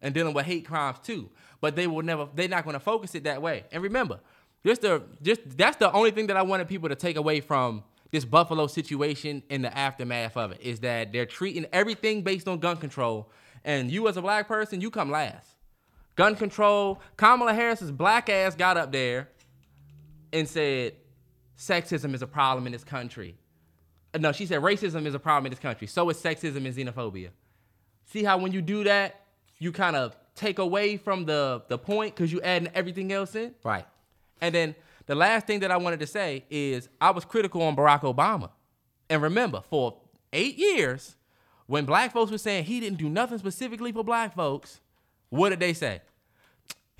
and 0.00 0.14
dealing 0.14 0.32
with 0.32 0.46
hate 0.46 0.66
crimes 0.66 0.98
too. 1.02 1.28
But 1.60 1.76
they 1.76 1.86
will 1.86 2.02
never, 2.02 2.28
they're 2.34 2.48
not 2.48 2.64
going 2.64 2.74
to 2.74 2.80
focus 2.80 3.14
it 3.14 3.24
that 3.24 3.42
way. 3.42 3.64
And 3.70 3.82
remember, 3.82 4.20
just 4.64 4.82
the 4.82 5.02
just 5.22 5.40
that's 5.56 5.76
the 5.76 5.92
only 5.92 6.10
thing 6.10 6.28
that 6.28 6.36
I 6.36 6.42
wanted 6.42 6.68
people 6.68 6.88
to 6.88 6.94
take 6.94 7.16
away 7.16 7.40
from 7.40 7.82
this 8.10 8.24
Buffalo 8.24 8.66
situation 8.66 9.42
in 9.50 9.62
the 9.62 9.76
aftermath 9.76 10.36
of 10.36 10.52
it 10.52 10.60
is 10.60 10.80
that 10.80 11.12
they're 11.12 11.26
treating 11.26 11.66
everything 11.72 12.22
based 12.22 12.48
on 12.48 12.58
gun 12.58 12.76
control, 12.76 13.30
and 13.64 13.90
you 13.90 14.08
as 14.08 14.16
a 14.16 14.22
black 14.22 14.48
person, 14.48 14.80
you 14.80 14.90
come 14.90 15.10
last. 15.10 15.56
Gun 16.16 16.34
control. 16.34 17.00
Kamala 17.16 17.54
Harris's 17.54 17.90
black 17.90 18.28
ass 18.28 18.54
got 18.54 18.76
up 18.76 18.92
there 18.92 19.28
and 20.32 20.46
said 20.48 20.94
sexism 21.56 22.14
is 22.14 22.22
a 22.22 22.26
problem 22.26 22.66
in 22.66 22.72
this 22.72 22.84
country. 22.84 23.36
No, 24.18 24.32
she 24.32 24.46
said 24.46 24.60
racism 24.60 25.06
is 25.06 25.14
a 25.14 25.18
problem 25.18 25.46
in 25.46 25.50
this 25.50 25.60
country. 25.60 25.86
So 25.86 26.10
is 26.10 26.16
sexism 26.18 26.66
and 26.66 26.74
xenophobia. 26.74 27.28
See 28.12 28.24
how 28.24 28.38
when 28.38 28.52
you 28.52 28.60
do 28.60 28.84
that, 28.84 29.20
you 29.58 29.72
kind 29.72 29.94
of 29.94 30.16
take 30.34 30.58
away 30.58 30.96
from 30.96 31.26
the 31.26 31.62
the 31.68 31.78
point 31.78 32.14
because 32.14 32.32
you 32.32 32.40
adding 32.42 32.68
everything 32.74 33.12
else 33.12 33.34
in. 33.34 33.54
right. 33.62 33.86
And 34.40 34.54
then 34.54 34.74
the 35.06 35.14
last 35.14 35.46
thing 35.46 35.60
that 35.60 35.70
I 35.70 35.76
wanted 35.76 36.00
to 36.00 36.06
say 36.06 36.44
is 36.50 36.88
I 37.00 37.10
was 37.10 37.24
critical 37.24 37.62
on 37.62 37.76
Barack 37.76 38.00
Obama. 38.00 38.50
And 39.10 39.20
remember, 39.20 39.60
for 39.68 39.98
eight 40.32 40.56
years, 40.56 41.16
when 41.66 41.84
black 41.84 42.12
folks 42.12 42.30
were 42.30 42.38
saying 42.38 42.64
he 42.64 42.80
didn't 42.80 42.98
do 42.98 43.08
nothing 43.08 43.38
specifically 43.38 43.92
for 43.92 44.02
black 44.02 44.34
folks, 44.34 44.80
what 45.28 45.50
did 45.50 45.60
they 45.60 45.72
say? 45.72 46.00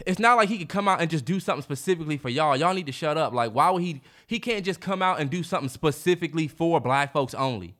It's 0.06 0.18
not 0.18 0.36
like 0.36 0.48
he 0.48 0.58
could 0.58 0.68
come 0.68 0.86
out 0.88 1.00
and 1.00 1.10
just 1.10 1.24
do 1.24 1.40
something 1.40 1.62
specifically 1.62 2.16
for 2.18 2.28
y'all. 2.28 2.56
Y'all 2.56 2.74
need 2.74 2.86
to 2.86 2.92
shut 2.92 3.16
up. 3.16 3.32
Like, 3.32 3.52
why 3.52 3.70
would 3.70 3.82
he? 3.82 4.00
He 4.26 4.38
can't 4.38 4.64
just 4.64 4.80
come 4.80 5.02
out 5.02 5.20
and 5.20 5.30
do 5.30 5.42
something 5.42 5.68
specifically 5.68 6.46
for 6.46 6.80
black 6.80 7.12
folks 7.12 7.34
only. 7.34 7.74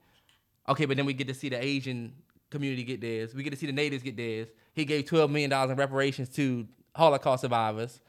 Okay, 0.68 0.84
but 0.84 0.96
then 0.96 1.06
we 1.06 1.12
get 1.12 1.28
to 1.28 1.34
see 1.34 1.48
the 1.48 1.62
Asian 1.62 2.12
community 2.50 2.84
get 2.84 3.00
theirs. 3.00 3.34
We 3.34 3.42
get 3.42 3.50
to 3.50 3.56
see 3.56 3.66
the 3.66 3.72
natives 3.72 4.02
get 4.02 4.16
theirs. 4.16 4.48
He 4.74 4.84
gave 4.84 5.06
twelve 5.06 5.30
million 5.30 5.50
dollars 5.50 5.70
in 5.70 5.76
reparations 5.76 6.28
to 6.30 6.66
Holocaust 6.94 7.42
survivors. 7.42 8.00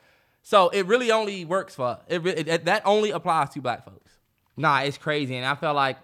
So 0.44 0.70
it 0.70 0.86
really 0.88 1.12
only 1.12 1.46
works 1.46 1.76
for 1.76 2.00
it, 2.08 2.26
it. 2.26 2.66
That 2.66 2.82
only 2.86 3.12
applies 3.12 3.50
to 3.52 3.62
black 3.62 3.86
folks. 3.86 4.12
Nah, 4.58 4.82
it's 4.82 4.98
crazy, 4.98 5.36
and 5.36 5.46
I 5.46 5.56
felt 5.56 5.76
like 5.76 5.98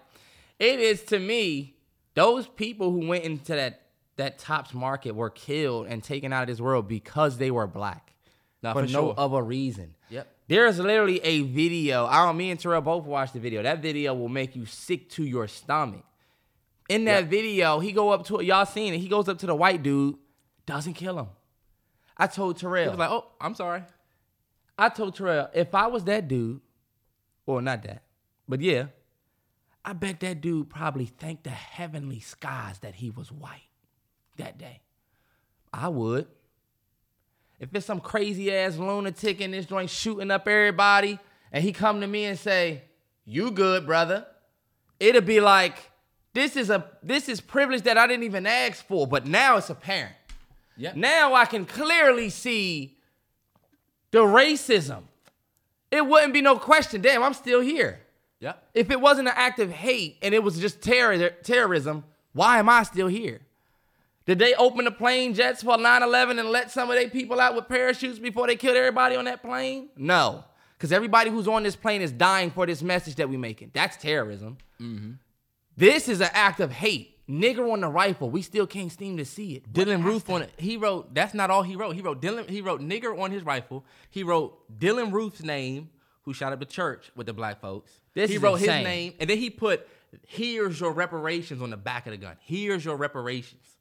it 0.58 0.80
is 0.80 1.02
to 1.04 1.18
me. 1.18 1.74
Those 2.14 2.48
people 2.48 2.90
who 2.90 3.06
went 3.06 3.24
into 3.24 3.54
that 3.54 3.82
that 4.16 4.38
tops 4.38 4.74
market 4.74 5.14
were 5.14 5.30
killed 5.30 5.86
and 5.86 6.02
taken 6.02 6.32
out 6.32 6.42
of 6.42 6.48
this 6.48 6.60
world 6.60 6.88
because 6.88 7.38
they 7.38 7.50
were 7.50 7.66
black. 7.66 8.14
Nah, 8.62 8.72
for, 8.72 8.86
for 8.86 8.92
no 8.92 9.00
sure. 9.08 9.14
other 9.16 9.42
reason. 9.42 9.94
Yep. 10.10 10.26
There's 10.48 10.78
literally 10.80 11.20
a 11.22 11.42
video. 11.42 12.06
I 12.06 12.24
don't. 12.24 12.36
Me 12.36 12.50
and 12.50 12.58
Terrell 12.58 12.80
both 12.80 13.04
watched 13.04 13.34
the 13.34 13.40
video. 13.40 13.62
That 13.62 13.80
video 13.80 14.14
will 14.14 14.28
make 14.28 14.56
you 14.56 14.66
sick 14.66 15.10
to 15.10 15.22
your 15.22 15.46
stomach. 15.46 16.04
In 16.88 17.04
that 17.04 17.24
Yep. 17.24 17.30
video, 17.30 17.78
he 17.80 17.92
go 17.92 18.10
up 18.10 18.24
to 18.26 18.42
y'all 18.42 18.64
seen 18.64 18.94
it. 18.94 18.98
He 18.98 19.08
goes 19.08 19.28
up 19.28 19.38
to 19.38 19.46
the 19.46 19.54
white 19.54 19.82
dude, 19.82 20.16
doesn't 20.66 20.94
kill 20.94 21.18
him. 21.18 21.28
I 22.16 22.26
told 22.26 22.56
Terrell. 22.58 22.84
He 22.84 22.88
was 22.90 22.98
like, 22.98 23.10
"Oh, 23.10 23.26
I'm 23.40 23.54
sorry." 23.54 23.82
I 24.78 24.88
told 24.88 25.14
Terrell, 25.14 25.50
if 25.54 25.74
I 25.74 25.86
was 25.88 26.04
that 26.04 26.28
dude, 26.28 26.60
or 27.46 27.60
not 27.60 27.82
that, 27.82 28.04
but 28.48 28.60
yeah, 28.60 28.86
I 29.84 29.92
bet 29.92 30.20
that 30.20 30.40
dude 30.40 30.70
probably 30.70 31.06
thanked 31.06 31.44
the 31.44 31.50
heavenly 31.50 32.20
skies 32.20 32.78
that 32.80 32.96
he 32.96 33.10
was 33.10 33.30
white 33.30 33.68
that 34.36 34.56
day. 34.58 34.80
I 35.72 35.88
would. 35.88 36.26
If 37.60 37.74
it's 37.74 37.86
some 37.86 38.00
crazy 38.00 38.54
ass 38.54 38.76
lunatic 38.76 39.40
in 39.40 39.50
this 39.50 39.66
joint 39.66 39.90
shooting 39.90 40.30
up 40.30 40.46
everybody, 40.48 41.18
and 41.52 41.62
he 41.62 41.72
come 41.72 42.00
to 42.00 42.06
me 42.06 42.24
and 42.24 42.38
say, 42.38 42.82
"You 43.24 43.50
good, 43.50 43.84
brother?" 43.84 44.26
It'll 45.00 45.20
be 45.22 45.40
like, 45.40 45.90
"This 46.34 46.56
is 46.56 46.70
a 46.70 46.86
this 47.02 47.28
is 47.28 47.40
privilege 47.40 47.82
that 47.82 47.98
I 47.98 48.06
didn't 48.06 48.24
even 48.24 48.46
ask 48.46 48.86
for, 48.86 49.06
but 49.06 49.26
now 49.26 49.56
it's 49.56 49.70
apparent." 49.70 50.14
Yep. 50.76 50.96
Now 50.96 51.34
I 51.34 51.44
can 51.44 51.66
clearly 51.66 52.30
see 52.30 52.96
the 54.10 54.20
racism. 54.20 55.02
It 55.90 56.06
wouldn't 56.06 56.32
be 56.32 56.42
no 56.42 56.56
question. 56.58 57.00
Damn, 57.00 57.22
I'm 57.22 57.34
still 57.34 57.60
here. 57.60 58.00
Yep. 58.40 58.62
If 58.74 58.90
it 58.90 59.00
wasn't 59.00 59.28
an 59.28 59.34
act 59.36 59.58
of 59.58 59.70
hate 59.70 60.18
and 60.22 60.34
it 60.34 60.42
was 60.42 60.60
just 60.60 60.80
terror, 60.80 61.30
terrorism, 61.42 62.04
why 62.32 62.58
am 62.58 62.68
I 62.68 62.84
still 62.84 63.08
here? 63.08 63.40
Did 64.26 64.38
they 64.38 64.54
open 64.54 64.84
the 64.84 64.90
plane 64.90 65.34
jets 65.34 65.62
for 65.62 65.76
9/11 65.78 66.38
and 66.38 66.50
let 66.50 66.70
some 66.70 66.90
of 66.90 66.96
their 66.96 67.08
people 67.08 67.40
out 67.40 67.56
with 67.56 67.66
parachutes 67.66 68.18
before 68.18 68.46
they 68.46 68.56
killed 68.56 68.76
everybody 68.76 69.16
on 69.16 69.24
that 69.24 69.42
plane? 69.42 69.88
No, 69.96 70.44
because 70.76 70.92
everybody 70.92 71.30
who's 71.30 71.48
on 71.48 71.62
this 71.62 71.74
plane 71.74 72.02
is 72.02 72.12
dying 72.12 72.50
for 72.50 72.66
this 72.66 72.82
message 72.82 73.14
that 73.16 73.28
we're 73.28 73.38
making. 73.38 73.70
That's 73.72 73.96
terrorism. 73.96 74.58
Mm-hmm. 74.78 75.12
This 75.78 76.08
is 76.08 76.20
an 76.20 76.30
act 76.32 76.58
of 76.58 76.72
hate. 76.72 77.14
Nigger 77.28 77.72
on 77.72 77.82
the 77.82 77.88
rifle, 77.88 78.30
we 78.30 78.42
still 78.42 78.66
can't 78.66 78.90
seem 78.90 79.18
to 79.18 79.24
see 79.24 79.52
it. 79.54 79.72
Dylann 79.72 80.02
Roof 80.02 80.28
on 80.30 80.42
it. 80.42 80.50
He 80.56 80.76
wrote. 80.76 81.14
That's 81.14 81.34
not 81.34 81.50
all 81.50 81.62
he 81.62 81.76
wrote. 81.76 81.94
He 81.94 82.00
wrote 82.00 82.20
Dylann. 82.20 82.48
He 82.48 82.62
wrote 82.62 82.80
nigger 82.80 83.16
on 83.16 83.30
his 83.30 83.44
rifle. 83.44 83.84
He 84.10 84.22
wrote 84.22 84.58
Dylann 84.80 85.12
Roof's 85.12 85.42
name, 85.42 85.90
who 86.22 86.32
shot 86.32 86.52
up 86.52 86.58
the 86.58 86.64
church 86.64 87.12
with 87.14 87.26
the 87.26 87.34
black 87.34 87.60
folks. 87.60 87.92
This 88.14 88.30
he 88.30 88.36
is 88.36 88.42
wrote 88.42 88.54
insane. 88.54 88.76
his 88.78 88.84
name, 88.84 89.14
and 89.20 89.30
then 89.30 89.38
he 89.38 89.50
put 89.50 89.86
"Here's 90.26 90.80
your 90.80 90.92
reparations" 90.92 91.62
on 91.62 91.70
the 91.70 91.76
back 91.76 92.06
of 92.06 92.12
the 92.12 92.16
gun. 92.16 92.36
Here's 92.40 92.84
your 92.84 92.96
reparations 92.96 93.76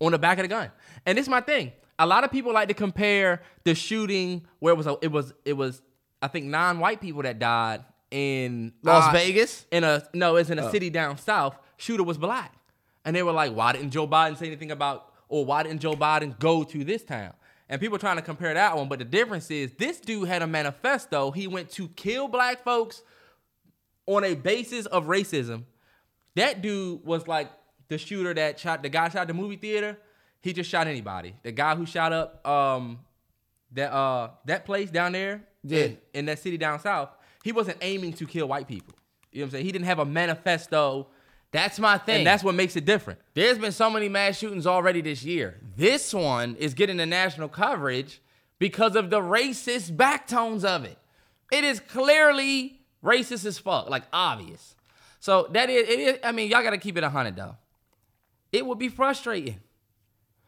on 0.00 0.12
the 0.12 0.18
back 0.18 0.38
of 0.38 0.42
the 0.42 0.48
gun. 0.48 0.70
And 1.06 1.16
this 1.16 1.26
is 1.26 1.30
my 1.30 1.40
thing. 1.40 1.72
A 1.98 2.06
lot 2.06 2.24
of 2.24 2.32
people 2.32 2.52
like 2.52 2.68
to 2.68 2.74
compare 2.74 3.40
the 3.62 3.74
shooting 3.76 4.42
where 4.58 4.74
it 4.74 4.76
was. 4.76 4.88
A, 4.88 4.98
it 5.00 5.12
was. 5.12 5.32
It 5.44 5.52
was. 5.52 5.80
I 6.20 6.26
think 6.28 6.46
nine 6.46 6.80
white 6.80 7.00
people 7.00 7.22
that 7.22 7.38
died 7.38 7.84
in 8.10 8.72
Las 8.82 9.08
uh, 9.08 9.12
Vegas? 9.12 9.66
in 9.70 9.84
a 9.84 10.02
no, 10.14 10.36
it's 10.36 10.50
in 10.50 10.58
Oh. 10.58 10.66
a 10.66 10.70
city 10.70 10.90
down 10.90 11.18
south. 11.18 11.56
Shooter 11.76 12.02
was 12.02 12.18
black, 12.18 12.52
and 13.04 13.14
they 13.16 13.22
were 13.22 13.32
like, 13.32 13.52
"Why 13.54 13.72
didn't 13.72 13.90
Joe 13.90 14.06
Biden 14.06 14.36
say 14.36 14.46
anything 14.46 14.70
about, 14.70 15.12
or 15.28 15.44
why 15.44 15.62
didn't 15.62 15.80
Joe 15.80 15.94
Biden 15.94 16.38
go 16.38 16.64
to 16.64 16.84
this 16.84 17.02
town?" 17.04 17.32
And 17.68 17.80
people 17.80 17.98
trying 17.98 18.16
to 18.16 18.22
compare 18.22 18.52
that 18.52 18.76
one, 18.76 18.88
but 18.88 18.98
the 18.98 19.04
difference 19.04 19.48
is 19.50 19.72
this 19.78 20.00
dude 20.00 20.26
had 20.28 20.42
a 20.42 20.46
manifesto. 20.46 21.30
He 21.30 21.46
went 21.46 21.70
to 21.72 21.88
kill 21.90 22.26
black 22.26 22.64
folks 22.64 23.02
on 24.06 24.24
a 24.24 24.34
basis 24.34 24.86
of 24.86 25.04
racism. 25.06 25.62
That 26.34 26.62
dude 26.62 27.04
was 27.04 27.28
like 27.28 27.48
the 27.88 27.96
shooter 27.98 28.34
that 28.34 28.58
shot 28.58 28.82
the 28.82 28.88
guy 28.88 29.08
shot 29.08 29.28
the 29.28 29.34
movie 29.34 29.56
theater. 29.56 29.96
He 30.42 30.52
just 30.52 30.68
shot 30.70 30.86
anybody. 30.86 31.34
The 31.44 31.52
guy 31.52 31.76
who 31.76 31.86
shot 31.86 32.12
up 32.12 32.44
um 32.46 32.98
that 33.72 33.92
uh 33.92 34.30
that 34.46 34.64
place 34.64 34.90
down 34.90 35.12
there 35.12 35.42
Yeah. 35.62 35.84
in, 35.84 35.98
in 36.14 36.24
that 36.26 36.38
city 36.40 36.56
down 36.58 36.80
south, 36.80 37.10
he 37.44 37.52
wasn't 37.52 37.78
aiming 37.80 38.12
to 38.14 38.26
kill 38.26 38.46
white 38.48 38.68
people. 38.68 38.94
You 39.32 39.40
know 39.40 39.44
what 39.44 39.46
I'm 39.46 39.50
saying? 39.52 39.64
He 39.66 39.72
didn't 39.72 39.84
have 39.86 39.98
a 40.00 40.04
manifesto, 40.04 41.06
That's 41.52 41.78
my 41.78 41.98
thing. 41.98 42.18
and 42.18 42.26
that's 42.26 42.42
what 42.44 42.54
makes 42.54 42.76
it 42.76 42.84
different. 42.84 43.20
There's 43.34 43.58
been 43.58 43.72
so 43.72 43.88
many 43.90 44.08
mass 44.08 44.38
shootings 44.38 44.66
already 44.66 45.00
this 45.00 45.24
year. 45.24 45.58
This 45.76 46.12
one 46.12 46.56
is 46.56 46.74
getting 46.74 46.96
the 46.96 47.06
national 47.06 47.48
coverage 47.48 48.20
because 48.58 48.96
of 48.96 49.10
the 49.10 49.20
racist 49.20 49.96
backtones 49.96 50.64
of 50.64 50.84
it. 50.84 50.98
It 51.52 51.64
is 51.64 51.80
clearly 51.80 52.80
racist 53.04 53.44
as 53.46 53.58
fuck, 53.58 53.88
like 53.88 54.04
obvious. 54.12 54.74
So 55.20 55.48
that 55.52 55.70
is, 55.70 55.88
it 55.88 55.98
is 56.00 56.18
I 56.24 56.32
mean, 56.32 56.50
y'all 56.50 56.62
gotta 56.62 56.78
keep 56.78 56.96
it 56.96 57.02
100 57.02 57.36
though. 57.36 57.56
It 58.52 58.66
would 58.66 58.78
be 58.78 58.88
frustrating. 58.88 59.60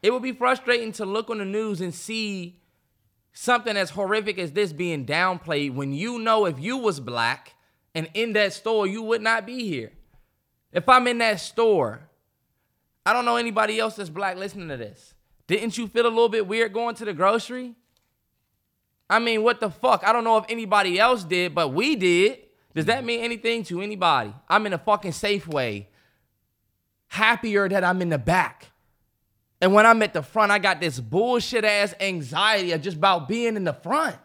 It 0.03 0.13
would 0.13 0.23
be 0.23 0.33
frustrating 0.33 0.91
to 0.93 1.05
look 1.05 1.31
on 1.31 1.39
the 1.39 1.45
news 1.45 1.81
and 1.81 1.95
see 1.95 2.61
something 3.33 3.77
as 3.77 3.91
horrific 3.91 4.39
as 4.39 4.53
this 4.53 4.73
being 4.73 5.07
downplayed 5.07 5.75
when 5.75 5.93
you 5.93 6.19
know 6.19 6.47
if 6.47 6.59
you 6.59 6.77
was 6.77 7.01
black 7.01 7.55
and 7.95 8.09
in 8.15 8.33
that 8.35 8.53
store, 8.53 8.87
you 8.87 9.03
would 9.03 9.23
not 9.23 9.47
be 9.47 9.69
here. 9.69 9.93
If 10.73 10.89
I'm 10.89 11.07
in 11.07 11.19
that 11.19 11.41
store, 11.41 12.09
I 13.05 13.13
don't 13.13 13.25
know 13.25 13.37
anybody 13.37 13.79
else 13.79 13.97
that's 13.97 14.11
black 14.11 14.37
listening 14.37 14.69
to 14.69 14.77
this. 14.77 15.15
Didn't 15.47 15.77
you 15.77 15.89
feel 15.89 16.07
a 16.07 16.09
little 16.09 16.29
bit 16.29 16.47
weird 16.47 16.73
going 16.73 16.95
to 16.97 17.05
the 17.05 17.13
grocery? 17.13 17.75
I 19.11 19.19
mean, 19.19 19.43
what 19.43 19.61
the 19.61 19.71
fuck? 19.71 20.05
I 20.07 20.13
don't 20.13 20.25
know 20.25 20.39
if 20.39 20.47
anybody 20.49 20.99
else 20.99 21.25
did, 21.25 21.55
but 21.55 21.69
we 21.69 21.97
did. 21.97 22.39
Does 22.75 22.87
that 22.87 23.05
mean 23.05 23.21
anything 23.21 23.65
to 23.65 23.83
anybody? 23.83 24.33
I'm 24.49 24.65
in 24.65 24.73
a 24.73 24.79
fucking 24.79 25.11
Safeway. 25.11 25.87
Happier 27.09 27.69
that 27.69 27.85
I'm 27.85 28.01
in 28.01 28.09
the 28.09 28.19
back. 28.19 28.72
And 29.63 29.73
when 29.73 29.87
I'm 29.87 30.03
at 30.03 30.13
the 30.13 30.23
front, 30.23 30.51
I 30.51 30.59
got 30.59 30.81
this 30.81 30.99
bullshit 30.99 31.65
ass 31.65 31.95
anxiety 32.01 32.73
of 32.73 32.83
just 32.83 32.97
about 32.97 33.29
being 33.29 33.55
in 33.55 33.63
the 33.63 33.73
front 33.73 34.17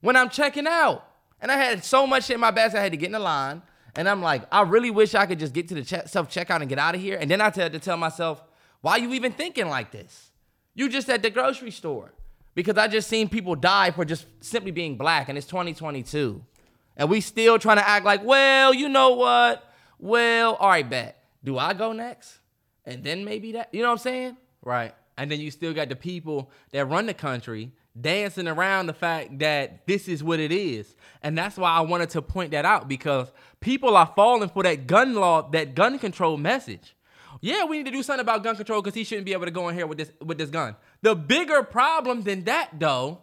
when 0.00 0.16
I'm 0.16 0.28
checking 0.28 0.66
out. 0.66 1.08
And 1.40 1.52
I 1.52 1.56
had 1.56 1.84
so 1.84 2.08
much 2.08 2.24
shit 2.24 2.34
in 2.34 2.40
my 2.40 2.50
bag, 2.50 2.74
I 2.74 2.82
had 2.82 2.90
to 2.90 2.98
get 2.98 3.06
in 3.06 3.12
the 3.12 3.20
line. 3.20 3.62
And 3.94 4.08
I'm 4.08 4.20
like, 4.20 4.42
I 4.50 4.62
really 4.62 4.90
wish 4.90 5.14
I 5.14 5.26
could 5.26 5.38
just 5.38 5.54
get 5.54 5.68
to 5.68 5.74
the 5.74 5.84
che- 5.84 6.02
self 6.06 6.28
checkout 6.28 6.60
and 6.60 6.68
get 6.68 6.80
out 6.80 6.96
of 6.96 7.00
here. 7.00 7.16
And 7.20 7.30
then 7.30 7.40
I 7.40 7.44
had 7.54 7.72
to 7.72 7.78
tell 7.78 7.96
myself, 7.96 8.42
why 8.80 8.96
you 8.96 9.12
even 9.14 9.30
thinking 9.30 9.68
like 9.68 9.92
this? 9.92 10.32
You 10.74 10.88
just 10.88 11.08
at 11.08 11.22
the 11.22 11.30
grocery 11.30 11.70
store. 11.70 12.12
Because 12.56 12.76
I 12.76 12.88
just 12.88 13.08
seen 13.08 13.28
people 13.28 13.54
die 13.54 13.92
for 13.92 14.04
just 14.04 14.26
simply 14.40 14.72
being 14.72 14.96
black, 14.96 15.28
and 15.28 15.38
it's 15.38 15.46
2022. 15.46 16.44
And 16.96 17.08
we 17.08 17.20
still 17.20 17.60
trying 17.60 17.76
to 17.76 17.88
act 17.88 18.04
like, 18.04 18.24
well, 18.24 18.74
you 18.74 18.88
know 18.88 19.10
what? 19.10 19.72
Well, 20.00 20.54
all 20.54 20.68
right, 20.68 20.88
bet. 20.88 21.22
Do 21.44 21.58
I 21.58 21.74
go 21.74 21.92
next? 21.92 22.38
And 22.84 23.04
then 23.04 23.24
maybe 23.24 23.52
that, 23.52 23.68
you 23.72 23.82
know 23.82 23.88
what 23.88 23.92
I'm 23.92 23.98
saying? 23.98 24.36
Right. 24.64 24.94
And 25.16 25.30
then 25.30 25.40
you 25.40 25.50
still 25.50 25.72
got 25.72 25.88
the 25.88 25.96
people 25.96 26.50
that 26.72 26.86
run 26.86 27.06
the 27.06 27.14
country 27.14 27.72
dancing 27.98 28.48
around 28.48 28.86
the 28.86 28.92
fact 28.92 29.38
that 29.38 29.86
this 29.86 30.08
is 30.08 30.24
what 30.24 30.40
it 30.40 30.50
is. 30.50 30.96
And 31.22 31.38
that's 31.38 31.56
why 31.56 31.70
I 31.70 31.80
wanted 31.82 32.10
to 32.10 32.22
point 32.22 32.50
that 32.50 32.64
out 32.64 32.88
because 32.88 33.30
people 33.60 33.96
are 33.96 34.12
falling 34.16 34.48
for 34.48 34.62
that 34.64 34.86
gun 34.86 35.14
law, 35.14 35.48
that 35.50 35.74
gun 35.74 35.98
control 35.98 36.36
message. 36.36 36.96
Yeah, 37.40 37.64
we 37.64 37.76
need 37.76 37.86
to 37.86 37.92
do 37.92 38.02
something 38.02 38.22
about 38.22 38.42
gun 38.42 38.56
control 38.56 38.80
because 38.80 38.94
he 38.94 39.04
shouldn't 39.04 39.26
be 39.26 39.32
able 39.32 39.44
to 39.44 39.50
go 39.50 39.68
in 39.68 39.74
here 39.74 39.86
with 39.86 39.98
this 39.98 40.10
with 40.20 40.38
this 40.38 40.50
gun. 40.50 40.76
The 41.02 41.14
bigger 41.14 41.62
problem 41.62 42.22
than 42.22 42.44
that 42.44 42.70
though 42.78 43.20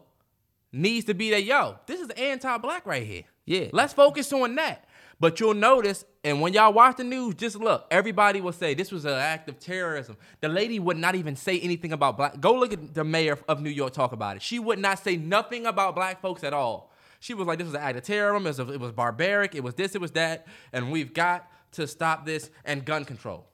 needs 0.72 1.06
to 1.06 1.14
be 1.14 1.32
that 1.32 1.44
yo, 1.44 1.78
this 1.88 2.00
is 2.00 2.10
anti-black 2.12 2.86
right 2.86 3.06
here. 3.06 3.24
Yeah. 3.46 3.68
Let's 3.74 3.94
focus 3.94 4.32
on 4.32 4.56
that. 4.56 4.86
But 5.22 5.40
you'll 5.40 5.54
notice, 5.54 6.04
and 6.24 6.42
when 6.42 6.54
y'all 6.54 6.74
watch 6.74 6.98
the 6.98 7.04
news, 7.04 7.36
just 7.36 7.56
look, 7.56 7.86
everybody 7.92 8.42
will 8.42 8.54
say 8.54 8.74
this 8.74 8.92
was 8.92 9.06
an 9.06 9.14
act 9.14 9.48
of 9.50 9.60
terrorism. 9.60 10.18
The 10.40 10.50
lady 10.50 10.80
would 10.80 10.98
not 10.98 11.14
even 11.14 11.36
say 11.36 11.60
anything 11.60 11.94
about 11.94 12.18
black. 12.18 12.42
Go 12.42 12.56
look 12.56 12.74
at 12.74 12.96
the 12.96 13.04
mayor 13.04 13.38
of 13.48 13.62
New 13.62 13.70
York 13.70 13.94
talk 13.94 14.14
about 14.14 14.38
it. 14.38 14.42
She 14.42 14.58
would 14.58 14.80
not 14.80 14.98
say 14.98 15.18
nothing 15.18 15.68
about 15.68 15.94
black 15.94 16.22
folks 16.22 16.44
at 16.44 16.54
all. 16.54 16.92
She 17.20 17.36
was 17.36 17.46
like, 17.46 17.60
this 17.60 17.68
was 17.68 17.76
an 17.76 17.82
act 17.82 18.00
of 18.00 18.04
terrorism. 18.04 18.48
It 18.48 18.66
was, 18.66 18.76
it 18.76 18.80
was 18.80 18.92
barbaric. 18.94 19.54
It 19.54 19.64
was 19.64 19.76
this, 19.76 19.94
it 19.94 20.02
was 20.02 20.10
that. 20.14 20.48
And 20.74 20.92
we've 20.92 21.14
got 21.14 21.48
to 21.74 21.86
stop 21.86 22.26
this 22.26 22.50
and 22.66 22.84
gun 22.84 23.06
control. 23.06 23.46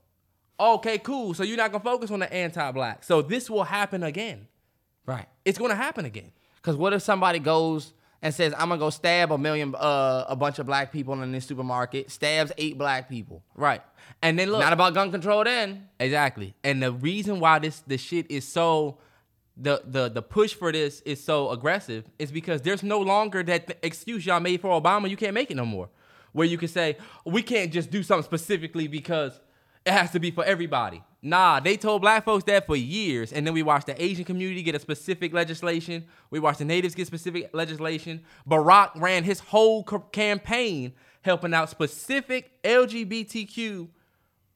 Okay, 0.58 1.00
cool. 1.00 1.34
So 1.34 1.44
you're 1.44 1.58
not 1.58 1.74
going 1.74 1.82
to 1.82 1.90
focus 1.90 2.12
on 2.12 2.20
the 2.20 2.32
anti 2.34 2.72
black. 2.72 3.04
So 3.04 3.22
this 3.22 3.50
will 3.50 3.66
happen 3.66 4.04
again. 4.04 4.48
Right. 5.06 5.28
It's 5.44 5.58
going 5.58 5.72
to 5.72 5.76
happen 5.76 6.06
again. 6.06 6.32
Because 6.56 6.78
what 6.78 6.94
if 6.94 7.02
somebody 7.02 7.40
goes 7.40 7.94
and 8.22 8.34
says, 8.34 8.54
I'm 8.54 8.70
gonna 8.70 8.80
go 8.80 8.90
stab 8.90 9.32
a 9.32 9.38
million, 9.38 9.76
uh, 9.76 10.26
a 10.28 10.36
bunch 10.36 10.60
of 10.60 10.66
black 10.66 10.92
people 10.92 11.22
in 11.22 11.32
this 11.32 11.46
supermarket, 11.46 12.10
stabs 12.12 12.52
eight 12.58 12.78
black 12.78 13.10
people. 13.10 13.44
Right. 13.56 13.82
And 14.22 14.38
then 14.38 14.52
look. 14.52 14.62
Not 14.62 14.74
about 14.74 14.94
gun 14.94 15.12
control 15.12 15.44
then. 15.44 15.88
Exactly. 16.00 16.56
And 16.64 16.82
the 16.82 16.92
reason 16.92 17.40
why 17.40 17.60
this 17.60 17.80
the 17.82 17.98
shit 17.98 18.30
is 18.32 18.48
so 18.48 18.98
the 19.56 19.82
the 19.86 20.10
the 20.10 20.22
push 20.22 20.54
for 20.54 20.72
this 20.72 21.02
is 21.02 21.24
so 21.24 21.50
aggressive 21.52 22.06
is 22.20 22.32
because 22.32 22.62
there's 22.62 22.84
no 22.84 23.00
longer 23.00 23.44
that 23.44 23.68
th- 23.68 23.80
excuse 23.82 24.26
y'all 24.26 24.40
made 24.40 24.62
for 24.62 24.80
Obama. 24.80 25.10
You 25.10 25.18
can't 25.18 25.34
make 25.34 25.52
it 25.52 25.58
no 25.58 25.66
more. 25.66 25.90
Where 26.34 26.48
you 26.48 26.58
can 26.58 26.68
say 26.68 26.98
we 27.26 27.42
can't 27.42 27.72
just 27.72 27.90
do 27.90 28.04
something 28.04 28.24
specifically 28.24 28.88
because 28.88 29.40
it 29.88 29.94
has 29.94 30.12
to 30.12 30.20
be 30.20 30.32
for 30.32 30.44
everybody. 30.44 31.02
Nah, 31.22 31.62
they 31.62 31.78
told 31.78 32.02
black 32.02 32.26
folks 32.26 32.44
that 32.44 32.68
for 32.68 32.76
years, 32.76 33.32
and 33.32 33.48
then 33.48 33.54
we 33.54 33.64
watched 33.64 33.88
the 33.88 34.04
Asian 34.04 34.26
community 34.26 34.62
get 34.62 34.76
a 34.76 34.80
specific 34.80 35.34
legislation. 35.34 36.06
We 36.30 36.40
watched 36.40 36.60
the 36.60 36.66
natives 36.66 36.94
get 36.94 37.08
specific 37.08 37.50
legislation. 37.54 38.22
Barack 38.48 38.92
ran 38.96 39.24
his 39.24 39.40
whole 39.40 39.84
campaign 39.84 40.94
helping 41.22 41.54
out 41.54 41.70
specific 41.70 42.62
LGBTQ 42.64 43.88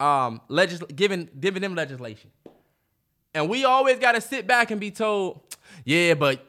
um 0.01 0.41
legis- 0.49 0.83
giving 0.95 1.29
giving 1.39 1.61
them 1.61 1.75
legislation. 1.75 2.29
And 3.33 3.49
we 3.49 3.63
always 3.63 3.99
got 3.99 4.13
to 4.13 4.21
sit 4.21 4.45
back 4.45 4.71
and 4.71 4.81
be 4.81 4.91
told, 4.91 5.41
yeah, 5.85 6.15
but 6.15 6.45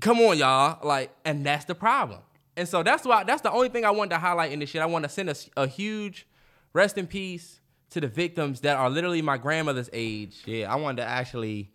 come 0.00 0.18
on, 0.20 0.38
y'all. 0.38 0.78
Like, 0.86 1.10
and 1.26 1.44
that's 1.44 1.66
the 1.66 1.74
problem. 1.74 2.20
And 2.56 2.66
so 2.66 2.82
that's 2.82 3.04
why 3.04 3.24
that's 3.24 3.42
the 3.42 3.52
only 3.52 3.68
thing 3.68 3.84
I 3.84 3.90
wanted 3.90 4.10
to 4.10 4.18
highlight 4.18 4.52
in 4.52 4.60
this 4.60 4.70
shit. 4.70 4.80
I 4.80 4.86
want 4.86 5.02
to 5.02 5.10
send 5.10 5.28
a, 5.28 5.36
a 5.56 5.66
huge 5.66 6.26
rest 6.72 6.96
in 6.96 7.06
peace 7.06 7.60
to 7.90 8.00
the 8.00 8.08
victims 8.08 8.60
that 8.60 8.76
are 8.76 8.90
literally 8.90 9.22
my 9.22 9.36
grandmother's 9.36 9.90
age. 9.92 10.42
Yeah, 10.44 10.72
I 10.72 10.76
wanted 10.76 11.02
to 11.02 11.08
actually 11.08 11.70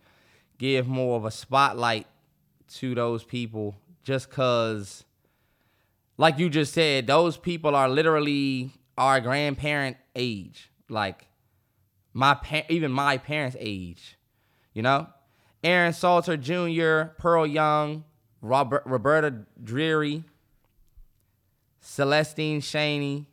give 0.57 0.87
more 0.87 1.17
of 1.17 1.25
a 1.25 1.31
spotlight 1.31 2.07
to 2.75 2.95
those 2.95 3.23
people 3.23 3.75
just 4.03 4.29
because, 4.29 5.03
like 6.17 6.37
you 6.37 6.49
just 6.49 6.73
said, 6.73 7.07
those 7.07 7.37
people 7.37 7.75
are 7.75 7.89
literally 7.89 8.71
our 8.97 9.19
grandparent 9.19 9.97
age. 10.15 10.69
Like, 10.89 11.27
my 12.13 12.35
pa- 12.35 12.63
even 12.69 12.91
my 12.91 13.17
parents' 13.17 13.57
age. 13.59 14.17
You 14.73 14.81
know? 14.81 15.07
Aaron 15.63 15.93
Salter 15.93 16.37
Jr., 16.37 17.13
Pearl 17.17 17.45
Young, 17.45 18.03
Robert, 18.41 18.83
Roberta 18.85 19.45
Drury, 19.63 20.23
Celestine 21.81 22.61
Chaney, 22.61 23.27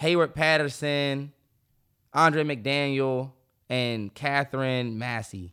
Heyward 0.00 0.34
Patterson, 0.34 1.32
Andre 2.16 2.44
Mackniel, 2.44 3.30
and 3.68 4.12
Katherine 4.14 4.98
Massey. 4.98 5.52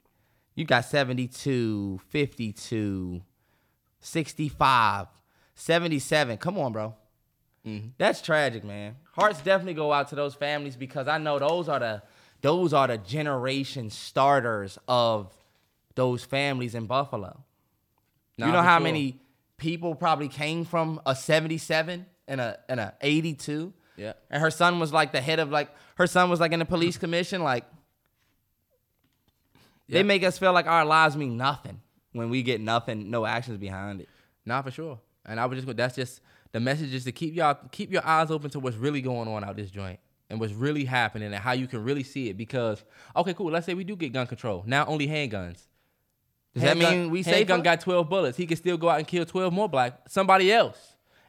You 0.56 0.66
got 0.66 0.86
72, 0.86 2.00
52, 2.08 3.22
65, 4.00 5.08
77. 5.56 6.38
Come 6.38 6.58
on, 6.58 6.72
bro. 6.72 6.96
Mm-hmm. 7.68 7.88
That's 7.98 8.22
tragic, 8.22 8.64
man. 8.64 8.96
Hearts 9.14 9.42
definitely 9.42 9.74
go 9.74 9.92
out 9.92 10.10
to 10.10 10.16
those 10.16 10.36
families 10.36 10.76
because 10.76 11.08
I 11.08 11.18
know 11.18 11.40
those 11.40 11.70
are 11.70 11.80
the 11.80 12.04
those 12.42 12.74
are 12.74 12.88
the 12.88 12.98
generation 12.98 13.90
starters 13.90 14.78
of 14.88 15.34
those 15.96 16.24
families 16.24 16.76
in 16.76 16.88
Buffalo. 16.88 17.44
You 18.36 18.48
know 18.48 18.62
how 18.62 18.78
sure. 18.78 18.84
many 18.84 19.22
people 19.58 19.96
probably 19.96 20.28
came 20.28 20.66
from 20.66 21.00
a 21.06 21.16
77 21.16 22.06
and 22.28 22.42
a 22.42 22.60
and 22.68 22.80
a 22.80 22.96
82? 23.02 23.74
Yeah. 23.98 24.14
And 24.30 24.42
her 24.42 24.52
son 24.52 24.80
was 24.80 24.92
like 24.92 25.12
the 25.12 25.22
head 25.22 25.40
of 25.40 25.52
like 25.52 25.70
her 25.96 26.08
son 26.08 26.30
was 26.30 26.40
like 26.40 26.52
in 26.52 26.60
the 26.60 26.66
police 26.66 26.98
commission 26.98 27.44
like 27.44 27.66
Yeah. 29.88 30.00
they 30.00 30.04
make 30.04 30.24
us 30.24 30.38
feel 30.38 30.54
like 30.54 30.66
our 30.68 30.86
lives 30.86 31.16
mean 31.16 31.38
nothing 31.38 31.82
when 32.14 32.30
we 32.30 32.44
get 32.44 32.62
nothing, 32.62 33.10
no 33.10 33.26
actions 33.26 33.58
behind 33.58 34.02
it. 34.02 34.10
Not 34.46 34.64
for 34.66 34.72
sure. 34.72 35.00
And 35.26 35.40
I 35.40 35.46
was 35.46 35.58
just 35.58 35.66
going 35.66 35.78
that's 35.78 35.96
just 35.96 36.22
the 36.52 36.60
message 36.60 36.94
is 36.94 37.04
to 37.06 37.12
keep 37.12 37.36
y'all 37.36 37.58
keep 37.72 37.92
your 37.92 38.06
eyes 38.06 38.32
open 38.32 38.50
to 38.52 38.60
what's 38.60 38.78
really 38.78 39.02
going 39.02 39.28
on 39.28 39.44
out 39.44 39.56
this 39.56 39.72
joint 39.72 40.00
and 40.30 40.40
what's 40.40 40.54
really 40.54 40.86
happening 40.86 41.28
and 41.34 41.36
how 41.36 41.52
you 41.52 41.68
can 41.68 41.84
really 41.84 42.04
see 42.04 42.30
it. 42.30 42.38
Because 42.38 42.84
okay, 43.16 43.34
cool. 43.34 43.52
Let's 43.52 43.66
say 43.66 43.74
we 43.74 43.84
do 43.84 43.96
get 43.96 44.14
gun 44.14 44.28
control 44.28 44.64
now. 44.66 44.86
Only 44.86 45.08
handguns. 45.08 45.62
Does 46.54 46.64
that 46.64 46.78
mean 46.78 47.10
we 47.10 47.24
say 47.24 47.44
gun 47.44 47.62
got 47.64 47.82
twelve 47.82 48.10
bullets? 48.10 48.38
He 48.38 48.46
can 48.46 48.58
still 48.58 48.78
go 48.78 48.90
out 48.90 49.00
and 49.00 49.08
kill 49.08 49.26
twelve 49.26 49.52
more 49.54 49.68
black 49.68 50.02
somebody 50.08 50.52
else. 50.52 50.78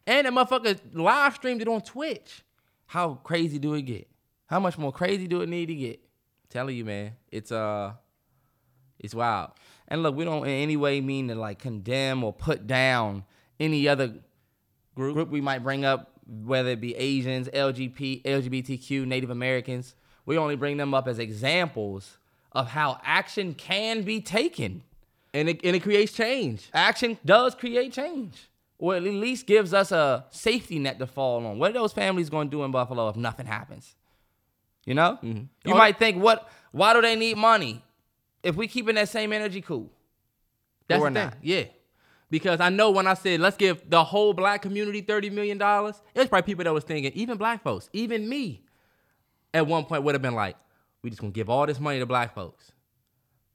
And 0.07 0.27
that 0.27 0.33
motherfucker 0.35 0.79
live 0.93 1.35
streamed 1.35 1.63
it 1.63 1.69
on 1.69 1.81
Twitch. 1.81 2.44
How 2.87 3.15
crazy 3.15 3.59
do 3.59 3.75
it 3.75 3.83
get? 3.83 4.09
How 4.47 4.61
much 4.61 4.79
more 4.79 4.93
crazy 4.93 5.27
do 5.27 5.41
it 5.41 5.49
need 5.49 5.67
to 5.67 5.75
get? 5.75 6.01
Telling 6.51 6.77
you, 6.77 6.85
man, 6.85 7.13
it's 7.31 7.51
uh, 7.51 7.93
it's 8.99 9.15
wild. 9.15 9.51
And 9.89 10.03
look, 10.03 10.15
we 10.15 10.25
don't 10.25 10.45
in 10.45 10.51
any 10.51 10.77
way 10.77 11.01
mean 11.01 11.29
to 11.29 11.35
like 11.35 11.59
condemn 11.59 12.25
or 12.25 12.33
put 12.33 12.67
down 12.67 13.25
any 13.59 13.89
other 13.89 14.15
group, 14.95 15.15
group 15.15 15.31
we 15.31 15.41
might 15.41 15.63
bring 15.63 15.85
up, 15.85 16.13
whether 16.27 16.71
it 16.71 16.81
be 16.81 16.95
Asians, 16.95 17.49
LGBT, 17.49 18.23
LGBTQ, 18.23 19.07
Native 19.07 19.31
Americans. 19.31 19.95
We 20.27 20.39
only 20.39 20.57
bring 20.57 20.77
them 20.77 20.95
up 20.95 21.07
as 21.07 21.19
examples 21.19 22.19
of 22.53 22.69
how 22.69 23.01
action 23.03 23.55
can 23.55 24.03
be 24.03 24.21
taken. 24.21 24.83
And 25.35 25.49
it 25.49 25.61
and 25.65 25.75
it 25.75 25.81
creates 25.81 26.13
change. 26.13 26.71
Action 26.73 27.19
does 27.25 27.55
create 27.55 27.93
change. 27.93 28.49
Or 28.85 28.95
at 28.97 29.03
least 29.03 29.47
gives 29.47 29.73
us 29.73 29.93
a 29.93 30.27
safety 30.31 30.79
net 30.79 30.99
to 30.99 31.07
fall 31.07 31.47
on. 31.47 31.59
What 31.59 31.71
are 31.71 31.75
those 31.75 31.95
families 31.95 32.29
going 32.29 32.49
to 32.49 32.51
do 32.51 32.65
in 32.65 32.71
Buffalo 32.71 33.09
if 33.09 33.17
nothing 33.17 33.47
happens? 33.47 33.95
You 34.85 34.93
know? 34.93 35.19
You 35.23 35.49
Or- 35.67 35.75
might 35.75 35.99
think, 35.99 36.23
what? 36.23 36.51
Why 36.71 36.93
do 36.93 37.01
they 37.01 37.17
need 37.17 37.39
money? 37.39 37.83
If 38.43 38.57
we 38.57 38.69
keep 38.69 38.87
in 38.91 38.97
that 38.97 39.09
same 39.09 39.33
energy, 39.33 39.63
cool. 39.63 39.91
That's 40.87 41.01
Or 41.01 41.09
the 41.09 41.15
thing. 41.15 41.25
not. 41.29 41.37
Yeah. 41.41 41.65
Because 42.29 42.61
I 42.61 42.69
know 42.69 42.91
when 42.91 43.07
I 43.07 43.15
said 43.15 43.41
let's 43.41 43.57
give 43.57 43.89
the 43.89 44.05
whole 44.05 44.35
black 44.35 44.61
community 44.61 45.01
$30 45.01 45.33
million, 45.33 45.57
it 45.57 45.63
was 45.63 46.03
probably 46.29 46.43
people 46.43 46.65
that 46.65 46.75
was 46.75 46.85
thinking, 46.85 47.13
even 47.15 47.39
black 47.39 47.63
folks, 47.63 47.89
even 47.95 48.29
me, 48.29 48.65
at 49.55 49.67
one 49.67 49.85
point 49.87 50.03
would 50.03 50.15
have 50.15 50.21
been 50.23 50.35
like, 50.35 50.57
we 51.03 51.09
just 51.09 51.23
gonna 51.23 51.33
give 51.33 51.49
all 51.49 51.65
this 51.65 51.81
money 51.81 52.01
to 52.01 52.07
black 52.07 52.35
folks. 52.35 52.71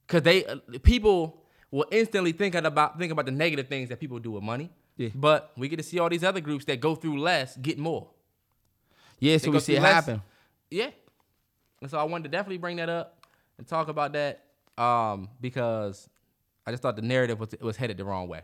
Cause 0.08 0.24
they 0.24 0.44
uh, 0.46 0.56
people 0.82 1.44
will 1.70 1.86
instantly 1.92 2.32
think 2.32 2.56
about 2.56 2.98
think 2.98 3.12
about 3.12 3.26
the 3.26 3.32
negative 3.32 3.68
things 3.68 3.90
that 3.90 4.00
people 4.00 4.18
do 4.18 4.32
with 4.32 4.42
money. 4.44 4.72
Yeah. 5.00 5.10
But 5.16 5.54
we 5.56 5.70
get 5.70 5.78
to 5.78 5.84
see 5.84 5.98
all 5.98 6.10
these 6.10 6.26
other 6.26 6.42
groups 6.42 6.66
that 6.66 6.82
go 6.82 6.94
through 6.94 7.20
less 7.22 7.56
get 7.56 7.80
more. 7.80 8.10
Yeah, 9.18 9.38
so 9.38 9.50
we 9.50 9.60
see 9.62 9.76
it 9.76 9.82
less- 9.82 9.94
happen. 9.94 10.22
Yeah. 10.70 10.90
And 11.82 11.90
so 11.90 11.98
I 11.98 12.04
wanted 12.04 12.24
to 12.26 12.30
definitely 12.30 12.58
bring 12.58 12.76
that 12.78 12.90
up 12.90 13.26
and 13.58 13.66
talk 13.66 13.88
about 13.88 14.12
that 14.12 14.44
um, 14.78 15.30
because 15.40 16.10
I 16.68 16.72
just 16.72 16.84
thought 16.84 16.98
the 16.98 17.02
narrative 17.02 17.40
was 17.40 17.50
was 17.62 17.78
headed 17.78 17.96
the 17.96 18.04
wrong 18.04 18.28
way. 18.28 18.42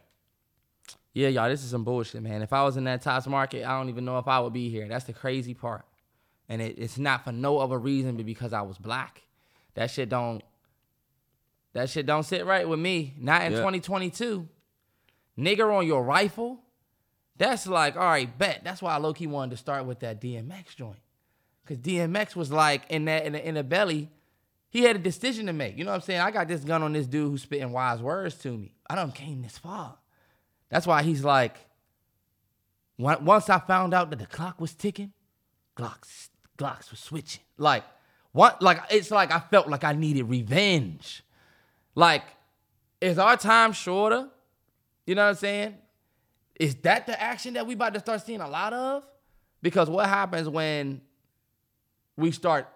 Yeah, 1.13 1.27
y'all, 1.27 1.49
this 1.49 1.61
is 1.61 1.71
some 1.71 1.83
bullshit, 1.83 2.21
man. 2.23 2.41
If 2.41 2.53
I 2.53 2.63
was 2.63 2.77
in 2.77 2.85
that 2.85 3.01
Tops 3.01 3.27
market, 3.27 3.65
I 3.65 3.77
don't 3.77 3.89
even 3.89 4.05
know 4.05 4.17
if 4.17 4.27
I 4.29 4.39
would 4.39 4.53
be 4.53 4.69
here. 4.69 4.87
That's 4.87 5.05
the 5.05 5.13
crazy 5.13 5.53
part. 5.53 5.85
And 6.47 6.61
it, 6.61 6.77
it's 6.79 6.97
not 6.97 7.25
for 7.25 7.33
no 7.33 7.57
other 7.59 7.77
reason 7.77 8.15
but 8.15 8.25
because 8.25 8.53
I 8.53 8.61
was 8.61 8.77
black. 8.77 9.23
That 9.73 9.91
shit 9.91 10.07
don't 10.07 10.41
that 11.73 11.89
shit 11.89 12.05
don't 12.05 12.23
sit 12.23 12.45
right 12.45 12.67
with 12.67 12.79
me. 12.79 13.13
Not 13.19 13.41
in 13.43 13.51
Yeah. 13.51 13.57
2022. 13.57 14.47
Nigger 15.37 15.73
on 15.73 15.85
your 15.85 16.03
rifle. 16.03 16.61
That's 17.37 17.67
like, 17.67 17.95
all 17.95 18.03
right, 18.03 18.37
bet. 18.37 18.61
That's 18.63 18.81
why 18.81 18.93
I 18.93 18.97
low 18.97 19.13
key 19.13 19.27
wanted 19.27 19.51
to 19.51 19.57
start 19.57 19.85
with 19.85 19.99
that 19.99 20.21
DMX 20.21 20.75
joint. 20.75 20.99
Cause 21.65 21.77
DMX 21.77 22.35
was 22.35 22.51
like 22.51 22.83
in 22.89 23.05
that 23.05 23.25
in 23.25 23.33
the, 23.33 23.47
in 23.47 23.55
the 23.55 23.63
belly, 23.63 24.09
he 24.69 24.83
had 24.83 24.95
a 24.95 24.99
decision 24.99 25.47
to 25.47 25.53
make. 25.53 25.77
You 25.77 25.83
know 25.83 25.91
what 25.91 25.95
I'm 25.95 26.01
saying? 26.01 26.21
I 26.21 26.31
got 26.31 26.47
this 26.47 26.63
gun 26.63 26.83
on 26.83 26.93
this 26.93 27.07
dude 27.07 27.29
who's 27.29 27.41
spitting 27.41 27.71
wise 27.71 28.01
words 28.01 28.35
to 28.39 28.55
me. 28.55 28.75
I 28.87 28.95
done 28.95 29.11
came 29.11 29.41
this 29.41 29.57
far. 29.57 29.97
That's 30.69 30.85
why 30.85 31.01
he's 31.01 31.23
like, 31.23 31.57
once 32.97 33.49
I 33.49 33.59
found 33.59 33.93
out 33.93 34.09
that 34.11 34.19
the 34.19 34.25
clock 34.25 34.61
was 34.61 34.73
ticking, 34.73 35.11
Glocks, 35.75 36.29
Glocks 36.57 36.91
was 36.91 36.99
switching. 36.99 37.43
Like, 37.57 37.83
what? 38.31 38.61
Like, 38.61 38.81
it's 38.89 39.11
like 39.11 39.31
I 39.31 39.39
felt 39.39 39.67
like 39.67 39.83
I 39.83 39.93
needed 39.93 40.23
revenge. 40.23 41.23
Like, 41.95 42.23
is 43.01 43.17
our 43.17 43.37
time 43.37 43.73
shorter? 43.73 44.29
You 45.05 45.15
know 45.15 45.23
what 45.23 45.29
I'm 45.29 45.35
saying? 45.35 45.77
Is 46.59 46.75
that 46.75 47.05
the 47.05 47.21
action 47.21 47.55
that 47.55 47.67
we 47.67 47.73
about 47.73 47.93
to 47.93 47.99
start 47.99 48.25
seeing 48.25 48.41
a 48.41 48.47
lot 48.47 48.73
of? 48.73 49.03
Because 49.61 49.89
what 49.89 50.07
happens 50.07 50.47
when 50.47 51.01
we 52.17 52.31
start 52.31 52.67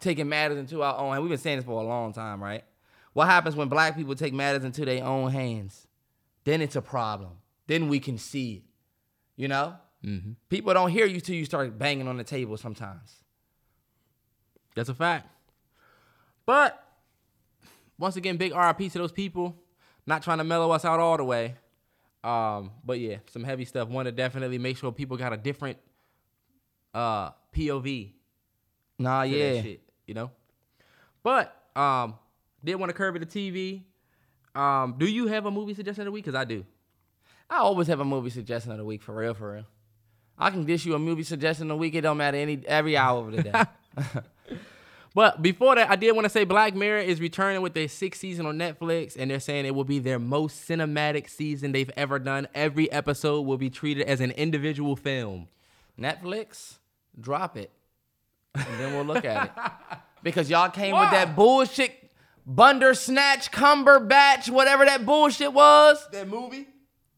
taking 0.00 0.28
matters 0.28 0.58
into 0.58 0.82
our 0.82 0.96
own 0.98 1.12
hands? 1.12 1.20
We've 1.20 1.30
been 1.30 1.38
saying 1.38 1.58
this 1.58 1.64
for 1.64 1.82
a 1.82 1.86
long 1.86 2.12
time, 2.12 2.42
right? 2.42 2.64
What 3.12 3.26
happens 3.26 3.56
when 3.56 3.68
black 3.68 3.96
people 3.96 4.14
take 4.14 4.32
matters 4.32 4.64
into 4.64 4.84
their 4.84 5.04
own 5.04 5.30
hands? 5.30 5.86
Then 6.44 6.62
it's 6.62 6.76
a 6.76 6.82
problem. 6.82 7.32
Then 7.66 7.88
we 7.88 8.00
can 8.00 8.18
see 8.18 8.54
it. 8.54 8.62
You 9.36 9.48
know? 9.48 9.74
Mm-hmm. 10.04 10.32
People 10.48 10.72
don't 10.74 10.90
hear 10.90 11.06
you 11.06 11.20
till 11.20 11.34
you 11.34 11.44
start 11.44 11.78
banging 11.78 12.08
on 12.08 12.16
the 12.16 12.24
table 12.24 12.56
sometimes. 12.56 13.16
That's 14.74 14.88
a 14.88 14.94
fact. 14.94 15.28
But 16.46 16.82
once 17.98 18.16
again, 18.16 18.36
big 18.36 18.54
RIP 18.54 18.92
to 18.92 18.98
those 18.98 19.12
people. 19.12 19.56
Not 20.06 20.22
trying 20.22 20.38
to 20.38 20.44
mellow 20.44 20.70
us 20.70 20.84
out 20.84 21.00
all 21.00 21.16
the 21.16 21.24
way. 21.24 21.56
Um, 22.24 22.72
but 22.84 22.98
yeah, 22.98 23.18
some 23.30 23.44
heavy 23.44 23.64
stuff. 23.64 23.88
Want 23.88 24.06
to 24.06 24.12
definitely 24.12 24.58
make 24.58 24.76
sure 24.76 24.90
people 24.92 25.16
got 25.16 25.32
a 25.32 25.36
different 25.36 25.78
uh 26.94 27.30
POV 27.54 28.12
Nah, 28.98 29.22
yeah. 29.22 29.62
shit, 29.62 29.80
you 30.06 30.14
know. 30.14 30.30
But 31.22 31.54
um, 31.76 32.14
did 32.64 32.74
want 32.76 32.90
to 32.90 32.94
curb 32.94 33.16
it 33.16 33.20
to 33.20 33.26
TV. 33.26 33.82
Um, 34.54 34.96
do 34.98 35.06
you 35.06 35.28
have 35.28 35.46
a 35.46 35.50
movie 35.50 35.74
suggestion 35.74 36.02
of 36.02 36.06
the 36.06 36.12
week? 36.12 36.24
Cause 36.24 36.34
I 36.34 36.44
do. 36.44 36.64
I 37.48 37.58
always 37.58 37.86
have 37.86 38.00
a 38.00 38.04
movie 38.04 38.30
suggestion 38.30 38.72
of 38.72 38.78
the 38.78 38.84
week 38.84 39.02
for 39.02 39.14
real, 39.14 39.34
for 39.34 39.52
real. 39.52 39.64
I 40.36 40.50
can 40.50 40.64
dish 40.64 40.84
you 40.84 40.94
a 40.94 40.98
movie 40.98 41.22
suggestion 41.22 41.70
of 41.70 41.76
the 41.76 41.80
week. 41.80 41.94
It 41.94 42.02
don't 42.02 42.16
matter 42.16 42.36
any 42.36 42.62
every 42.66 42.96
hour 42.96 43.26
of 43.26 43.32
the 43.32 43.42
day. 43.42 43.64
But 45.18 45.42
before 45.42 45.74
that, 45.74 45.90
I 45.90 45.96
did 45.96 46.12
want 46.12 46.26
to 46.26 46.28
say 46.28 46.44
Black 46.44 46.76
Mirror 46.76 47.00
is 47.00 47.20
returning 47.20 47.60
with 47.60 47.74
their 47.74 47.88
sixth 47.88 48.20
season 48.20 48.46
on 48.46 48.56
Netflix, 48.56 49.16
and 49.18 49.28
they're 49.28 49.40
saying 49.40 49.66
it 49.66 49.74
will 49.74 49.82
be 49.82 49.98
their 49.98 50.20
most 50.20 50.68
cinematic 50.68 51.28
season 51.28 51.72
they've 51.72 51.90
ever 51.96 52.20
done. 52.20 52.46
Every 52.54 52.88
episode 52.92 53.40
will 53.40 53.56
be 53.56 53.68
treated 53.68 54.06
as 54.06 54.20
an 54.20 54.30
individual 54.30 54.94
film. 54.94 55.48
Netflix, 56.00 56.78
drop 57.20 57.56
it, 57.56 57.72
and 58.54 58.78
then 58.78 58.94
we'll 58.94 59.12
look 59.12 59.24
at 59.24 59.46
it. 59.46 59.98
Because 60.22 60.48
y'all 60.48 60.70
came 60.70 60.96
with 60.96 61.10
that 61.10 61.34
bullshit 61.34 62.12
Bandersnatch, 62.46 63.50
Cumberbatch, 63.50 64.48
whatever 64.50 64.84
that 64.84 65.04
bullshit 65.04 65.52
was. 65.52 65.98
That 66.12 66.28
movie? 66.28 66.68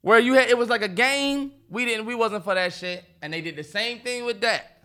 where 0.00 0.18
you 0.18 0.34
had 0.34 0.48
it 0.48 0.56
was 0.56 0.70
like 0.70 0.82
a 0.82 0.88
game. 0.88 1.52
We 1.68 1.84
didn't 1.84 2.06
we 2.06 2.14
wasn't 2.14 2.44
for 2.44 2.54
that 2.54 2.72
shit. 2.72 3.04
And 3.20 3.30
they 3.32 3.42
did 3.42 3.56
the 3.56 3.64
same 3.64 4.00
thing 4.00 4.24
with 4.24 4.40
that. 4.40 4.79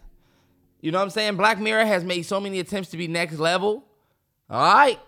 You 0.85 0.91
know 0.91 0.99
what 0.99 1.05
I'm 1.05 1.09
saying? 1.09 1.35
Black 1.35 1.59
Mirror 1.59 1.83
has 1.85 2.03
made 2.03 2.27
so 2.27 2.39
many 2.39 2.59
attempts 2.59 2.91
to 2.91 2.97
be 2.97 3.07
next 3.07 3.39
level. 3.39 3.83
All 4.47 4.75
right. 4.75 4.99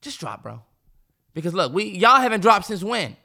Just 0.00 0.20
drop, 0.20 0.44
bro. 0.44 0.62
Because 1.34 1.52
look, 1.52 1.72
we 1.72 1.86
y'all 1.86 2.20
haven't 2.20 2.42
dropped 2.42 2.66
since 2.66 2.84
when? 2.84 3.16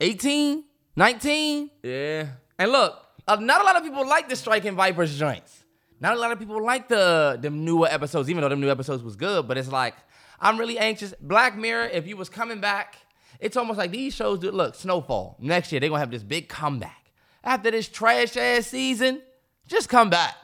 18? 0.00 0.64
19? 0.96 1.70
Yeah. 1.84 2.26
And 2.58 2.72
look, 2.72 3.00
uh, 3.28 3.36
not 3.36 3.60
a 3.60 3.64
lot 3.64 3.76
of 3.76 3.84
people 3.84 4.08
like 4.08 4.28
the 4.28 4.34
Striking 4.34 4.74
Vipers 4.74 5.16
joints. 5.16 5.62
Not 6.00 6.16
a 6.16 6.18
lot 6.18 6.32
of 6.32 6.40
people 6.40 6.60
like 6.60 6.88
the 6.88 7.38
the 7.40 7.48
newer 7.48 7.86
episodes, 7.88 8.28
even 8.28 8.42
though 8.42 8.48
them 8.48 8.60
new 8.60 8.68
episodes 8.68 9.04
was 9.04 9.14
good. 9.14 9.46
But 9.46 9.58
it's 9.58 9.70
like 9.70 9.94
I'm 10.40 10.58
really 10.58 10.80
anxious. 10.80 11.14
Black 11.20 11.56
Mirror, 11.56 11.90
if 11.92 12.08
you 12.08 12.16
was 12.16 12.28
coming 12.28 12.60
back, 12.60 12.96
it's 13.38 13.56
almost 13.56 13.78
like 13.78 13.92
these 13.92 14.16
shows 14.16 14.40
do. 14.40 14.50
Look, 14.50 14.74
Snowfall 14.74 15.36
next 15.38 15.70
year 15.70 15.78
they're 15.78 15.90
gonna 15.90 16.00
have 16.00 16.10
this 16.10 16.24
big 16.24 16.48
comeback 16.48 17.12
after 17.44 17.70
this 17.70 17.86
trash 17.86 18.36
ass 18.36 18.66
season. 18.66 19.22
Just 19.68 19.88
come 19.88 20.10
back. 20.10 20.34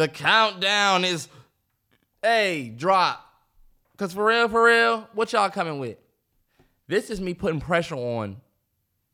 The 0.00 0.08
countdown 0.08 1.04
is, 1.04 1.28
hey, 2.22 2.72
drop. 2.74 3.22
Cause 3.98 4.14
for 4.14 4.24
real, 4.24 4.48
for 4.48 4.64
real, 4.64 5.06
what 5.12 5.30
y'all 5.34 5.50
coming 5.50 5.78
with? 5.78 5.98
This 6.88 7.10
is 7.10 7.20
me 7.20 7.34
putting 7.34 7.60
pressure 7.60 7.96
on 7.96 8.38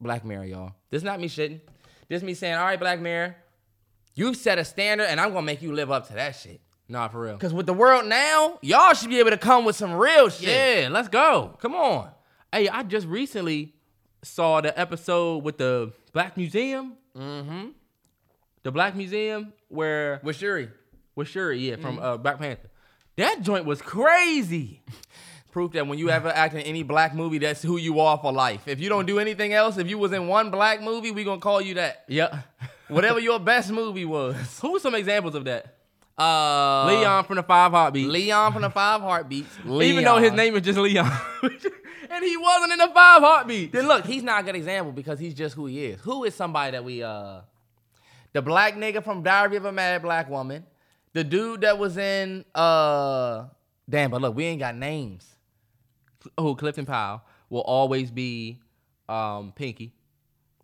Black 0.00 0.24
Mirror, 0.24 0.44
y'all. 0.44 0.74
This 0.90 1.02
not 1.02 1.18
me 1.18 1.28
shitting. 1.28 1.58
This 2.08 2.22
me 2.22 2.34
saying, 2.34 2.54
all 2.54 2.66
right, 2.66 2.78
Black 2.78 3.00
Mirror, 3.00 3.34
you've 4.14 4.36
set 4.36 4.60
a 4.60 4.64
standard, 4.64 5.08
and 5.08 5.20
I'm 5.20 5.30
gonna 5.30 5.42
make 5.42 5.60
you 5.60 5.72
live 5.72 5.90
up 5.90 6.06
to 6.06 6.12
that 6.12 6.36
shit. 6.36 6.60
Nah, 6.88 7.08
for 7.08 7.22
real. 7.22 7.36
Cause 7.36 7.52
with 7.52 7.66
the 7.66 7.74
world 7.74 8.06
now, 8.06 8.60
y'all 8.62 8.94
should 8.94 9.10
be 9.10 9.18
able 9.18 9.30
to 9.30 9.38
come 9.38 9.64
with 9.64 9.74
some 9.74 9.92
real 9.92 10.28
shit. 10.28 10.82
Yeah, 10.82 10.88
let's 10.88 11.08
go. 11.08 11.58
Come 11.60 11.74
on. 11.74 12.10
Hey, 12.52 12.68
I 12.68 12.84
just 12.84 13.08
recently 13.08 13.74
saw 14.22 14.60
the 14.60 14.78
episode 14.78 15.42
with 15.42 15.58
the 15.58 15.92
Black 16.12 16.36
Museum. 16.36 16.92
Mm-hmm. 17.18 17.70
The 18.62 18.70
Black 18.70 18.94
Museum 18.94 19.52
where 19.68 20.20
With 20.22 20.36
Shuri. 20.36 20.68
with 21.14 21.28
Shuri, 21.28 21.58
yeah, 21.70 21.76
from 21.76 21.98
uh, 21.98 22.16
Black 22.16 22.38
Panther. 22.38 22.68
That 23.16 23.42
joint 23.42 23.64
was 23.64 23.80
crazy. 23.82 24.82
Proof 25.52 25.72
that 25.72 25.86
when 25.86 25.98
you 25.98 26.10
ever 26.10 26.28
act 26.28 26.52
in 26.52 26.60
any 26.60 26.82
black 26.82 27.14
movie, 27.14 27.38
that's 27.38 27.62
who 27.62 27.78
you 27.78 27.98
are 28.00 28.18
for 28.18 28.30
life. 28.30 28.68
If 28.68 28.78
you 28.78 28.90
don't 28.90 29.06
do 29.06 29.18
anything 29.18 29.54
else, 29.54 29.78
if 29.78 29.88
you 29.88 29.96
was 29.96 30.12
in 30.12 30.28
one 30.28 30.50
black 30.50 30.82
movie, 30.82 31.10
we 31.12 31.24
gonna 31.24 31.40
call 31.40 31.62
you 31.62 31.74
that. 31.74 32.04
Yep. 32.08 32.34
Whatever 32.88 33.20
your 33.20 33.40
best 33.40 33.70
movie 33.70 34.04
was. 34.04 34.36
Who 34.60 34.76
are 34.76 34.80
some 34.80 34.94
examples 34.94 35.34
of 35.34 35.44
that? 35.46 35.76
Uh 36.18 36.86
Leon 36.86 37.24
from 37.24 37.36
the 37.36 37.42
Five 37.42 37.72
Heartbeats. 37.72 38.08
Leon 38.10 38.52
from 38.52 38.62
the 38.62 38.70
Five 38.70 39.00
Heartbeats. 39.00 39.48
Even 39.66 40.04
though 40.04 40.18
his 40.18 40.32
name 40.32 40.54
is 40.56 40.62
just 40.62 40.78
Leon. 40.78 41.10
and 41.42 42.24
he 42.24 42.36
wasn't 42.36 42.72
in 42.72 42.78
the 42.78 42.90
Five 42.94 43.22
Heartbeats. 43.22 43.72
Then 43.72 43.88
look, 43.88 44.04
he's 44.04 44.22
not 44.22 44.42
a 44.42 44.44
good 44.44 44.56
example 44.56 44.92
because 44.92 45.18
he's 45.18 45.34
just 45.34 45.54
who 45.54 45.66
he 45.66 45.86
is. 45.86 46.00
Who 46.02 46.24
is 46.24 46.34
somebody 46.34 46.72
that 46.72 46.84
we 46.84 47.02
uh 47.02 47.40
the 48.36 48.42
black 48.42 48.74
nigga 48.74 49.02
from 49.02 49.22
Diary 49.22 49.56
of 49.56 49.64
a 49.64 49.72
Mad 49.72 50.02
Black 50.02 50.28
Woman, 50.28 50.66
the 51.14 51.24
dude 51.24 51.62
that 51.62 51.78
was 51.78 51.96
in 51.96 52.44
uh 52.54 53.44
damn, 53.88 54.10
but 54.10 54.20
look, 54.20 54.36
we 54.36 54.44
ain't 54.44 54.60
got 54.60 54.76
names. 54.76 55.26
Oh, 56.36 56.54
Clifton 56.54 56.84
Powell 56.84 57.22
will 57.48 57.62
always 57.62 58.10
be 58.10 58.60
um, 59.08 59.52
Pinky 59.56 59.94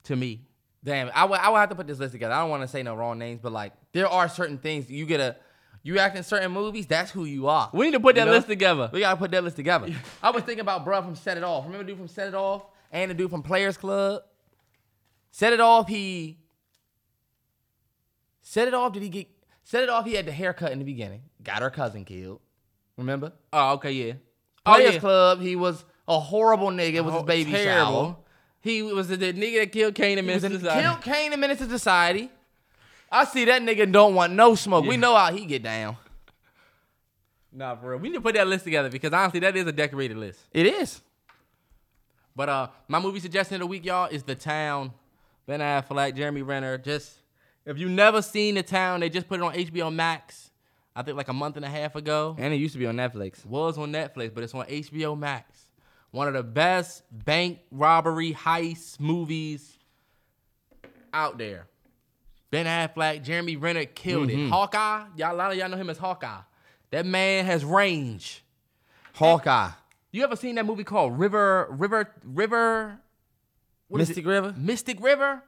to 0.05 0.15
me. 0.15 0.43
Damn, 0.85 1.11
I 1.15 1.25
would 1.25 1.39
I 1.39 1.49
would 1.49 1.59
have 1.61 1.71
to 1.71 1.75
put 1.75 1.87
this 1.87 1.99
list 1.99 2.13
together. 2.13 2.35
I 2.35 2.41
don't 2.41 2.51
want 2.51 2.61
to 2.61 2.69
say 2.69 2.83
no 2.83 2.95
wrong 2.95 3.19
names, 3.19 3.41
but 3.43 3.53
like 3.53 3.73
there 3.93 4.07
are 4.07 4.29
certain 4.29 4.59
things 4.59 4.91
you 4.91 5.07
get 5.07 5.21
a 5.21 5.37
you 5.83 5.99
act 5.99 6.15
in 6.15 6.25
certain 6.25 6.53
movies, 6.53 6.87
that's 6.87 7.11
who 7.11 7.25
you 7.25 7.49
are. 7.49 7.71
We 7.73 7.87
need 7.87 7.93
to 7.93 8.01
put 8.01 8.17
that 8.17 8.23
You 8.23 8.27
know? 8.27 8.33
list 8.33 8.49
together. 8.49 8.91
We 8.93 9.01
gotta 9.01 9.17
put 9.17 9.31
that 9.31 9.43
list 9.45 9.57
together. 9.57 9.89
I 10.23 10.31
was 10.31 10.43
thinking 10.43 10.61
about 10.61 10.85
bruh 10.85 11.03
from 11.03 11.15
Set 11.17 11.39
It 11.39 11.43
Off. 11.43 11.65
Remember 11.65 11.85
the 11.85 11.89
dude 11.93 11.99
from 12.01 12.09
Set 12.09 12.29
It 12.29 12.35
Off 12.35 12.67
and 12.91 13.11
the 13.11 13.15
dude 13.15 13.31
from 13.31 13.43
Players 13.43 13.79
Club? 13.79 14.25
Set 15.31 15.55
It 15.55 15.61
Off, 15.61 15.89
he 15.89 16.37
Set 18.43 18.69
It 18.69 18.75
Off. 18.75 18.93
Did 18.93 19.03
he 19.03 19.09
get 19.09 19.29
Set 19.65 19.83
It 19.83 19.89
Off? 19.89 20.05
He 20.05 20.15
had 20.15 20.27
the 20.27 20.33
haircut 20.33 20.73
in 20.73 20.79
the 20.79 20.85
beginning. 20.85 21.23
Got 21.43 21.63
her 21.63 21.71
cousin 21.71 22.05
killed. 22.05 22.41
Remember? 22.97 23.33
Oh, 23.53 23.75
okay, 23.75 23.93
yeah. 23.93 24.13
Oh, 24.67 24.75
Players 24.75 24.95
yeah. 24.95 25.01
Club. 25.01 25.41
He 25.41 25.57
was 25.57 25.85
a 26.07 26.19
horrible 26.21 26.69
nigga. 26.69 26.95
It 26.95 27.05
was 27.05 27.15
his 27.15 27.23
Oh, 27.23 27.27
baby 27.27 27.51
terrible. 27.53 27.93
shower. 28.05 28.17
He 28.61 28.83
was 28.83 29.09
the, 29.09 29.17
the 29.17 29.33
nigga 29.33 29.61
that 29.61 29.73
killed 29.73 29.95
Kane 29.95 30.19
and 30.19 30.29
Mr. 30.29 30.51
Society. 30.53 30.83
killed 30.83 31.01
Kane 31.03 31.33
and 31.33 31.41
Menace 31.41 31.59
to 31.59 31.69
Society. 31.69 32.31
I 33.11 33.25
see 33.25 33.45
that 33.47 33.61
nigga 33.63 33.91
don't 33.91 34.15
want 34.15 34.33
no 34.35 34.55
smoke. 34.55 34.85
We 34.87 34.97
know 34.97 35.17
how 35.17 35.33
he 35.33 35.45
get 35.47 35.63
down. 35.63 35.97
Nah, 37.53 37.77
for 37.77 37.91
real. 37.91 37.99
We 37.99 38.09
need 38.09 38.15
to 38.17 38.21
put 38.21 38.35
that 38.37 38.47
list 38.47 38.65
together 38.65 38.89
because 38.89 39.13
honestly, 39.13 39.41
that 39.41 39.57
is 39.57 39.67
a 39.67 39.73
decorated 39.73 40.17
list. 40.17 40.41
It 40.53 40.67
is. 40.67 41.01
But 42.35 42.49
uh, 42.49 42.69
my 42.89 42.99
movie 42.99 43.21
suggestion 43.21 43.57
of 43.57 43.61
the 43.61 43.67
week, 43.67 43.85
y'all, 43.85 44.07
is 44.07 44.23
The 44.23 44.35
Town. 44.35 44.93
Ben 45.47 45.61
Affleck, 45.61 46.17
Jeremy 46.17 46.43
Renner. 46.43 46.79
Just 46.79 47.13
if 47.65 47.79
you've 47.79 47.91
never 47.91 48.23
seen 48.23 48.55
The 48.57 48.63
Town, 48.63 49.01
they 49.01 49.09
just 49.09 49.29
put 49.29 49.41
it 49.41 49.43
on 49.43 49.55
HBO 49.55 49.93
Max. 49.93 50.51
I 50.95 51.03
think 51.03 51.17
like 51.17 51.29
a 51.29 51.33
month 51.33 51.57
and 51.57 51.65
a 51.65 51.69
half 51.69 51.97
ago. 51.97 52.37
And 52.39 52.53
it 52.53 52.59
used 52.59 52.75
to 52.75 52.79
be 52.79 52.87
on 52.87 52.97
Netflix. 52.97 53.45
was 53.47 53.79
on 53.79 53.93
Netflix, 53.93 54.35
but 54.35 54.45
it's 54.45 54.55
on 54.55 54.67
HBO 54.67 55.19
Max. 55.19 55.69
One 56.11 56.29
of 56.29 56.35
the 56.35 56.43
best 56.43 57.05
bank 57.11 57.61
robbery 57.71 58.35
heist 58.35 59.01
movies 59.01 59.79
out 61.15 61.39
there. 61.39 61.67
Ben 62.51 62.67
Affleck, 62.67 63.23
Jeremy 63.23 63.57
Renner 63.57 63.87
killed 63.87 64.29
it. 64.29 64.37
Mm-hmm. 64.37 64.51
Hawkeye, 64.51 65.05
y'all, 65.17 65.35
a 65.35 65.37
lot 65.37 65.53
of 65.53 65.57
y'all 65.57 65.71
know 65.71 65.79
him 65.79 65.89
as 65.89 65.97
Hawkeye. 65.97 66.41
That 66.91 67.07
man 67.07 67.47
has 67.47 67.65
range. 67.65 68.45
Hawkeye. 69.15 69.71
You 70.11 70.25
ever 70.25 70.37
seen 70.37 70.57
that 70.57 70.67
movie 70.67 70.85
called 70.85 71.19
River, 71.19 71.67
River, 71.71 72.13
River? 72.23 72.99
Mystic? 73.89 74.27
River? 74.27 74.55
Mystic 74.59 75.03
River? 75.03 75.43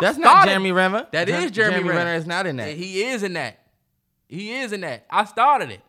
That's 0.00 0.18
not 0.18 0.46
Jeremy 0.46 0.72
Renner. 0.72 1.06
That 1.12 1.28
is 1.28 1.50
Jer- 1.50 1.70
Jeremy, 1.70 1.88
Renner. 1.88 1.98
Renner 2.00 2.14
is 2.14 2.26
not 2.26 2.46
in 2.46 2.56
that. 2.56 2.76
He 2.76 3.02
is 3.04 3.22
in 3.22 3.34
that. 3.34 3.58
He 4.28 4.56
is 4.56 4.72
in 4.72 4.80
that. 4.82 5.06
I 5.10 5.24
started 5.24 5.70
it. 5.70 5.80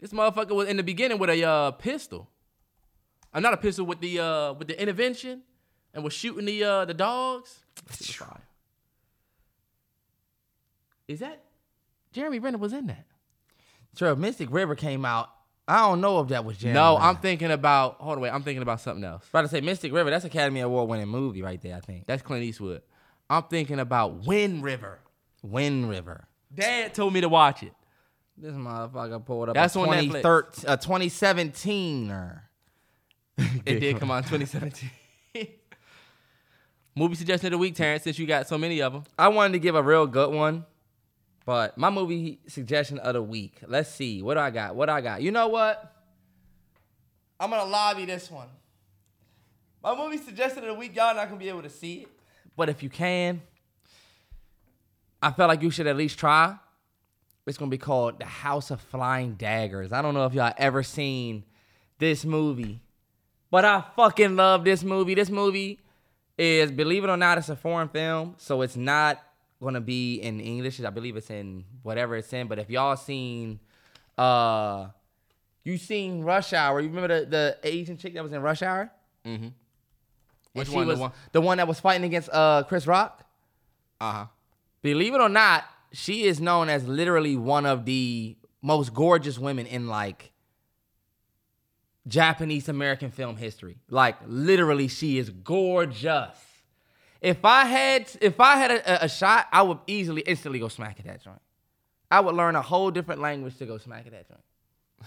This 0.00 0.12
motherfucker 0.12 0.54
was 0.54 0.68
in 0.68 0.76
the 0.76 0.82
beginning 0.82 1.18
with 1.18 1.30
a 1.30 1.42
uh, 1.44 1.70
pistol. 1.72 2.28
I'm 3.32 3.42
not 3.42 3.54
a 3.54 3.56
pistol 3.56 3.86
with 3.86 4.00
the 4.00 4.18
uh, 4.20 4.52
with 4.54 4.68
the 4.68 4.80
intervention 4.80 5.42
and 5.94 6.04
was 6.04 6.12
shooting 6.12 6.44
the 6.44 6.62
uh, 6.64 6.84
the 6.84 6.94
dogs. 6.94 7.60
Shit 7.76 7.88
was 7.98 8.16
fire. 8.16 8.40
Is 11.08 11.20
that 11.20 11.42
Jeremy 12.12 12.38
Renner 12.38 12.58
was 12.58 12.72
in 12.72 12.86
that? 12.88 13.06
Sure, 13.96 14.14
Mystic 14.16 14.50
River 14.50 14.74
came 14.74 15.04
out. 15.04 15.30
I 15.68 15.78
don't 15.80 16.00
know 16.00 16.20
if 16.20 16.28
that 16.28 16.44
was 16.44 16.58
Jeremy. 16.58 16.74
no, 16.74 16.94
Renner. 16.94 17.06
I'm 17.06 17.16
thinking 17.16 17.50
about. 17.50 17.96
Hold 18.00 18.16
on, 18.16 18.22
wait. 18.22 18.30
I'm 18.30 18.42
thinking 18.42 18.62
about 18.62 18.80
something 18.80 19.04
else. 19.04 19.28
about 19.28 19.42
to 19.42 19.48
say 19.48 19.60
Mystic 19.60 19.92
River. 19.92 20.10
That's 20.10 20.24
Academy 20.24 20.60
Award 20.60 20.88
winning 20.88 21.08
movie 21.08 21.42
right 21.42 21.60
there. 21.60 21.76
I 21.76 21.80
think. 21.80 22.06
That's 22.06 22.22
Clint 22.22 22.44
Eastwood. 22.44 22.82
I'm 23.28 23.44
thinking 23.44 23.80
about 23.80 24.26
Wind 24.26 24.62
River. 24.62 25.00
Wind 25.42 25.88
River. 25.88 26.26
Dad 26.54 26.94
told 26.94 27.12
me 27.12 27.20
to 27.20 27.28
watch 27.28 27.62
it. 27.62 27.72
This 28.38 28.52
motherfucker 28.52 29.24
pulled 29.24 29.48
up. 29.48 29.54
That's 29.54 29.74
a 29.76 29.80
on 29.80 29.86
2013 29.86 30.64
a 30.68 30.76
2017 30.76 32.10
er. 32.10 32.42
It 33.38 33.80
did 33.80 33.98
come 33.98 34.10
out 34.10 34.24
in 34.24 34.38
2017. 34.38 34.90
Movie 36.94 37.14
suggestion 37.14 37.48
of 37.48 37.52
the 37.52 37.58
week, 37.58 37.74
Terrence, 37.74 38.04
since 38.04 38.18
you 38.18 38.26
got 38.26 38.48
so 38.48 38.56
many 38.56 38.80
of 38.80 38.92
them. 38.92 39.04
I 39.18 39.28
wanted 39.28 39.52
to 39.52 39.58
give 39.58 39.74
a 39.74 39.82
real 39.82 40.06
good 40.06 40.32
one, 40.32 40.64
but 41.44 41.76
my 41.76 41.90
movie 41.90 42.40
suggestion 42.46 42.98
of 42.98 43.12
the 43.12 43.22
week. 43.22 43.58
Let's 43.66 43.90
see. 43.90 44.22
What 44.22 44.34
do 44.34 44.40
I 44.40 44.48
got? 44.48 44.76
What 44.76 44.86
do 44.86 44.92
I 44.92 45.02
got? 45.02 45.20
You 45.20 45.30
know 45.30 45.48
what? 45.48 45.94
I'm 47.38 47.50
gonna 47.50 47.70
lobby 47.70 48.06
this 48.06 48.30
one. 48.30 48.48
My 49.82 49.94
movie 49.94 50.16
suggestion 50.16 50.62
of 50.62 50.68
the 50.70 50.74
week, 50.74 50.96
y'all 50.96 51.14
not 51.14 51.28
gonna 51.28 51.38
be 51.38 51.50
able 51.50 51.62
to 51.62 51.70
see 51.70 51.96
it. 51.96 52.08
But 52.56 52.68
if 52.68 52.82
you 52.82 52.88
can, 52.88 53.42
I 55.22 55.30
felt 55.30 55.48
like 55.48 55.62
you 55.62 55.70
should 55.70 55.86
at 55.86 55.96
least 55.96 56.18
try. 56.18 56.56
It's 57.46 57.58
gonna 57.58 57.70
be 57.70 57.78
called 57.78 58.18
The 58.18 58.24
House 58.24 58.70
of 58.70 58.80
Flying 58.80 59.34
Daggers. 59.34 59.92
I 59.92 60.02
don't 60.02 60.14
know 60.14 60.26
if 60.26 60.34
y'all 60.34 60.52
ever 60.56 60.82
seen 60.82 61.44
this 61.98 62.24
movie, 62.24 62.80
but 63.50 63.64
I 63.64 63.84
fucking 63.94 64.34
love 64.34 64.64
this 64.64 64.82
movie. 64.82 65.14
This 65.14 65.30
movie 65.30 65.78
is, 66.36 66.72
believe 66.72 67.04
it 67.04 67.10
or 67.10 67.16
not, 67.16 67.38
it's 67.38 67.48
a 67.48 67.56
foreign 67.56 67.88
film, 67.88 68.34
so 68.38 68.62
it's 68.62 68.76
not 68.76 69.22
gonna 69.62 69.80
be 69.80 70.16
in 70.16 70.40
English. 70.40 70.80
I 70.80 70.90
believe 70.90 71.16
it's 71.16 71.30
in 71.30 71.64
whatever 71.82 72.16
it's 72.16 72.32
in. 72.32 72.48
But 72.48 72.58
if 72.58 72.68
y'all 72.68 72.96
seen, 72.96 73.60
uh, 74.18 74.88
you 75.62 75.78
seen 75.78 76.22
Rush 76.22 76.52
Hour? 76.52 76.80
You 76.80 76.88
remember 76.88 77.20
the 77.20 77.26
the 77.26 77.58
Asian 77.62 77.96
chick 77.96 78.14
that 78.14 78.22
was 78.22 78.32
in 78.32 78.42
Rush 78.42 78.62
Hour? 78.62 78.90
Mm-hmm. 79.24 79.48
Which 80.58 80.68
she 80.68 80.74
one? 80.74 80.86
The 80.86 80.92
Was 80.92 81.00
one- 81.00 81.12
the 81.32 81.40
one 81.40 81.56
that 81.58 81.68
was 81.68 81.80
fighting 81.80 82.04
against 82.04 82.28
uh 82.32 82.62
Chris 82.68 82.86
Rock. 82.86 83.24
Uh 84.00 84.12
huh. 84.12 84.26
Believe 84.82 85.14
it 85.14 85.20
or 85.20 85.28
not, 85.28 85.64
she 85.92 86.24
is 86.24 86.40
known 86.40 86.68
as 86.68 86.86
literally 86.86 87.36
one 87.36 87.66
of 87.66 87.84
the 87.84 88.36
most 88.62 88.92
gorgeous 88.94 89.38
women 89.38 89.66
in 89.66 89.88
like 89.88 90.32
Japanese 92.06 92.68
American 92.68 93.10
film 93.10 93.36
history. 93.36 93.78
Like 93.90 94.16
literally, 94.26 94.88
she 94.88 95.18
is 95.18 95.30
gorgeous. 95.30 96.38
If 97.20 97.44
I 97.44 97.64
had 97.64 98.08
if 98.20 98.38
I 98.40 98.56
had 98.56 98.70
a, 98.70 99.04
a 99.04 99.08
shot, 99.08 99.46
I 99.52 99.62
would 99.62 99.78
easily 99.86 100.22
instantly 100.22 100.58
go 100.58 100.68
smack 100.68 100.98
at 101.00 101.06
that 101.06 101.22
joint. 101.24 101.40
I 102.10 102.20
would 102.20 102.36
learn 102.36 102.54
a 102.54 102.62
whole 102.62 102.90
different 102.92 103.20
language 103.20 103.56
to 103.58 103.66
go 103.66 103.78
smack 103.78 104.06
at 104.06 104.12
that 104.12 104.28
joint. 104.28 104.40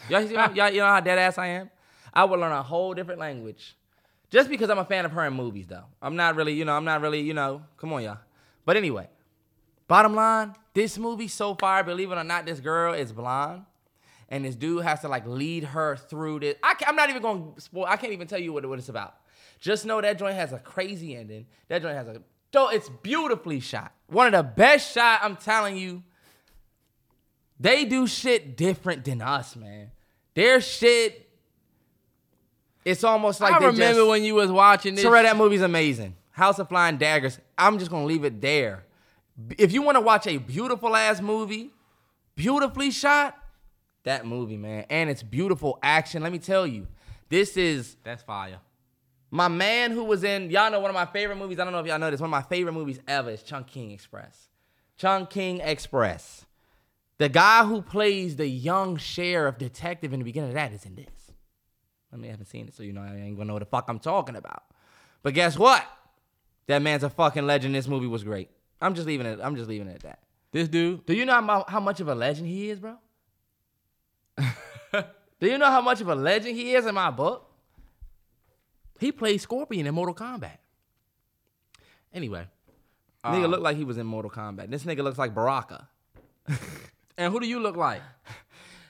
Y'all, 0.09 0.27
see, 0.27 0.55
y'all, 0.57 0.69
you 0.69 0.80
know 0.81 0.88
how 0.88 0.99
dead 0.99 1.17
ass 1.17 1.38
I 1.38 1.47
am? 1.47 1.69
I 2.13 2.26
would 2.26 2.39
learn 2.39 2.51
a 2.51 2.61
whole 2.63 2.93
different 2.93 3.19
language. 3.19 3.76
Just 4.30 4.49
because 4.49 4.69
I'm 4.69 4.77
a 4.77 4.85
fan 4.85 5.06
of 5.06 5.11
her 5.11 5.26
in 5.26 5.34
movies, 5.34 5.68
though. 5.68 5.85
I'm 6.01 6.15
not 6.15 6.35
really, 6.35 6.53
you 6.53 6.65
know, 6.65 6.73
I'm 6.73 6.85
not 6.85 7.01
really, 7.01 7.22
you 7.22 7.34
know, 7.34 7.64
come 7.77 7.91
on, 7.93 8.03
y'all. 8.03 8.19
But 8.65 8.77
anyway, 8.77 9.10
bottom 9.88 10.14
line, 10.14 10.53
this 10.73 10.97
movie 10.97 11.27
so 11.27 11.56
far, 11.56 11.84
believe 11.84 12.11
it 12.11 12.15
or 12.15 12.23
not, 12.23 12.45
this 12.45 12.60
girl 12.60 12.93
is 12.93 13.11
blonde. 13.11 13.65
And 14.31 14.45
this 14.45 14.56
dude 14.56 14.84
has 14.84 15.01
to 15.01 15.07
like 15.07 15.26
lead 15.26 15.64
her 15.64 15.95
through 15.95 16.41
this. 16.41 16.56
I 16.61 16.76
am 16.85 16.95
not 16.95 17.10
even 17.10 17.22
going 17.22 17.53
to 17.56 17.61
spoil, 17.61 17.85
I 17.85 17.97
can't 17.97 18.14
even 18.14 18.27
tell 18.27 18.39
you 18.39 18.53
what, 18.53 18.64
what 18.68 18.77
it's 18.77 18.89
about. 18.89 19.15
Just 19.60 19.85
know 19.85 19.99
that 19.99 20.19
joint 20.19 20.35
has 20.35 20.53
a 20.53 20.60
crazy 20.60 21.15
ending. 21.15 21.47
That 21.68 21.81
joint 21.81 21.95
has 21.95 22.07
a, 22.07 22.22
though 22.51 22.69
it's 22.69 22.89
beautifully 23.01 23.60
shot. 23.60 23.91
One 24.07 24.27
of 24.27 24.34
the 24.34 24.43
best 24.43 24.93
shot, 24.93 25.22
I'm 25.23 25.35
telling 25.35 25.77
you. 25.77 26.03
They 27.60 27.84
do 27.85 28.07
shit 28.07 28.56
different 28.56 29.03
than 29.03 29.22
us, 29.22 29.56
man. 29.56 29.91
Their 30.34 30.61
shit, 30.61 31.28
it's 32.85 33.03
almost 33.03 33.41
like 33.41 33.53
I 33.53 33.57
remember 33.57 34.01
just, 34.01 34.07
when 34.07 34.23
you 34.23 34.35
was 34.35 34.51
watching 34.51 34.95
this. 34.95 35.03
Terrell, 35.03 35.23
that 35.23 35.38
movie's 35.38 35.61
amazing. 35.61 36.15
House 36.31 36.60
of 36.60 36.69
Flying 36.69 36.97
Daggers. 36.97 37.39
I'm 37.57 37.80
just 37.80 37.91
gonna 37.91 38.06
leave 38.06 38.23
it 38.23 38.41
there. 38.41 38.85
If 39.57 39.72
you 39.72 39.81
want 39.81 39.95
to 39.95 40.01
watch 40.01 40.27
a 40.27 40.38
beautiful 40.38 40.95
ass 40.95 41.22
movie, 41.22 41.72
beautifully 42.35 42.91
shot, 42.91 43.38
that 44.03 44.26
movie, 44.26 44.57
man, 44.57 44.85
and 44.89 45.10
it's 45.10 45.23
beautiful 45.23 45.77
action. 45.84 46.23
Let 46.23 46.31
me 46.31 46.39
tell 46.39 46.65
you, 46.65 46.88
this 47.30 47.57
is 47.57 47.97
That's 48.03 48.23
fire. 48.23 48.60
my 49.31 49.47
man 49.47 49.91
who 49.91 50.03
was 50.03 50.23
in. 50.23 50.49
Y'all 50.49 50.72
know 50.72 50.80
one 50.80 50.89
of 50.89 50.95
my 50.95 51.06
favorite 51.06 51.38
movies. 51.38 51.60
I 51.60 51.64
don't 51.64 51.73
know 51.73 51.80
if 51.80 51.85
y'all 51.85 51.99
know 51.99 52.10
this. 52.10 52.19
One 52.19 52.30
of 52.30 52.31
my 52.31 52.41
favorite 52.41 52.73
movies 52.73 52.99
ever 53.07 53.30
is 53.30 53.43
Chungking 53.43 53.91
Express. 53.91 54.47
Chungking 54.97 55.60
Express. 55.60 56.45
The 57.18 57.30
guy 57.30 57.65
who 57.65 57.81
plays 57.81 58.38
the 58.38 58.47
young 58.47 58.95
sheriff 58.95 59.57
detective 59.57 60.14
in 60.14 60.19
the 60.19 60.26
beginning 60.26 60.51
of 60.51 60.56
that 60.56 60.72
is 60.72 60.85
in 60.85 60.95
this. 60.95 61.06
I 62.11 62.15
mean, 62.15 62.30
I 62.30 62.31
haven't 62.31 62.48
seen 62.48 62.68
it, 62.68 62.76
so 62.76 62.84
you 62.84 62.94
know 62.94 63.02
I 63.02 63.15
ain't 63.15 63.36
gonna 63.36 63.48
know 63.48 63.53
what 63.53 63.60
the 63.60 63.65
fuck 63.65 63.86
I'm 63.88 63.99
talking 63.99 64.36
about. 64.36 64.64
But 65.22 65.34
guess 65.34 65.57
what? 65.57 65.86
That 66.68 66.81
man's 66.81 67.03
a 67.03 67.10
fucking 67.10 67.45
legend. 67.45 67.76
This 67.76 67.88
movie 67.88 68.07
was 68.07 68.23
great. 68.23 68.49
I'm 68.81 68.95
just 68.95 69.07
leaving 69.07 69.26
it. 69.26 69.40
I'm 69.41 69.56
just 69.56 69.68
leaving 69.68 69.88
it 69.88 69.95
at 69.95 70.02
that. 70.03 70.19
This 70.52 70.68
dude, 70.68 71.06
Do 71.06 71.14
you 71.14 71.26
know 71.26 71.34
how, 71.34 71.65
how 71.68 71.80
much 71.80 71.99
of 71.99 72.07
a 72.07 72.15
legend 72.15 72.48
he 72.48 72.69
is, 72.69 72.80
bro? 72.80 72.98
Do 74.40 75.48
you 75.48 75.57
know 75.57 75.68
how 75.68 75.81
much 75.81 76.02
of 76.02 76.07
a 76.07 76.15
legend 76.15 76.56
he 76.56 76.73
is 76.73 76.86
in 76.86 76.95
my 76.95 77.11
book? 77.11 77.49
he 78.99 79.11
played 79.11 79.40
Scorpion 79.40 79.88
in 79.88 79.95
Mortal 79.95 80.14
Kombat. 80.14 80.57
Anyway, 82.14 82.45
Nigga 83.23 83.45
um, 83.45 83.52
looked 83.52 83.64
like 83.64 83.77
he 83.77 83.84
was 83.84 83.98
in 83.98 84.06
Mortal 84.06 84.31
Kombat. 84.31 84.69
This 84.69 84.84
nigga 84.84 85.03
looks 85.03 85.18
like 85.18 85.34
Baraka. 85.34 85.88
and 87.18 87.31
who 87.31 87.40
do 87.40 87.48
you 87.48 87.60
look 87.60 87.77
like? 87.77 88.02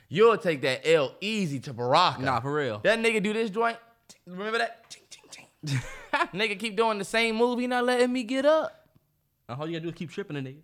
You'll 0.10 0.38
take 0.38 0.62
that 0.64 0.82
L 0.90 1.14
easy 1.22 1.60
to 1.62 1.74
Baraka. 1.74 2.22
Nah, 2.22 2.40
for 2.40 2.52
real. 2.54 2.80
That 2.84 3.00
nigga 3.00 3.22
do 3.22 3.32
this 3.32 3.50
joint. 3.52 3.78
Remember 4.26 4.58
that? 4.58 4.90
Ching, 4.90 5.04
ching, 5.10 5.48
ching. 5.66 5.80
nigga 6.34 6.58
keep 6.60 6.76
doing 6.76 6.98
the 6.98 7.06
same 7.06 7.36
movie, 7.36 7.68
not 7.68 7.86
letting 7.86 8.12
me 8.12 8.24
get 8.24 8.46
up. 8.46 8.88
All 9.48 9.68
you 9.68 9.74
gotta 9.74 9.82
do 9.84 9.90
is 9.90 9.96
keep 9.96 10.10
tripping 10.12 10.38
a 10.38 10.42
nigga. 10.42 10.62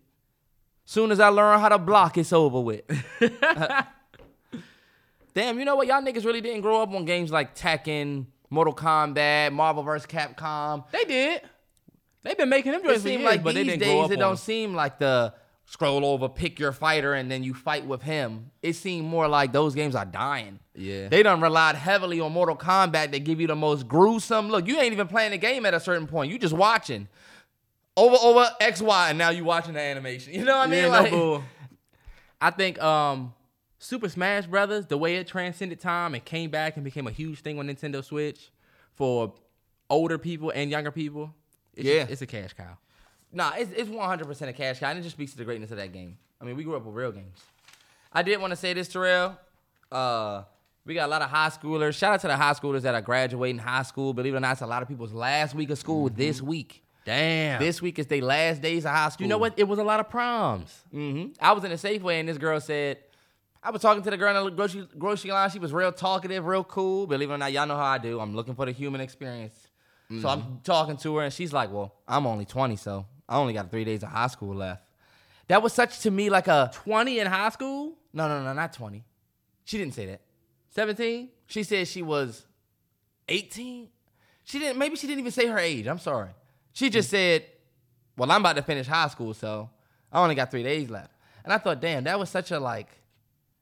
Soon 0.86 1.12
as 1.12 1.20
I 1.20 1.28
learn 1.30 1.60
how 1.60 1.70
to 1.70 1.78
block, 1.80 2.18
it's 2.18 2.32
over 2.34 2.60
with. 2.60 2.82
Damn, 5.34 5.60
you 5.60 5.66
know 5.66 5.76
what? 5.76 5.88
Y'all 5.88 6.02
niggas 6.02 6.24
really 6.26 6.42
didn't 6.42 6.62
grow 6.62 6.82
up 6.82 6.92
on 6.92 7.04
games 7.06 7.32
like 7.32 7.56
Tekken, 7.56 8.26
Mortal 8.50 8.74
Kombat, 8.74 9.52
Marvel 9.52 9.84
vs. 9.84 10.06
Capcom. 10.08 10.86
They 10.92 11.04
did. 11.04 11.42
They've 12.24 12.38
been 12.38 12.50
making 12.50 12.72
them 12.72 12.82
It 12.82 12.86
joints 12.86 13.02
for 13.04 13.08
seems 13.10 13.20
years, 13.22 13.32
like 13.32 13.44
but 13.44 13.54
they 13.54 13.64
these 13.64 13.74
didn't 13.74 13.84
grow 13.88 13.96
days 14.02 14.06
up 14.06 14.12
it 14.12 14.14
on 14.16 14.20
don't 14.20 14.30
them. 14.32 14.38
seem 14.38 14.74
like 14.74 14.98
the 15.00 15.34
scroll 15.66 16.06
over, 16.06 16.30
pick 16.30 16.60
your 16.60 16.72
fighter, 16.72 17.14
and 17.14 17.30
then 17.32 17.44
you 17.44 17.54
fight 17.54 17.86
with 17.86 18.02
him. 18.04 18.52
It 18.62 18.74
seemed 18.74 19.08
more 19.08 19.28
like 19.28 19.52
those 19.52 19.74
games 19.76 19.96
are 19.96 20.06
dying. 20.06 20.60
Yeah. 20.76 21.08
They 21.08 21.24
done 21.24 21.42
relied 21.42 21.76
heavily 21.76 22.20
on 22.20 22.32
Mortal 22.34 22.56
Kombat 22.56 23.12
that 23.12 23.24
give 23.24 23.42
you 23.42 23.48
the 23.48 23.56
most 23.56 23.88
gruesome 23.88 24.50
look. 24.50 24.68
You 24.68 24.80
ain't 24.80 24.94
even 24.94 25.08
playing 25.08 25.32
the 25.32 25.38
game 25.38 25.66
at 25.66 25.74
a 25.74 25.80
certain 25.80 26.08
point. 26.08 26.32
You 26.32 26.38
just 26.40 26.54
watching. 26.54 27.08
Over 27.98 28.18
over 28.22 28.50
X, 28.60 28.82
Y, 28.82 29.10
and 29.10 29.18
now 29.18 29.30
you 29.30 29.44
watching 29.46 29.74
the 29.74 29.80
animation. 29.82 30.34
You 30.36 30.44
know 30.44 30.58
what 30.58 30.68
I 30.68 30.72
mean? 30.72 30.84
Yeah, 30.84 30.88
Like- 30.90 31.12
no 31.12 31.18
bull. 31.18 31.44
I 32.42 32.52
think 32.52 32.82
um, 32.84 33.34
Super 33.80 34.10
Smash 34.10 34.46
Brothers, 34.46 34.86
the 34.88 34.98
way 34.98 35.16
it 35.16 35.28
transcended 35.28 35.80
time 35.80 36.14
and 36.14 36.24
came 36.24 36.50
back 36.52 36.76
and 36.76 36.84
became 36.84 37.08
a 37.08 37.12
huge 37.12 37.40
thing 37.40 37.58
on 37.58 37.68
Nintendo 37.68 38.04
Switch 38.04 38.52
for 38.94 39.34
older 39.90 40.18
people 40.18 40.52
and 40.54 40.70
younger 40.70 40.92
people. 40.92 41.34
It's 41.74 41.88
Yeah. 41.88 42.06
it's 42.10 42.22
a 42.22 42.26
cash 42.28 42.54
cow. 42.54 42.78
Nah, 43.36 43.52
it's 43.58 43.70
it's 43.76 43.90
one 43.90 44.08
hundred 44.08 44.26
percent 44.28 44.50
a 44.50 44.54
cash 44.54 44.80
cow, 44.80 44.90
and 44.90 44.98
it 44.98 45.02
just 45.04 45.16
speaks 45.16 45.34
to 45.34 45.38
the 45.38 45.44
greatness 45.46 45.70
of 45.72 45.78
that 45.78 45.92
game. 45.94 46.18
I 46.42 46.46
mean, 46.46 46.56
we 46.56 46.64
grew 46.64 46.76
up 46.76 46.86
with 46.86 46.96
real 46.96 47.12
games. 47.12 47.38
I 48.12 48.24
did 48.24 48.40
want 48.40 48.52
to 48.52 48.56
say 48.56 48.74
this, 48.74 48.88
Terrell. 48.88 49.38
Uh, 49.92 50.44
we 50.86 50.94
got 50.94 51.06
a 51.08 51.12
lot 51.12 51.22
of 51.22 51.30
high 51.30 51.50
schoolers. 51.50 51.96
Shout 51.96 52.14
out 52.14 52.22
to 52.22 52.28
the 52.28 52.36
high 52.38 52.54
schoolers 52.54 52.82
that 52.82 52.96
are 52.96 53.02
graduating 53.02 53.58
high 53.60 53.84
school. 53.84 54.14
Believe 54.14 54.34
it 54.34 54.38
or 54.38 54.40
not, 54.40 54.54
it's 54.54 54.62
a 54.62 54.68
lot 54.68 54.82
of 54.82 54.88
people's 54.88 55.14
last 55.14 55.54
week 55.54 55.70
of 55.70 55.78
school 55.78 56.10
this 56.10 56.42
week. 56.42 56.82
Damn. 57.04 57.60
This 57.60 57.82
week 57.82 58.00
is 58.00 58.08
their 58.08 58.22
last 58.22 58.62
days 58.62 58.86
of 58.86 58.92
high 58.92 59.10
school. 59.10 59.26
you 59.26 59.30
know 59.30 59.38
what? 59.38 59.54
It 59.58 59.68
was 59.68 59.80
a 59.80 59.84
lot 59.84 60.00
of 60.00 60.10
proms. 60.10 60.74
hmm 60.92 61.28
I 61.40 61.52
was 61.52 61.64
in 61.64 61.72
a 61.72 61.76
Safeway 61.76 62.20
and 62.20 62.28
this 62.30 62.38
girl 62.38 62.60
said, 62.60 62.98
I 63.62 63.70
was 63.72 63.82
talking 63.82 64.02
to 64.04 64.10
the 64.10 64.18
girl 64.18 64.36
in 64.38 64.46
the 64.46 64.52
grocery, 64.52 64.88
grocery 64.98 65.32
line. 65.32 65.50
She 65.50 65.60
was 65.60 65.74
real 65.74 65.92
talkative, 65.92 66.46
real 66.46 66.64
cool. 66.64 67.06
Believe 67.08 67.30
it 67.30 67.34
or 67.34 67.38
not, 67.38 67.52
y'all 67.52 67.68
know 67.68 67.76
how 67.78 67.84
I 67.86 67.98
do. 67.98 68.20
I'm 68.20 68.36
looking 68.36 68.56
for 68.56 68.66
the 68.66 68.72
human 68.72 69.02
experience. 69.02 69.56
So 70.22 70.30
I'm 70.30 70.60
talking 70.64 70.98
to 70.98 71.16
her 71.18 71.24
and 71.24 71.34
she's 71.34 71.52
like, 71.52 71.72
Well, 71.72 71.94
I'm 72.08 72.28
only 72.28 72.46
20, 72.46 72.76
so 72.76 73.06
I 73.28 73.38
only 73.38 73.54
got 73.54 73.72
three 73.72 73.84
days 73.84 74.04
of 74.04 74.10
high 74.10 74.28
school 74.28 74.56
left. 74.56 74.84
That 75.48 75.62
was 75.62 75.74
such 75.74 76.00
to 76.02 76.12
me 76.12 76.30
like 76.30 76.48
a 76.48 76.72
20 76.74 77.20
in 77.20 77.28
high 77.28 77.50
school? 77.50 77.94
no, 78.14 78.28
no, 78.28 78.44
no, 78.44 78.54
not 78.54 78.74
20. 78.74 79.04
She 79.66 79.78
didn't 79.78 79.94
say 79.94 80.06
that. 80.06 80.22
17? 80.76 81.30
She 81.48 81.64
said 81.64 81.88
she 81.88 82.02
was 82.02 82.46
18. 83.28 83.90
She 84.44 84.60
didn't. 84.60 84.78
Maybe 84.78 84.96
she 84.96 85.08
didn't 85.08 85.20
even 85.20 85.32
say 85.32 85.48
her 85.48 85.58
age. 85.58 85.88
I'm 85.88 86.00
sorry. 86.00 86.30
She 86.74 86.90
just 86.90 87.10
said, 87.10 87.46
"Well, 88.16 88.32
I'm 88.32 88.42
about 88.42 88.56
to 88.58 88.62
finish 88.62 88.88
high 88.88 89.08
school, 89.08 89.34
so 89.34 89.70
I 90.12 90.22
only 90.22 90.36
got 90.36 90.52
three 90.52 90.64
days 90.64 90.90
left." 90.90 91.12
And 91.44 91.52
I 91.52 91.58
thought, 91.58 91.82
damn, 91.82 92.04
that 92.04 92.20
was 92.20 92.30
such 92.30 92.52
a 92.52 92.60
like. 92.60 92.88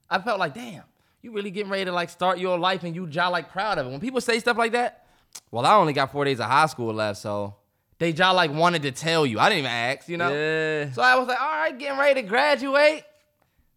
I 0.10 0.20
felt 0.20 0.40
like, 0.40 0.54
damn, 0.54 0.84
you 1.22 1.32
really 1.32 1.52
getting 1.52 1.72
ready 1.72 1.86
to 1.86 1.92
like 1.92 2.10
start 2.10 2.38
your 2.38 2.58
life, 2.60 2.84
and 2.84 2.96
you 2.96 3.08
jaw 3.08 3.30
like 3.30 3.50
proud 3.50 3.78
of 3.78 3.88
it. 3.88 3.90
When 3.92 4.02
people 4.02 4.20
say 4.20 4.40
stuff 4.40 4.58
like 4.58 4.74
that, 4.74 5.06
well, 5.52 5.66
I 5.66 5.76
only 5.76 5.94
got 5.94 6.12
four 6.12 6.26
days 6.26 6.40
of 6.40 6.48
high 6.48 6.66
school 6.66 6.94
left, 6.94 7.20
so 7.20 7.56
they 8.04 8.12
y'all 8.12 8.36
like 8.36 8.52
wanted 8.52 8.82
to 8.84 8.92
tell 8.92 9.26
you. 9.26 9.40
I 9.40 9.50
didn't 9.50 9.60
even 9.60 9.72
ask, 9.72 10.10
you 10.10 10.18
know. 10.18 10.32
Yeah. 10.32 10.92
So 10.92 11.02
I 11.02 11.16
was 11.16 11.28
like, 11.28 11.40
all 11.40 11.48
right, 11.48 11.78
getting 11.78 11.98
ready 11.98 12.22
to 12.22 12.28
graduate. 12.28 13.04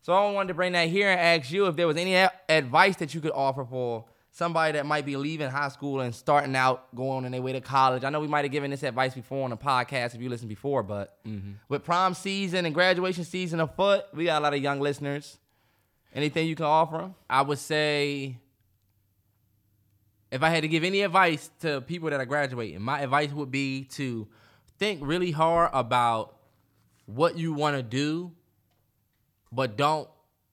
So 0.02 0.12
I 0.12 0.30
wanted 0.32 0.48
to 0.48 0.54
bring 0.54 0.72
that 0.72 0.88
here 0.88 1.08
and 1.08 1.18
ask 1.18 1.50
you 1.50 1.66
if 1.66 1.76
there 1.76 1.86
was 1.86 1.96
any 1.96 2.14
a- 2.14 2.32
advice 2.48 2.96
that 2.96 3.14
you 3.14 3.20
could 3.20 3.32
offer 3.32 3.64
for 3.64 4.04
somebody 4.30 4.72
that 4.72 4.84
might 4.84 5.06
be 5.06 5.16
leaving 5.16 5.48
high 5.48 5.68
school 5.68 6.00
and 6.00 6.14
starting 6.14 6.54
out, 6.54 6.94
going 6.94 7.24
on 7.24 7.30
their 7.30 7.40
way 7.40 7.52
to 7.52 7.60
college. 7.60 8.04
I 8.04 8.10
know 8.10 8.20
we 8.20 8.28
might 8.28 8.44
have 8.44 8.52
given 8.52 8.70
this 8.70 8.82
advice 8.82 9.14
before 9.14 9.44
on 9.44 9.50
the 9.50 9.56
podcast 9.56 10.14
if 10.14 10.20
you 10.20 10.28
listened 10.28 10.48
before, 10.48 10.82
but 10.82 11.18
mm-hmm. 11.24 11.52
with 11.68 11.84
prom 11.84 12.14
season 12.14 12.66
and 12.66 12.74
graduation 12.74 13.24
season 13.24 13.60
afoot, 13.60 14.04
we 14.12 14.26
got 14.26 14.40
a 14.40 14.44
lot 14.44 14.54
of 14.54 14.62
young 14.62 14.80
listeners. 14.80 15.38
Anything 16.14 16.46
you 16.46 16.54
can 16.54 16.66
offer 16.66 16.98
them? 16.98 17.14
I 17.28 17.42
would 17.42 17.58
say 17.58 18.38
if 20.30 20.42
I 20.42 20.50
had 20.50 20.62
to 20.62 20.68
give 20.68 20.84
any 20.84 21.02
advice 21.02 21.50
to 21.60 21.80
people 21.80 22.10
that 22.10 22.20
are 22.20 22.26
graduating, 22.26 22.80
my 22.82 23.00
advice 23.00 23.32
would 23.32 23.50
be 23.50 23.84
to 23.92 24.26
think 24.78 25.00
really 25.02 25.30
hard 25.30 25.70
about 25.72 26.36
what 27.06 27.38
you 27.38 27.52
want 27.52 27.76
to 27.76 27.82
do, 27.82 28.32
but 29.52 29.76
don't 29.76 30.08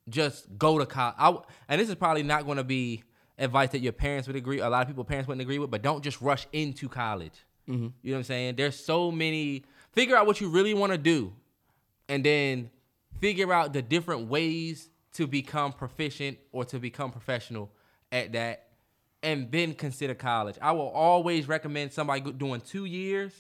just 0.10 0.58
go 0.58 0.78
to 0.78 0.86
college. 0.86 1.44
and 1.68 1.82
this 1.82 1.90
is 1.90 1.96
probably 1.96 2.24
not 2.24 2.46
going 2.46 2.58
to 2.58 2.64
be 2.64 3.04
advice 3.38 3.70
that 3.70 3.80
your 3.80 3.94
parents 3.94 4.28
would 4.28 4.36
agree. 4.36 4.60
A 4.60 4.70
lot 4.70 4.82
of 4.82 4.88
people 4.88 5.04
parents 5.04 5.28
wouldn't 5.28 5.42
agree 5.42 5.60
with, 5.60 5.72
but 5.72 5.82
don't 5.82 6.04
just 6.04 6.22
rush 6.22 6.48
into 6.54 6.88
college. 6.88 7.46
Mm-hmm. 7.68 7.88
You 8.02 8.12
know 8.12 8.16
what 8.16 8.18
I'm 8.20 8.24
saying? 8.24 8.56
There's 8.56 8.78
so 8.78 9.12
many. 9.12 9.64
Figure 9.92 10.16
out 10.16 10.28
what 10.28 10.42
you 10.42 10.50
really 10.50 10.74
want 10.74 10.92
to 10.92 10.98
do, 10.98 11.34
and 12.10 12.24
then 12.24 12.70
figure 13.20 13.54
out 13.54 13.74
the 13.74 13.82
different 13.82 14.28
ways 14.28 14.90
to 15.14 15.28
become 15.28 15.72
proficient 15.72 16.38
or 16.52 16.66
to 16.66 16.80
become 16.80 17.12
professional 17.12 17.72
at 18.12 18.34
that 18.34 18.68
and 19.24 19.52
then 19.52 19.74
consider 19.74 20.14
college. 20.14 20.58
I 20.62 20.74
will 20.74 20.90
always 20.90 21.48
recommend 21.48 21.94
somebody 21.94 22.32
doing 22.34 22.62
2 22.62 22.86
years 22.86 23.34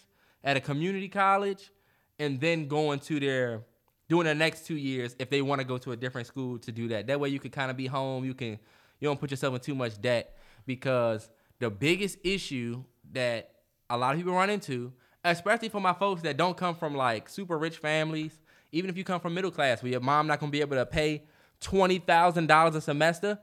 at 0.44 0.58
a 0.58 0.62
community 0.62 1.10
college 1.10 1.72
and 2.18 2.40
then 2.40 2.68
going 2.68 3.00
to 3.02 3.20
their 3.20 3.62
doing 4.08 4.26
the 4.26 4.34
next 4.34 4.66
2 4.66 4.76
years 4.76 5.16
if 5.20 5.30
they 5.30 5.42
want 5.42 5.60
to 5.60 5.68
go 5.68 5.78
to 5.78 5.92
a 5.92 5.96
different 5.96 6.28
school 6.28 6.58
to 6.60 6.72
do 6.72 6.88
that. 6.88 7.08
That 7.08 7.20
way 7.20 7.30
you 7.30 7.40
can 7.40 7.52
kind 7.52 7.70
of 7.70 7.78
be 7.78 7.88
home, 7.88 8.24
you 8.24 8.34
can 8.34 8.60
you 9.00 9.10
don't 9.10 9.20
put 9.20 9.32
yourself 9.32 9.54
in 9.54 9.60
too 9.60 9.76
much 9.76 10.02
debt 10.02 10.38
because 10.66 11.30
the 11.60 11.70
biggest 11.70 12.18
issue 12.24 12.84
that 13.12 13.52
a 13.90 13.98
lot 13.98 14.14
of 14.14 14.18
people 14.18 14.34
run 14.34 14.50
into, 14.50 14.94
especially 15.26 15.68
for 15.68 15.82
my 15.82 15.94
folks 15.94 16.22
that 16.22 16.38
don't 16.38 16.56
come 16.56 16.76
from 16.76 16.96
like 16.96 17.28
super 17.28 17.58
rich 17.58 17.78
families, 17.78 18.40
even 18.72 18.90
if 18.90 18.98
you 18.98 19.04
come 19.04 19.20
from 19.20 19.34
middle 19.34 19.52
class 19.52 19.84
where 19.84 19.92
your 19.92 20.02
mom 20.02 20.28
not 20.28 20.40
gonna 20.40 20.52
be 20.52 20.62
able 20.62 20.78
to 20.78 20.86
pay 20.86 21.24
twenty 21.60 22.00
thousand 22.00 22.48
dollars 22.48 22.76
a 22.76 22.82
semester. 22.82 23.38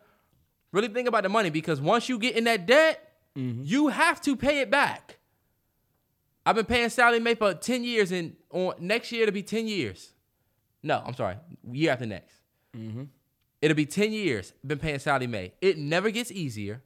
Really 0.73 0.89
think 0.89 1.09
about 1.09 1.23
the 1.23 1.29
money 1.29 1.51
because 1.51 1.81
once 1.81 2.09
you 2.09 2.19
get 2.19 2.37
in 2.37 2.45
that 2.45 2.67
debt, 2.67 3.13
mm-hmm. 3.37 3.63
you 3.65 3.89
have 3.89 4.21
to 4.23 4.37
pay 4.37 4.61
it 4.61 4.71
back. 4.71 5.19
I've 6.47 6.57
been 6.57 6.67
paying 6.67 6.89
Sallie 6.89 7.21
Mae 7.21 7.35
for 7.35 7.55
ten 7.55 7.85
years, 7.85 8.13
and 8.13 8.37
on 8.51 8.75
next 8.79 9.13
year 9.13 9.25
it'll 9.25 9.33
be 9.33 9.43
ten 9.43 9.67
years. 9.67 10.13
No, 10.83 11.03
I'm 11.05 11.15
sorry, 11.15 11.37
year 11.71 11.93
after 11.93 12.07
next. 12.07 12.35
Mm-hmm. 12.77 13.05
It'll 13.61 13.77
be 13.77 13.87
10 13.87 14.13
years 14.13 14.53
been 14.67 14.79
paying 14.79 14.99
Sallie 14.99 15.27
Mae. 15.27 15.53
It 15.61 15.77
never 15.79 16.11
gets 16.11 16.31
easier. 16.31 16.83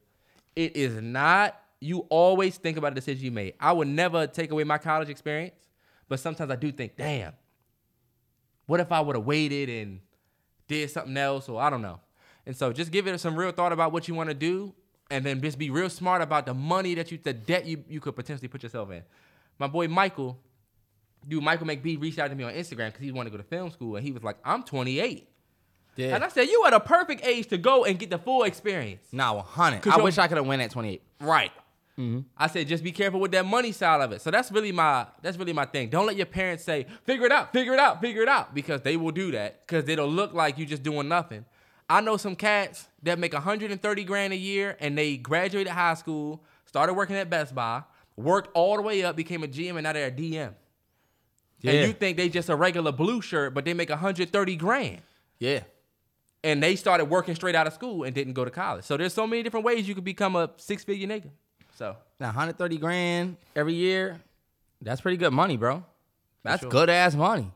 It 0.57 0.77
is 0.77 1.01
not, 1.01 1.57
you 1.81 2.01
always 2.11 2.57
think 2.57 2.77
about 2.77 2.95
the 2.95 3.01
decision 3.01 3.25
you 3.25 3.31
made. 3.31 3.55
I 3.61 3.73
would 3.73 3.89
never 3.89 4.27
take 4.27 4.51
away 4.51 4.65
my 4.65 4.79
college 4.79 5.09
experience, 5.09 5.55
but 6.09 6.21
sometimes 6.21 6.51
I 6.51 6.57
do 6.57 6.73
think, 6.73 6.97
damn, 6.97 7.35
what 8.67 8.81
if 8.81 8.91
I 8.91 9.01
would 9.01 9.15
have 9.17 9.25
waited 9.25 9.69
and 9.69 10.01
did 10.67 10.91
something 10.91 11.17
else 11.17 11.49
or 11.49 11.61
I 11.61 11.71
don't 11.71 11.83
know. 11.83 12.01
And 12.47 12.57
so 12.57 12.73
just 12.73 12.91
give 12.91 13.07
it 13.07 13.19
some 13.21 13.37
real 13.37 13.53
thought 13.53 13.73
about 13.73 13.93
what 13.93 14.07
you 14.09 14.15
want 14.15 14.29
to 14.29 14.35
do 14.35 14.75
and 15.11 15.25
then 15.25 15.41
just 15.41 15.59
be 15.59 15.71
real 15.71 15.91
smart 15.91 16.23
about 16.23 16.47
the 16.47 16.55
money 16.55 16.95
that 16.95 17.11
you, 17.11 17.19
the 17.23 17.33
debt 17.33 17.67
you, 17.67 17.85
you 17.89 18.01
could 18.01 18.15
potentially 18.17 18.49
put 18.49 18.63
yourself 18.63 18.91
in. 18.91 19.03
My 19.59 19.67
boy 19.67 19.89
Michael, 19.89 20.39
dude, 21.27 21.43
Michael 21.43 21.67
McBee 21.67 22.01
reached 22.01 22.19
out 22.19 22.29
to 22.29 22.35
me 22.35 22.45
on 22.45 22.53
Instagram 22.53 22.87
because 22.87 23.01
he 23.01 23.13
wanted 23.13 23.31
to 23.31 23.37
go 23.39 23.43
to 23.43 23.49
film 23.49 23.71
school 23.71 23.97
and 23.97 24.05
he 24.05 24.13
was 24.13 24.23
like, 24.23 24.37
I'm 24.45 24.63
28. 24.63 25.29
Yeah. 25.97 26.15
And 26.17 26.25
I 26.25 26.29
said, 26.29 26.49
you 26.49 26.65
at 26.67 26.73
a 26.75 26.81
perfect 26.81 27.25
age 27.25 27.47
to 27.49 27.59
go 27.59 27.85
and 27.85 27.99
get 27.99 28.11
the 28.11 28.19
full 28.19 28.43
experience. 28.43 29.07
Nah, 29.13 29.35
100. 29.35 29.81
'Cause 29.83 29.93
I 29.93 30.03
wish 30.03 30.19
I 30.19 30.27
could 30.27 30.39
have 30.39 30.47
went 30.47 30.61
at 30.61 30.71
28. 30.71 31.01
Right. 31.21 31.53
Mm-hmm. 31.99 32.21
I 32.37 32.49
said, 32.49 32.67
just 32.67 32.83
be 32.83 32.91
careful 32.91 33.21
with 33.21 33.31
that 33.33 33.47
money 33.47 33.71
side 33.71 34.01
of 34.01 34.11
it. 34.11 34.21
So 34.21 34.33
that's 34.33 34.51
really 34.51 34.73
my 34.73 35.07
that's 35.23 35.37
really 35.37 35.53
my 35.53 35.65
thing. 35.65 35.91
Don't 35.91 36.07
let 36.07 36.17
your 36.17 36.27
parents 36.27 36.65
say, 36.65 36.87
figure 37.05 37.27
it 37.27 37.31
out, 37.33 37.53
figure 37.53 37.73
it 37.73 37.79
out, 37.79 38.01
figure 38.01 38.23
it 38.23 38.29
out, 38.29 38.53
because 38.53 38.81
they 38.81 38.97
will 38.97 39.13
do 39.13 39.31
that. 39.31 39.61
Because 39.65 39.89
it'll 39.89 40.09
look 40.09 40.35
like 40.35 40.59
you're 40.59 40.67
just 40.67 40.83
doing 40.83 41.07
nothing. 41.07 41.45
I 41.89 42.01
know 42.01 42.17
some 42.17 42.37
cats 42.37 42.89
that 43.03 43.19
make 43.19 43.33
130 43.33 44.05
grand 44.05 44.33
a 44.33 44.37
year 44.37 44.77
and 44.81 44.97
they 44.97 45.17
graduated 45.17 45.73
high 45.73 45.95
school, 45.95 46.43
started 46.65 46.95
working 46.95 47.17
at 47.17 47.29
Best 47.29 47.55
Buy, 47.55 47.83
worked 48.17 48.51
all 48.55 48.77
the 48.77 48.83
way 48.83 49.05
up, 49.05 49.17
became 49.17 49.45
a 49.45 49.49
GM, 49.49 49.75
and 49.75 49.83
now 49.83 49.93
they're 49.93 50.09
a 50.09 50.11
DM. 50.11 50.55
Yeah. 51.61 51.73
And 51.73 51.89
you 51.89 51.95
think 51.95 52.17
they 52.17 52.29
just 52.29 52.49
a 52.49 52.57
regular 52.57 52.93
blue 52.93 53.21
shirt, 53.21 53.55
but 53.55 53.65
they 53.65 53.75
make 53.75 53.91
130 53.91 54.57
grand. 54.57 55.01
Yeah. 55.39 55.61
And 56.43 56.63
they 56.63 56.77
started 56.77 57.07
working 57.07 57.35
straight 57.35 57.55
out 57.55 57.67
of 57.67 57.73
school 57.73 58.05
and 58.05 58.15
didn't 58.15 58.35
go 58.35 58.45
to 58.45 58.51
college. 58.51 58.85
So 58.85 58.97
there's 58.97 59.15
so 59.15 59.27
many 59.27 59.43
different 59.43 59.65
ways 59.65 59.89
you 59.89 59.95
could 59.95 60.05
become 60.05 60.37
a 60.37 60.51
six 60.57 60.85
figure 60.85 61.09
nigga. 61.09 61.31
So 61.75 61.97
Now 62.21 62.27
130 62.29 62.79
grand 62.79 63.37
every 63.57 63.75
year, 63.75 64.21
that's 64.81 65.01
pretty 65.01 65.17
good 65.17 65.33
money, 65.33 65.57
bro. 65.57 65.85
That's 66.43 66.61
sure. 66.61 66.71
good 66.71 66.91
ass 66.91 67.15
money. 67.15 67.51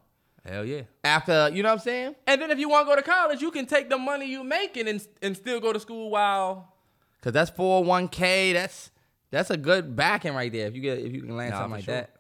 Hell 0.49 0.65
yeah. 0.65 0.83
After, 1.05 1.51
you 1.53 1.63
know 1.63 1.71
what 1.71 1.75
I'm 1.75 1.81
saying? 1.81 2.15
And 2.27 2.41
then 2.41 2.51
if 2.51 2.59
you 2.59 2.69
want 2.69 2.87
to 2.87 2.95
go 2.95 2.97
to 2.97 3.03
college, 3.03 3.41
you 3.41 3.51
can 3.51 3.67
take 3.67 3.89
the 3.89 3.99
money 3.99 4.27
you 4.27 4.43
making 4.45 4.89
and 4.89 5.07
and 5.23 5.37
still 5.37 5.61
go 5.61 5.73
to 5.73 5.81
school 5.81 6.11
while. 6.11 6.75
Cause 7.23 7.33
that's 7.33 7.51
401k. 7.51 8.53
That's 8.53 8.91
that's 9.31 9.51
a 9.51 9.57
good 9.57 9.97
backing 9.97 10.35
right 10.35 10.53
there. 10.53 10.67
If 10.67 10.75
you 10.75 10.81
get 10.81 10.99
if 10.99 11.13
you 11.13 11.23
can 11.23 11.37
land 11.37 11.51
Nah, 11.51 11.59
something 11.59 11.73
like 11.73 11.85
sure. 11.85 11.95
that. 11.95 12.11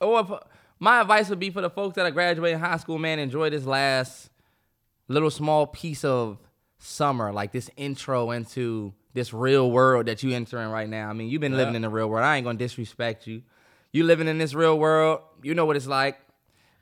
Or 0.00 0.20
if, 0.20 0.30
my 0.78 1.00
advice 1.00 1.28
would 1.28 1.38
be 1.38 1.50
for 1.50 1.60
the 1.60 1.70
folks 1.70 1.94
that 1.96 2.06
are 2.06 2.10
graduating 2.10 2.58
high 2.58 2.76
school, 2.76 2.98
man, 2.98 3.18
enjoy 3.18 3.50
this 3.50 3.64
last 3.64 4.30
little 5.08 5.30
small 5.30 5.66
piece 5.66 6.04
of 6.04 6.38
summer, 6.78 7.32
like 7.32 7.52
this 7.52 7.70
intro 7.76 8.32
into 8.32 8.92
this 9.14 9.32
real 9.32 9.70
world 9.70 10.06
that 10.06 10.22
you 10.22 10.34
entering 10.34 10.70
right 10.70 10.88
now. 10.88 11.08
I 11.08 11.12
mean, 11.12 11.28
you've 11.28 11.40
been 11.40 11.56
living 11.56 11.74
in 11.74 11.82
the 11.82 11.88
real 11.88 12.08
world. 12.08 12.24
I 12.24 12.36
ain't 12.36 12.44
gonna 12.44 12.58
disrespect 12.58 13.26
you. 13.26 13.42
You 13.92 14.04
living 14.04 14.26
in 14.26 14.38
this 14.38 14.54
real 14.54 14.78
world. 14.78 15.20
You 15.42 15.54
know 15.54 15.66
what 15.66 15.76
it's 15.76 15.86
like. 15.86 16.18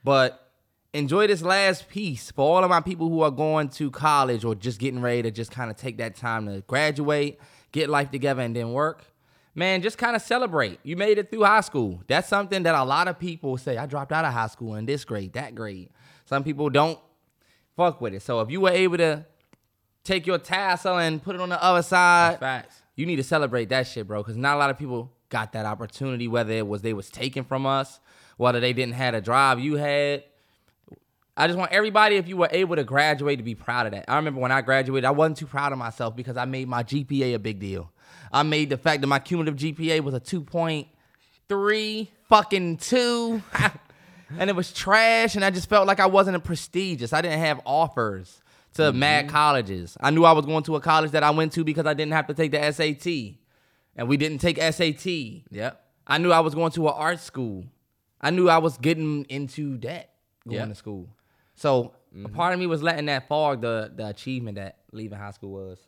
But 0.03 0.50
enjoy 0.93 1.27
this 1.27 1.43
last 1.43 1.89
piece 1.89 2.31
for 2.31 2.57
all 2.57 2.65
of 2.65 2.71
my 2.71 2.81
people 2.81 3.09
who 3.09 3.23
are 3.23 3.31
going 3.31 3.69
to 3.71 3.91
college 3.91 4.45
or 4.45 4.55
just 4.55 4.79
getting 4.79 5.01
ready 5.01 5.23
to 5.23 5.31
just 5.31 5.51
kind 5.51 5.71
of 5.71 5.77
take 5.77 5.99
that 5.99 6.17
time 6.17 6.47
to 6.47 6.63
graduate, 6.67 7.41
get 7.73 7.89
life 7.89 8.11
together, 8.11 8.43
and 8.43 8.55
then 8.55 8.73
work. 8.73 9.05
Man, 9.55 9.83
just 9.83 9.99
kind 9.99 10.15
of 10.15 10.23
celebrate. 10.23 10.79
You 10.83 10.97
made 10.97 11.19
it 11.19 11.31
through 11.31 11.45
high 11.45 11.61
school. 11.61 12.03
That's 12.07 12.29
something 12.29 12.63
that 12.63 12.75
a 12.75 12.85
lot 12.85 13.09
of 13.09 13.19
people 13.19 13.57
say. 13.57 13.77
I 13.77 13.87
dropped 13.87 14.13
out 14.13 14.25
of 14.25 14.33
high 14.33 14.47
school 14.47 14.77
in 14.77 14.87
this 14.87 15.05
grade, 15.05 15.33
that 15.35 15.55
grade. 15.55 15.91
Some 16.25 16.45
people 16.45 16.71
don't 16.71 16.99
fuck 17.77 18.01
with 18.01 18.15
it. 18.15 18.23
So 18.23 18.41
if 18.41 18.51
you 18.51 18.61
were 18.61 18.71
able 18.71 18.97
to 18.99 19.27
take 20.05 20.27
your 20.27 20.39
tassel 20.39 20.99
and 20.99 21.23
put 21.23 21.35
it 21.35 21.41
on 21.41 21.49
the 21.49 21.63
other 21.63 21.83
side, 21.83 22.39
Facts. 22.39 22.81
you 22.95 23.07
need 23.07 23.17
to 23.17 23.25
celebrate 23.25 23.69
that 23.71 23.87
shit, 23.87 24.07
bro. 24.07 24.23
Because 24.23 24.37
not 24.37 24.57
a 24.57 24.59
lot 24.59 24.71
of 24.71 24.79
people 24.79 25.13
got 25.29 25.53
that 25.53 25.67
opportunity. 25.67 26.29
Whether 26.29 26.53
it 26.53 26.67
was 26.67 26.83
they 26.83 26.93
was 26.93 27.11
taken 27.11 27.45
from 27.45 27.67
us, 27.67 27.99
whether 28.37 28.61
they 28.61 28.73
didn't 28.73 28.95
have 28.95 29.15
a 29.15 29.21
drive 29.21 29.59
you 29.59 29.77
had. 29.77 30.25
I 31.37 31.47
just 31.47 31.59
want 31.59 31.73
everybody, 31.73 32.17
if 32.17 32.29
you 32.29 32.37
were 32.37 32.49
able 32.51 32.77
to 32.77 32.85
graduate, 32.85 33.39
to 33.39 33.45
be 33.45 33.55
proud 33.55 33.87
of 33.87 33.93
that. 33.93 34.05
I 34.09 34.17
remember 34.17 34.41
when 34.41 34.53
I 34.53 34.61
graduated, 34.61 35.05
I 35.05 35.11
wasn't 35.11 35.39
too 35.39 35.47
proud 35.47 35.73
of 35.73 35.79
myself 35.79 36.17
because 36.17 36.37
I 36.37 36.45
made 36.45 36.69
my 36.69 36.83
GPA 36.83 37.35
a 37.35 37.39
big 37.39 37.59
deal. 37.61 37.91
I 38.33 38.43
made 38.43 38.71
the 38.71 38.77
fact 38.77 39.01
that 39.01 39.07
my 39.07 39.19
cumulative 39.19 39.57
GPA 39.57 40.01
was 40.01 40.15
a 40.15 40.21
2.3 40.21 42.09
fucking 42.29 42.77
two. 42.77 43.43
and 44.39 44.51
it 44.51 44.57
was 44.57 44.73
trash, 44.73 45.35
and 45.35 45.45
I 45.45 45.51
just 45.51 45.69
felt 45.69 45.87
like 45.87 46.01
I 46.01 46.07
wasn't 46.07 46.37
a 46.37 46.41
prestigious. 46.41 47.13
I 47.13 47.21
didn't 47.23 47.41
have 47.41 47.61
offers 47.65 48.41
to 48.75 48.83
mm-hmm. 48.83 48.99
mad 48.99 49.29
colleges. 49.29 49.97
I 50.01 50.11
knew 50.11 50.25
I 50.25 50.33
was 50.33 50.47
going 50.47 50.63
to 50.65 50.77
a 50.77 50.81
college 50.81 51.13
that 51.13 51.23
I 51.23 51.31
went 51.31 51.53
to 51.53 51.65
because 51.65 51.87
I 51.87 51.95
didn't 51.95 52.13
have 52.13 52.27
to 52.29 52.35
take 52.35 52.53
the 52.53 52.73
SAT, 52.73 53.39
and 53.97 54.09
we 54.09 54.17
didn't 54.17 54.39
take 54.39 54.59
SAT. 54.59 55.07
Yep. 55.51 55.85
I 56.07 56.19
knew 56.19 56.33
I 56.33 56.41
was 56.41 56.55
going 56.55 56.73
to 56.73 56.89
an 56.89 56.95
art 56.97 57.21
school. 57.21 57.65
I 58.21 58.31
knew 58.31 58.49
I 58.49 58.59
was 58.59 58.77
getting 58.79 59.25
into 59.29 59.79
debt 59.79 60.13
going 60.47 60.59
Yeah. 60.59 60.67
to 60.67 60.75
school. 60.75 61.09
So 61.61 61.93
a 62.25 62.29
part 62.31 62.55
of 62.55 62.59
me 62.59 62.67
was 62.67 62.83
letting 62.83 63.05
that 63.07 63.29
fog 63.29 63.61
the 63.61 63.93
the 63.95 64.07
achievement 64.07 64.57
that 64.57 64.79
leaving 64.93 65.19
high 65.19 65.33
school 65.33 65.51
was. 65.51 65.79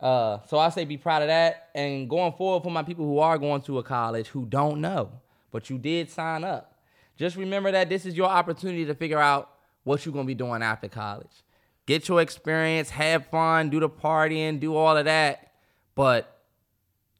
Uh, 0.00 0.38
so 0.46 0.58
I 0.58 0.70
say 0.70 0.86
be 0.86 0.96
proud 0.96 1.20
of 1.20 1.28
that. 1.28 1.68
And 1.74 2.08
going 2.08 2.32
forward 2.32 2.62
for 2.62 2.70
my 2.70 2.82
people 2.82 3.04
who 3.04 3.18
are 3.18 3.36
going 3.36 3.60
to 3.62 3.78
a 3.78 3.82
college 3.82 4.28
who 4.28 4.46
don't 4.46 4.80
know, 4.80 5.12
but 5.50 5.68
you 5.68 5.76
did 5.76 6.10
sign 6.10 6.44
up. 6.44 6.78
Just 7.18 7.36
remember 7.36 7.70
that 7.70 7.90
this 7.90 8.06
is 8.06 8.16
your 8.16 8.28
opportunity 8.30 8.86
to 8.86 8.94
figure 8.94 9.18
out 9.18 9.50
what 9.84 10.06
you're 10.06 10.14
gonna 10.14 10.24
be 10.24 10.34
doing 10.34 10.62
after 10.62 10.88
college. 10.88 11.44
Get 11.84 12.08
your 12.08 12.22
experience, 12.22 12.88
have 12.88 13.26
fun, 13.26 13.68
do 13.68 13.80
the 13.80 13.90
partying, 13.90 14.60
do 14.60 14.74
all 14.74 14.96
of 14.96 15.04
that. 15.04 15.52
But 15.94 16.39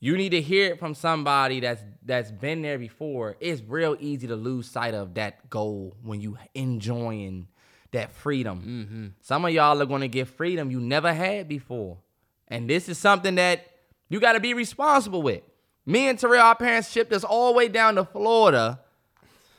you 0.00 0.16
need 0.16 0.30
to 0.30 0.40
hear 0.40 0.72
it 0.72 0.78
from 0.78 0.94
somebody 0.94 1.60
that's 1.60 1.82
that's 2.02 2.30
been 2.30 2.62
there 2.62 2.78
before. 2.78 3.36
It's 3.38 3.62
real 3.62 3.96
easy 4.00 4.26
to 4.26 4.36
lose 4.36 4.66
sight 4.66 4.94
of 4.94 5.14
that 5.14 5.50
goal 5.50 5.94
when 6.02 6.20
you 6.22 6.38
enjoying 6.54 7.48
that 7.92 8.10
freedom. 8.10 8.60
Mm-hmm. 8.60 9.06
Some 9.20 9.44
of 9.44 9.52
y'all 9.52 9.80
are 9.80 9.86
gonna 9.86 10.08
get 10.08 10.28
freedom 10.28 10.70
you 10.70 10.80
never 10.80 11.12
had 11.12 11.48
before, 11.48 11.98
and 12.48 12.68
this 12.68 12.88
is 12.88 12.96
something 12.96 13.34
that 13.34 13.66
you 14.08 14.20
got 14.20 14.32
to 14.32 14.40
be 14.40 14.54
responsible 14.54 15.22
with. 15.22 15.42
Me 15.86 16.08
and 16.08 16.18
Terrell, 16.18 16.42
our 16.42 16.56
parents 16.56 16.90
shipped 16.90 17.12
us 17.12 17.24
all 17.24 17.52
the 17.52 17.58
way 17.58 17.68
down 17.68 17.94
to 17.96 18.04
Florida. 18.04 18.80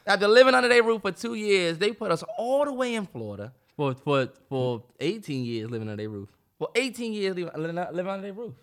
After 0.06 0.28
living 0.28 0.56
under 0.56 0.68
their 0.68 0.82
roof 0.82 1.04
for 1.04 1.12
two 1.12 1.36
years, 1.36 1.78
they 1.78 1.92
put 1.92 2.12
us 2.12 2.24
all 2.38 2.66
the 2.66 2.74
way 2.74 2.96
in 2.96 3.06
Florida. 3.06 3.54
For 3.78 3.94
for 3.94 4.30
for 4.50 4.84
18 5.00 5.46
years 5.46 5.70
living 5.70 5.88
under 5.88 6.02
their 6.02 6.10
roof. 6.10 6.30
Well, 6.58 6.72
18 6.76 7.14
years 7.14 7.36
living 7.36 7.52
living 7.56 7.78
under 7.78 8.22
their 8.22 8.34
roof. 8.34 8.54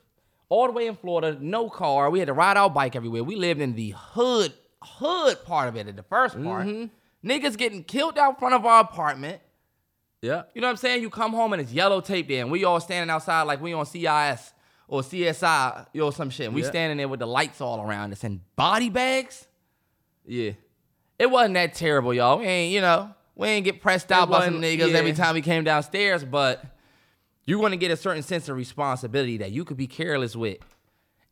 All 0.51 0.67
the 0.67 0.73
way 0.73 0.87
in 0.87 0.97
Florida, 0.97 1.37
no 1.41 1.69
car. 1.69 2.09
We 2.11 2.21
had 2.21 2.27
to 2.29 2.33
ride 2.33 2.57
our 2.57 2.71
bike 2.71 2.97
everywhere. 2.97 3.23
We 3.23 3.37
lived 3.37 3.61
in 3.61 3.75
the 3.75 3.95
hood, 3.97 4.55
hood 4.83 5.45
part 5.45 5.69
of 5.69 5.77
it, 5.77 5.89
at 5.89 5.97
the 5.97 6.03
first 6.03 6.43
part. 6.43 6.67
Mm-hmm. 6.67 7.29
Niggas 7.29 7.59
getting 7.59 7.85
killed 7.85 8.17
out 8.19 8.39
front 8.39 8.55
of 8.55 8.65
our 8.65 8.81
apartment. 8.81 9.41
Yeah. 10.23 10.43
You 10.55 10.61
know 10.61 10.69
what 10.69 10.73
I'm 10.73 10.77
saying? 10.79 11.03
You 11.03 11.11
come 11.11 11.33
home 11.33 11.53
and 11.53 11.61
it's 11.63 11.73
yellow 11.73 12.01
tape 12.01 12.29
there, 12.29 12.43
and 12.43 12.51
we 12.51 12.65
all 12.65 12.81
standing 12.81 13.11
outside 13.11 13.43
like 13.43 13.61
we 13.61 13.73
on 13.73 13.85
CIS 13.87 14.53
or 14.89 15.03
CSI, 15.03 15.87
know, 15.95 16.11
some 16.11 16.31
shit. 16.31 16.47
And 16.47 16.55
we 16.55 16.63
Yeah. 16.63 16.69
standing 16.69 16.97
there 16.97 17.09
with 17.09 17.21
the 17.21 17.27
lights 17.27 17.61
all 17.61 17.83
around 17.83 18.13
us 18.13 18.25
and 18.25 18.41
body 18.57 18.89
bags. 18.89 19.47
Yeah. 20.27 20.53
It 21.19 21.31
wasn't 21.31 21.55
that 21.55 21.75
terrible, 21.75 22.15
y'all. 22.15 22.39
We 22.39 22.47
ain't, 22.47 22.73
you 22.73 22.81
know, 22.81 23.15
we 23.35 23.49
ain't 23.49 23.65
get 23.65 23.83
pressed 23.83 24.11
out 24.11 24.31
by 24.31 24.47
some 24.47 24.61
niggas 24.61 24.95
every 24.95 25.13
time 25.13 25.35
we 25.35 25.43
came 25.43 25.63
downstairs, 25.65 26.25
but 26.25 26.65
you're 27.49 27.63
gonna 27.63 27.79
get 27.79 27.91
a 27.91 27.97
certain 27.97 28.23
sense 28.23 28.51
of 28.51 28.57
responsibility 28.57 29.39
that 29.39 29.53
you 29.53 29.65
could 29.65 29.79
be 29.79 29.87
careless 29.87 30.37
with. 30.37 30.59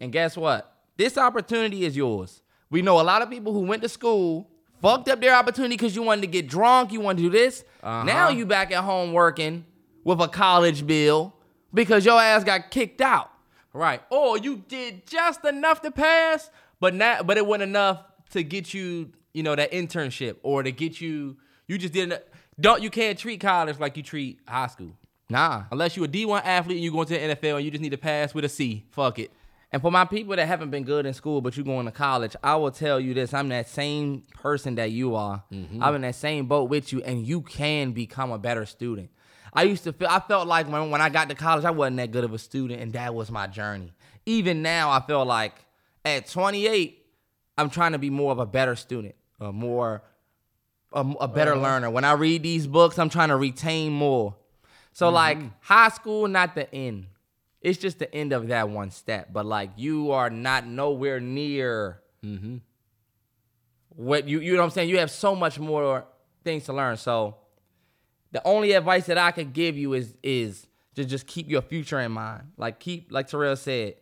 And 0.01 0.10
guess 0.10 0.34
what? 0.34 0.74
This 0.97 1.18
opportunity 1.18 1.84
is 1.84 1.94
yours. 1.94 2.40
We 2.70 2.80
know 2.80 2.98
a 2.98 3.05
lot 3.05 3.20
of 3.20 3.28
people 3.28 3.52
who 3.52 3.60
went 3.60 3.82
to 3.82 3.88
school, 3.90 4.48
fucked 4.80 5.10
up 5.10 5.20
their 5.20 5.34
opportunity 5.34 5.74
because 5.74 5.94
you 5.94 6.02
wanted 6.02 6.22
to 6.22 6.28
get 6.28 6.48
drunk, 6.48 6.90
you 6.90 7.02
wanted 7.02 7.18
to 7.18 7.22
do 7.24 7.30
this. 7.30 7.64
Uh-huh. 7.82 8.05
Now 8.05 8.30
you 8.30 8.47
back 8.47 8.72
at 8.72 8.82
home 8.82 9.12
working 9.12 9.66
with 10.05 10.18
a 10.22 10.26
college 10.26 10.86
bill 10.86 11.34
because 11.74 12.06
your 12.06 12.18
ass 12.18 12.44
got 12.44 12.70
kicked 12.70 13.02
out. 13.02 13.30
Right. 13.74 14.01
Or 14.09 14.38
you 14.38 14.64
did 14.68 15.06
just 15.06 15.44
enough 15.44 15.82
to 15.82 15.90
pass, 15.90 16.51
but 16.80 16.94
not 16.94 17.26
but 17.26 17.36
it 17.36 17.44
wasn't 17.47 17.64
enough 17.64 18.02
to 18.30 18.43
get 18.43 18.72
you, 18.72 19.10
you 19.34 19.43
know, 19.43 19.55
that 19.55 19.70
internship 19.70 20.36
or 20.43 20.62
to 20.62 20.72
get 20.72 20.98
you 20.98 21.36
you 21.68 21.76
just 21.76 21.93
didn't 21.93 22.22
don't 22.59 22.82
you 22.82 22.88
can't 22.88 23.18
treat 23.18 23.38
college 23.38 23.78
like 23.78 23.98
you 23.98 24.02
treat 24.02 24.40
high 24.48 24.68
school. 24.68 24.97
Nah. 25.28 25.64
Unless 25.72 25.96
you're 25.96 26.04
a 26.06 26.08
D1 26.08 26.42
athlete 26.44 26.76
and 26.76 26.84
you 26.84 26.92
going 26.92 27.06
to 27.08 27.14
the 27.14 27.34
NFL 27.34 27.56
and 27.56 27.64
you 27.64 27.70
just 27.70 27.82
need 27.82 27.90
to 27.90 27.98
pass 27.98 28.32
with 28.34 28.44
a 28.44 28.48
C. 28.48 28.84
Fuck 28.92 29.18
it. 29.18 29.30
And 29.72 29.82
for 29.82 29.90
my 29.90 30.04
people 30.04 30.36
that 30.36 30.46
haven't 30.46 30.70
been 30.70 30.84
good 30.84 31.06
in 31.06 31.12
school, 31.12 31.40
but 31.40 31.56
you 31.56 31.64
going 31.64 31.86
to 31.86 31.92
college, 31.92 32.36
I 32.42 32.54
will 32.54 32.70
tell 32.70 33.00
you 33.00 33.14
this: 33.14 33.34
I'm 33.34 33.48
that 33.48 33.68
same 33.68 34.22
person 34.34 34.76
that 34.76 34.92
you 34.92 35.16
are. 35.16 35.42
I'm 35.80 35.94
in 35.96 36.02
that 36.02 36.14
same 36.14 36.46
boat 36.46 36.70
with 36.70 36.92
you, 36.92 37.02
and 37.02 37.26
you 37.26 37.40
can 37.42 37.90
become 37.92 38.30
a 38.30 38.38
better 38.38 38.64
student. 38.64 39.10
I 39.52 39.64
used 39.64 39.82
to 39.84 39.92
feel 39.92 40.06
I 40.08 40.20
felt 40.20 40.46
like 40.46 40.68
when 40.70 40.90
when 40.90 41.00
I 41.00 41.08
got 41.08 41.28
to 41.30 41.34
college, 41.34 41.64
I 41.64 41.72
wasn't 41.72 41.96
that 41.96 42.12
good 42.12 42.22
of 42.24 42.32
a 42.32 42.38
student, 42.38 42.80
and 42.80 42.92
that 42.92 43.12
was 43.14 43.30
my 43.30 43.48
journey. 43.48 43.92
Even 44.24 44.62
now, 44.62 44.90
I 44.90 45.00
feel 45.00 45.24
like 45.24 45.52
at 46.04 46.28
28, 46.28 47.04
I'm 47.58 47.68
trying 47.68 47.92
to 47.92 47.98
be 47.98 48.08
more 48.10 48.30
of 48.30 48.38
a 48.38 48.46
better 48.46 48.76
student, 48.76 49.16
a 49.40 49.52
more 49.52 50.02
a, 50.92 51.00
a 51.20 51.26
better 51.28 51.52
Uh-huh. 51.54 51.60
learner. 51.62 51.90
When 51.90 52.04
I 52.04 52.12
read 52.12 52.44
these 52.44 52.68
books, 52.68 52.98
I'm 53.00 53.08
trying 53.08 53.30
to 53.30 53.36
retain 53.36 53.92
more. 53.92 54.36
Mm-hmm. 54.97 55.05
So 55.05 55.10
like 55.10 55.39
high 55.60 55.89
school, 55.90 56.27
not 56.27 56.55
the 56.55 56.73
end. 56.74 57.06
It's 57.60 57.78
just 57.78 57.98
the 57.98 58.12
end 58.14 58.32
of 58.32 58.48
that 58.48 58.68
one 58.70 58.90
step. 58.90 59.32
But 59.32 59.44
like 59.47 59.70
you 59.77 60.12
are 60.12 60.31
not 60.31 60.66
nowhere 60.66 61.20
near 61.20 62.01
Mm-hmm. 62.24 62.56
what 63.90 64.27
you 64.27 64.40
you 64.40 64.52
know 64.55 64.59
what 64.60 64.64
I'm 64.64 64.70
saying. 64.70 64.89
You 64.89 64.98
have 64.98 65.10
so 65.12 65.36
much 65.36 65.59
more 65.60 66.05
things 66.43 66.64
to 66.64 66.73
learn. 66.73 66.97
So 66.97 67.36
the 68.32 68.43
only 68.44 68.73
advice 68.73 69.06
that 69.06 69.18
I 69.18 69.31
could 69.31 69.52
give 69.52 69.77
you 69.77 69.93
is 69.93 70.14
is 70.23 70.66
to 70.97 71.05
just 71.05 71.27
keep 71.27 71.48
your 71.48 71.62
future 71.62 72.01
in 72.01 72.10
mind. 72.12 72.52
Like 72.56 72.81
keep 72.81 73.12
like 73.12 73.28
Terrell 73.28 73.55
said, 73.55 73.94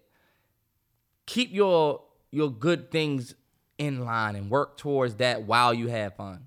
keep 1.27 1.53
your 1.53 2.03
your 2.31 2.51
good 2.51 2.91
things 2.91 3.35
in 3.77 4.05
line 4.05 4.37
and 4.37 4.49
work 4.49 4.79
towards 4.79 5.17
that 5.17 5.43
while 5.43 5.75
you 5.75 5.89
have 5.89 6.15
fun. 6.15 6.47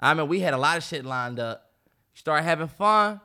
I 0.00 0.14
mean, 0.14 0.28
we 0.28 0.40
had 0.40 0.54
a 0.54 0.58
lot 0.58 0.78
of 0.78 0.84
shit 0.84 1.04
lined 1.04 1.38
up. 1.40 1.70
You 2.14 2.20
start 2.20 2.44
having 2.44 2.68
fun. 2.68 3.20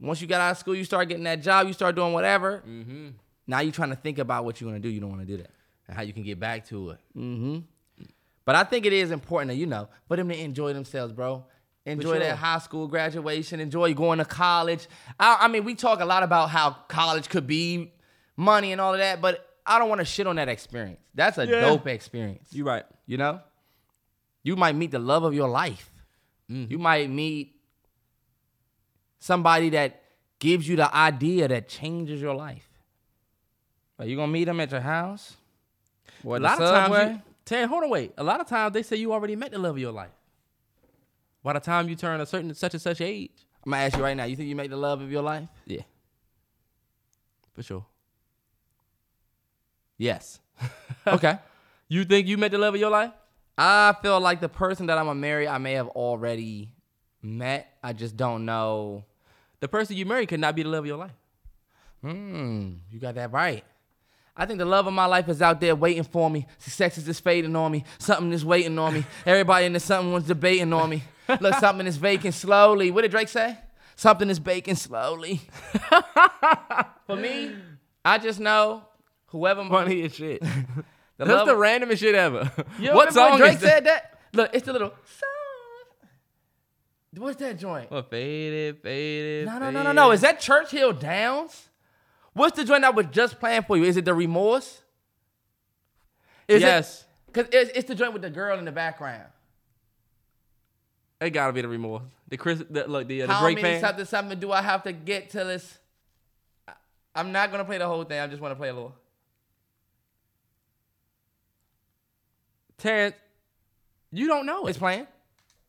Once 0.00 0.20
you 0.20 0.26
got 0.26 0.40
out 0.40 0.52
of 0.52 0.58
school, 0.58 0.74
you 0.74 0.84
start 0.84 1.08
getting 1.08 1.24
that 1.24 1.42
job. 1.42 1.66
You 1.66 1.72
start 1.72 1.96
doing 1.96 2.12
whatever. 2.12 2.62
Mm-hmm. 2.66 3.08
Now 3.46 3.60
you're 3.60 3.72
trying 3.72 3.90
to 3.90 3.96
think 3.96 4.18
about 4.18 4.44
what 4.44 4.60
you're 4.60 4.70
gonna 4.70 4.80
do. 4.80 4.88
You 4.88 5.00
don't 5.00 5.10
want 5.10 5.22
to 5.22 5.26
do 5.26 5.38
that. 5.38 5.50
And 5.88 5.96
how 5.96 6.02
you 6.02 6.12
can 6.12 6.22
get 6.22 6.38
back 6.38 6.66
to 6.68 6.90
it. 6.90 6.98
Mm-hmm. 7.16 7.58
But 8.44 8.54
I 8.54 8.64
think 8.64 8.86
it 8.86 8.92
is 8.92 9.10
important 9.10 9.48
that 9.48 9.56
you 9.56 9.66
know 9.66 9.88
for 10.06 10.16
them 10.16 10.28
to 10.28 10.38
enjoy 10.38 10.72
themselves, 10.72 11.12
bro. 11.12 11.44
Enjoy 11.84 12.12
sure. 12.12 12.18
that 12.18 12.36
high 12.36 12.58
school 12.58 12.86
graduation. 12.86 13.60
Enjoy 13.60 13.94
going 13.94 14.18
to 14.18 14.24
college. 14.24 14.86
I, 15.18 15.38
I 15.40 15.48
mean, 15.48 15.64
we 15.64 15.74
talk 15.74 16.00
a 16.00 16.04
lot 16.04 16.22
about 16.22 16.50
how 16.50 16.72
college 16.88 17.30
could 17.30 17.46
be 17.46 17.94
money 18.36 18.72
and 18.72 18.80
all 18.80 18.92
of 18.92 19.00
that, 19.00 19.22
but 19.22 19.46
I 19.66 19.78
don't 19.78 19.88
want 19.88 20.00
to 20.00 20.04
shit 20.04 20.26
on 20.26 20.36
that 20.36 20.48
experience. 20.48 21.00
That's 21.14 21.38
a 21.38 21.46
Yeah. 21.46 21.60
dope 21.60 21.86
experience. 21.86 22.48
You're 22.52 22.66
right. 22.66 22.84
You 23.06 23.16
know, 23.16 23.40
you 24.42 24.56
might 24.56 24.76
meet 24.76 24.90
the 24.90 24.98
love 24.98 25.24
of 25.24 25.34
your 25.34 25.48
life. 25.48 25.90
You 26.50 26.78
might 26.78 27.10
meet 27.10 27.57
somebody 29.18 29.70
that 29.70 30.02
gives 30.38 30.68
you 30.68 30.76
the 30.76 30.94
idea 30.94 31.48
that 31.48 31.68
changes 31.68 32.20
your 32.20 32.34
life. 32.34 32.68
Are 33.98 34.06
you 34.06 34.16
gonna 34.16 34.30
meet 34.32 34.44
them 34.44 34.60
at 34.60 34.70
your 34.70 34.80
house? 34.80 35.36
Or 36.24 36.36
A 36.36 36.40
lot 36.40 36.60
of 36.60 36.68
times, 36.70 37.14
you, 37.14 37.22
Tan, 37.44 37.68
hold 37.68 37.84
on, 37.84 37.90
wait. 37.90 38.12
A 38.16 38.22
lot 38.22 38.40
of 38.40 38.46
times 38.46 38.72
they 38.74 38.82
say 38.82 38.96
you 38.96 39.12
already 39.12 39.36
met 39.36 39.50
the 39.52 39.58
love 39.58 39.72
of 39.76 39.78
your 39.78 39.92
life. 39.92 40.10
By 41.42 41.52
the 41.54 41.60
time 41.60 41.88
you 41.88 41.96
turn 41.96 42.20
a 42.20 42.26
certain 42.26 42.54
such 42.54 42.74
and 42.74 42.82
such 42.82 43.00
age. 43.00 43.30
I'm 43.64 43.72
gonna 43.72 43.84
ask 43.84 43.96
you 43.96 44.02
right 44.02 44.16
now. 44.16 44.24
You 44.24 44.36
think 44.36 44.48
you 44.48 44.56
make 44.56 44.70
the 44.70 44.76
love 44.76 45.00
of 45.00 45.10
your 45.10 45.22
life? 45.22 45.48
Yeah. 45.66 45.82
For 47.54 47.62
sure. 47.62 47.86
Yes. 49.96 50.40
Okay. 51.06 51.38
You 51.88 52.04
think 52.04 52.26
you 52.26 52.36
met 52.36 52.50
the 52.50 52.58
love 52.58 52.74
of 52.74 52.80
your 52.80 52.90
life? 52.90 53.12
I 53.56 53.94
feel 54.02 54.20
like 54.20 54.42
the 54.42 54.48
person 54.48 54.86
that 54.86 54.98
I'm 54.98 55.06
gonna 55.06 55.18
marry, 55.18 55.48
I 55.48 55.56
may 55.56 55.72
have 55.72 55.88
already 55.88 56.70
met. 57.22 57.76
I 57.82 57.92
just 57.92 58.16
don't 58.16 58.44
know. 58.44 59.04
The 59.60 59.68
person 59.68 59.96
you 59.96 60.06
marry 60.06 60.26
could 60.26 60.40
not 60.40 60.54
be 60.54 60.62
the 60.62 60.68
love 60.68 60.80
of 60.80 60.86
your 60.86 60.98
life. 60.98 61.12
Hmm, 62.02 62.74
you 62.90 63.00
got 63.00 63.16
that 63.16 63.32
right. 63.32 63.64
I 64.36 64.46
think 64.46 64.60
the 64.60 64.64
love 64.64 64.86
of 64.86 64.92
my 64.92 65.06
life 65.06 65.28
is 65.28 65.42
out 65.42 65.60
there 65.60 65.74
waiting 65.74 66.04
for 66.04 66.30
me. 66.30 66.46
Success 66.58 66.96
is 66.96 67.04
just 67.04 67.24
fading 67.24 67.56
on 67.56 67.72
me. 67.72 67.84
Something 67.98 68.32
is 68.32 68.44
waiting 68.44 68.78
on 68.78 68.94
me. 68.94 69.04
Everybody 69.26 69.66
in 69.66 69.72
the 69.72 69.80
something 69.80 70.12
was 70.12 70.24
debating 70.24 70.72
on 70.72 70.90
me. 70.90 71.02
Look, 71.40 71.54
something 71.56 71.86
is 71.86 71.98
baking 71.98 72.32
slowly. 72.32 72.92
What 72.92 73.02
did 73.02 73.10
Drake 73.10 73.28
say? 73.28 73.58
Something 73.96 74.30
is 74.30 74.38
baking 74.38 74.76
slowly. 74.76 75.40
for 77.06 77.16
me, 77.16 77.56
I 78.04 78.18
just 78.18 78.38
know 78.38 78.84
whoever 79.26 79.64
money 79.64 80.02
as 80.02 80.14
shit. 80.14 80.40
the 81.16 81.24
That's 81.24 81.30
love 81.30 81.48
the 81.48 81.54
randomest 81.54 81.98
shit 81.98 82.14
ever. 82.14 82.50
You 82.78 82.94
what 82.94 83.12
song 83.12 83.38
Drake 83.38 83.56
is 83.56 83.60
that? 83.62 83.68
said 83.68 83.86
that? 83.86 84.18
Look, 84.32 84.50
it's 84.52 84.66
the 84.66 84.72
little. 84.72 84.92
What's 87.18 87.38
that 87.40 87.58
joint? 87.58 87.90
Well, 87.90 88.02
faded, 88.02 88.82
faded. 88.82 89.46
No, 89.46 89.58
no, 89.58 89.70
no, 89.70 89.82
no, 89.82 89.92
no. 89.92 90.10
Is 90.12 90.20
that 90.22 90.40
Churchill 90.40 90.92
Downs? 90.92 91.68
What's 92.32 92.56
the 92.56 92.64
joint 92.64 92.84
I 92.84 92.90
was 92.90 93.06
just 93.10 93.40
playing 93.40 93.62
for 93.62 93.76
you? 93.76 93.84
Is 93.84 93.96
it 93.96 94.04
the 94.04 94.14
Remorse? 94.14 94.82
Is 96.46 96.62
yes. 96.62 97.04
Because 97.26 97.48
it's, 97.52 97.70
it's 97.76 97.88
the 97.88 97.94
joint 97.94 98.12
with 98.14 98.22
the 98.22 98.30
girl 98.30 98.58
in 98.58 98.64
the 98.64 98.72
background. 98.72 99.24
It 101.20 101.30
gotta 101.30 101.52
be 101.52 101.60
the 101.62 101.68
remorse. 101.68 102.04
The 102.28 102.36
Chris, 102.36 102.62
the, 102.70 102.86
look, 102.86 103.08
the, 103.08 103.22
uh, 103.22 103.26
the 103.26 103.32
How 103.34 103.42
Drake 103.42 103.56
many 103.56 103.68
fan. 103.74 103.80
something 103.80 104.04
something 104.04 104.38
do 104.38 104.52
I 104.52 104.62
have 104.62 104.84
to 104.84 104.92
get 104.92 105.30
till 105.30 105.48
it's? 105.48 105.78
I- 106.66 106.72
I'm 107.14 107.32
not 107.32 107.50
gonna 107.50 107.64
play 107.64 107.78
the 107.78 107.86
whole 107.88 108.04
thing. 108.04 108.20
I 108.20 108.26
just 108.28 108.40
want 108.40 108.52
to 108.52 108.56
play 108.56 108.68
a 108.68 108.72
little. 108.72 108.94
Terrence, 112.78 113.16
you 114.12 114.28
don't 114.28 114.46
know 114.46 114.66
it. 114.66 114.70
It's 114.70 114.78
playing. 114.78 115.06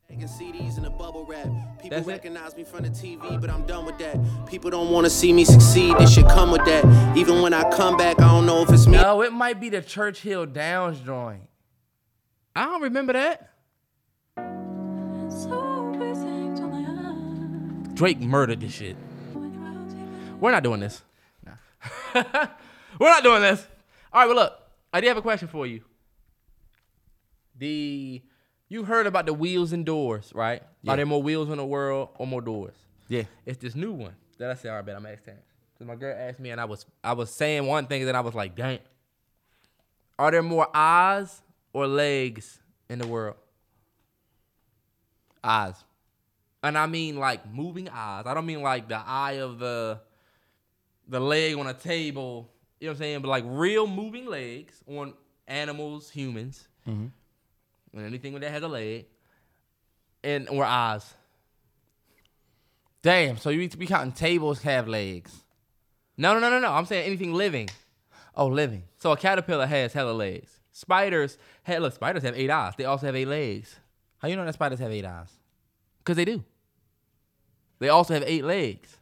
Making 0.10 0.28
CDs 0.28 0.78
in 0.80 0.86
a 0.86 0.90
bubble 0.90 1.24
wrap. 1.24 1.46
People 1.78 1.90
That's 1.92 2.08
it? 2.08 2.12
recognize 2.12 2.58
me 2.58 2.64
from 2.64 2.82
the 2.82 2.90
TV, 2.90 3.40
but 3.40 3.48
I'm 3.48 3.64
done 3.68 3.86
with 3.86 4.00
that. 4.00 4.18
People 4.48 4.72
don't 4.72 4.90
want 4.90 5.06
to 5.06 5.10
see 5.10 5.32
me 5.32 5.46
succeed. 5.46 5.96
This 6.00 6.12
should 6.12 6.28
come 6.28 6.50
with 6.50 6.66
that. 6.66 7.16
Even 7.16 7.44
when 7.44 7.54
I 7.54 7.70
come 7.70 7.96
back, 7.96 8.20
I 8.20 8.28
don't 8.28 8.48
know 8.48 8.64
if 8.64 8.72
it's 8.72 8.88
me. 8.88 8.98
No, 8.98 9.22
it 9.22 9.32
might 9.32 9.60
be 9.60 9.70
the 9.70 9.82
Churchill 9.82 10.48
Downs 10.48 11.00
joint. 11.02 11.44
I 12.56 12.66
don't 12.66 12.82
remember 12.82 13.14
that. 13.14 13.54
Drake 17.94 18.20
murdered 18.20 18.62
this 18.62 18.74
shit. 18.74 18.96
We're 20.40 20.52
not 20.52 20.64
doing 20.64 20.80
this. 20.80 21.04
We're 22.16 23.10
not 23.10 23.24
doing 23.24 23.42
this. 23.42 23.68
All 24.12 24.22
right, 24.22 24.28
well, 24.28 24.38
look, 24.38 24.54
I 24.92 25.02
did 25.02 25.10
have 25.10 25.18
a 25.18 25.22
question 25.22 25.48
for 25.48 25.68
you. 25.68 25.82
The 27.60 28.24
you 28.70 28.84
heard 28.84 29.08
about 29.08 29.26
the 29.26 29.34
wheels 29.34 29.74
and 29.74 29.86
doors, 29.86 30.32
right? 30.34 30.62
Yeah. 30.84 30.94
Are 30.94 30.96
there 30.96 31.06
more 31.06 31.22
wheels 31.22 31.50
in 31.50 31.58
the 31.58 31.66
world 31.66 32.10
or 32.18 32.28
more 32.28 32.42
doors? 32.42 32.76
Yeah. 33.08 33.24
It's 33.46 33.58
this 33.58 33.76
new 33.76 33.92
one 33.92 34.16
that 34.38 34.52
I 34.52 34.54
said, 34.54 34.70
all 34.70 34.78
right, 34.78 34.86
bet 34.86 34.96
I'm 34.96 35.06
asking. 35.06 35.34
Because 35.74 35.88
my 35.88 35.96
girl 35.96 36.16
asked 36.18 36.40
me, 36.40 36.52
and 36.52 36.62
I 36.62 36.66
was 36.66 36.86
I 37.04 37.14
was 37.14 37.32
saying 37.32 37.66
one 37.66 37.88
thing, 37.88 38.02
and 38.02 38.08
then 38.08 38.16
I 38.16 38.22
was 38.22 38.36
like, 38.36 38.56
dang. 38.56 38.80
Are 40.18 40.32
there 40.32 40.44
more 40.44 40.68
eyes 40.74 41.42
or 41.74 41.88
legs 41.88 42.60
in 42.90 43.00
the 43.00 43.08
world? 43.08 43.38
Eyes. 45.44 45.76
And 46.62 46.78
I 46.78 46.88
mean 46.88 47.18
like 47.18 47.52
moving 47.52 47.90
eyes. 47.90 48.26
I 48.26 48.34
don't 48.34 48.46
mean 48.46 48.62
like 48.62 48.90
the 48.90 49.02
eye 49.04 49.40
of 49.40 49.60
the 49.60 50.02
the 51.08 51.20
leg 51.20 51.58
on 51.58 51.68
a 51.68 51.74
table. 51.74 52.52
You 52.80 52.88
know 52.88 52.92
what 52.92 52.96
I'm 52.96 53.00
saying? 53.00 53.22
But 53.22 53.30
like 53.30 53.44
real 53.48 53.88
moving 53.88 54.26
legs 54.26 54.84
on 54.86 55.14
animals, 55.48 56.10
humans, 56.10 56.68
mm-hmm. 56.88 57.08
And 57.94 58.06
anything 58.06 58.40
that 58.40 58.52
has 58.52 58.64
a 58.64 58.68
leg, 58.68 59.06
and 60.24 60.50
or 60.50 60.64
eyes. 60.64 61.14
Damn. 63.02 63.38
So 63.38 63.50
you 63.50 63.68
be 63.70 63.88
counting 63.88 64.12
tables 64.12 64.62
have 64.64 64.88
legs. 64.88 65.44
No, 66.18 66.34
no, 66.34 66.40
no, 66.40 66.50
no, 66.50 66.60
no. 66.60 66.72
I'm 66.72 66.86
saying 66.86 67.06
anything 67.06 67.34
living. 67.34 67.70
Oh, 68.36 68.48
living. 68.48 68.84
So 68.98 69.12
a 69.12 69.18
caterpillar 69.18 69.66
has 69.66 69.94
hella 69.94 70.12
legs. 70.12 70.60
Spiders, 70.72 71.38
look, 71.68 71.94
spiders 71.94 72.24
have 72.24 72.38
eight 72.38 72.50
eyes. 72.50 72.74
They 72.78 72.86
also 72.86 73.06
have 73.06 73.16
eight 73.16 73.28
legs. 73.28 73.76
How 74.18 74.28
you 74.28 74.36
know 74.36 74.46
that 74.46 74.54
spiders 74.54 74.80
have 74.80 74.92
eight 74.92 75.06
eyes? 75.06 75.30
Because 76.00 76.18
they 76.18 76.26
do. 76.26 76.44
They 77.80 77.90
also 77.90 78.14
have 78.14 78.24
eight 78.26 78.44
legs. 78.44 78.98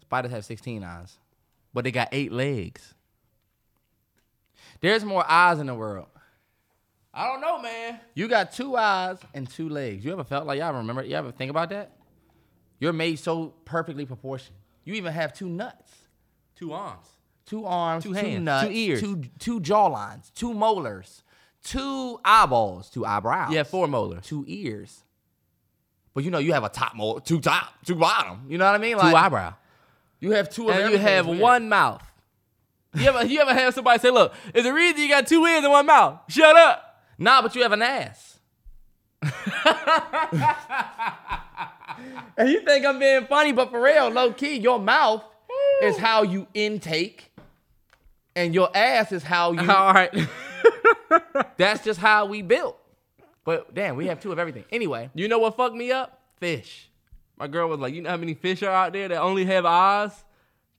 Spiders 0.00 0.30
have 0.30 0.44
16 0.44 0.84
eyes. 0.84 1.18
But 1.72 1.84
they 1.84 1.90
got 1.90 2.08
eight 2.12 2.32
legs. 2.32 2.94
There's 4.80 5.04
more 5.04 5.24
eyes 5.28 5.58
in 5.58 5.66
the 5.66 5.74
world. 5.74 6.08
I 7.16 7.26
don't 7.28 7.40
know, 7.40 7.60
man. 7.62 8.00
You 8.14 8.26
got 8.28 8.52
two 8.52 8.76
eyes 8.76 9.18
and 9.34 9.48
two 9.48 9.68
legs. 9.68 10.04
You 10.04 10.12
ever 10.12 10.24
felt 10.24 10.46
like 10.46 10.58
y'all 10.58 10.74
remember? 10.74 11.04
You 11.04 11.14
ever 11.16 11.30
think 11.30 11.50
about 11.50 11.70
that? 11.70 11.92
You're 12.80 12.92
made 12.92 13.18
so 13.18 13.54
perfectly 13.64 14.04
proportioned. 14.04 14.56
You 14.84 14.94
even 14.94 15.12
have 15.12 15.32
two 15.32 15.48
nuts, 15.48 15.90
Two 16.56 16.72
arms. 16.72 17.06
two 17.46 17.64
arms, 17.64 18.02
Two 18.04 18.10
two, 18.10 18.14
hands, 18.16 18.34
two 18.36 18.40
nuts, 18.40 18.70
ears. 18.70 19.00
two 19.00 19.22
two 19.38 19.60
jawlines, 19.60 20.32
two 20.34 20.52
molars, 20.52 21.22
two 21.62 22.18
eyeballs, 22.24 22.90
two 22.90 23.06
eyebrows. 23.06 23.52
Yeah, 23.52 23.62
four 23.62 23.86
molars. 23.88 24.26
two 24.26 24.44
ears. 24.46 25.02
But 26.14 26.24
you 26.24 26.30
know 26.30 26.38
you 26.38 26.52
have 26.52 26.64
a 26.64 26.68
top 26.68 26.94
molar, 26.94 27.20
two 27.20 27.40
top, 27.40 27.74
two 27.84 27.94
bottom. 27.94 28.46
You 28.48 28.58
know 28.58 28.66
what 28.66 28.74
I 28.74 28.78
mean? 28.78 28.96
Like, 28.96 29.10
Two 29.12 29.16
eyebrow. 29.16 29.54
You 30.20 30.30
have 30.32 30.48
two 30.50 30.68
And 30.70 30.92
you 30.92 30.98
have 30.98 31.26
one 31.26 31.68
mouth. 31.68 32.02
You 32.94 33.08
ever, 33.08 33.24
you 33.26 33.40
ever 33.40 33.52
have 33.52 33.74
somebody 33.74 33.98
say, 33.98 34.10
look, 34.10 34.32
there's 34.52 34.66
a 34.66 34.72
reason 34.72 35.00
you 35.02 35.08
got 35.08 35.26
two 35.26 35.44
ears 35.44 35.64
and 35.64 35.72
one 35.72 35.86
mouth. 35.86 36.20
Shut 36.28 36.54
up. 36.56 36.83
Nah, 37.18 37.42
but 37.42 37.54
you 37.54 37.62
have 37.62 37.72
an 37.72 37.82
ass. 37.82 38.38
and 42.36 42.48
you 42.48 42.60
think 42.60 42.84
I'm 42.84 42.98
being 42.98 43.26
funny, 43.26 43.52
but 43.52 43.70
for 43.70 43.80
real, 43.80 44.10
low 44.10 44.32
key, 44.32 44.56
your 44.56 44.78
mouth 44.78 45.24
is 45.82 45.96
how 45.96 46.22
you 46.22 46.46
intake, 46.54 47.32
and 48.36 48.54
your 48.54 48.74
ass 48.76 49.12
is 49.12 49.22
how 49.22 49.52
you. 49.52 49.70
All 49.70 49.94
right. 49.94 50.12
That's 51.56 51.84
just 51.84 52.00
how 52.00 52.26
we 52.26 52.42
built. 52.42 52.78
But 53.44 53.74
damn, 53.74 53.96
we 53.96 54.06
have 54.06 54.20
two 54.20 54.32
of 54.32 54.38
everything. 54.38 54.64
Anyway, 54.70 55.10
you 55.14 55.28
know 55.28 55.38
what 55.38 55.56
fucked 55.56 55.76
me 55.76 55.92
up? 55.92 56.20
Fish. 56.38 56.90
My 57.36 57.46
girl 57.46 57.68
was 57.68 57.80
like, 57.80 57.94
you 57.94 58.02
know 58.02 58.10
how 58.10 58.16
many 58.16 58.34
fish 58.34 58.62
are 58.62 58.70
out 58.70 58.92
there 58.92 59.08
that 59.08 59.20
only 59.20 59.44
have 59.44 59.64
eyes? 59.64 60.12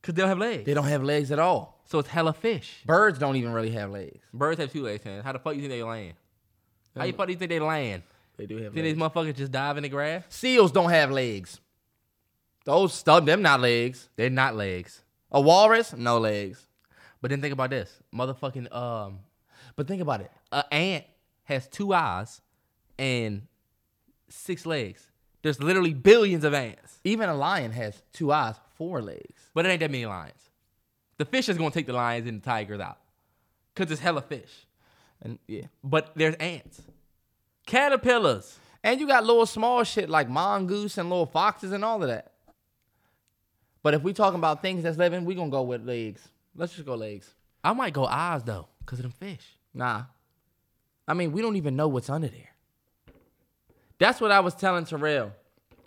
Cause 0.02 0.14
they 0.14 0.22
don't 0.22 0.30
have 0.30 0.38
legs. 0.38 0.66
They 0.66 0.74
don't 0.74 0.86
have 0.86 1.04
legs 1.04 1.32
at 1.32 1.40
all. 1.40 1.82
So 1.86 2.00
it's 2.00 2.08
hella 2.08 2.34
fish. 2.34 2.82
Birds 2.86 3.20
don't 3.20 3.36
even 3.36 3.54
really 3.54 3.72
have 3.72 3.92
legs. 3.92 4.20
Birds 4.34 4.60
have 4.60 4.72
two 4.72 4.84
legs, 4.84 5.06
man. 5.06 5.24
How 5.24 5.34
the 5.34 5.40
fuck 5.40 5.56
you 5.56 5.62
think 5.62 5.72
they 5.72 5.84
land? 5.84 6.14
How 6.96 7.04
you 7.06 7.14
fuck 7.14 7.28
do 7.28 7.34
you 7.34 7.40
think 7.40 7.50
they 7.50 7.60
land? 7.60 8.04
They 8.38 8.46
do 8.46 8.58
have 8.58 8.74
Think 8.74 8.84
these 8.86 8.96
motherfuckers 8.96 9.36
just 9.36 9.52
dive 9.52 9.78
in 9.78 9.84
the 9.84 9.90
grass? 9.90 10.24
Seals 10.30 10.72
don't 10.72 10.90
have 10.90 11.12
legs. 11.12 11.60
Those 12.66 12.94
stub 12.94 13.26
them 13.26 13.42
not 13.42 13.62
legs. 13.62 14.10
They're 14.16 14.30
not 14.30 14.56
legs. 14.56 15.04
A 15.32 15.40
walrus, 15.40 15.94
no 15.94 16.18
legs. 16.20 16.66
But 17.22 17.32
then 17.32 17.42
think 17.42 17.54
about 17.54 17.70
this. 17.70 17.92
Motherfucking 18.14 18.74
um 18.76 19.20
But 19.76 19.88
think 19.88 20.02
about 20.02 20.22
it. 20.22 20.32
a 20.52 20.74
ant 20.74 21.06
has 21.44 21.68
two 21.68 21.94
eyes 21.94 22.42
and 22.98 23.44
six 24.30 24.66
legs. 24.66 25.08
There's 25.42 25.62
literally 25.62 25.94
billions 25.94 26.44
of 26.44 26.54
ants. 26.54 27.00
Even 27.04 27.30
a 27.30 27.36
lion 27.36 27.72
has 27.72 28.02
two 28.14 28.32
eyes, 28.32 28.56
four 28.76 29.02
legs. 29.02 29.50
But 29.54 29.66
it 29.66 29.70
ain't 29.70 29.80
that 29.82 29.92
many 29.92 30.06
lions. 30.06 30.50
The 31.18 31.26
fish 31.26 31.48
is 31.50 31.58
gonna 31.58 31.72
take 31.72 31.86
the 31.88 31.94
lions 31.94 32.28
and 32.28 32.42
the 32.42 32.46
tigers 32.46 32.80
out. 32.80 32.98
Cause 33.76 33.92
it's 33.92 34.02
hella 34.02 34.22
fish. 34.22 34.65
And 35.26 35.40
yeah. 35.48 35.64
But 35.84 36.12
there's 36.16 36.36
ants. 36.36 36.82
Caterpillars. 37.66 38.60
And 38.84 39.00
you 39.02 39.08
got 39.08 39.26
little 39.26 39.48
small 39.48 39.84
shit 39.84 40.08
like 40.10 40.30
mongoose 40.30 41.00
and 41.00 41.10
little 41.10 41.26
foxes 41.26 41.72
and 41.72 41.84
all 41.84 42.02
of 42.02 42.08
that. 42.08 42.32
But 43.82 43.96
if 43.96 44.04
we 44.04 44.14
talking 44.14 44.38
about 44.38 44.62
things 44.62 44.84
that's 44.84 44.98
living, 44.98 45.26
we 45.26 45.34
gonna 45.34 45.50
go 45.50 45.64
with 45.64 45.84
legs. 45.84 46.22
Let's 46.56 46.74
just 46.74 46.86
go 46.86 46.94
legs. 46.94 47.34
I 47.64 47.74
might 47.74 47.94
go 47.94 48.06
eyes 48.06 48.44
though, 48.44 48.68
because 48.80 49.00
of 49.00 49.04
them 49.04 49.12
fish. 49.12 49.58
Nah. 49.74 50.04
I 51.08 51.16
mean, 51.16 51.32
we 51.32 51.42
don't 51.42 51.56
even 51.56 51.76
know 51.76 51.88
what's 51.88 52.10
under 52.10 52.28
there. 52.28 52.54
That's 53.98 54.22
what 54.22 54.32
I 54.32 54.42
was 54.42 54.54
telling 54.54 54.86
Terrell. 54.86 55.34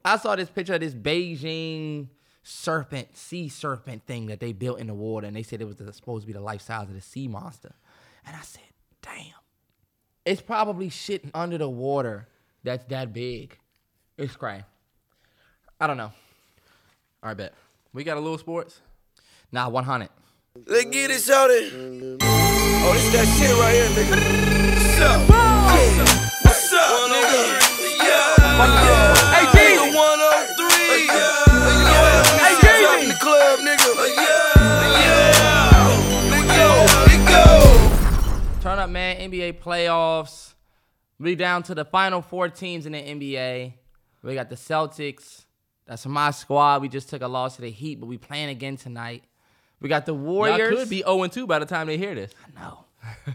I 0.05 0.17
saw 0.17 0.35
this 0.35 0.49
picture 0.49 0.75
of 0.75 0.81
this 0.81 0.95
Beijing 0.95 2.09
serpent, 2.43 3.17
sea 3.17 3.49
serpent 3.49 4.07
thing 4.07 4.27
that 4.27 4.41
they 4.41 4.53
built 4.53 4.81
in 4.81 4.89
the 4.89 4.95
water, 4.95 5.27
and 5.27 5.37
they 5.37 5.43
said 5.43 5.61
it 5.61 5.67
was 5.67 5.77
supposed 5.95 6.23
to 6.23 6.27
be 6.27 6.33
the 6.33 6.41
life 6.41 6.63
size 6.63 6.89
of 6.89 6.95
the 6.95 7.01
sea 7.01 7.29
monster. 7.29 7.75
And 8.27 8.35
I 8.35 8.41
said, 8.41 8.63
damn. 9.03 9.35
It's 10.25 10.41
probably 10.43 10.89
shit 10.89 11.25
under 11.35 11.59
the 11.59 11.69
water 11.69 12.29
that's 12.65 12.85
that 12.87 13.13
big. 13.13 13.57
It's 14.17 14.37
crazy. 14.37 14.65
I 15.81 15.87
don't 15.87 15.97
know. 15.97 16.13
All 17.23 17.29
right, 17.31 17.37
bet. 17.37 17.55
We 17.93 18.05
got 18.05 18.17
a 18.17 18.21
little 18.21 18.39
sports. 18.39 18.81
Nah, 19.53 19.69
100. 19.69 20.09
Let's 20.67 20.85
get 20.91 21.11
it 21.11 21.21
started. 21.21 21.73
Oh, 22.21 22.93
this 22.93 23.13
that 23.13 23.27
shit 23.39 23.55
right 23.59 23.75
here, 23.75 23.89
nigga. 23.95 24.17
What's 24.75 25.01
up? 25.01 25.21
What's 26.45 26.73
up, 26.73 27.11
nigga? 27.11 27.39
Yeah. 28.05 28.35
Hey, 29.35 29.47
Turn 38.61 38.81
up, 38.81 38.91
man. 38.91 39.31
NBA 39.31 39.61
playoffs. 39.61 40.55
We 41.21 41.37
down 41.37 41.63
to 41.65 41.77
the 41.77 41.85
final 41.85 42.21
four 42.21 42.49
teams 42.49 42.87
in 42.87 42.93
the 42.93 42.99
NBA. 42.99 43.75
We 44.25 44.35
got 44.35 44.51
the 44.51 44.57
Celtics. 44.57 45.45
That's 45.87 46.05
my 46.07 46.33
squad. 46.33 46.83
We 46.83 46.89
just 46.89 47.09
took 47.09 47.23
a 47.23 47.29
loss 47.29 47.55
to 47.57 47.63
the 47.63 47.71
Heat, 47.71 48.01
but 48.01 48.07
we 48.07 48.19
playing 48.19 48.49
again 48.49 48.77
tonight. 48.77 49.23
We 49.81 49.89
got 49.89 50.07
the 50.07 50.15
Warriors. 50.15 50.71
Y'all 50.71 50.79
could 50.81 50.91
be 50.91 51.03
0 51.03 51.29
2 51.29 51.47
by 51.47 51.61
the 51.61 51.67
time 51.67 51.87
they 51.87 51.97
hear 51.97 52.17
this. 52.17 52.33
No. 52.57 52.85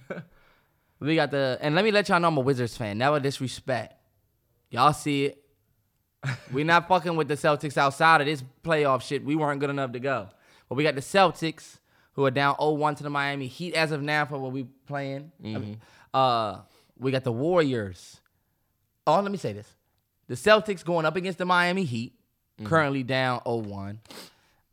we 1.00 1.16
got 1.16 1.32
the 1.32 1.58
and 1.62 1.74
let 1.74 1.86
me 1.86 1.92
let 1.92 2.10
y'all 2.10 2.20
know 2.20 2.28
I'm 2.28 2.38
a 2.38 2.42
Wizards 2.42 2.76
fan. 2.76 2.98
Never 2.98 3.22
disrespect. 3.22 3.96
Y'all 4.72 4.92
see 4.92 5.28
it. 5.28 5.44
we 6.52 6.66
not 6.66 6.88
fucking 6.90 7.16
with 7.16 7.30
the 7.30 7.36
Celtics 7.36 7.78
outside 7.78 8.20
of 8.20 8.28
this 8.28 8.44
playoff 8.62 9.02
shit. 9.02 9.24
We 9.24 9.38
weren't 9.38 9.62
good 9.62 9.70
enough 9.70 9.94
to 9.94 10.00
go. 10.00 10.28
But 10.68 10.76
we 10.76 10.84
got 10.84 10.96
the 10.96 11.02
Celtics 11.02 11.78
who 12.14 12.26
are 12.26 12.32
down 12.32 12.56
0-1 12.56 12.98
to 12.98 13.04
the 13.04 13.10
Miami 13.10 13.48
Heat 13.48 13.74
as 13.76 13.92
of 13.92 14.02
now 14.02 14.26
for 14.26 14.38
what 14.38 14.52
we 14.52 14.64
playing. 14.88 15.32
Uh 16.14 16.60
we 16.98 17.12
got 17.12 17.24
the 17.24 17.32
Warriors. 17.32 18.22
Oh, 19.08 19.20
let 19.20 19.32
me 19.32 19.38
say 19.38 19.52
this. 19.54 19.68
The 20.28 20.36
Celtics 20.36 20.86
going 20.86 21.06
up 21.06 21.16
against 21.16 21.38
the 21.40 21.46
Miami 21.46 21.84
Heat, 21.84 22.14
currently 22.64 23.04
down 23.04 23.42
0-1. 23.42 23.98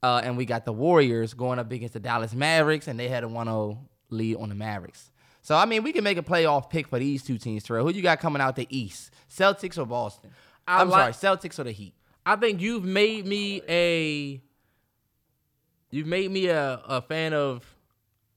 Uh, 0.03 0.21
and 0.25 0.37
we 0.37 0.45
got 0.45 0.65
the 0.65 0.73
Warriors 0.73 1.35
going 1.35 1.59
up 1.59 1.71
against 1.73 1.95
the 1.95 2.01
Dallas 2.01 2.33
Mavericks, 2.35 2.89
and 2.89 2.99
they 2.99 3.09
had 3.09 3.25
a 3.25 3.27
1-0 3.27 3.79
lead 4.11 4.37
on 4.37 4.49
the 4.49 4.55
Mavericks. 4.55 5.11
So 5.43 5.57
I 5.57 5.65
mean, 5.65 5.83
we 5.83 5.93
can 5.93 6.05
make 6.05 6.19
a 6.19 6.23
playoff 6.23 6.71
pick 6.71 6.89
for 6.89 6.99
these 6.99 7.23
two 7.23 7.39
teams, 7.39 7.65
Terrell. 7.65 7.85
Who 7.87 7.93
you 7.93 8.03
got 8.03 8.21
coming 8.21 8.41
out 8.41 8.55
the 8.57 8.67
East? 8.71 9.11
Celtics 9.31 9.77
or 9.79 9.87
Boston? 9.87 10.31
I 10.69 10.81
I'm 10.83 10.89
like- 10.91 11.15
sorry, 11.15 11.37
Celtics 11.37 11.59
or 11.59 11.65
the 11.65 11.73
Heat? 11.73 11.95
I 12.25 12.37
think 12.37 12.61
you've 12.61 12.85
made 12.85 13.27
me 13.27 13.63
a 13.69 14.41
you've 15.91 16.07
made 16.07 16.31
me 16.31 16.47
a, 16.49 16.81
a 16.87 17.03
fan 17.03 17.33
of 17.33 17.65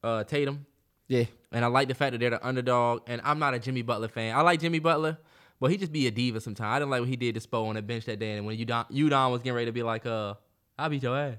uh, 0.03 0.23
Tatum. 0.23 0.65
Yeah. 1.07 1.25
And 1.51 1.63
I 1.63 1.67
like 1.67 1.87
the 1.87 1.93
fact 1.93 2.13
that 2.13 2.17
they're 2.19 2.29
the 2.31 2.45
underdog. 2.45 3.01
And 3.07 3.21
I'm 3.23 3.39
not 3.39 3.53
a 3.53 3.59
Jimmy 3.59 3.81
Butler 3.83 4.07
fan. 4.07 4.35
I 4.35 4.41
like 4.41 4.59
Jimmy 4.59 4.79
Butler, 4.79 5.17
but 5.59 5.69
he 5.71 5.77
just 5.77 5.91
be 5.91 6.07
a 6.07 6.11
diva 6.11 6.41
sometimes. 6.41 6.75
I 6.75 6.79
didn't 6.79 6.91
like 6.91 7.01
what 7.01 7.09
he 7.09 7.15
did 7.15 7.35
to 7.35 7.41
Spo 7.41 7.67
on 7.67 7.75
the 7.75 7.81
bench 7.81 8.05
that 8.05 8.19
day. 8.19 8.37
And 8.37 8.45
when 8.45 8.57
Udon, 8.57 8.89
Udon 8.91 9.31
was 9.31 9.41
getting 9.41 9.53
ready 9.53 9.67
to 9.67 9.71
be 9.71 9.83
like, 9.83 10.05
uh, 10.05 10.33
I'll 10.79 10.89
beat 10.89 11.03
your 11.03 11.17
ass. 11.17 11.37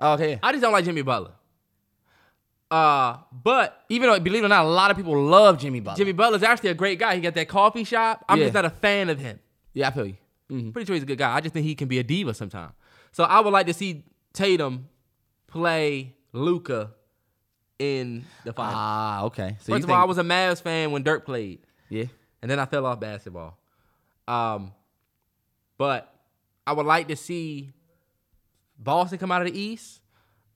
Okay. 0.00 0.38
I 0.42 0.52
just 0.52 0.62
don't 0.62 0.72
like 0.72 0.84
Jimmy 0.84 1.02
Butler. 1.02 1.32
Uh, 2.70 3.18
but 3.32 3.84
Even 3.88 4.08
though, 4.10 4.18
believe 4.18 4.42
it 4.42 4.46
or 4.46 4.48
not, 4.48 4.64
a 4.64 4.68
lot 4.68 4.90
of 4.90 4.96
people 4.96 5.20
love 5.22 5.58
Jimmy 5.58 5.80
Butler. 5.80 5.98
Jimmy 5.98 6.12
Butler's 6.12 6.42
actually 6.42 6.70
a 6.70 6.74
great 6.74 6.98
guy. 6.98 7.14
He 7.14 7.20
got 7.20 7.34
that 7.34 7.48
coffee 7.48 7.84
shop. 7.84 8.24
I'm 8.28 8.38
Yeah. 8.38 8.44
just 8.46 8.54
not 8.54 8.64
a 8.64 8.70
fan 8.70 9.08
of 9.08 9.20
him. 9.20 9.38
Yeah, 9.72 9.88
I 9.88 9.90
feel 9.92 10.06
you. 10.06 10.16
Mhm. 10.50 10.72
Pretty 10.72 10.86
sure 10.86 10.94
he's 10.94 11.02
a 11.02 11.06
good 11.06 11.18
guy. 11.18 11.34
I 11.34 11.40
just 11.40 11.52
think 11.52 11.64
he 11.66 11.74
can 11.74 11.86
be 11.88 11.98
a 11.98 12.02
diva 12.02 12.34
sometimes. 12.34 12.72
So 13.12 13.24
I 13.24 13.40
would 13.40 13.52
like 13.52 13.66
to 13.66 13.74
see 13.74 14.04
Tatum 14.32 14.88
play 15.56 16.14
Luka 16.32 16.90
in 17.78 18.24
the 18.44 18.52
finals. 18.52 18.74
Ah, 18.76 19.24
okay. 19.24 19.56
So 19.60 19.72
First 19.72 19.84
of 19.84 19.90
all, 19.90 19.96
I 19.96 20.04
was 20.04 20.18
a 20.18 20.22
Mavs 20.22 20.62
fan 20.62 20.92
when 20.92 21.02
Dirk 21.02 21.24
played, 21.24 21.60
yeah. 21.88 22.04
and 22.42 22.50
then 22.50 22.58
I 22.58 22.66
fell 22.66 22.86
off 22.86 23.00
basketball. 23.00 23.58
Um, 24.28 24.72
but 25.78 26.12
I 26.66 26.72
would 26.72 26.86
like 26.86 27.08
to 27.08 27.16
see 27.16 27.72
Boston 28.78 29.18
come 29.18 29.30
out 29.30 29.42
of 29.42 29.52
the 29.52 29.58
East 29.58 30.00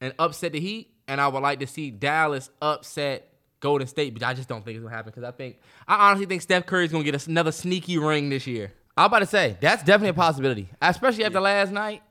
and 0.00 0.14
upset 0.18 0.52
the 0.52 0.60
Heat, 0.60 0.94
and 1.08 1.20
I 1.20 1.28
would 1.28 1.42
like 1.42 1.60
to 1.60 1.66
see 1.66 1.90
Dallas 1.90 2.50
upset 2.60 3.30
Golden 3.60 3.86
State, 3.86 4.14
but 4.14 4.22
I 4.22 4.34
just 4.34 4.48
don't 4.48 4.64
think 4.64 4.76
it's 4.76 4.82
gonna 4.82 4.94
happen 4.94 5.12
because 5.14 5.24
I 5.24 5.32
think 5.32 5.58
I 5.86 6.08
honestly 6.08 6.26
think 6.26 6.42
Steph 6.42 6.66
Curry's 6.66 6.92
gonna 6.92 7.04
get 7.04 7.26
another 7.26 7.52
sneaky 7.52 7.98
ring 7.98 8.30
this 8.30 8.46
year. 8.46 8.72
I'm 8.96 9.06
about 9.06 9.20
to 9.20 9.26
say 9.26 9.56
that's 9.60 9.82
definitely 9.82 10.10
a 10.10 10.14
possibility, 10.14 10.68
especially 10.80 11.24
after 11.24 11.40
last 11.40 11.70
night. 11.70 12.02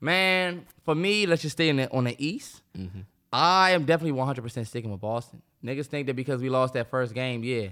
Man, 0.00 0.66
for 0.84 0.94
me, 0.94 1.26
let's 1.26 1.42
just 1.42 1.56
stay 1.56 1.68
in 1.68 1.76
the, 1.76 1.90
on 1.90 2.04
the 2.04 2.14
East. 2.24 2.62
Mm-hmm. 2.76 3.00
I 3.32 3.72
am 3.72 3.84
definitely 3.84 4.18
100% 4.18 4.66
sticking 4.66 4.90
with 4.90 5.00
Boston. 5.00 5.42
Niggas 5.64 5.86
think 5.86 6.06
that 6.06 6.14
because 6.14 6.40
we 6.40 6.48
lost 6.48 6.74
that 6.74 6.88
first 6.88 7.14
game, 7.14 7.42
yeah, 7.42 7.68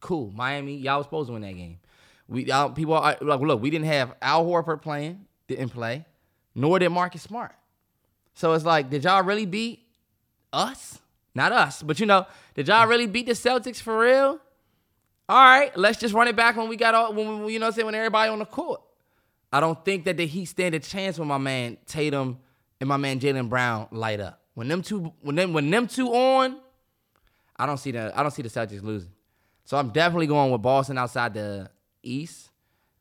cool. 0.00 0.30
Miami, 0.34 0.76
y'all 0.76 0.98
was 0.98 1.06
supposed 1.06 1.28
to 1.28 1.32
win 1.32 1.42
that 1.42 1.54
game. 1.54 1.78
We 2.28 2.44
y'all, 2.44 2.70
people 2.70 2.94
are 2.94 3.16
like, 3.20 3.40
look, 3.40 3.60
we 3.60 3.70
didn't 3.70 3.86
have 3.86 4.14
Al 4.22 4.44
Horford 4.46 4.80
playing, 4.80 5.26
didn't 5.48 5.70
play, 5.70 6.06
nor 6.54 6.78
did 6.78 6.88
Marcus 6.90 7.22
Smart. 7.22 7.54
So 8.34 8.52
it's 8.52 8.64
like, 8.64 8.88
did 8.88 9.04
y'all 9.04 9.22
really 9.24 9.44
beat 9.46 9.80
us? 10.52 11.00
Not 11.34 11.50
us, 11.50 11.82
but 11.82 11.98
you 11.98 12.06
know, 12.06 12.26
did 12.54 12.68
y'all 12.68 12.86
really 12.86 13.06
beat 13.06 13.26
the 13.26 13.32
Celtics 13.32 13.80
for 13.82 13.98
real? 13.98 14.38
All 15.28 15.44
right, 15.44 15.76
let's 15.76 15.98
just 15.98 16.14
run 16.14 16.28
it 16.28 16.36
back 16.36 16.56
when 16.56 16.68
we 16.68 16.76
got 16.76 16.94
all 16.94 17.12
when 17.12 17.44
we- 17.44 17.54
you 17.54 17.58
know 17.58 17.66
what 17.66 17.70
I'm 17.72 17.74
saying 17.74 17.86
when 17.86 17.94
everybody 17.94 18.30
on 18.30 18.38
the 18.38 18.44
court. 18.46 18.80
I 19.52 19.60
don't 19.60 19.84
think 19.84 20.04
that 20.06 20.16
the 20.16 20.26
Heat 20.26 20.46
stand 20.46 20.74
a 20.74 20.78
chance 20.78 21.18
when 21.18 21.28
my 21.28 21.38
man 21.38 21.76
Tatum 21.86 22.38
and 22.80 22.88
my 22.88 22.96
man 22.96 23.20
Jaylen 23.20 23.48
Brown 23.48 23.86
light 23.90 24.18
up. 24.18 24.40
When 24.54 24.68
them 24.68 24.82
two 24.82 25.12
when 25.20 25.36
them 25.36 25.52
when 25.52 25.70
them 25.70 25.86
two 25.86 26.08
on, 26.08 26.58
I 27.56 27.66
don't 27.66 27.78
see 27.78 27.90
the 27.90 28.12
I 28.18 28.22
don't 28.22 28.32
see 28.32 28.42
the 28.42 28.48
Celtics 28.48 28.82
losing. 28.82 29.12
So 29.64 29.76
I'm 29.76 29.90
definitely 29.90 30.26
going 30.26 30.50
with 30.50 30.62
Boston 30.62 30.98
outside 30.98 31.34
the 31.34 31.70
East, 32.02 32.50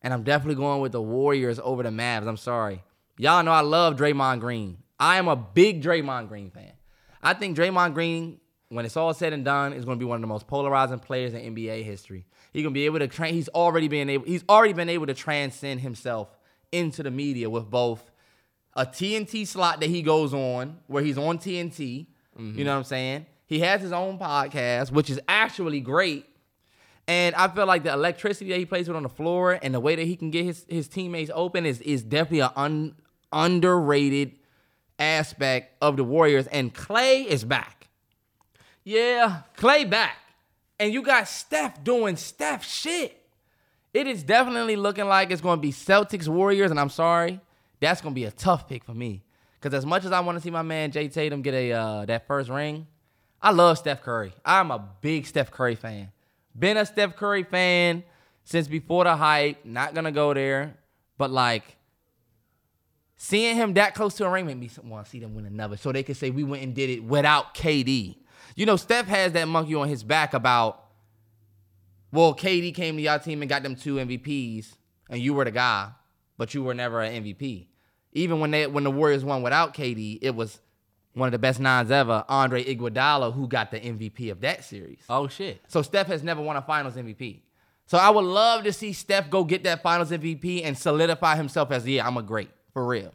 and 0.01 0.13
I'm 0.13 0.23
definitely 0.23 0.55
going 0.55 0.81
with 0.81 0.91
the 0.91 1.01
Warriors 1.01 1.59
over 1.63 1.83
the 1.83 1.89
Mavs. 1.89 2.27
I'm 2.27 2.37
sorry, 2.37 2.83
y'all 3.17 3.43
know 3.43 3.51
I 3.51 3.61
love 3.61 3.95
Draymond 3.95 4.39
Green. 4.41 4.77
I 4.99 5.17
am 5.17 5.27
a 5.27 5.35
big 5.35 5.81
Draymond 5.81 6.27
Green 6.27 6.51
fan. 6.51 6.73
I 7.23 7.33
think 7.33 7.57
Draymond 7.57 7.93
Green, 7.93 8.39
when 8.69 8.85
it's 8.85 8.97
all 8.97 9.13
said 9.13 9.33
and 9.33 9.43
done, 9.43 9.73
is 9.73 9.85
going 9.85 9.97
to 9.97 9.99
be 9.99 10.07
one 10.07 10.17
of 10.17 10.21
the 10.21 10.27
most 10.27 10.47
polarizing 10.47 10.99
players 10.99 11.33
in 11.33 11.55
NBA 11.55 11.83
history. 11.83 12.25
He's 12.53 12.63
going 12.63 12.73
to 12.73 12.77
be 12.77 12.85
able 12.85 12.99
to 12.99 13.07
train. 13.07 13.33
He's 13.33 13.49
already 13.49 13.87
been 13.87 14.09
able. 14.09 14.25
He's 14.25 14.43
already 14.47 14.73
been 14.73 14.89
able 14.89 15.07
to 15.07 15.13
transcend 15.13 15.81
himself 15.81 16.29
into 16.71 17.03
the 17.03 17.11
media 17.11 17.49
with 17.49 17.69
both 17.69 18.11
a 18.73 18.85
TNT 18.85 19.45
slot 19.45 19.79
that 19.81 19.89
he 19.89 20.01
goes 20.01 20.33
on, 20.33 20.79
where 20.87 21.03
he's 21.03 21.17
on 21.17 21.37
TNT. 21.37 22.07
You 22.37 22.43
mm-hmm. 22.43 22.63
know 22.63 22.71
what 22.71 22.77
I'm 22.77 22.83
saying? 22.85 23.25
He 23.45 23.59
has 23.59 23.81
his 23.81 23.91
own 23.91 24.17
podcast, 24.17 24.91
which 24.91 25.09
is 25.09 25.19
actually 25.27 25.81
great. 25.81 26.25
And 27.07 27.35
I 27.35 27.49
feel 27.49 27.65
like 27.65 27.83
the 27.83 27.91
electricity 27.91 28.49
that 28.51 28.57
he 28.57 28.65
plays 28.65 28.87
with 28.87 28.95
on 28.95 29.03
the 29.03 29.09
floor 29.09 29.59
and 29.61 29.73
the 29.73 29.79
way 29.79 29.95
that 29.95 30.05
he 30.05 30.15
can 30.15 30.31
get 30.31 30.45
his, 30.45 30.65
his 30.69 30.87
teammates 30.87 31.31
open 31.33 31.65
is 31.65 31.81
is 31.81 32.03
definitely 32.03 32.39
an 32.39 32.51
un, 32.55 32.95
underrated 33.33 34.37
aspect 34.97 35.75
of 35.81 35.97
the 35.97 36.03
Warriors. 36.03 36.47
And 36.47 36.73
Clay 36.73 37.23
is 37.23 37.43
back. 37.43 37.89
Yeah, 38.83 39.41
Clay 39.57 39.83
back. 39.83 40.17
And 40.79 40.93
you 40.93 41.01
got 41.01 41.27
Steph 41.27 41.83
doing 41.83 42.15
Steph 42.15 42.65
shit. 42.65 43.20
It 43.93 44.07
is 44.07 44.23
definitely 44.23 44.75
looking 44.75 45.05
like 45.05 45.31
it's 45.31 45.41
going 45.41 45.57
to 45.57 45.61
be 45.61 45.73
Celtics 45.73 46.27
Warriors, 46.27 46.71
and 46.71 46.79
I'm 46.79 46.89
sorry, 46.89 47.41
that's 47.79 48.01
going 48.01 48.13
to 48.13 48.19
be 48.19 48.25
a 48.25 48.31
tough 48.31 48.67
pick 48.67 48.83
for 48.83 48.93
me. 48.93 49.23
Because 49.59 49.75
as 49.77 49.85
much 49.85 50.05
as 50.05 50.11
I 50.11 50.21
want 50.21 50.37
to 50.37 50.41
see 50.41 50.49
my 50.49 50.61
man 50.61 50.91
Jay 50.91 51.07
Tatum 51.07 51.41
get 51.41 51.53
a 51.53 51.71
uh, 51.71 52.05
that 52.05 52.25
first 52.25 52.49
ring, 52.49 52.87
I 53.41 53.51
love 53.51 53.77
Steph 53.77 54.01
Curry. 54.01 54.33
I'm 54.45 54.71
a 54.71 54.79
big 55.01 55.25
Steph 55.27 55.51
Curry 55.51 55.75
fan. 55.75 56.11
Been 56.57 56.77
a 56.77 56.85
Steph 56.85 57.15
Curry 57.15 57.43
fan 57.43 58.03
since 58.43 58.67
before 58.67 59.03
the 59.03 59.15
hype. 59.15 59.65
Not 59.65 59.93
gonna 59.93 60.11
go 60.11 60.33
there, 60.33 60.75
but 61.17 61.31
like 61.31 61.77
seeing 63.17 63.55
him 63.55 63.73
that 63.75 63.93
close 63.93 64.15
to 64.15 64.25
a 64.25 64.29
ring 64.29 64.47
made 64.47 64.59
me 64.59 64.69
want 64.83 65.05
to 65.05 65.11
see 65.11 65.19
them 65.19 65.35
win 65.35 65.45
another, 65.45 65.77
so 65.77 65.91
they 65.91 66.03
could 66.03 66.17
say 66.17 66.31
we 66.31 66.43
went 66.43 66.63
and 66.63 66.73
did 66.73 66.89
it 66.89 67.03
without 67.03 67.53
KD. 67.53 68.15
You 68.55 68.65
know, 68.65 68.75
Steph 68.75 69.07
has 69.07 69.31
that 69.33 69.47
monkey 69.47 69.75
on 69.75 69.87
his 69.87 70.03
back 70.03 70.33
about, 70.33 70.80
well, 72.11 72.33
KD 72.35 72.73
came 72.75 72.95
to 72.97 73.01
your 73.01 73.19
team 73.19 73.41
and 73.41 73.49
got 73.49 73.63
them 73.63 73.75
two 73.75 73.95
MVPs, 73.95 74.73
and 75.09 75.21
you 75.21 75.33
were 75.33 75.45
the 75.45 75.51
guy, 75.51 75.89
but 76.37 76.53
you 76.53 76.63
were 76.63 76.73
never 76.73 77.01
an 77.01 77.23
MVP. 77.23 77.67
Even 78.13 78.39
when 78.39 78.51
they 78.51 78.67
when 78.67 78.83
the 78.83 78.91
Warriors 78.91 79.23
won 79.23 79.41
without 79.41 79.73
KD, 79.73 80.19
it 80.21 80.35
was 80.35 80.59
one 81.13 81.27
of 81.27 81.31
the 81.31 81.39
best 81.39 81.59
nines 81.59 81.91
ever, 81.91 82.23
Andre 82.27 82.63
Iguodala, 82.63 83.33
who 83.33 83.47
got 83.47 83.71
the 83.71 83.79
MVP 83.79 84.31
of 84.31 84.41
that 84.41 84.63
series. 84.63 84.99
Oh 85.09 85.27
shit. 85.27 85.61
So 85.67 85.81
Steph 85.81 86.07
has 86.07 86.23
never 86.23 86.41
won 86.41 86.55
a 86.55 86.61
Finals 86.61 86.95
MVP. 86.95 87.41
So 87.85 87.97
I 87.97 88.09
would 88.09 88.23
love 88.25 88.63
to 88.63 88.73
see 88.73 88.93
Steph 88.93 89.29
go 89.29 89.43
get 89.43 89.63
that 89.65 89.81
Finals 89.83 90.11
MVP 90.11 90.61
and 90.63 90.77
solidify 90.77 91.35
himself 91.35 91.71
as 91.71 91.85
yeah, 91.87 92.07
I'm 92.07 92.17
a 92.17 92.23
great 92.23 92.49
for 92.73 92.85
real. 92.85 93.13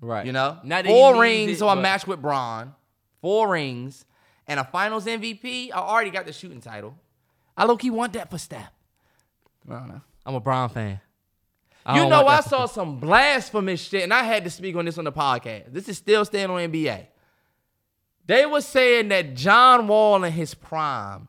Right. 0.00 0.26
You 0.26 0.32
know, 0.32 0.58
four 0.84 1.20
rings, 1.20 1.52
it, 1.52 1.58
so 1.58 1.68
I 1.68 1.74
but- 1.74 1.82
match 1.82 2.06
with 2.06 2.20
Bron. 2.20 2.74
Four 3.22 3.50
rings 3.50 4.04
and 4.46 4.60
a 4.60 4.64
Finals 4.64 5.06
MVP. 5.06 5.70
I 5.72 5.78
already 5.78 6.10
got 6.10 6.26
the 6.26 6.32
shooting 6.32 6.60
title. 6.60 6.96
I 7.56 7.64
low 7.64 7.76
key 7.76 7.90
want 7.90 8.12
that 8.14 8.30
for 8.30 8.38
Steph. 8.38 8.72
I 9.68 9.72
don't 9.72 9.88
know. 9.88 10.00
I'm 10.24 10.34
a 10.34 10.40
Brown 10.40 10.68
fan. 10.68 11.00
I 11.84 12.02
You 12.02 12.08
know, 12.08 12.26
I 12.26 12.40
saw 12.40 12.66
some 12.66 12.98
blasphemous 12.98 13.80
shit, 13.80 14.02
and 14.02 14.12
I 14.12 14.24
had 14.24 14.44
to 14.44 14.50
speak 14.50 14.74
on 14.74 14.84
this 14.84 14.98
on 14.98 15.04
the 15.04 15.12
podcast. 15.12 15.72
This 15.72 15.88
is 15.88 15.96
still 15.96 16.24
staying 16.24 16.50
on 16.50 16.58
NBA. 16.72 17.06
They 18.26 18.44
were 18.44 18.60
saying 18.60 19.08
that 19.08 19.34
John 19.34 19.86
Wall 19.86 20.22
in 20.24 20.32
his 20.32 20.52
prime 20.52 21.28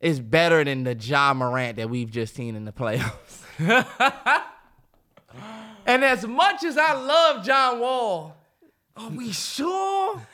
is 0.00 0.18
better 0.18 0.64
than 0.64 0.82
the 0.82 0.96
John 0.96 1.38
Morant 1.38 1.76
that 1.76 1.88
we've 1.88 2.10
just 2.10 2.34
seen 2.34 2.56
in 2.56 2.64
the 2.64 2.72
playoffs. 2.72 3.44
and 5.86 6.04
as 6.04 6.26
much 6.26 6.64
as 6.64 6.76
I 6.76 6.94
love 6.94 7.44
John 7.44 7.78
Wall, 7.78 8.36
are 8.96 9.10
we 9.10 9.30
sure? 9.32 10.26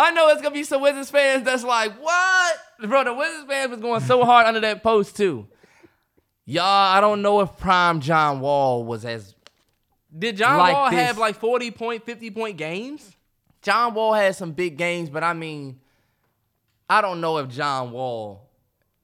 I 0.00 0.10
know 0.12 0.28
it's 0.28 0.42
gonna 0.42 0.54
be 0.54 0.64
some 0.64 0.82
Wizards 0.82 1.10
fans 1.10 1.44
that's 1.44 1.64
like, 1.64 1.92
what? 2.00 2.56
Bro, 2.82 3.04
the 3.04 3.14
Wizards 3.14 3.46
fans 3.48 3.70
was 3.70 3.80
going 3.80 4.00
so 4.02 4.24
hard 4.24 4.46
under 4.46 4.60
that 4.60 4.82
post 4.82 5.16
too. 5.16 5.46
Y'all, 6.44 6.64
I 6.64 7.00
don't 7.00 7.22
know 7.22 7.40
if 7.40 7.56
prime 7.56 8.00
John 8.00 8.40
Wall 8.40 8.84
was 8.84 9.04
as 9.04 9.34
Did 10.16 10.36
John 10.36 10.58
like 10.58 10.74
Wall 10.74 10.90
this. 10.90 10.98
have 11.00 11.18
like 11.18 11.36
40 11.36 11.70
point, 11.70 12.04
50 12.04 12.30
point 12.30 12.56
games? 12.56 13.14
John 13.62 13.94
Wall 13.94 14.14
had 14.14 14.34
some 14.34 14.52
big 14.52 14.76
games, 14.76 15.10
but 15.10 15.22
I 15.22 15.34
mean, 15.34 15.80
I 16.88 17.02
don't 17.02 17.20
know 17.20 17.38
if 17.38 17.48
John 17.48 17.92
Wall 17.92 18.48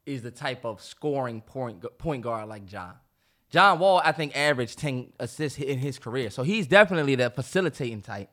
is 0.06 0.22
the 0.22 0.30
type 0.30 0.64
of 0.64 0.80
scoring 0.82 1.40
point 1.40 1.84
point 1.98 2.22
guard 2.22 2.48
like 2.48 2.66
John. 2.66 2.94
John 3.50 3.78
Wall, 3.78 4.00
I 4.04 4.12
think, 4.12 4.36
averaged 4.36 4.78
10 4.78 5.12
assists 5.20 5.58
in 5.58 5.78
his 5.78 5.98
career. 5.98 6.30
So 6.30 6.42
he's 6.42 6.66
definitely 6.66 7.14
the 7.14 7.30
facilitating 7.30 8.02
type. 8.02 8.28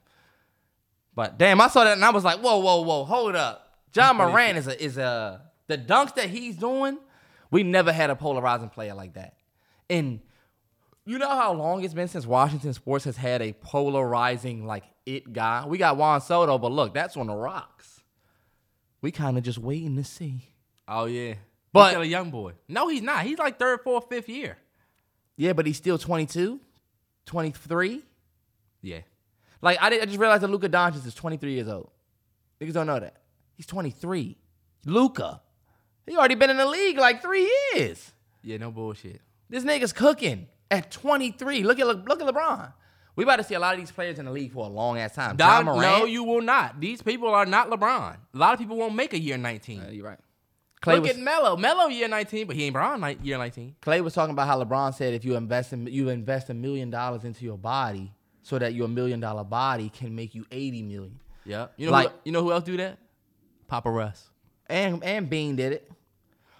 But 1.15 1.37
damn, 1.37 1.61
I 1.61 1.67
saw 1.67 1.83
that 1.83 1.93
and 1.93 2.03
I 2.05 2.09
was 2.09 2.23
like, 2.23 2.39
whoa, 2.39 2.57
whoa, 2.57 2.81
whoa, 2.81 3.05
hold 3.05 3.35
up. 3.35 3.77
John 3.91 4.17
Moran 4.17 4.55
is 4.55 4.67
a 4.67 4.83
is 4.83 4.97
a 4.97 5.41
the 5.67 5.77
dunks 5.77 6.15
that 6.15 6.29
he's 6.29 6.55
doing, 6.57 6.97
we 7.51 7.63
never 7.63 7.91
had 7.93 8.09
a 8.09 8.15
polarizing 8.15 8.69
player 8.69 8.95
like 8.95 9.13
that. 9.13 9.35
And 9.89 10.19
you 11.05 11.19
know 11.19 11.29
how 11.29 11.53
long 11.53 11.83
it's 11.83 11.93
been 11.93 12.07
since 12.07 12.25
Washington 12.25 12.73
sports 12.73 13.05
has 13.05 13.17
had 13.17 13.41
a 13.41 13.53
polarizing 13.53 14.65
like 14.65 14.83
it 15.05 15.31
guy? 15.31 15.65
We 15.67 15.77
got 15.77 15.97
Juan 15.97 16.21
Soto, 16.21 16.57
but 16.57 16.71
look, 16.71 16.93
that's 16.93 17.15
on 17.15 17.27
the 17.27 17.35
rocks. 17.35 18.01
We 19.01 19.11
kind 19.11 19.37
of 19.37 19.43
just 19.43 19.59
waiting 19.59 19.95
to 19.97 20.03
see. 20.03 20.41
Oh 20.87 21.05
yeah. 21.05 21.35
But- 21.71 21.89
still 21.91 22.01
a 22.01 22.05
young 22.05 22.31
boy. 22.31 22.53
No, 22.67 22.87
he's 22.87 23.01
not. 23.01 23.23
He's 23.25 23.37
like 23.37 23.59
third, 23.59 23.81
fourth, 23.83 24.07
fifth 24.09 24.29
year. 24.29 24.57
Yeah, 25.35 25.53
but 25.53 25.65
he's 25.65 25.77
still 25.77 25.97
22, 25.97 26.59
23. 27.25 28.01
Yeah. 28.81 28.99
Like 29.63 29.77
I, 29.81 29.89
did, 29.89 30.01
I 30.01 30.05
just 30.05 30.19
realized 30.19 30.43
that 30.43 30.49
Luka 30.49 30.67
Doncic 30.67 31.07
is 31.07 31.15
23 31.15 31.53
years 31.53 31.69
old. 31.69 31.89
Niggas 32.61 32.73
don't 32.73 32.85
know 32.85 32.99
that. 32.99 33.15
He's 33.55 33.65
23. 33.65 34.37
Luka, 34.85 35.41
he 36.05 36.17
already 36.17 36.35
been 36.35 36.49
in 36.49 36.57
the 36.57 36.65
league 36.65 36.97
like 36.97 37.21
three 37.21 37.49
years. 37.73 38.11
Yeah, 38.43 38.57
no 38.57 38.71
bullshit. 38.71 39.21
This 39.49 39.63
nigga's 39.63 39.93
cooking 39.93 40.47
at 40.69 40.91
23. 40.91 41.63
Look 41.63 41.79
at 41.79 41.87
look 41.87 42.21
at 42.21 42.27
LeBron. 42.27 42.73
We 43.15 43.23
about 43.23 43.37
to 43.37 43.43
see 43.43 43.53
a 43.53 43.59
lot 43.59 43.73
of 43.73 43.79
these 43.79 43.91
players 43.91 44.19
in 44.19 44.25
the 44.25 44.31
league 44.31 44.51
for 44.51 44.65
a 44.65 44.69
long 44.69 44.97
ass 44.97 45.15
time. 45.15 45.37
John 45.37 45.65
Don, 45.65 45.77
Morant. 45.77 45.99
no, 45.99 46.05
you 46.05 46.25
will 46.25 46.41
not. 46.41 46.81
These 46.81 47.01
people 47.01 47.29
are 47.29 47.45
not 47.45 47.69
LeBron. 47.69 48.17
A 48.33 48.37
lot 48.37 48.53
of 48.53 48.59
people 48.59 48.75
won't 48.75 48.95
make 48.95 49.13
a 49.13 49.19
year 49.19 49.37
19. 49.37 49.87
you're 49.91 50.05
right. 50.05 50.19
Clay 50.81 50.95
Look 50.95 51.03
was, 51.03 51.11
at 51.11 51.19
Melo. 51.19 51.55
Melo 51.55 51.87
year 51.87 52.09
19, 52.09 52.47
but 52.47 52.57
he 52.57 52.65
ain't 52.65 52.73
Brown 52.73 52.99
ni- 52.99 53.17
year 53.23 53.37
19. 53.37 53.77
Clay 53.81 54.01
was 54.01 54.13
talking 54.13 54.33
about 54.33 54.47
how 54.47 54.61
LeBron 54.61 54.93
said 54.93 55.13
if 55.13 55.23
you 55.23 55.37
invest 55.37 55.71
in, 55.71 55.87
you 55.87 56.09
invest 56.09 56.49
a 56.49 56.53
million 56.53 56.89
dollars 56.89 57.23
into 57.23 57.45
your 57.45 57.57
body 57.57 58.11
so 58.43 58.59
that 58.59 58.73
your 58.75 58.87
million 58.87 59.19
dollar 59.19 59.43
body 59.43 59.89
can 59.89 60.13
make 60.15 60.35
you 60.35 60.45
80 60.51 60.83
million. 60.83 61.19
Yeah. 61.45 61.67
You 61.77 61.87
know 61.87 61.91
Like- 61.91 62.09
who, 62.09 62.15
you 62.25 62.31
know 62.31 62.43
who 62.43 62.51
else 62.51 62.63
do 62.63 62.77
that? 62.77 62.99
Papa 63.67 63.89
Russ. 63.89 64.29
And 64.67 65.03
and 65.03 65.29
Bean 65.29 65.55
did 65.55 65.73
it. 65.73 65.91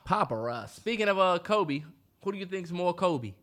Papa 0.05 0.35
Russ. 0.35 0.73
Speaking 0.73 1.07
of 1.07 1.18
uh 1.19 1.39
Kobe, 1.39 1.84
who 2.23 2.31
do 2.31 2.38
you 2.38 2.45
think's 2.45 2.72
more 2.72 2.93
Kobe? 2.93 3.34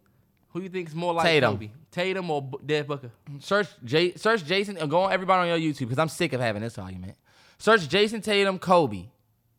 Who 0.50 0.58
do 0.60 0.64
you 0.64 0.70
think's 0.70 0.94
more 0.94 1.14
like 1.14 1.24
Tatum. 1.26 1.52
Kobe? 1.54 1.70
Tatum 1.92 2.30
or 2.30 2.42
B- 2.42 2.58
Dev 2.66 2.86
Booker? 2.88 3.10
Search 3.38 3.68
J, 3.84 4.14
search 4.14 4.44
Jayson. 4.44 4.80
uh, 4.80 4.86
Go 4.86 5.02
on 5.02 5.12
everybody 5.12 5.48
on 5.50 5.60
your 5.60 5.72
YouTube 5.72 5.80
because 5.88 5.98
I'm 5.98 6.08
sick 6.08 6.32
of 6.32 6.40
having 6.40 6.60
this 6.62 6.76
argument. 6.78 7.16
Search 7.58 7.88
Jayson 7.88 8.20
Tatum 8.22 8.58
Kobe 8.58 9.04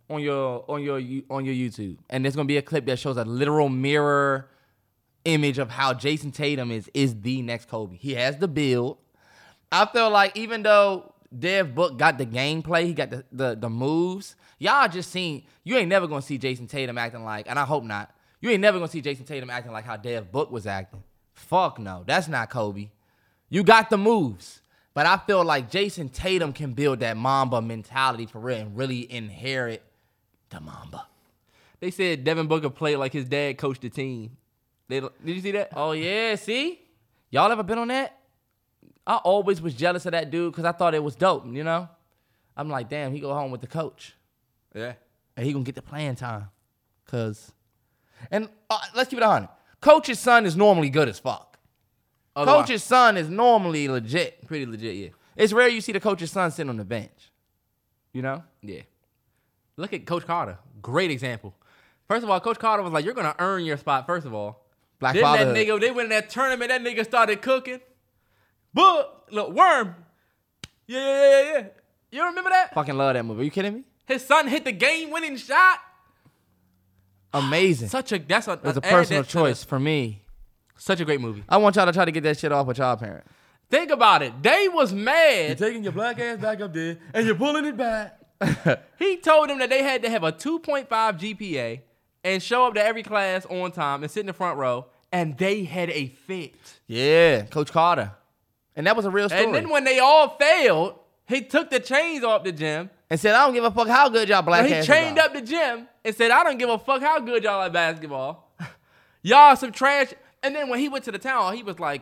on 0.09 0.21
your 0.21 0.65
on 0.69 0.81
your 0.83 0.97
on 1.29 1.45
your 1.45 1.55
YouTube, 1.55 1.97
and 2.09 2.25
there's 2.25 2.35
gonna 2.35 2.45
be 2.47 2.57
a 2.57 2.61
clip 2.61 2.85
that 2.87 2.99
shows 2.99 3.15
a 3.17 3.23
literal 3.23 3.69
mirror 3.69 4.49
image 5.25 5.57
of 5.57 5.69
how 5.69 5.93
Jayson 5.93 6.31
Tatum 6.31 6.71
is 6.71 6.89
is 6.93 7.21
the 7.21 7.41
next 7.41 7.69
Kobe. 7.69 7.97
He 7.97 8.13
has 8.13 8.37
the 8.37 8.47
build. 8.47 8.97
I 9.71 9.85
feel 9.85 10.09
like 10.09 10.35
even 10.35 10.63
though 10.63 11.13
Dev 11.37 11.73
Book 11.73 11.97
got 11.97 12.17
the 12.17 12.25
gameplay, 12.25 12.85
he 12.85 12.93
got 12.93 13.09
the, 13.09 13.25
the 13.31 13.55
the 13.55 13.69
moves. 13.69 14.35
Y'all 14.59 14.87
just 14.87 15.11
seen 15.11 15.43
you 15.63 15.77
ain't 15.77 15.89
never 15.89 16.07
gonna 16.07 16.21
see 16.21 16.37
Jayson 16.37 16.67
Tatum 16.67 16.97
acting 16.97 17.23
like, 17.23 17.47
and 17.49 17.57
I 17.57 17.65
hope 17.65 17.83
not. 17.83 18.13
You 18.41 18.49
ain't 18.49 18.61
never 18.61 18.79
gonna 18.79 18.91
see 18.91 19.01
Jayson 19.01 19.25
Tatum 19.25 19.49
acting 19.49 19.71
like 19.71 19.85
how 19.85 19.97
Dev 19.97 20.31
Book 20.31 20.51
was 20.51 20.67
acting. 20.67 21.03
Fuck 21.33 21.79
no, 21.79 22.03
that's 22.05 22.27
not 22.27 22.49
Kobe. 22.49 22.89
You 23.49 23.63
got 23.63 23.89
the 23.89 23.97
moves, 23.97 24.61
but 24.93 25.05
I 25.05 25.17
feel 25.17 25.43
like 25.43 25.69
Jayson 25.69 26.09
Tatum 26.09 26.53
can 26.53 26.73
build 26.73 26.99
that 26.99 27.17
Mamba 27.17 27.61
mentality 27.61 28.25
for 28.25 28.39
real 28.39 28.57
and 28.57 28.77
really 28.77 29.11
inherit 29.11 29.83
the 30.49 30.59
Mamba. 30.59 31.07
They 31.79 31.91
said 31.91 32.23
Devin 32.23 32.47
Booker 32.47 32.69
played 32.69 32.97
like 32.97 33.13
his 33.13 33.25
dad 33.25 33.57
coached 33.57 33.81
the 33.81 33.89
team. 33.89 34.37
They, 34.91 34.99
did 34.99 35.11
you 35.35 35.41
see 35.41 35.51
that? 35.51 35.69
Oh 35.73 35.93
yeah, 35.93 36.35
see, 36.35 36.81
y'all 37.29 37.49
ever 37.51 37.63
been 37.63 37.77
on 37.77 37.87
that? 37.87 38.17
I 39.07 39.15
always 39.15 39.61
was 39.61 39.73
jealous 39.73 40.05
of 40.05 40.11
that 40.11 40.29
dude 40.29 40.51
because 40.51 40.65
I 40.65 40.73
thought 40.73 40.93
it 40.93 41.01
was 41.03 41.15
dope. 41.15 41.45
You 41.47 41.63
know, 41.63 41.87
I'm 42.57 42.69
like, 42.69 42.89
damn, 42.89 43.13
he 43.13 43.19
go 43.21 43.33
home 43.33 43.51
with 43.51 43.61
the 43.61 43.67
coach. 43.67 44.15
Yeah. 44.75 44.93
and 45.37 45.45
he 45.45 45.53
gonna 45.53 45.63
get 45.65 45.75
the 45.75 45.81
playing 45.81 46.15
time. 46.15 46.49
Cause, 47.05 47.51
and 48.29 48.49
uh, 48.69 48.79
let's 48.95 49.09
keep 49.09 49.17
it 49.19 49.23
on. 49.23 49.47
Coach's 49.79 50.19
son 50.19 50.45
is 50.45 50.55
normally 50.55 50.89
good 50.89 51.07
as 51.09 51.19
fuck. 51.19 51.57
Otherwise- 52.35 52.67
Coach's 52.67 52.83
son 52.83 53.15
is 53.17 53.29
normally 53.29 53.87
legit. 53.87 54.45
Pretty 54.45 54.65
legit, 54.65 54.95
yeah. 54.95 55.09
It's 55.35 55.53
rare 55.53 55.67
you 55.69 55.81
see 55.81 55.91
the 55.93 55.99
coach's 55.99 56.31
son 56.31 56.51
sitting 56.51 56.69
on 56.69 56.77
the 56.77 56.85
bench. 56.85 57.31
You 58.13 58.21
know? 58.21 58.43
Yeah. 58.61 58.81
Look 59.77 59.93
at 59.93 60.05
Coach 60.05 60.25
Carter. 60.25 60.57
Great 60.81 61.11
example. 61.11 61.55
First 62.07 62.23
of 62.23 62.29
all, 62.29 62.39
Coach 62.41 62.59
Carter 62.59 62.83
was 62.83 62.91
like, 62.91 63.05
"You're 63.05 63.13
gonna 63.13 63.35
earn 63.39 63.63
your 63.63 63.77
spot." 63.77 64.05
First 64.05 64.25
of 64.25 64.33
all, 64.33 64.60
Black 65.01 65.15
then 65.15 65.23
that 65.23 65.47
nigga, 65.47 65.81
they 65.81 65.91
went 65.91 66.05
in 66.05 66.09
that 66.11 66.29
tournament. 66.29 66.69
That 66.69 66.81
nigga 66.81 67.03
started 67.03 67.41
cooking. 67.41 67.81
But 68.73 69.25
look, 69.31 69.51
worm. 69.53 69.95
Yeah, 70.87 70.99
yeah, 70.99 71.29
yeah, 71.31 71.53
yeah. 71.53 71.63
You 72.11 72.25
remember 72.25 72.51
that? 72.51 72.73
Fucking 72.73 72.95
love 72.95 73.15
that 73.15 73.25
movie. 73.25 73.41
Are 73.41 73.43
you 73.45 73.51
kidding 73.51 73.73
me? 73.73 73.83
His 74.05 74.23
son 74.23 74.47
hit 74.47 74.63
the 74.63 74.71
game-winning 74.71 75.37
shot. 75.37 75.79
Amazing. 77.33 77.89
Such 77.89 78.11
a 78.11 78.19
that's 78.19 78.47
a, 78.47 78.53
it 78.53 78.63
was 78.63 78.77
a 78.77 78.85
add 78.85 78.91
personal 78.91 79.21
that 79.23 79.27
to 79.29 79.33
choice 79.33 79.63
for 79.63 79.79
me. 79.79 80.21
Such 80.77 80.99
a 80.99 81.05
great 81.05 81.19
movie. 81.21 81.43
I 81.49 81.57
want 81.57 81.75
y'all 81.75 81.85
to 81.85 81.93
try 81.93 82.05
to 82.05 82.11
get 82.11 82.23
that 82.23 82.37
shit 82.37 82.51
off 82.51 82.67
with 82.67 82.77
y'all 82.77 82.95
parents. 82.97 83.27
Think 83.71 83.89
about 83.89 84.21
it. 84.21 84.33
They 84.43 84.67
was 84.67 84.93
mad. 84.93 85.57
taking 85.57 85.83
your 85.83 85.93
black 85.93 86.19
ass 86.19 86.39
back 86.39 86.61
up 86.61 86.73
there 86.73 86.97
and 87.13 87.25
you're 87.25 87.35
pulling 87.35 87.65
it 87.65 87.77
back. 87.77 88.19
He 88.99 89.17
told 89.17 89.49
them 89.49 89.59
that 89.59 89.69
they 89.69 89.81
had 89.81 90.03
to 90.03 90.09
have 90.09 90.23
a 90.23 90.31
2.5 90.31 90.87
GPA 90.87 91.81
and 92.23 92.41
show 92.43 92.67
up 92.67 92.75
to 92.75 92.83
every 92.83 93.03
class 93.03 93.45
on 93.47 93.71
time 93.71 94.03
and 94.03 94.11
sit 94.11 94.21
in 94.21 94.25
the 94.27 94.33
front 94.33 94.57
row, 94.57 94.85
and 95.11 95.37
they 95.37 95.63
had 95.63 95.89
a 95.89 96.07
fit. 96.07 96.55
Yeah, 96.87 97.43
Coach 97.43 97.71
Carter. 97.71 98.11
And 98.75 98.87
that 98.87 98.95
was 98.95 99.05
a 99.05 99.09
real 99.11 99.27
story. 99.29 99.43
And 99.43 99.53
then 99.53 99.69
when 99.69 99.83
they 99.83 99.99
all 99.99 100.29
failed, 100.37 100.97
he 101.27 101.41
took 101.41 101.69
the 101.69 101.79
chains 101.79 102.23
off 102.23 102.43
the 102.43 102.51
gym. 102.51 102.89
and 103.09 103.19
said, 103.19 103.35
I 103.35 103.45
don't 103.45 103.53
give 103.53 103.63
a 103.65 103.71
fuck 103.71 103.87
how 103.87 104.07
good 104.09 104.29
y'all 104.29 104.41
black 104.41 104.65
And 104.69 104.73
he 104.73 104.81
chained 104.83 105.19
are." 105.19 105.25
up 105.25 105.33
the 105.33 105.41
gym 105.41 105.87
and 106.05 106.15
said, 106.15 106.31
I 106.31 106.43
don't 106.43 106.57
give 106.57 106.69
a 106.69 106.77
fuck 106.79 107.01
how 107.01 107.19
good 107.19 107.43
y'all 107.43 107.61
at 107.61 107.73
basketball. 107.73 108.49
Y'all 109.23 109.55
some 109.55 109.71
trash. 109.71 110.13
And 110.41 110.55
then 110.55 110.67
when 110.69 110.79
he 110.79 110.89
went 110.89 111.03
to 111.05 111.11
the 111.11 111.19
town 111.19 111.41
hall, 111.43 111.51
he 111.51 111.61
was 111.61 111.79
like, 111.79 112.01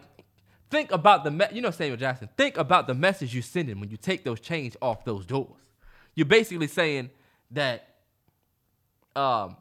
think 0.70 0.92
about 0.92 1.24
the, 1.26 1.32
me- 1.32 1.48
you 1.52 1.62
know 1.62 1.72
Samuel 1.72 1.98
Jackson, 1.98 2.30
think 2.38 2.56
about 2.58 2.88
the 2.88 2.94
message 2.94 3.34
you're 3.34 3.44
sending 3.44 3.80
when 3.82 3.90
you 3.90 3.98
take 3.98 4.24
those 4.24 4.40
chains 4.40 4.78
off 4.82 5.04
those 5.04 5.26
doors. 5.26 5.60
You're 6.16 6.28
basically 6.28 6.68
saying 6.68 7.10
that 7.52 7.96
um, 9.16 9.58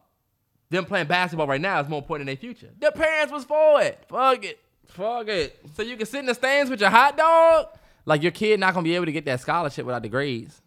them 0.71 0.85
playing 0.85 1.07
basketball 1.07 1.47
right 1.47 1.61
now 1.61 1.81
is 1.81 1.89
more 1.89 2.01
important 2.01 2.27
than 2.27 2.35
their 2.35 2.41
future. 2.41 2.71
Their 2.79 2.93
parents 2.93 3.33
was 3.33 3.45
for 3.45 3.81
it. 3.81 4.05
Fuck 4.09 4.45
it. 4.45 4.59
Fuck 4.87 5.29
it. 5.29 5.59
So 5.75 5.83
you 5.83 5.97
can 5.97 6.07
sit 6.07 6.21
in 6.21 6.27
the 6.27 6.35
stands 6.35 6.71
with 6.71 6.81
your 6.81 6.91
hot 6.91 7.17
dog? 7.17 7.69
Like 8.05 8.23
your 8.23 8.33
kid 8.33 8.59
not 8.61 8.75
gonna 8.75 8.85
be 8.85 8.95
able 8.95 9.07
to 9.07 9.13
get 9.13 9.25
that 9.27 9.41
scholarship 9.41 9.85
without 9.85 10.03
the 10.03 10.09
grades. 10.09 10.61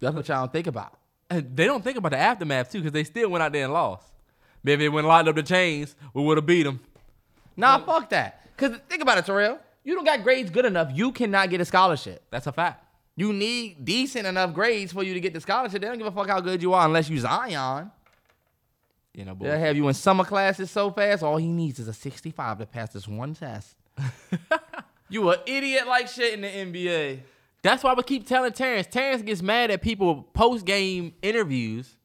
That's 0.00 0.14
what 0.14 0.28
y'all 0.28 0.40
don't 0.40 0.52
think 0.52 0.66
about. 0.66 0.98
And 1.30 1.54
they 1.54 1.66
don't 1.66 1.84
think 1.84 1.98
about 1.98 2.12
the 2.12 2.18
aftermath 2.18 2.72
too, 2.72 2.78
because 2.78 2.92
they 2.92 3.04
still 3.04 3.28
went 3.28 3.42
out 3.42 3.52
there 3.52 3.64
and 3.64 3.72
lost. 3.72 4.06
Maybe 4.62 4.84
they 4.84 4.88
went 4.88 5.04
and 5.04 5.08
locked 5.08 5.28
up 5.28 5.36
the 5.36 5.42
chains, 5.42 5.94
we 6.14 6.22
would 6.22 6.38
have 6.38 6.46
beat 6.46 6.62
them. 6.64 6.80
Nah, 7.56 7.78
fuck 7.78 8.08
that. 8.10 8.56
Cause 8.56 8.72
think 8.88 9.02
about 9.02 9.18
it, 9.18 9.26
Terrell. 9.26 9.58
You 9.84 9.94
don't 9.94 10.04
got 10.04 10.22
grades 10.22 10.50
good 10.50 10.64
enough. 10.64 10.90
You 10.94 11.12
cannot 11.12 11.50
get 11.50 11.60
a 11.60 11.64
scholarship. 11.64 12.22
That's 12.30 12.46
a 12.46 12.52
fact. 12.52 12.84
You 13.16 13.32
need 13.32 13.84
decent 13.84 14.26
enough 14.26 14.54
grades 14.54 14.92
for 14.92 15.02
you 15.02 15.12
to 15.14 15.20
get 15.20 15.32
the 15.32 15.40
scholarship. 15.40 15.80
They 15.80 15.88
don't 15.88 15.98
give 15.98 16.06
a 16.06 16.12
fuck 16.12 16.28
how 16.28 16.40
good 16.40 16.62
you 16.62 16.72
are 16.72 16.86
unless 16.86 17.10
you 17.10 17.18
Zion. 17.18 17.90
You 19.18 19.24
know, 19.24 19.36
They'll 19.38 19.58
have 19.58 19.76
you 19.76 19.88
in 19.88 19.94
summer 19.94 20.24
classes 20.24 20.70
so 20.70 20.92
fast. 20.92 21.24
All 21.24 21.38
he 21.38 21.48
needs 21.48 21.80
is 21.80 21.88
a 21.88 21.92
65 21.92 22.58
to 22.58 22.66
pass 22.66 22.90
this 22.90 23.08
one 23.08 23.34
test. 23.34 23.74
you 25.08 25.28
an 25.30 25.40
idiot 25.44 25.88
like 25.88 26.06
shit 26.06 26.34
in 26.34 26.42
the 26.42 26.46
NBA. 26.48 27.20
That's 27.62 27.82
why 27.82 27.94
we 27.94 28.04
keep 28.04 28.28
telling 28.28 28.52
Terrence. 28.52 28.86
Terrence 28.86 29.22
gets 29.22 29.42
mad 29.42 29.72
at 29.72 29.82
people 29.82 30.22
post 30.34 30.64
game 30.64 31.14
interviews 31.20 31.96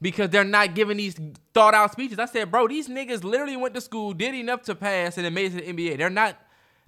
because 0.00 0.30
they're 0.30 0.44
not 0.44 0.76
giving 0.76 0.96
these 0.96 1.16
thought 1.54 1.74
out 1.74 1.90
speeches. 1.90 2.20
I 2.20 2.26
said, 2.26 2.52
bro, 2.52 2.68
these 2.68 2.86
niggas 2.88 3.24
literally 3.24 3.56
went 3.56 3.74
to 3.74 3.80
school, 3.80 4.12
did 4.12 4.36
enough 4.36 4.62
to 4.62 4.76
pass, 4.76 5.16
and 5.16 5.26
then 5.26 5.34
made 5.34 5.52
it 5.52 5.58
to 5.58 5.72
the 5.72 5.72
NBA. 5.72 5.98
They're 5.98 6.08
not. 6.08 6.38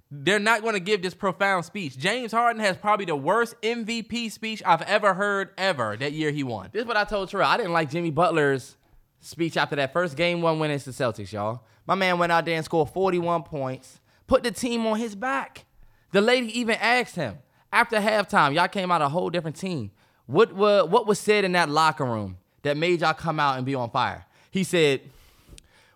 They're 0.09 0.39
not 0.39 0.61
going 0.61 0.75
to 0.75 0.79
give 0.79 1.01
this 1.01 1.13
profound 1.13 1.65
speech. 1.65 1.97
James 1.97 2.31
Harden 2.31 2.61
has 2.61 2.77
probably 2.77 3.03
the 3.03 3.15
worst 3.17 3.55
MVP 3.61 4.31
speech 4.31 4.63
I've 4.65 4.83
ever 4.83 5.13
heard 5.13 5.49
ever 5.57 5.97
that 5.97 6.13
year 6.13 6.31
he 6.31 6.43
won. 6.43 6.69
This 6.71 6.83
is 6.83 6.87
what 6.87 6.95
I 6.95 7.03
told 7.03 7.29
Terrell. 7.29 7.49
I 7.49 7.57
didn't 7.57 7.73
like 7.73 7.91
Jimmy 7.91 8.09
Butler's 8.11 8.76
speech 9.19 9.57
after 9.57 9.75
that 9.75 9.93
first 9.93 10.15
game 10.15 10.41
one 10.41 10.59
win 10.59 10.71
against 10.71 10.85
the 10.85 10.91
Celtics, 10.91 11.31
y'all. 11.31 11.63
My 11.85 11.95
man 11.95 12.17
went 12.19 12.31
out 12.31 12.45
there 12.45 12.55
and 12.55 12.65
scored 12.65 12.89
41 12.89 13.43
points, 13.43 13.99
put 14.27 14.43
the 14.43 14.51
team 14.51 14.85
on 14.85 14.97
his 14.97 15.15
back. 15.15 15.65
The 16.11 16.21
lady 16.21 16.57
even 16.59 16.75
asked 16.75 17.15
him 17.15 17.37
after 17.71 17.97
halftime, 17.97 18.53
y'all 18.53 18.67
came 18.67 18.91
out 18.91 19.01
a 19.01 19.09
whole 19.09 19.29
different 19.29 19.55
team. 19.55 19.91
What, 20.25 20.53
what, 20.53 20.89
what 20.89 21.07
was 21.07 21.19
said 21.19 21.43
in 21.43 21.53
that 21.53 21.69
locker 21.69 22.05
room 22.05 22.37
that 22.63 22.77
made 22.77 23.01
y'all 23.01 23.13
come 23.13 23.39
out 23.39 23.57
and 23.57 23.65
be 23.65 23.75
on 23.75 23.89
fire? 23.89 24.25
He 24.51 24.63
said, 24.63 25.01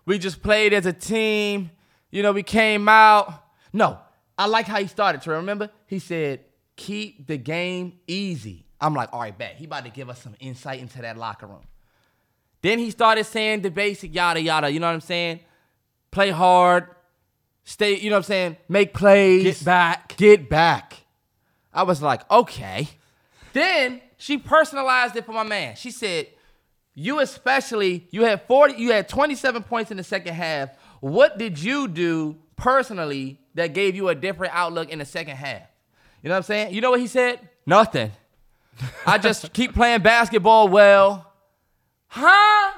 We 0.06 0.18
just 0.18 0.42
played 0.42 0.72
as 0.72 0.86
a 0.86 0.92
team. 0.92 1.70
You 2.10 2.22
know, 2.22 2.32
we 2.32 2.42
came 2.42 2.88
out. 2.88 3.44
No, 3.72 3.98
I 4.38 4.46
like 4.46 4.66
how 4.66 4.78
he 4.78 4.86
started, 4.86 5.22
To 5.22 5.30
Remember? 5.32 5.70
He 5.86 5.98
said, 5.98 6.40
Keep 6.76 7.26
the 7.26 7.36
game 7.36 7.98
easy. 8.06 8.66
I'm 8.80 8.94
like, 8.94 9.10
All 9.12 9.20
right, 9.20 9.36
bet. 9.36 9.56
He 9.56 9.66
about 9.66 9.84
to 9.84 9.90
give 9.90 10.08
us 10.08 10.22
some 10.22 10.34
insight 10.40 10.80
into 10.80 11.02
that 11.02 11.16
locker 11.16 11.46
room. 11.46 11.64
Then 12.62 12.78
he 12.78 12.90
started 12.90 13.24
saying 13.24 13.62
the 13.62 13.70
basic 13.70 14.14
yada 14.14 14.40
yada. 14.40 14.70
You 14.70 14.80
know 14.80 14.86
what 14.86 14.94
I'm 14.94 15.00
saying? 15.00 15.40
Play 16.10 16.30
hard, 16.30 16.88
stay. 17.64 17.98
You 17.98 18.10
know 18.10 18.16
what 18.16 18.18
I'm 18.18 18.24
saying? 18.24 18.56
Make 18.68 18.94
plays. 18.94 19.42
Get 19.42 19.64
back. 19.64 20.16
Get 20.16 20.48
back. 20.48 20.98
I 21.74 21.82
was 21.82 22.00
like, 22.00 22.28
okay. 22.30 22.88
Then 23.52 24.00
she 24.16 24.38
personalized 24.38 25.16
it 25.16 25.26
for 25.26 25.32
my 25.32 25.42
man. 25.42 25.74
She 25.76 25.90
said, 25.90 26.28
"You 26.94 27.20
especially, 27.20 28.06
you 28.10 28.24
had 28.24 28.42
40, 28.42 28.74
you 28.74 28.92
had 28.92 29.08
27 29.08 29.64
points 29.64 29.90
in 29.90 29.96
the 29.96 30.04
second 30.04 30.34
half. 30.34 30.70
What 31.00 31.38
did 31.38 31.60
you 31.60 31.88
do 31.88 32.36
personally 32.56 33.40
that 33.54 33.74
gave 33.74 33.96
you 33.96 34.08
a 34.08 34.14
different 34.14 34.54
outlook 34.54 34.90
in 34.90 35.00
the 35.00 35.04
second 35.04 35.36
half?" 35.36 35.62
You 36.22 36.28
know 36.28 36.34
what 36.34 36.38
I'm 36.38 36.42
saying? 36.44 36.74
You 36.74 36.80
know 36.80 36.90
what 36.92 37.00
he 37.00 37.08
said? 37.08 37.40
Nothing. 37.66 38.12
I 39.04 39.18
just 39.18 39.52
keep 39.54 39.74
playing 39.74 40.02
basketball 40.02 40.68
well. 40.68 41.31
Huh? 42.14 42.72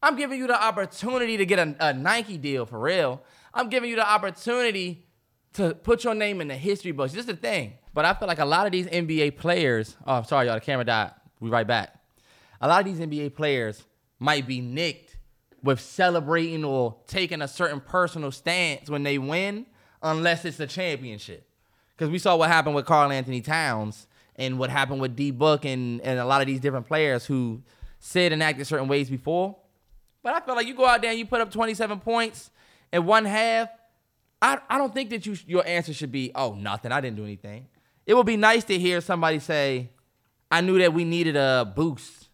I'm 0.00 0.14
giving 0.14 0.38
you 0.38 0.46
the 0.46 0.54
opportunity 0.54 1.36
to 1.38 1.44
get 1.44 1.58
a, 1.58 1.74
a 1.80 1.92
Nike 1.92 2.38
deal 2.38 2.64
for 2.64 2.78
real. 2.78 3.20
I'm 3.52 3.68
giving 3.68 3.90
you 3.90 3.96
the 3.96 4.08
opportunity 4.08 5.08
to 5.54 5.74
put 5.74 6.04
your 6.04 6.14
name 6.14 6.40
in 6.40 6.46
the 6.46 6.54
history 6.54 6.92
books. 6.92 7.12
Just 7.12 7.26
the 7.26 7.34
thing. 7.34 7.72
But 7.92 8.04
I 8.04 8.14
feel 8.14 8.28
like 8.28 8.38
a 8.38 8.44
lot 8.44 8.66
of 8.66 8.70
these 8.70 8.86
NBA 8.86 9.38
players, 9.38 9.96
oh, 10.06 10.22
sorry, 10.22 10.46
y'all, 10.46 10.54
the 10.54 10.60
camera 10.60 10.84
died. 10.84 11.10
We 11.40 11.50
right 11.50 11.66
back. 11.66 11.96
A 12.60 12.68
lot 12.68 12.86
of 12.86 12.86
these 12.86 13.04
NBA 13.04 13.34
players 13.34 13.82
might 14.20 14.46
be 14.46 14.60
nicked 14.60 15.16
with 15.64 15.80
celebrating 15.80 16.64
or 16.64 16.94
taking 17.08 17.42
a 17.42 17.48
certain 17.48 17.80
personal 17.80 18.30
stance 18.30 18.88
when 18.88 19.02
they 19.02 19.18
win, 19.18 19.66
unless 20.00 20.44
it's 20.44 20.60
a 20.60 20.68
championship. 20.68 21.44
Because 21.96 22.08
we 22.08 22.20
saw 22.20 22.36
what 22.36 22.50
happened 22.50 22.76
with 22.76 22.86
Karl-Anthony 22.86 23.40
Towns 23.40 24.06
and 24.36 24.60
what 24.60 24.70
happened 24.70 25.00
with 25.00 25.16
D 25.16 25.32
Book 25.32 25.64
and, 25.64 26.00
and 26.02 26.20
a 26.20 26.24
lot 26.24 26.40
of 26.40 26.46
these 26.46 26.60
different 26.60 26.86
players 26.86 27.26
who 27.26 27.62
said 28.04 28.32
and 28.32 28.42
acted 28.42 28.66
certain 28.66 28.88
ways 28.88 29.08
before. 29.08 29.56
But 30.24 30.34
I 30.34 30.40
feel 30.40 30.56
like 30.56 30.66
you 30.66 30.74
go 30.74 30.84
out 30.84 31.00
there 31.00 31.10
and 31.10 31.18
you 31.18 31.24
put 31.24 31.40
up 31.40 31.52
27 31.52 32.00
points 32.00 32.50
in 32.92 33.06
one 33.06 33.24
half. 33.24 33.68
I, 34.40 34.58
I 34.68 34.76
don't 34.76 34.92
think 34.92 35.10
that 35.10 35.24
you 35.24 35.36
your 35.46 35.64
answer 35.64 35.94
should 35.94 36.10
be, 36.10 36.32
oh, 36.34 36.54
nothing. 36.54 36.90
I 36.90 37.00
didn't 37.00 37.16
do 37.16 37.22
anything. 37.22 37.68
It 38.04 38.14
would 38.14 38.26
be 38.26 38.36
nice 38.36 38.64
to 38.64 38.78
hear 38.78 39.00
somebody 39.00 39.38
say, 39.38 39.90
I 40.50 40.62
knew 40.62 40.78
that 40.80 40.92
we 40.92 41.04
needed 41.04 41.36
a 41.36 41.72
boost. 41.76 42.28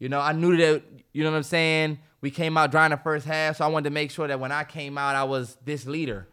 You 0.00 0.08
know, 0.08 0.20
I 0.20 0.32
knew 0.32 0.56
that, 0.56 0.82
you 1.12 1.22
know 1.22 1.30
what 1.30 1.36
I'm 1.36 1.42
saying? 1.44 2.00
We 2.20 2.32
came 2.32 2.58
out 2.58 2.72
dry 2.72 2.86
in 2.86 2.90
the 2.90 2.96
first 2.96 3.24
half, 3.24 3.58
so 3.58 3.64
I 3.64 3.68
wanted 3.68 3.90
to 3.90 3.94
make 3.94 4.10
sure 4.10 4.26
that 4.26 4.40
when 4.40 4.50
I 4.50 4.64
came 4.64 4.98
out, 4.98 5.14
I 5.14 5.22
was 5.22 5.56
this 5.64 5.86
leader. 5.86 6.26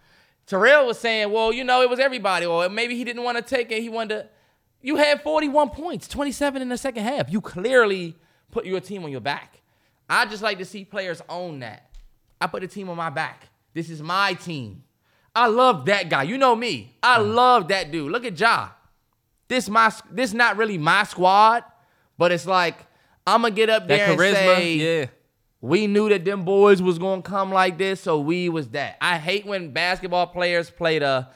Terrell 0.47 0.87
was 0.87 0.97
saying, 0.99 1.31
well, 1.31 1.53
you 1.53 1.63
know, 1.63 1.83
it 1.83 1.89
was 1.89 1.99
everybody, 1.99 2.47
or 2.47 2.67
maybe 2.67 2.95
he 2.95 3.03
didn't 3.03 3.23
want 3.23 3.37
to 3.37 3.43
take 3.43 3.71
it. 3.71 3.81
He 3.81 3.89
wanted 3.89 4.23
to. 4.23 4.29
You 4.81 4.95
had 4.95 5.21
41 5.21 5.69
points, 5.69 6.07
27 6.07 6.63
in 6.63 6.69
the 6.69 6.77
second 6.79 7.03
half. 7.03 7.31
You 7.31 7.41
clearly 7.41 8.15
put 8.51 8.65
your 8.65 8.79
team 8.79 9.03
on 9.03 9.11
your 9.11 9.21
back. 9.21 9.61
I 10.09 10.25
just 10.25 10.43
like 10.43 10.57
to 10.57 10.65
see 10.65 10.83
players 10.83 11.21
own 11.29 11.59
that. 11.59 11.89
I 12.39 12.47
put 12.47 12.61
the 12.61 12.67
team 12.67 12.89
on 12.89 12.97
my 12.97 13.09
back. 13.09 13.47
This 13.73 13.89
is 13.89 14.01
my 14.01 14.33
team. 14.33 14.83
I 15.33 15.47
love 15.47 15.85
that 15.85 16.09
guy. 16.09 16.23
You 16.23 16.37
know 16.37 16.55
me. 16.55 16.97
I 17.01 17.19
mm. 17.19 17.33
love 17.33 17.69
that 17.69 17.91
dude. 17.91 18.11
Look 18.11 18.25
at 18.25 18.37
Ja. 18.37 18.69
This 19.47 19.69
my 19.69 19.91
this 20.09 20.33
not 20.33 20.57
really 20.57 20.77
my 20.77 21.03
squad, 21.03 21.63
but 22.17 22.31
it's 22.31 22.45
like 22.45 22.77
I'm 23.25 23.41
gonna 23.41 23.53
get 23.53 23.69
up 23.69 23.87
That 23.87 23.97
there 23.97 24.11
and 24.11 24.19
charisma, 24.19 24.33
say, 24.33 24.73
yeah. 24.73 25.05
we 25.59 25.87
knew 25.87 26.09
that 26.09 26.25
them 26.25 26.43
boys 26.43 26.81
was 26.81 26.97
gonna 26.97 27.21
come 27.21 27.51
like 27.51 27.77
this, 27.77 28.01
so 28.01 28.19
we 28.19 28.49
was 28.49 28.69
that. 28.69 28.97
I 29.01 29.17
hate 29.17 29.45
when 29.45 29.71
basketball 29.71 30.27
players 30.27 30.69
play 30.69 30.99
the 30.99 31.27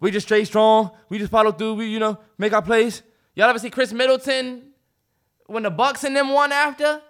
we 0.00 0.10
just 0.10 0.26
stay 0.26 0.44
strong, 0.44 0.90
we 1.08 1.18
just 1.18 1.30
follow 1.30 1.52
through, 1.52 1.74
we 1.74 1.86
you 1.86 1.98
know 1.98 2.18
make 2.38 2.52
our 2.52 2.62
plays. 2.62 3.02
Y'all 3.34 3.48
ever 3.48 3.58
see 3.58 3.70
Khris 3.70 3.92
Middleton 3.92 4.72
when 5.46 5.62
the 5.62 5.70
Bucks 5.70 6.04
and 6.04 6.16
them 6.16 6.30
won 6.30 6.52
after? 6.52 7.00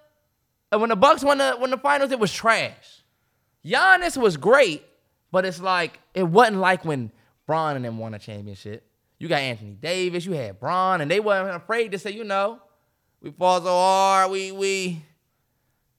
When 0.70 0.88
the 0.88 0.96
Bucks 0.96 1.22
won 1.22 1.38
the 1.38 1.56
when 1.58 1.70
the 1.70 1.78
finals, 1.78 2.10
it 2.10 2.18
was 2.18 2.32
trash. 2.32 3.02
Giannis 3.64 4.16
was 4.16 4.36
great, 4.36 4.84
but 5.32 5.44
it's 5.44 5.60
like 5.60 6.00
it 6.14 6.24
wasn't 6.24 6.58
like 6.58 6.84
when 6.84 7.10
Bron 7.46 7.76
and 7.76 7.84
them 7.84 7.98
won 7.98 8.14
a 8.14 8.18
championship. 8.18 8.88
You 9.18 9.28
got 9.28 9.40
Anthony 9.40 9.72
Davis, 9.72 10.26
you 10.26 10.32
had 10.32 10.60
Bron, 10.60 11.00
and 11.00 11.10
they 11.10 11.20
weren't 11.20 11.56
afraid 11.56 11.92
to 11.92 11.98
say, 11.98 12.10
you 12.10 12.24
know, 12.24 12.60
we 13.20 13.30
fall 13.30 13.60
so 13.60 13.68
hard, 13.68 14.30
we 14.30 14.52
we. 14.52 15.02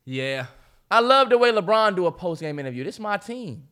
Yeah. 0.06 0.48
I 0.90 1.02
love 1.02 1.30
the 1.30 1.38
way 1.38 1.52
LeBron 1.52 1.96
do 1.96 2.06
a 2.06 2.12
post 2.12 2.42
game 2.42 2.60
interview. 2.60 2.84
This 2.84 2.96
is 2.96 3.00
my 3.00 3.18
team. 3.18 3.68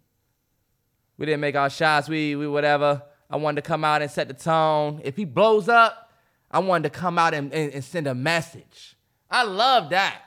We 1.17 1.25
didn't 1.25 1.41
make 1.41 1.55
our 1.55 1.69
shots. 1.69 2.09
We 2.09 2.35
we 2.35 2.47
whatever. 2.47 3.03
I 3.29 3.37
wanted 3.37 3.63
to 3.63 3.67
come 3.67 3.83
out 3.83 4.01
and 4.01 4.11
set 4.11 4.27
the 4.27 4.33
tone. 4.33 5.01
If 5.03 5.15
he 5.15 5.25
blows 5.25 5.69
up, 5.69 6.04
I 6.55 6.59
wanted 6.59 6.93
to 6.93 6.97
come 6.97 7.19
out 7.19 7.33
and, 7.33 7.51
and, 7.51 7.73
and 7.73 7.83
send 7.83 8.07
a 8.07 8.15
message. 8.15 8.95
I 9.29 9.43
love 9.43 9.89
that. 9.89 10.21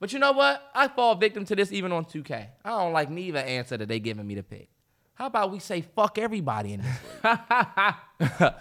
But 0.00 0.12
you 0.12 0.18
know 0.18 0.32
what? 0.32 0.60
I 0.74 0.88
fall 0.88 1.14
victim 1.14 1.44
to 1.44 1.54
this 1.54 1.70
even 1.70 1.92
on 1.92 2.04
2K. 2.04 2.48
I 2.64 2.68
don't 2.68 2.92
like 2.92 3.08
neither 3.10 3.38
answer 3.38 3.76
that 3.76 3.86
they 3.86 4.00
giving 4.00 4.26
me 4.26 4.34
to 4.34 4.42
pick. 4.42 4.68
How 5.14 5.26
about 5.26 5.52
we 5.52 5.60
say 5.60 5.82
fuck 5.82 6.18
everybody 6.18 6.72
in 6.72 6.82
this? 6.82 6.98
league? 8.40 8.54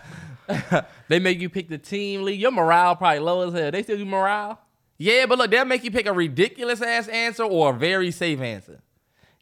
They 1.09 1.19
make 1.19 1.39
you 1.39 1.49
pick 1.49 1.69
the 1.69 1.79
team 1.79 2.23
league. 2.23 2.39
Your 2.39 2.51
morale 2.51 2.95
probably 2.95 3.19
low 3.19 3.47
as 3.47 3.53
hell. 3.53 3.71
They 3.71 3.81
still 3.81 3.97
do 3.97 4.05
morale? 4.05 4.59
yeah, 4.99 5.25
but 5.25 5.39
look, 5.39 5.49
they'll 5.49 5.65
make 5.65 5.83
you 5.83 5.91
pick 5.91 6.05
a 6.05 6.13
ridiculous 6.13 6.81
ass 6.81 7.07
answer 7.07 7.43
or 7.43 7.71
a 7.71 7.77
very 7.77 8.11
safe 8.11 8.39
answer. 8.39 8.79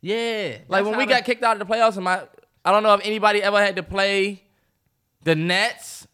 Yeah. 0.02 0.60
Like 0.70 0.86
when 0.86 0.98
we 0.98 1.06
got 1.06 1.26
kicked 1.26 1.44
out 1.44 1.60
of 1.60 1.68
the 1.68 1.74
playoffs, 1.74 1.96
and 1.96 2.06
my 2.06 2.24
I 2.64 2.72
don't 2.72 2.84
know 2.84 2.94
if 2.94 3.02
anybody 3.04 3.44
ever 3.44 3.60
had 3.60 3.76
to 3.76 3.84
play 3.84 4.44
the 5.24 5.36
Nets. 5.36 6.08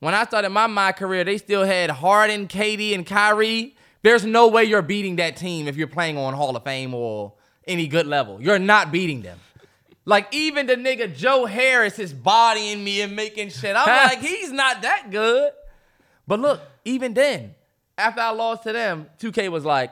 When 0.00 0.14
I 0.14 0.24
started 0.24 0.50
my 0.50 0.66
my 0.66 0.92
career, 0.92 1.24
they 1.24 1.38
still 1.38 1.64
had 1.64 1.90
Harden, 1.90 2.48
KD, 2.48 2.94
and 2.94 3.06
Kyrie. 3.06 3.76
There's 4.02 4.24
no 4.24 4.48
way 4.48 4.64
you're 4.64 4.82
beating 4.82 5.16
that 5.16 5.36
team 5.36 5.66
if 5.66 5.76
you're 5.76 5.86
playing 5.86 6.18
on 6.18 6.34
Hall 6.34 6.54
of 6.54 6.62
Fame 6.64 6.94
or 6.94 7.32
any 7.66 7.88
good 7.88 8.06
level. 8.06 8.40
You're 8.40 8.58
not 8.58 8.92
beating 8.92 9.22
them. 9.22 9.38
Like 10.04 10.28
even 10.32 10.66
the 10.66 10.76
nigga 10.76 11.14
Joe 11.14 11.46
Harris 11.46 11.98
is 11.98 12.12
bodying 12.12 12.84
me 12.84 13.00
and 13.00 13.16
making 13.16 13.48
shit. 13.48 13.74
I'm 13.74 13.86
like, 14.08 14.20
he's 14.20 14.52
not 14.52 14.82
that 14.82 15.10
good. 15.10 15.50
But 16.26 16.40
look, 16.40 16.60
even 16.84 17.14
then, 17.14 17.54
after 17.98 18.20
I 18.20 18.30
lost 18.30 18.64
to 18.64 18.72
them, 18.72 19.06
2K 19.18 19.50
was 19.50 19.64
like, 19.64 19.90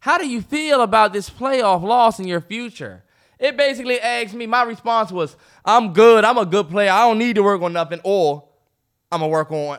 How 0.00 0.18
do 0.18 0.26
you 0.26 0.42
feel 0.42 0.82
about 0.82 1.12
this 1.12 1.30
playoff 1.30 1.82
loss 1.82 2.18
in 2.18 2.26
your 2.26 2.40
future? 2.40 3.04
It 3.38 3.56
basically 3.56 4.00
asked 4.00 4.34
me, 4.34 4.46
my 4.46 4.62
response 4.62 5.10
was, 5.10 5.36
I'm 5.64 5.92
good. 5.92 6.24
I'm 6.24 6.38
a 6.38 6.46
good 6.46 6.68
player. 6.68 6.90
I 6.90 7.06
don't 7.06 7.18
need 7.18 7.34
to 7.34 7.42
work 7.42 7.60
on 7.62 7.72
nothing, 7.72 8.00
or 8.04 8.44
I'm 9.14 9.20
to 9.20 9.28
work 9.28 9.50
on. 9.52 9.78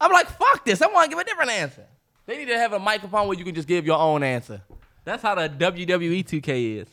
I'm 0.00 0.12
like, 0.12 0.28
fuck 0.28 0.64
this. 0.64 0.82
I 0.82 0.88
want 0.88 1.04
to 1.04 1.16
give 1.16 1.18
a 1.18 1.24
different 1.24 1.50
answer. 1.50 1.86
They 2.26 2.36
need 2.36 2.48
to 2.48 2.58
have 2.58 2.72
a 2.72 2.78
microphone 2.78 3.28
where 3.28 3.38
you 3.38 3.44
can 3.44 3.54
just 3.54 3.68
give 3.68 3.86
your 3.86 3.98
own 3.98 4.22
answer. 4.22 4.60
That's 5.04 5.22
how 5.22 5.34
the 5.34 5.48
WWE 5.48 6.24
2K 6.24 6.82
is. 6.82 6.88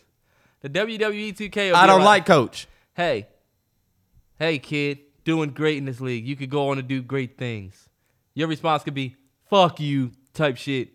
The 0.61 0.69
WWE 0.69 1.35
2K. 1.35 1.71
will 1.71 1.75
I 1.75 1.87
don't 1.87 1.99
like, 1.99 2.07
like 2.07 2.25
coach. 2.25 2.67
Hey, 2.93 3.27
hey, 4.39 4.59
kid, 4.59 4.99
doing 5.25 5.49
great 5.49 5.77
in 5.77 5.85
this 5.85 5.99
league. 5.99 6.25
You 6.25 6.35
could 6.35 6.49
go 6.49 6.69
on 6.69 6.77
to 6.77 6.83
do 6.83 7.01
great 7.01 7.37
things. 7.37 7.89
Your 8.33 8.47
response 8.47 8.83
could 8.83 8.93
be, 8.93 9.15
fuck 9.49 9.79
you, 9.79 10.11
type 10.33 10.57
shit. 10.57 10.89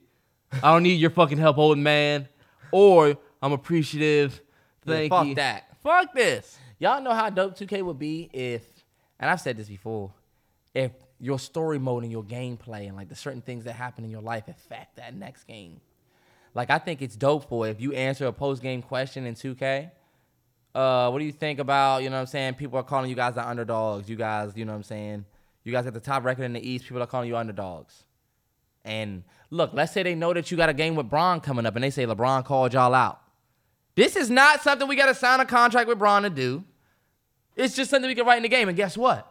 I 0.62 0.72
don't 0.72 0.84
need 0.84 0.94
your 0.94 1.10
fucking 1.10 1.38
help, 1.38 1.58
old 1.58 1.76
man. 1.76 2.28
Or, 2.72 3.18
I'm 3.42 3.52
appreciative. 3.52 4.40
Thank 4.86 5.10
fuck 5.10 5.26
you. 5.26 5.34
that. 5.34 5.76
Fuck 5.82 6.14
this. 6.14 6.56
Y'all 6.78 7.02
know 7.02 7.12
how 7.12 7.28
dope 7.28 7.58
2K 7.58 7.82
would 7.82 7.98
be 7.98 8.30
if, 8.32 8.64
and 9.18 9.28
I've 9.28 9.40
said 9.40 9.56
this 9.56 9.68
before, 9.68 10.12
if 10.74 10.92
your 11.20 11.38
story 11.38 11.78
mode 11.78 12.04
and 12.04 12.12
your 12.12 12.22
gameplay 12.22 12.86
and 12.86 12.96
like 12.96 13.08
the 13.08 13.16
certain 13.16 13.42
things 13.42 13.64
that 13.64 13.72
happen 13.72 14.04
in 14.04 14.10
your 14.10 14.22
life 14.22 14.48
affect 14.48 14.96
that 14.96 15.14
next 15.14 15.44
game. 15.44 15.80
Like 16.54 16.70
I 16.70 16.78
think 16.78 17.02
it's 17.02 17.16
dope 17.16 17.48
for 17.48 17.66
if 17.66 17.80
you 17.80 17.92
answer 17.92 18.26
a 18.26 18.32
post 18.32 18.62
game 18.62 18.82
question 18.82 19.26
in 19.26 19.34
2K. 19.34 19.90
Uh, 20.74 21.10
what 21.10 21.18
do 21.18 21.24
you 21.24 21.32
think 21.32 21.58
about, 21.58 22.02
you 22.02 22.10
know 22.10 22.16
what 22.16 22.20
I'm 22.20 22.26
saying? 22.26 22.54
People 22.54 22.78
are 22.78 22.84
calling 22.84 23.10
you 23.10 23.16
guys 23.16 23.34
the 23.34 23.46
underdogs. 23.46 24.08
You 24.08 24.16
guys, 24.16 24.52
you 24.54 24.64
know 24.64 24.72
what 24.72 24.78
I'm 24.78 24.84
saying? 24.84 25.24
You 25.64 25.72
guys 25.72 25.84
got 25.84 25.94
the 25.94 26.00
top 26.00 26.24
record 26.24 26.44
in 26.44 26.52
the 26.52 26.66
East. 26.66 26.84
People 26.84 27.02
are 27.02 27.06
calling 27.06 27.28
you 27.28 27.36
underdogs. 27.36 28.04
And 28.84 29.24
look, 29.50 29.70
let's 29.74 29.92
say 29.92 30.02
they 30.02 30.14
know 30.14 30.32
that 30.32 30.50
you 30.50 30.56
got 30.56 30.68
a 30.68 30.74
game 30.74 30.94
with 30.94 31.10
Bron 31.10 31.40
coming 31.40 31.66
up 31.66 31.74
and 31.74 31.82
they 31.82 31.90
say 31.90 32.06
LeBron 32.06 32.44
called 32.44 32.72
y'all 32.74 32.94
out. 32.94 33.20
This 33.96 34.14
is 34.14 34.30
not 34.30 34.62
something 34.62 34.86
we 34.86 34.94
got 34.94 35.06
to 35.06 35.14
sign 35.14 35.40
a 35.40 35.44
contract 35.44 35.88
with 35.88 35.98
Bron 35.98 36.22
to 36.22 36.30
do. 36.30 36.64
It's 37.56 37.74
just 37.74 37.90
something 37.90 38.08
we 38.08 38.14
can 38.14 38.24
write 38.24 38.36
in 38.36 38.44
the 38.44 38.48
game. 38.48 38.68
And 38.68 38.76
guess 38.76 38.96
what? 38.96 39.27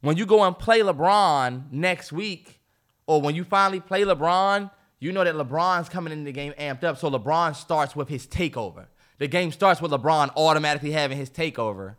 When 0.00 0.16
you 0.16 0.26
go 0.26 0.42
and 0.44 0.58
play 0.58 0.80
LeBron 0.80 1.70
next 1.72 2.12
week, 2.12 2.60
or 3.06 3.20
when 3.20 3.34
you 3.34 3.44
finally 3.44 3.80
play 3.80 4.02
LeBron, 4.02 4.70
you 4.98 5.12
know 5.12 5.24
that 5.24 5.34
LeBron's 5.34 5.88
coming 5.88 6.12
into 6.12 6.24
the 6.24 6.32
game 6.32 6.52
amped 6.58 6.84
up. 6.84 6.98
So 6.98 7.10
LeBron 7.10 7.56
starts 7.56 7.96
with 7.96 8.08
his 8.08 8.26
takeover. 8.26 8.86
The 9.18 9.28
game 9.28 9.52
starts 9.52 9.82
with 9.82 9.90
LeBron 9.90 10.32
automatically 10.36 10.92
having 10.92 11.18
his 11.18 11.28
takeover. 11.28 11.96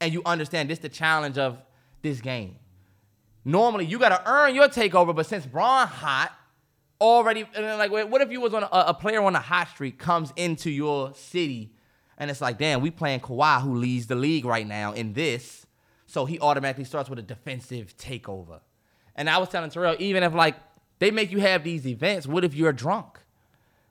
And 0.00 0.12
you 0.12 0.22
understand 0.24 0.70
this 0.70 0.78
is 0.78 0.82
the 0.82 0.88
challenge 0.88 1.38
of 1.38 1.58
this 2.00 2.20
game. 2.20 2.56
Normally, 3.44 3.86
you 3.86 3.98
got 3.98 4.10
to 4.10 4.30
earn 4.30 4.54
your 4.54 4.68
takeover, 4.68 5.14
but 5.14 5.26
since 5.26 5.44
Bron 5.44 5.86
hot, 5.88 6.32
already, 7.00 7.44
like, 7.56 7.90
what 7.90 8.20
if 8.20 8.30
you 8.30 8.40
was 8.40 8.54
on 8.54 8.62
a, 8.62 8.68
a 8.70 8.94
player 8.94 9.20
on 9.20 9.34
a 9.34 9.40
hot 9.40 9.68
streak 9.68 9.98
comes 9.98 10.32
into 10.36 10.70
your 10.70 11.12
city, 11.14 11.74
and 12.16 12.30
it's 12.30 12.40
like, 12.40 12.58
damn, 12.58 12.80
we 12.80 12.90
playing 12.90 13.20
Kawhi, 13.20 13.60
who 13.60 13.74
leads 13.74 14.06
the 14.06 14.14
league 14.14 14.44
right 14.44 14.66
now 14.66 14.92
in 14.92 15.12
this, 15.12 15.61
so 16.12 16.26
he 16.26 16.38
automatically 16.40 16.84
starts 16.84 17.08
with 17.08 17.18
a 17.18 17.22
defensive 17.22 17.96
takeover. 17.96 18.60
And 19.16 19.30
I 19.30 19.38
was 19.38 19.48
telling 19.48 19.70
Terrell, 19.70 19.96
even 19.98 20.22
if 20.22 20.34
like 20.34 20.56
they 20.98 21.10
make 21.10 21.32
you 21.32 21.40
have 21.40 21.64
these 21.64 21.86
events, 21.86 22.26
what 22.26 22.44
if 22.44 22.54
you're 22.54 22.72
drunk? 22.72 23.18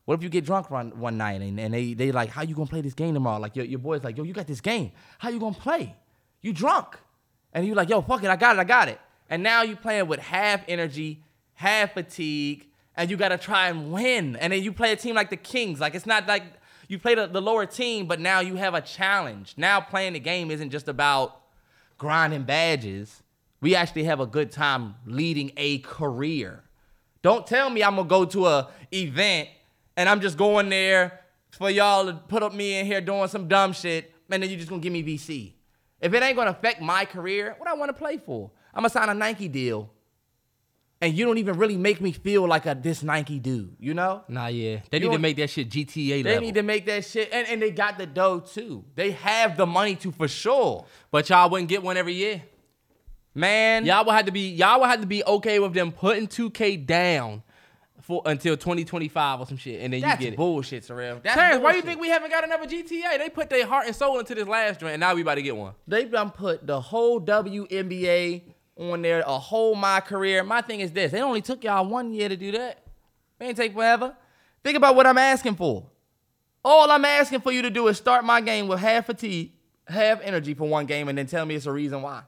What 0.06 0.20
if 0.20 0.24
you 0.24 0.30
get 0.30 0.46
drunk 0.46 0.70
one, 0.70 1.00
one 1.00 1.18
night 1.18 1.42
and, 1.42 1.60
and 1.60 1.74
they 1.74 1.96
they 1.96 2.12
like, 2.12 2.30
how 2.30 2.44
you 2.44 2.54
gonna 2.54 2.70
play 2.70 2.82
this 2.82 2.94
game 2.94 3.16
tomorrow? 3.16 3.40
Like 3.40 3.56
your, 3.56 3.66
your 3.66 3.80
boy's 3.80 4.04
like, 4.04 4.18
yo, 4.18 4.24
you 4.24 4.34
got 4.34 4.46
this 4.46 4.62
game. 4.62 4.92
How 5.18 5.30
you 5.30 5.40
gonna 5.40 5.56
play? 5.56 5.96
You 6.42 6.54
drunk. 6.54 7.00
And 7.54 7.66
you 7.66 7.74
like, 7.74 7.90
yo, 7.90 8.02
fuck 8.02 8.24
it, 8.24 8.30
I 8.30 8.36
got 8.36 8.56
it, 8.56 8.60
I 8.60 8.66
got 8.66 8.88
it. 8.88 9.00
And 9.28 9.42
now 9.42 9.64
you 9.64 9.76
playing 9.76 10.08
with 10.08 10.20
half 10.20 10.62
energy, 10.68 11.24
half 11.56 11.96
fatigue, 11.96 12.68
and 12.96 13.10
you 13.10 13.18
gotta 13.18 13.40
try 13.40 13.70
and 13.70 13.92
win. 13.92 14.36
And 14.36 14.54
then 14.54 14.62
you 14.62 14.72
play 14.72 14.92
a 14.92 14.96
team 14.96 15.16
like 15.16 15.32
the 15.32 15.38
Kings. 15.38 15.80
Like 15.80 15.96
it's 15.96 16.06
not 16.06 16.28
like 16.28 16.44
you 16.88 17.00
play 17.00 17.16
the, 17.16 17.26
the 17.26 17.42
lower 17.42 17.66
team, 17.66 18.06
but 18.06 18.20
now 18.20 18.42
you 18.42 18.58
have 18.58 18.76
a 18.76 18.82
challenge. 18.82 19.56
Now 19.58 19.82
playing 19.82 20.14
the 20.14 20.20
game 20.20 20.52
isn't 20.52 20.70
just 20.70 20.88
about 20.88 21.41
grinding 22.02 22.42
badges. 22.42 23.22
We 23.62 23.76
actually 23.76 24.06
have 24.06 24.20
a 24.20 24.26
good 24.26 24.52
time 24.52 24.96
leading 25.06 25.52
a 25.56 25.78
career. 25.82 26.64
Don't 27.22 27.46
tell 27.46 27.70
me 27.70 27.84
I'm 27.84 27.96
gonna 27.96 28.08
go 28.08 28.26
to 28.26 28.48
a 28.48 28.70
event 28.92 29.50
and 29.96 30.10
I'm 30.10 30.20
just 30.20 30.36
going 30.36 30.68
there 30.70 31.20
for 31.52 31.70
y'all 31.70 32.08
to 32.08 32.14
put 32.14 32.42
up 32.42 32.56
me 32.56 32.80
in 32.80 32.88
here 32.88 33.02
doing 33.02 33.28
some 33.28 33.48
dumb 33.48 33.72
shit, 33.72 34.16
and 34.32 34.42
then 34.42 34.50
you're 34.50 34.58
just 34.58 34.68
gonna 34.68 34.82
give 34.82 34.92
me 34.92 35.04
VC. 35.04 35.54
If 36.00 36.12
it 36.16 36.24
ain't 36.24 36.36
gonna 36.36 36.50
affect 36.50 36.82
my 36.82 37.06
career, 37.06 37.54
what 37.60 37.70
I 37.70 37.76
wanna 37.76 37.94
play 37.94 38.18
for? 38.18 38.50
I'm 38.74 38.82
gonna 38.82 38.90
sign 38.90 39.10
a 39.10 39.14
Nike 39.14 39.48
deal. 39.48 39.92
And 41.04 41.16
you 41.18 41.26
don't 41.26 41.40
even 41.40 41.58
really 41.58 41.78
make 41.78 42.00
me 42.00 42.12
feel 42.12 42.48
like 42.48 42.68
a 42.68 42.76
this 42.80 43.02
Nike 43.02 43.40
dude, 43.40 43.76
you 43.80 43.96
know? 43.96 44.24
Nah, 44.28 44.48
yeah. 44.48 44.82
They 44.92 45.00
You 45.00 45.10
need 45.10 45.16
to 45.16 45.20
make 45.20 45.36
that 45.38 45.50
shit 45.50 45.68
GTA 45.70 46.22
They 46.22 46.24
level. 46.24 46.42
need 46.42 46.54
to 46.56 46.62
make 46.64 46.86
that 46.86 47.04
shit, 47.06 47.30
and, 47.34 47.48
and 47.48 47.60
they 47.60 47.72
got 47.72 47.98
the 47.98 48.06
dough 48.06 48.40
too. 48.42 48.86
They 48.96 49.12
have 49.12 49.58
the 49.58 49.66
money 49.66 49.96
to 49.96 50.12
for 50.12 50.28
sure. 50.28 50.86
but 51.10 51.28
y'all 51.30 51.50
wouldn't 51.50 51.70
get 51.70 51.82
one 51.82 51.98
every 51.98 52.14
year. 52.14 52.44
Man, 53.34 53.86
Y'all 53.86 54.06
would 54.06 54.12
have 54.14 54.26
to 54.26 54.32
be 54.32 54.50
y'all 54.52 54.80
would 54.82 54.90
have 54.90 55.02
to 55.02 55.08
be 55.08 55.24
okay 55.24 55.58
with 55.60 55.74
them 55.74 55.92
putting 55.92 56.28
2K 56.28 56.86
down 56.86 57.42
for 58.02 58.22
until 58.26 58.58
2025 58.58 59.40
or 59.40 59.46
some 59.48 59.58
shit, 59.58 59.80
and 59.82 59.94
then 59.94 60.02
that's 60.02 60.20
you 60.20 60.26
get 60.28 60.34
it. 60.34 60.38
bullshit, 60.38 60.86
Terrell. 60.86 61.20
That's 61.24 61.36
Terrence, 61.36 61.64
why 61.64 61.74
you 61.76 61.82
think 61.82 62.02
we 62.02 62.10
haven't 62.10 62.30
got 62.30 62.44
another 62.44 62.66
GTA? 62.68 63.18
They 63.20 63.30
put 63.30 63.50
their 63.50 63.66
heart 63.66 63.86
and 63.88 63.96
soul 63.96 64.20
into 64.20 64.36
this 64.36 64.48
last 64.48 64.80
joint, 64.82 64.94
and 64.94 65.00
now 65.00 65.16
we 65.16 65.22
about 65.22 65.36
to 65.36 65.42
get 65.42 65.56
one. 65.56 65.74
they 65.88 66.06
done 66.06 66.30
put 66.32 66.68
the 66.68 66.82
whole 66.82 67.22
WNBA 67.22 68.42
on 68.78 69.02
there, 69.02 69.22
a 69.26 69.38
whole 69.38 69.76
my 69.76 70.00
career. 70.00 70.44
My 70.44 70.62
thing 70.62 70.80
is 70.80 70.92
this: 70.92 71.12
they 71.12 71.22
only 71.22 71.42
took 71.42 71.64
y'all 71.64 71.86
one 71.86 72.14
year 72.14 72.30
to 72.30 72.38
do 72.38 72.52
that. 72.54 72.84
It 73.40 73.44
ain't 73.44 73.58
take 73.58 73.74
forever. 73.74 74.16
Think 74.64 74.78
about 74.78 74.96
what 74.96 75.08
I'm 75.08 75.18
asking 75.18 75.56
for. 75.56 75.86
All 76.64 76.92
I'm 76.92 77.06
asking 77.06 77.42
for 77.42 77.52
you 77.52 77.64
to 77.64 77.70
do 77.70 77.88
is 77.88 77.98
start 77.98 78.24
my 78.24 78.40
game 78.40 78.68
with 78.68 78.80
half 78.80 79.08
fatigue, 79.08 79.54
half 79.88 80.22
energy 80.22 80.54
for 80.54 80.68
one 80.68 80.86
game, 80.86 81.10
and 81.10 81.18
then 81.18 81.26
tell 81.26 81.46
me 81.46 81.56
it's 81.56 81.66
a 81.66 81.72
reason 81.72 82.02
why. 82.02 82.22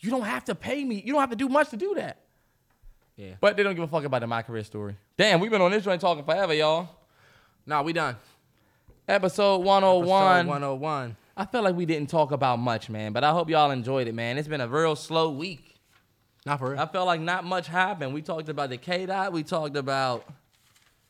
You 0.00 0.10
don't 0.10 0.22
have 0.22 0.44
to 0.46 0.54
pay 0.54 0.84
me. 0.84 1.02
You 1.04 1.12
don't 1.12 1.20
have 1.20 1.30
to 1.30 1.36
do 1.36 1.48
much 1.48 1.70
to 1.70 1.76
do 1.76 1.94
that. 1.94 2.18
Yeah. 3.16 3.34
But 3.40 3.56
they 3.56 3.62
don't 3.62 3.74
give 3.74 3.84
a 3.84 3.88
fuck 3.88 4.04
about 4.04 4.20
the 4.20 4.26
my 4.26 4.42
career 4.42 4.64
story. 4.64 4.96
Damn, 5.16 5.40
we've 5.40 5.50
been 5.50 5.60
on 5.60 5.70
this 5.70 5.84
joint 5.84 6.00
talking 6.00 6.24
forever, 6.24 6.54
y'all. 6.54 6.88
Nah, 7.66 7.82
we 7.82 7.92
done. 7.92 8.16
Episode 9.06 9.58
101. 9.58 10.38
Episode 10.38 10.48
101. 10.48 11.16
I 11.36 11.44
feel 11.46 11.62
like 11.62 11.74
we 11.74 11.86
didn't 11.86 12.08
talk 12.08 12.32
about 12.32 12.58
much, 12.58 12.88
man, 12.88 13.12
but 13.12 13.24
I 13.24 13.30
hope 13.30 13.48
y'all 13.50 13.70
enjoyed 13.70 14.08
it, 14.08 14.14
man. 14.14 14.38
It's 14.38 14.48
been 14.48 14.60
a 14.60 14.68
real 14.68 14.96
slow 14.96 15.30
week. 15.30 15.69
Not 16.46 16.58
for 16.58 16.70
real. 16.70 16.80
I 16.80 16.86
felt 16.86 17.06
like 17.06 17.20
not 17.20 17.44
much 17.44 17.66
happened. 17.68 18.14
We 18.14 18.22
talked 18.22 18.48
about 18.48 18.70
the 18.70 18.78
K 18.78 19.06
dot. 19.06 19.32
We 19.32 19.42
talked 19.42 19.76
about 19.76 20.24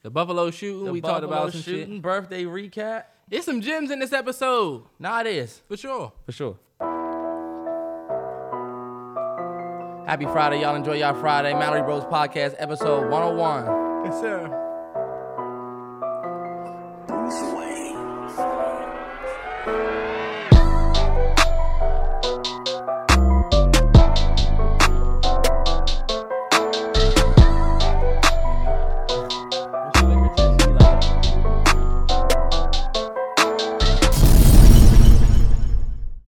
the 0.03 0.11
Buffalo 0.11 0.51
shooting. 0.51 0.85
the 0.87 0.93
we 0.93 1.01
talked 1.01 1.25
about 1.25 1.53
some 1.53 1.63
shooting. 1.63 1.95
shit. 1.95 2.03
Birthday 2.03 2.45
recap. 2.45 3.05
There's 3.29 3.45
some 3.45 3.61
gems 3.61 3.91
in 3.93 4.01
this 4.01 4.13
episode 4.13 4.83
Nah, 4.99 5.21
it 5.21 5.29
is 5.29 5.63
for 5.69 5.77
sure. 5.77 6.13
for 6.27 6.33
sure. 6.33 6.57
Happy 10.09 10.25
Friday, 10.25 10.63
y'all. 10.63 10.75
Enjoy 10.75 10.95
y'all 10.95 11.15
Friday. 11.15 11.53
Mallory 11.55 11.83
Bros 11.83 12.03
Podcast, 12.05 12.57
episode 12.59 13.09
101. 13.09 14.05
Yes, 14.07 14.21
sir. 14.21 14.57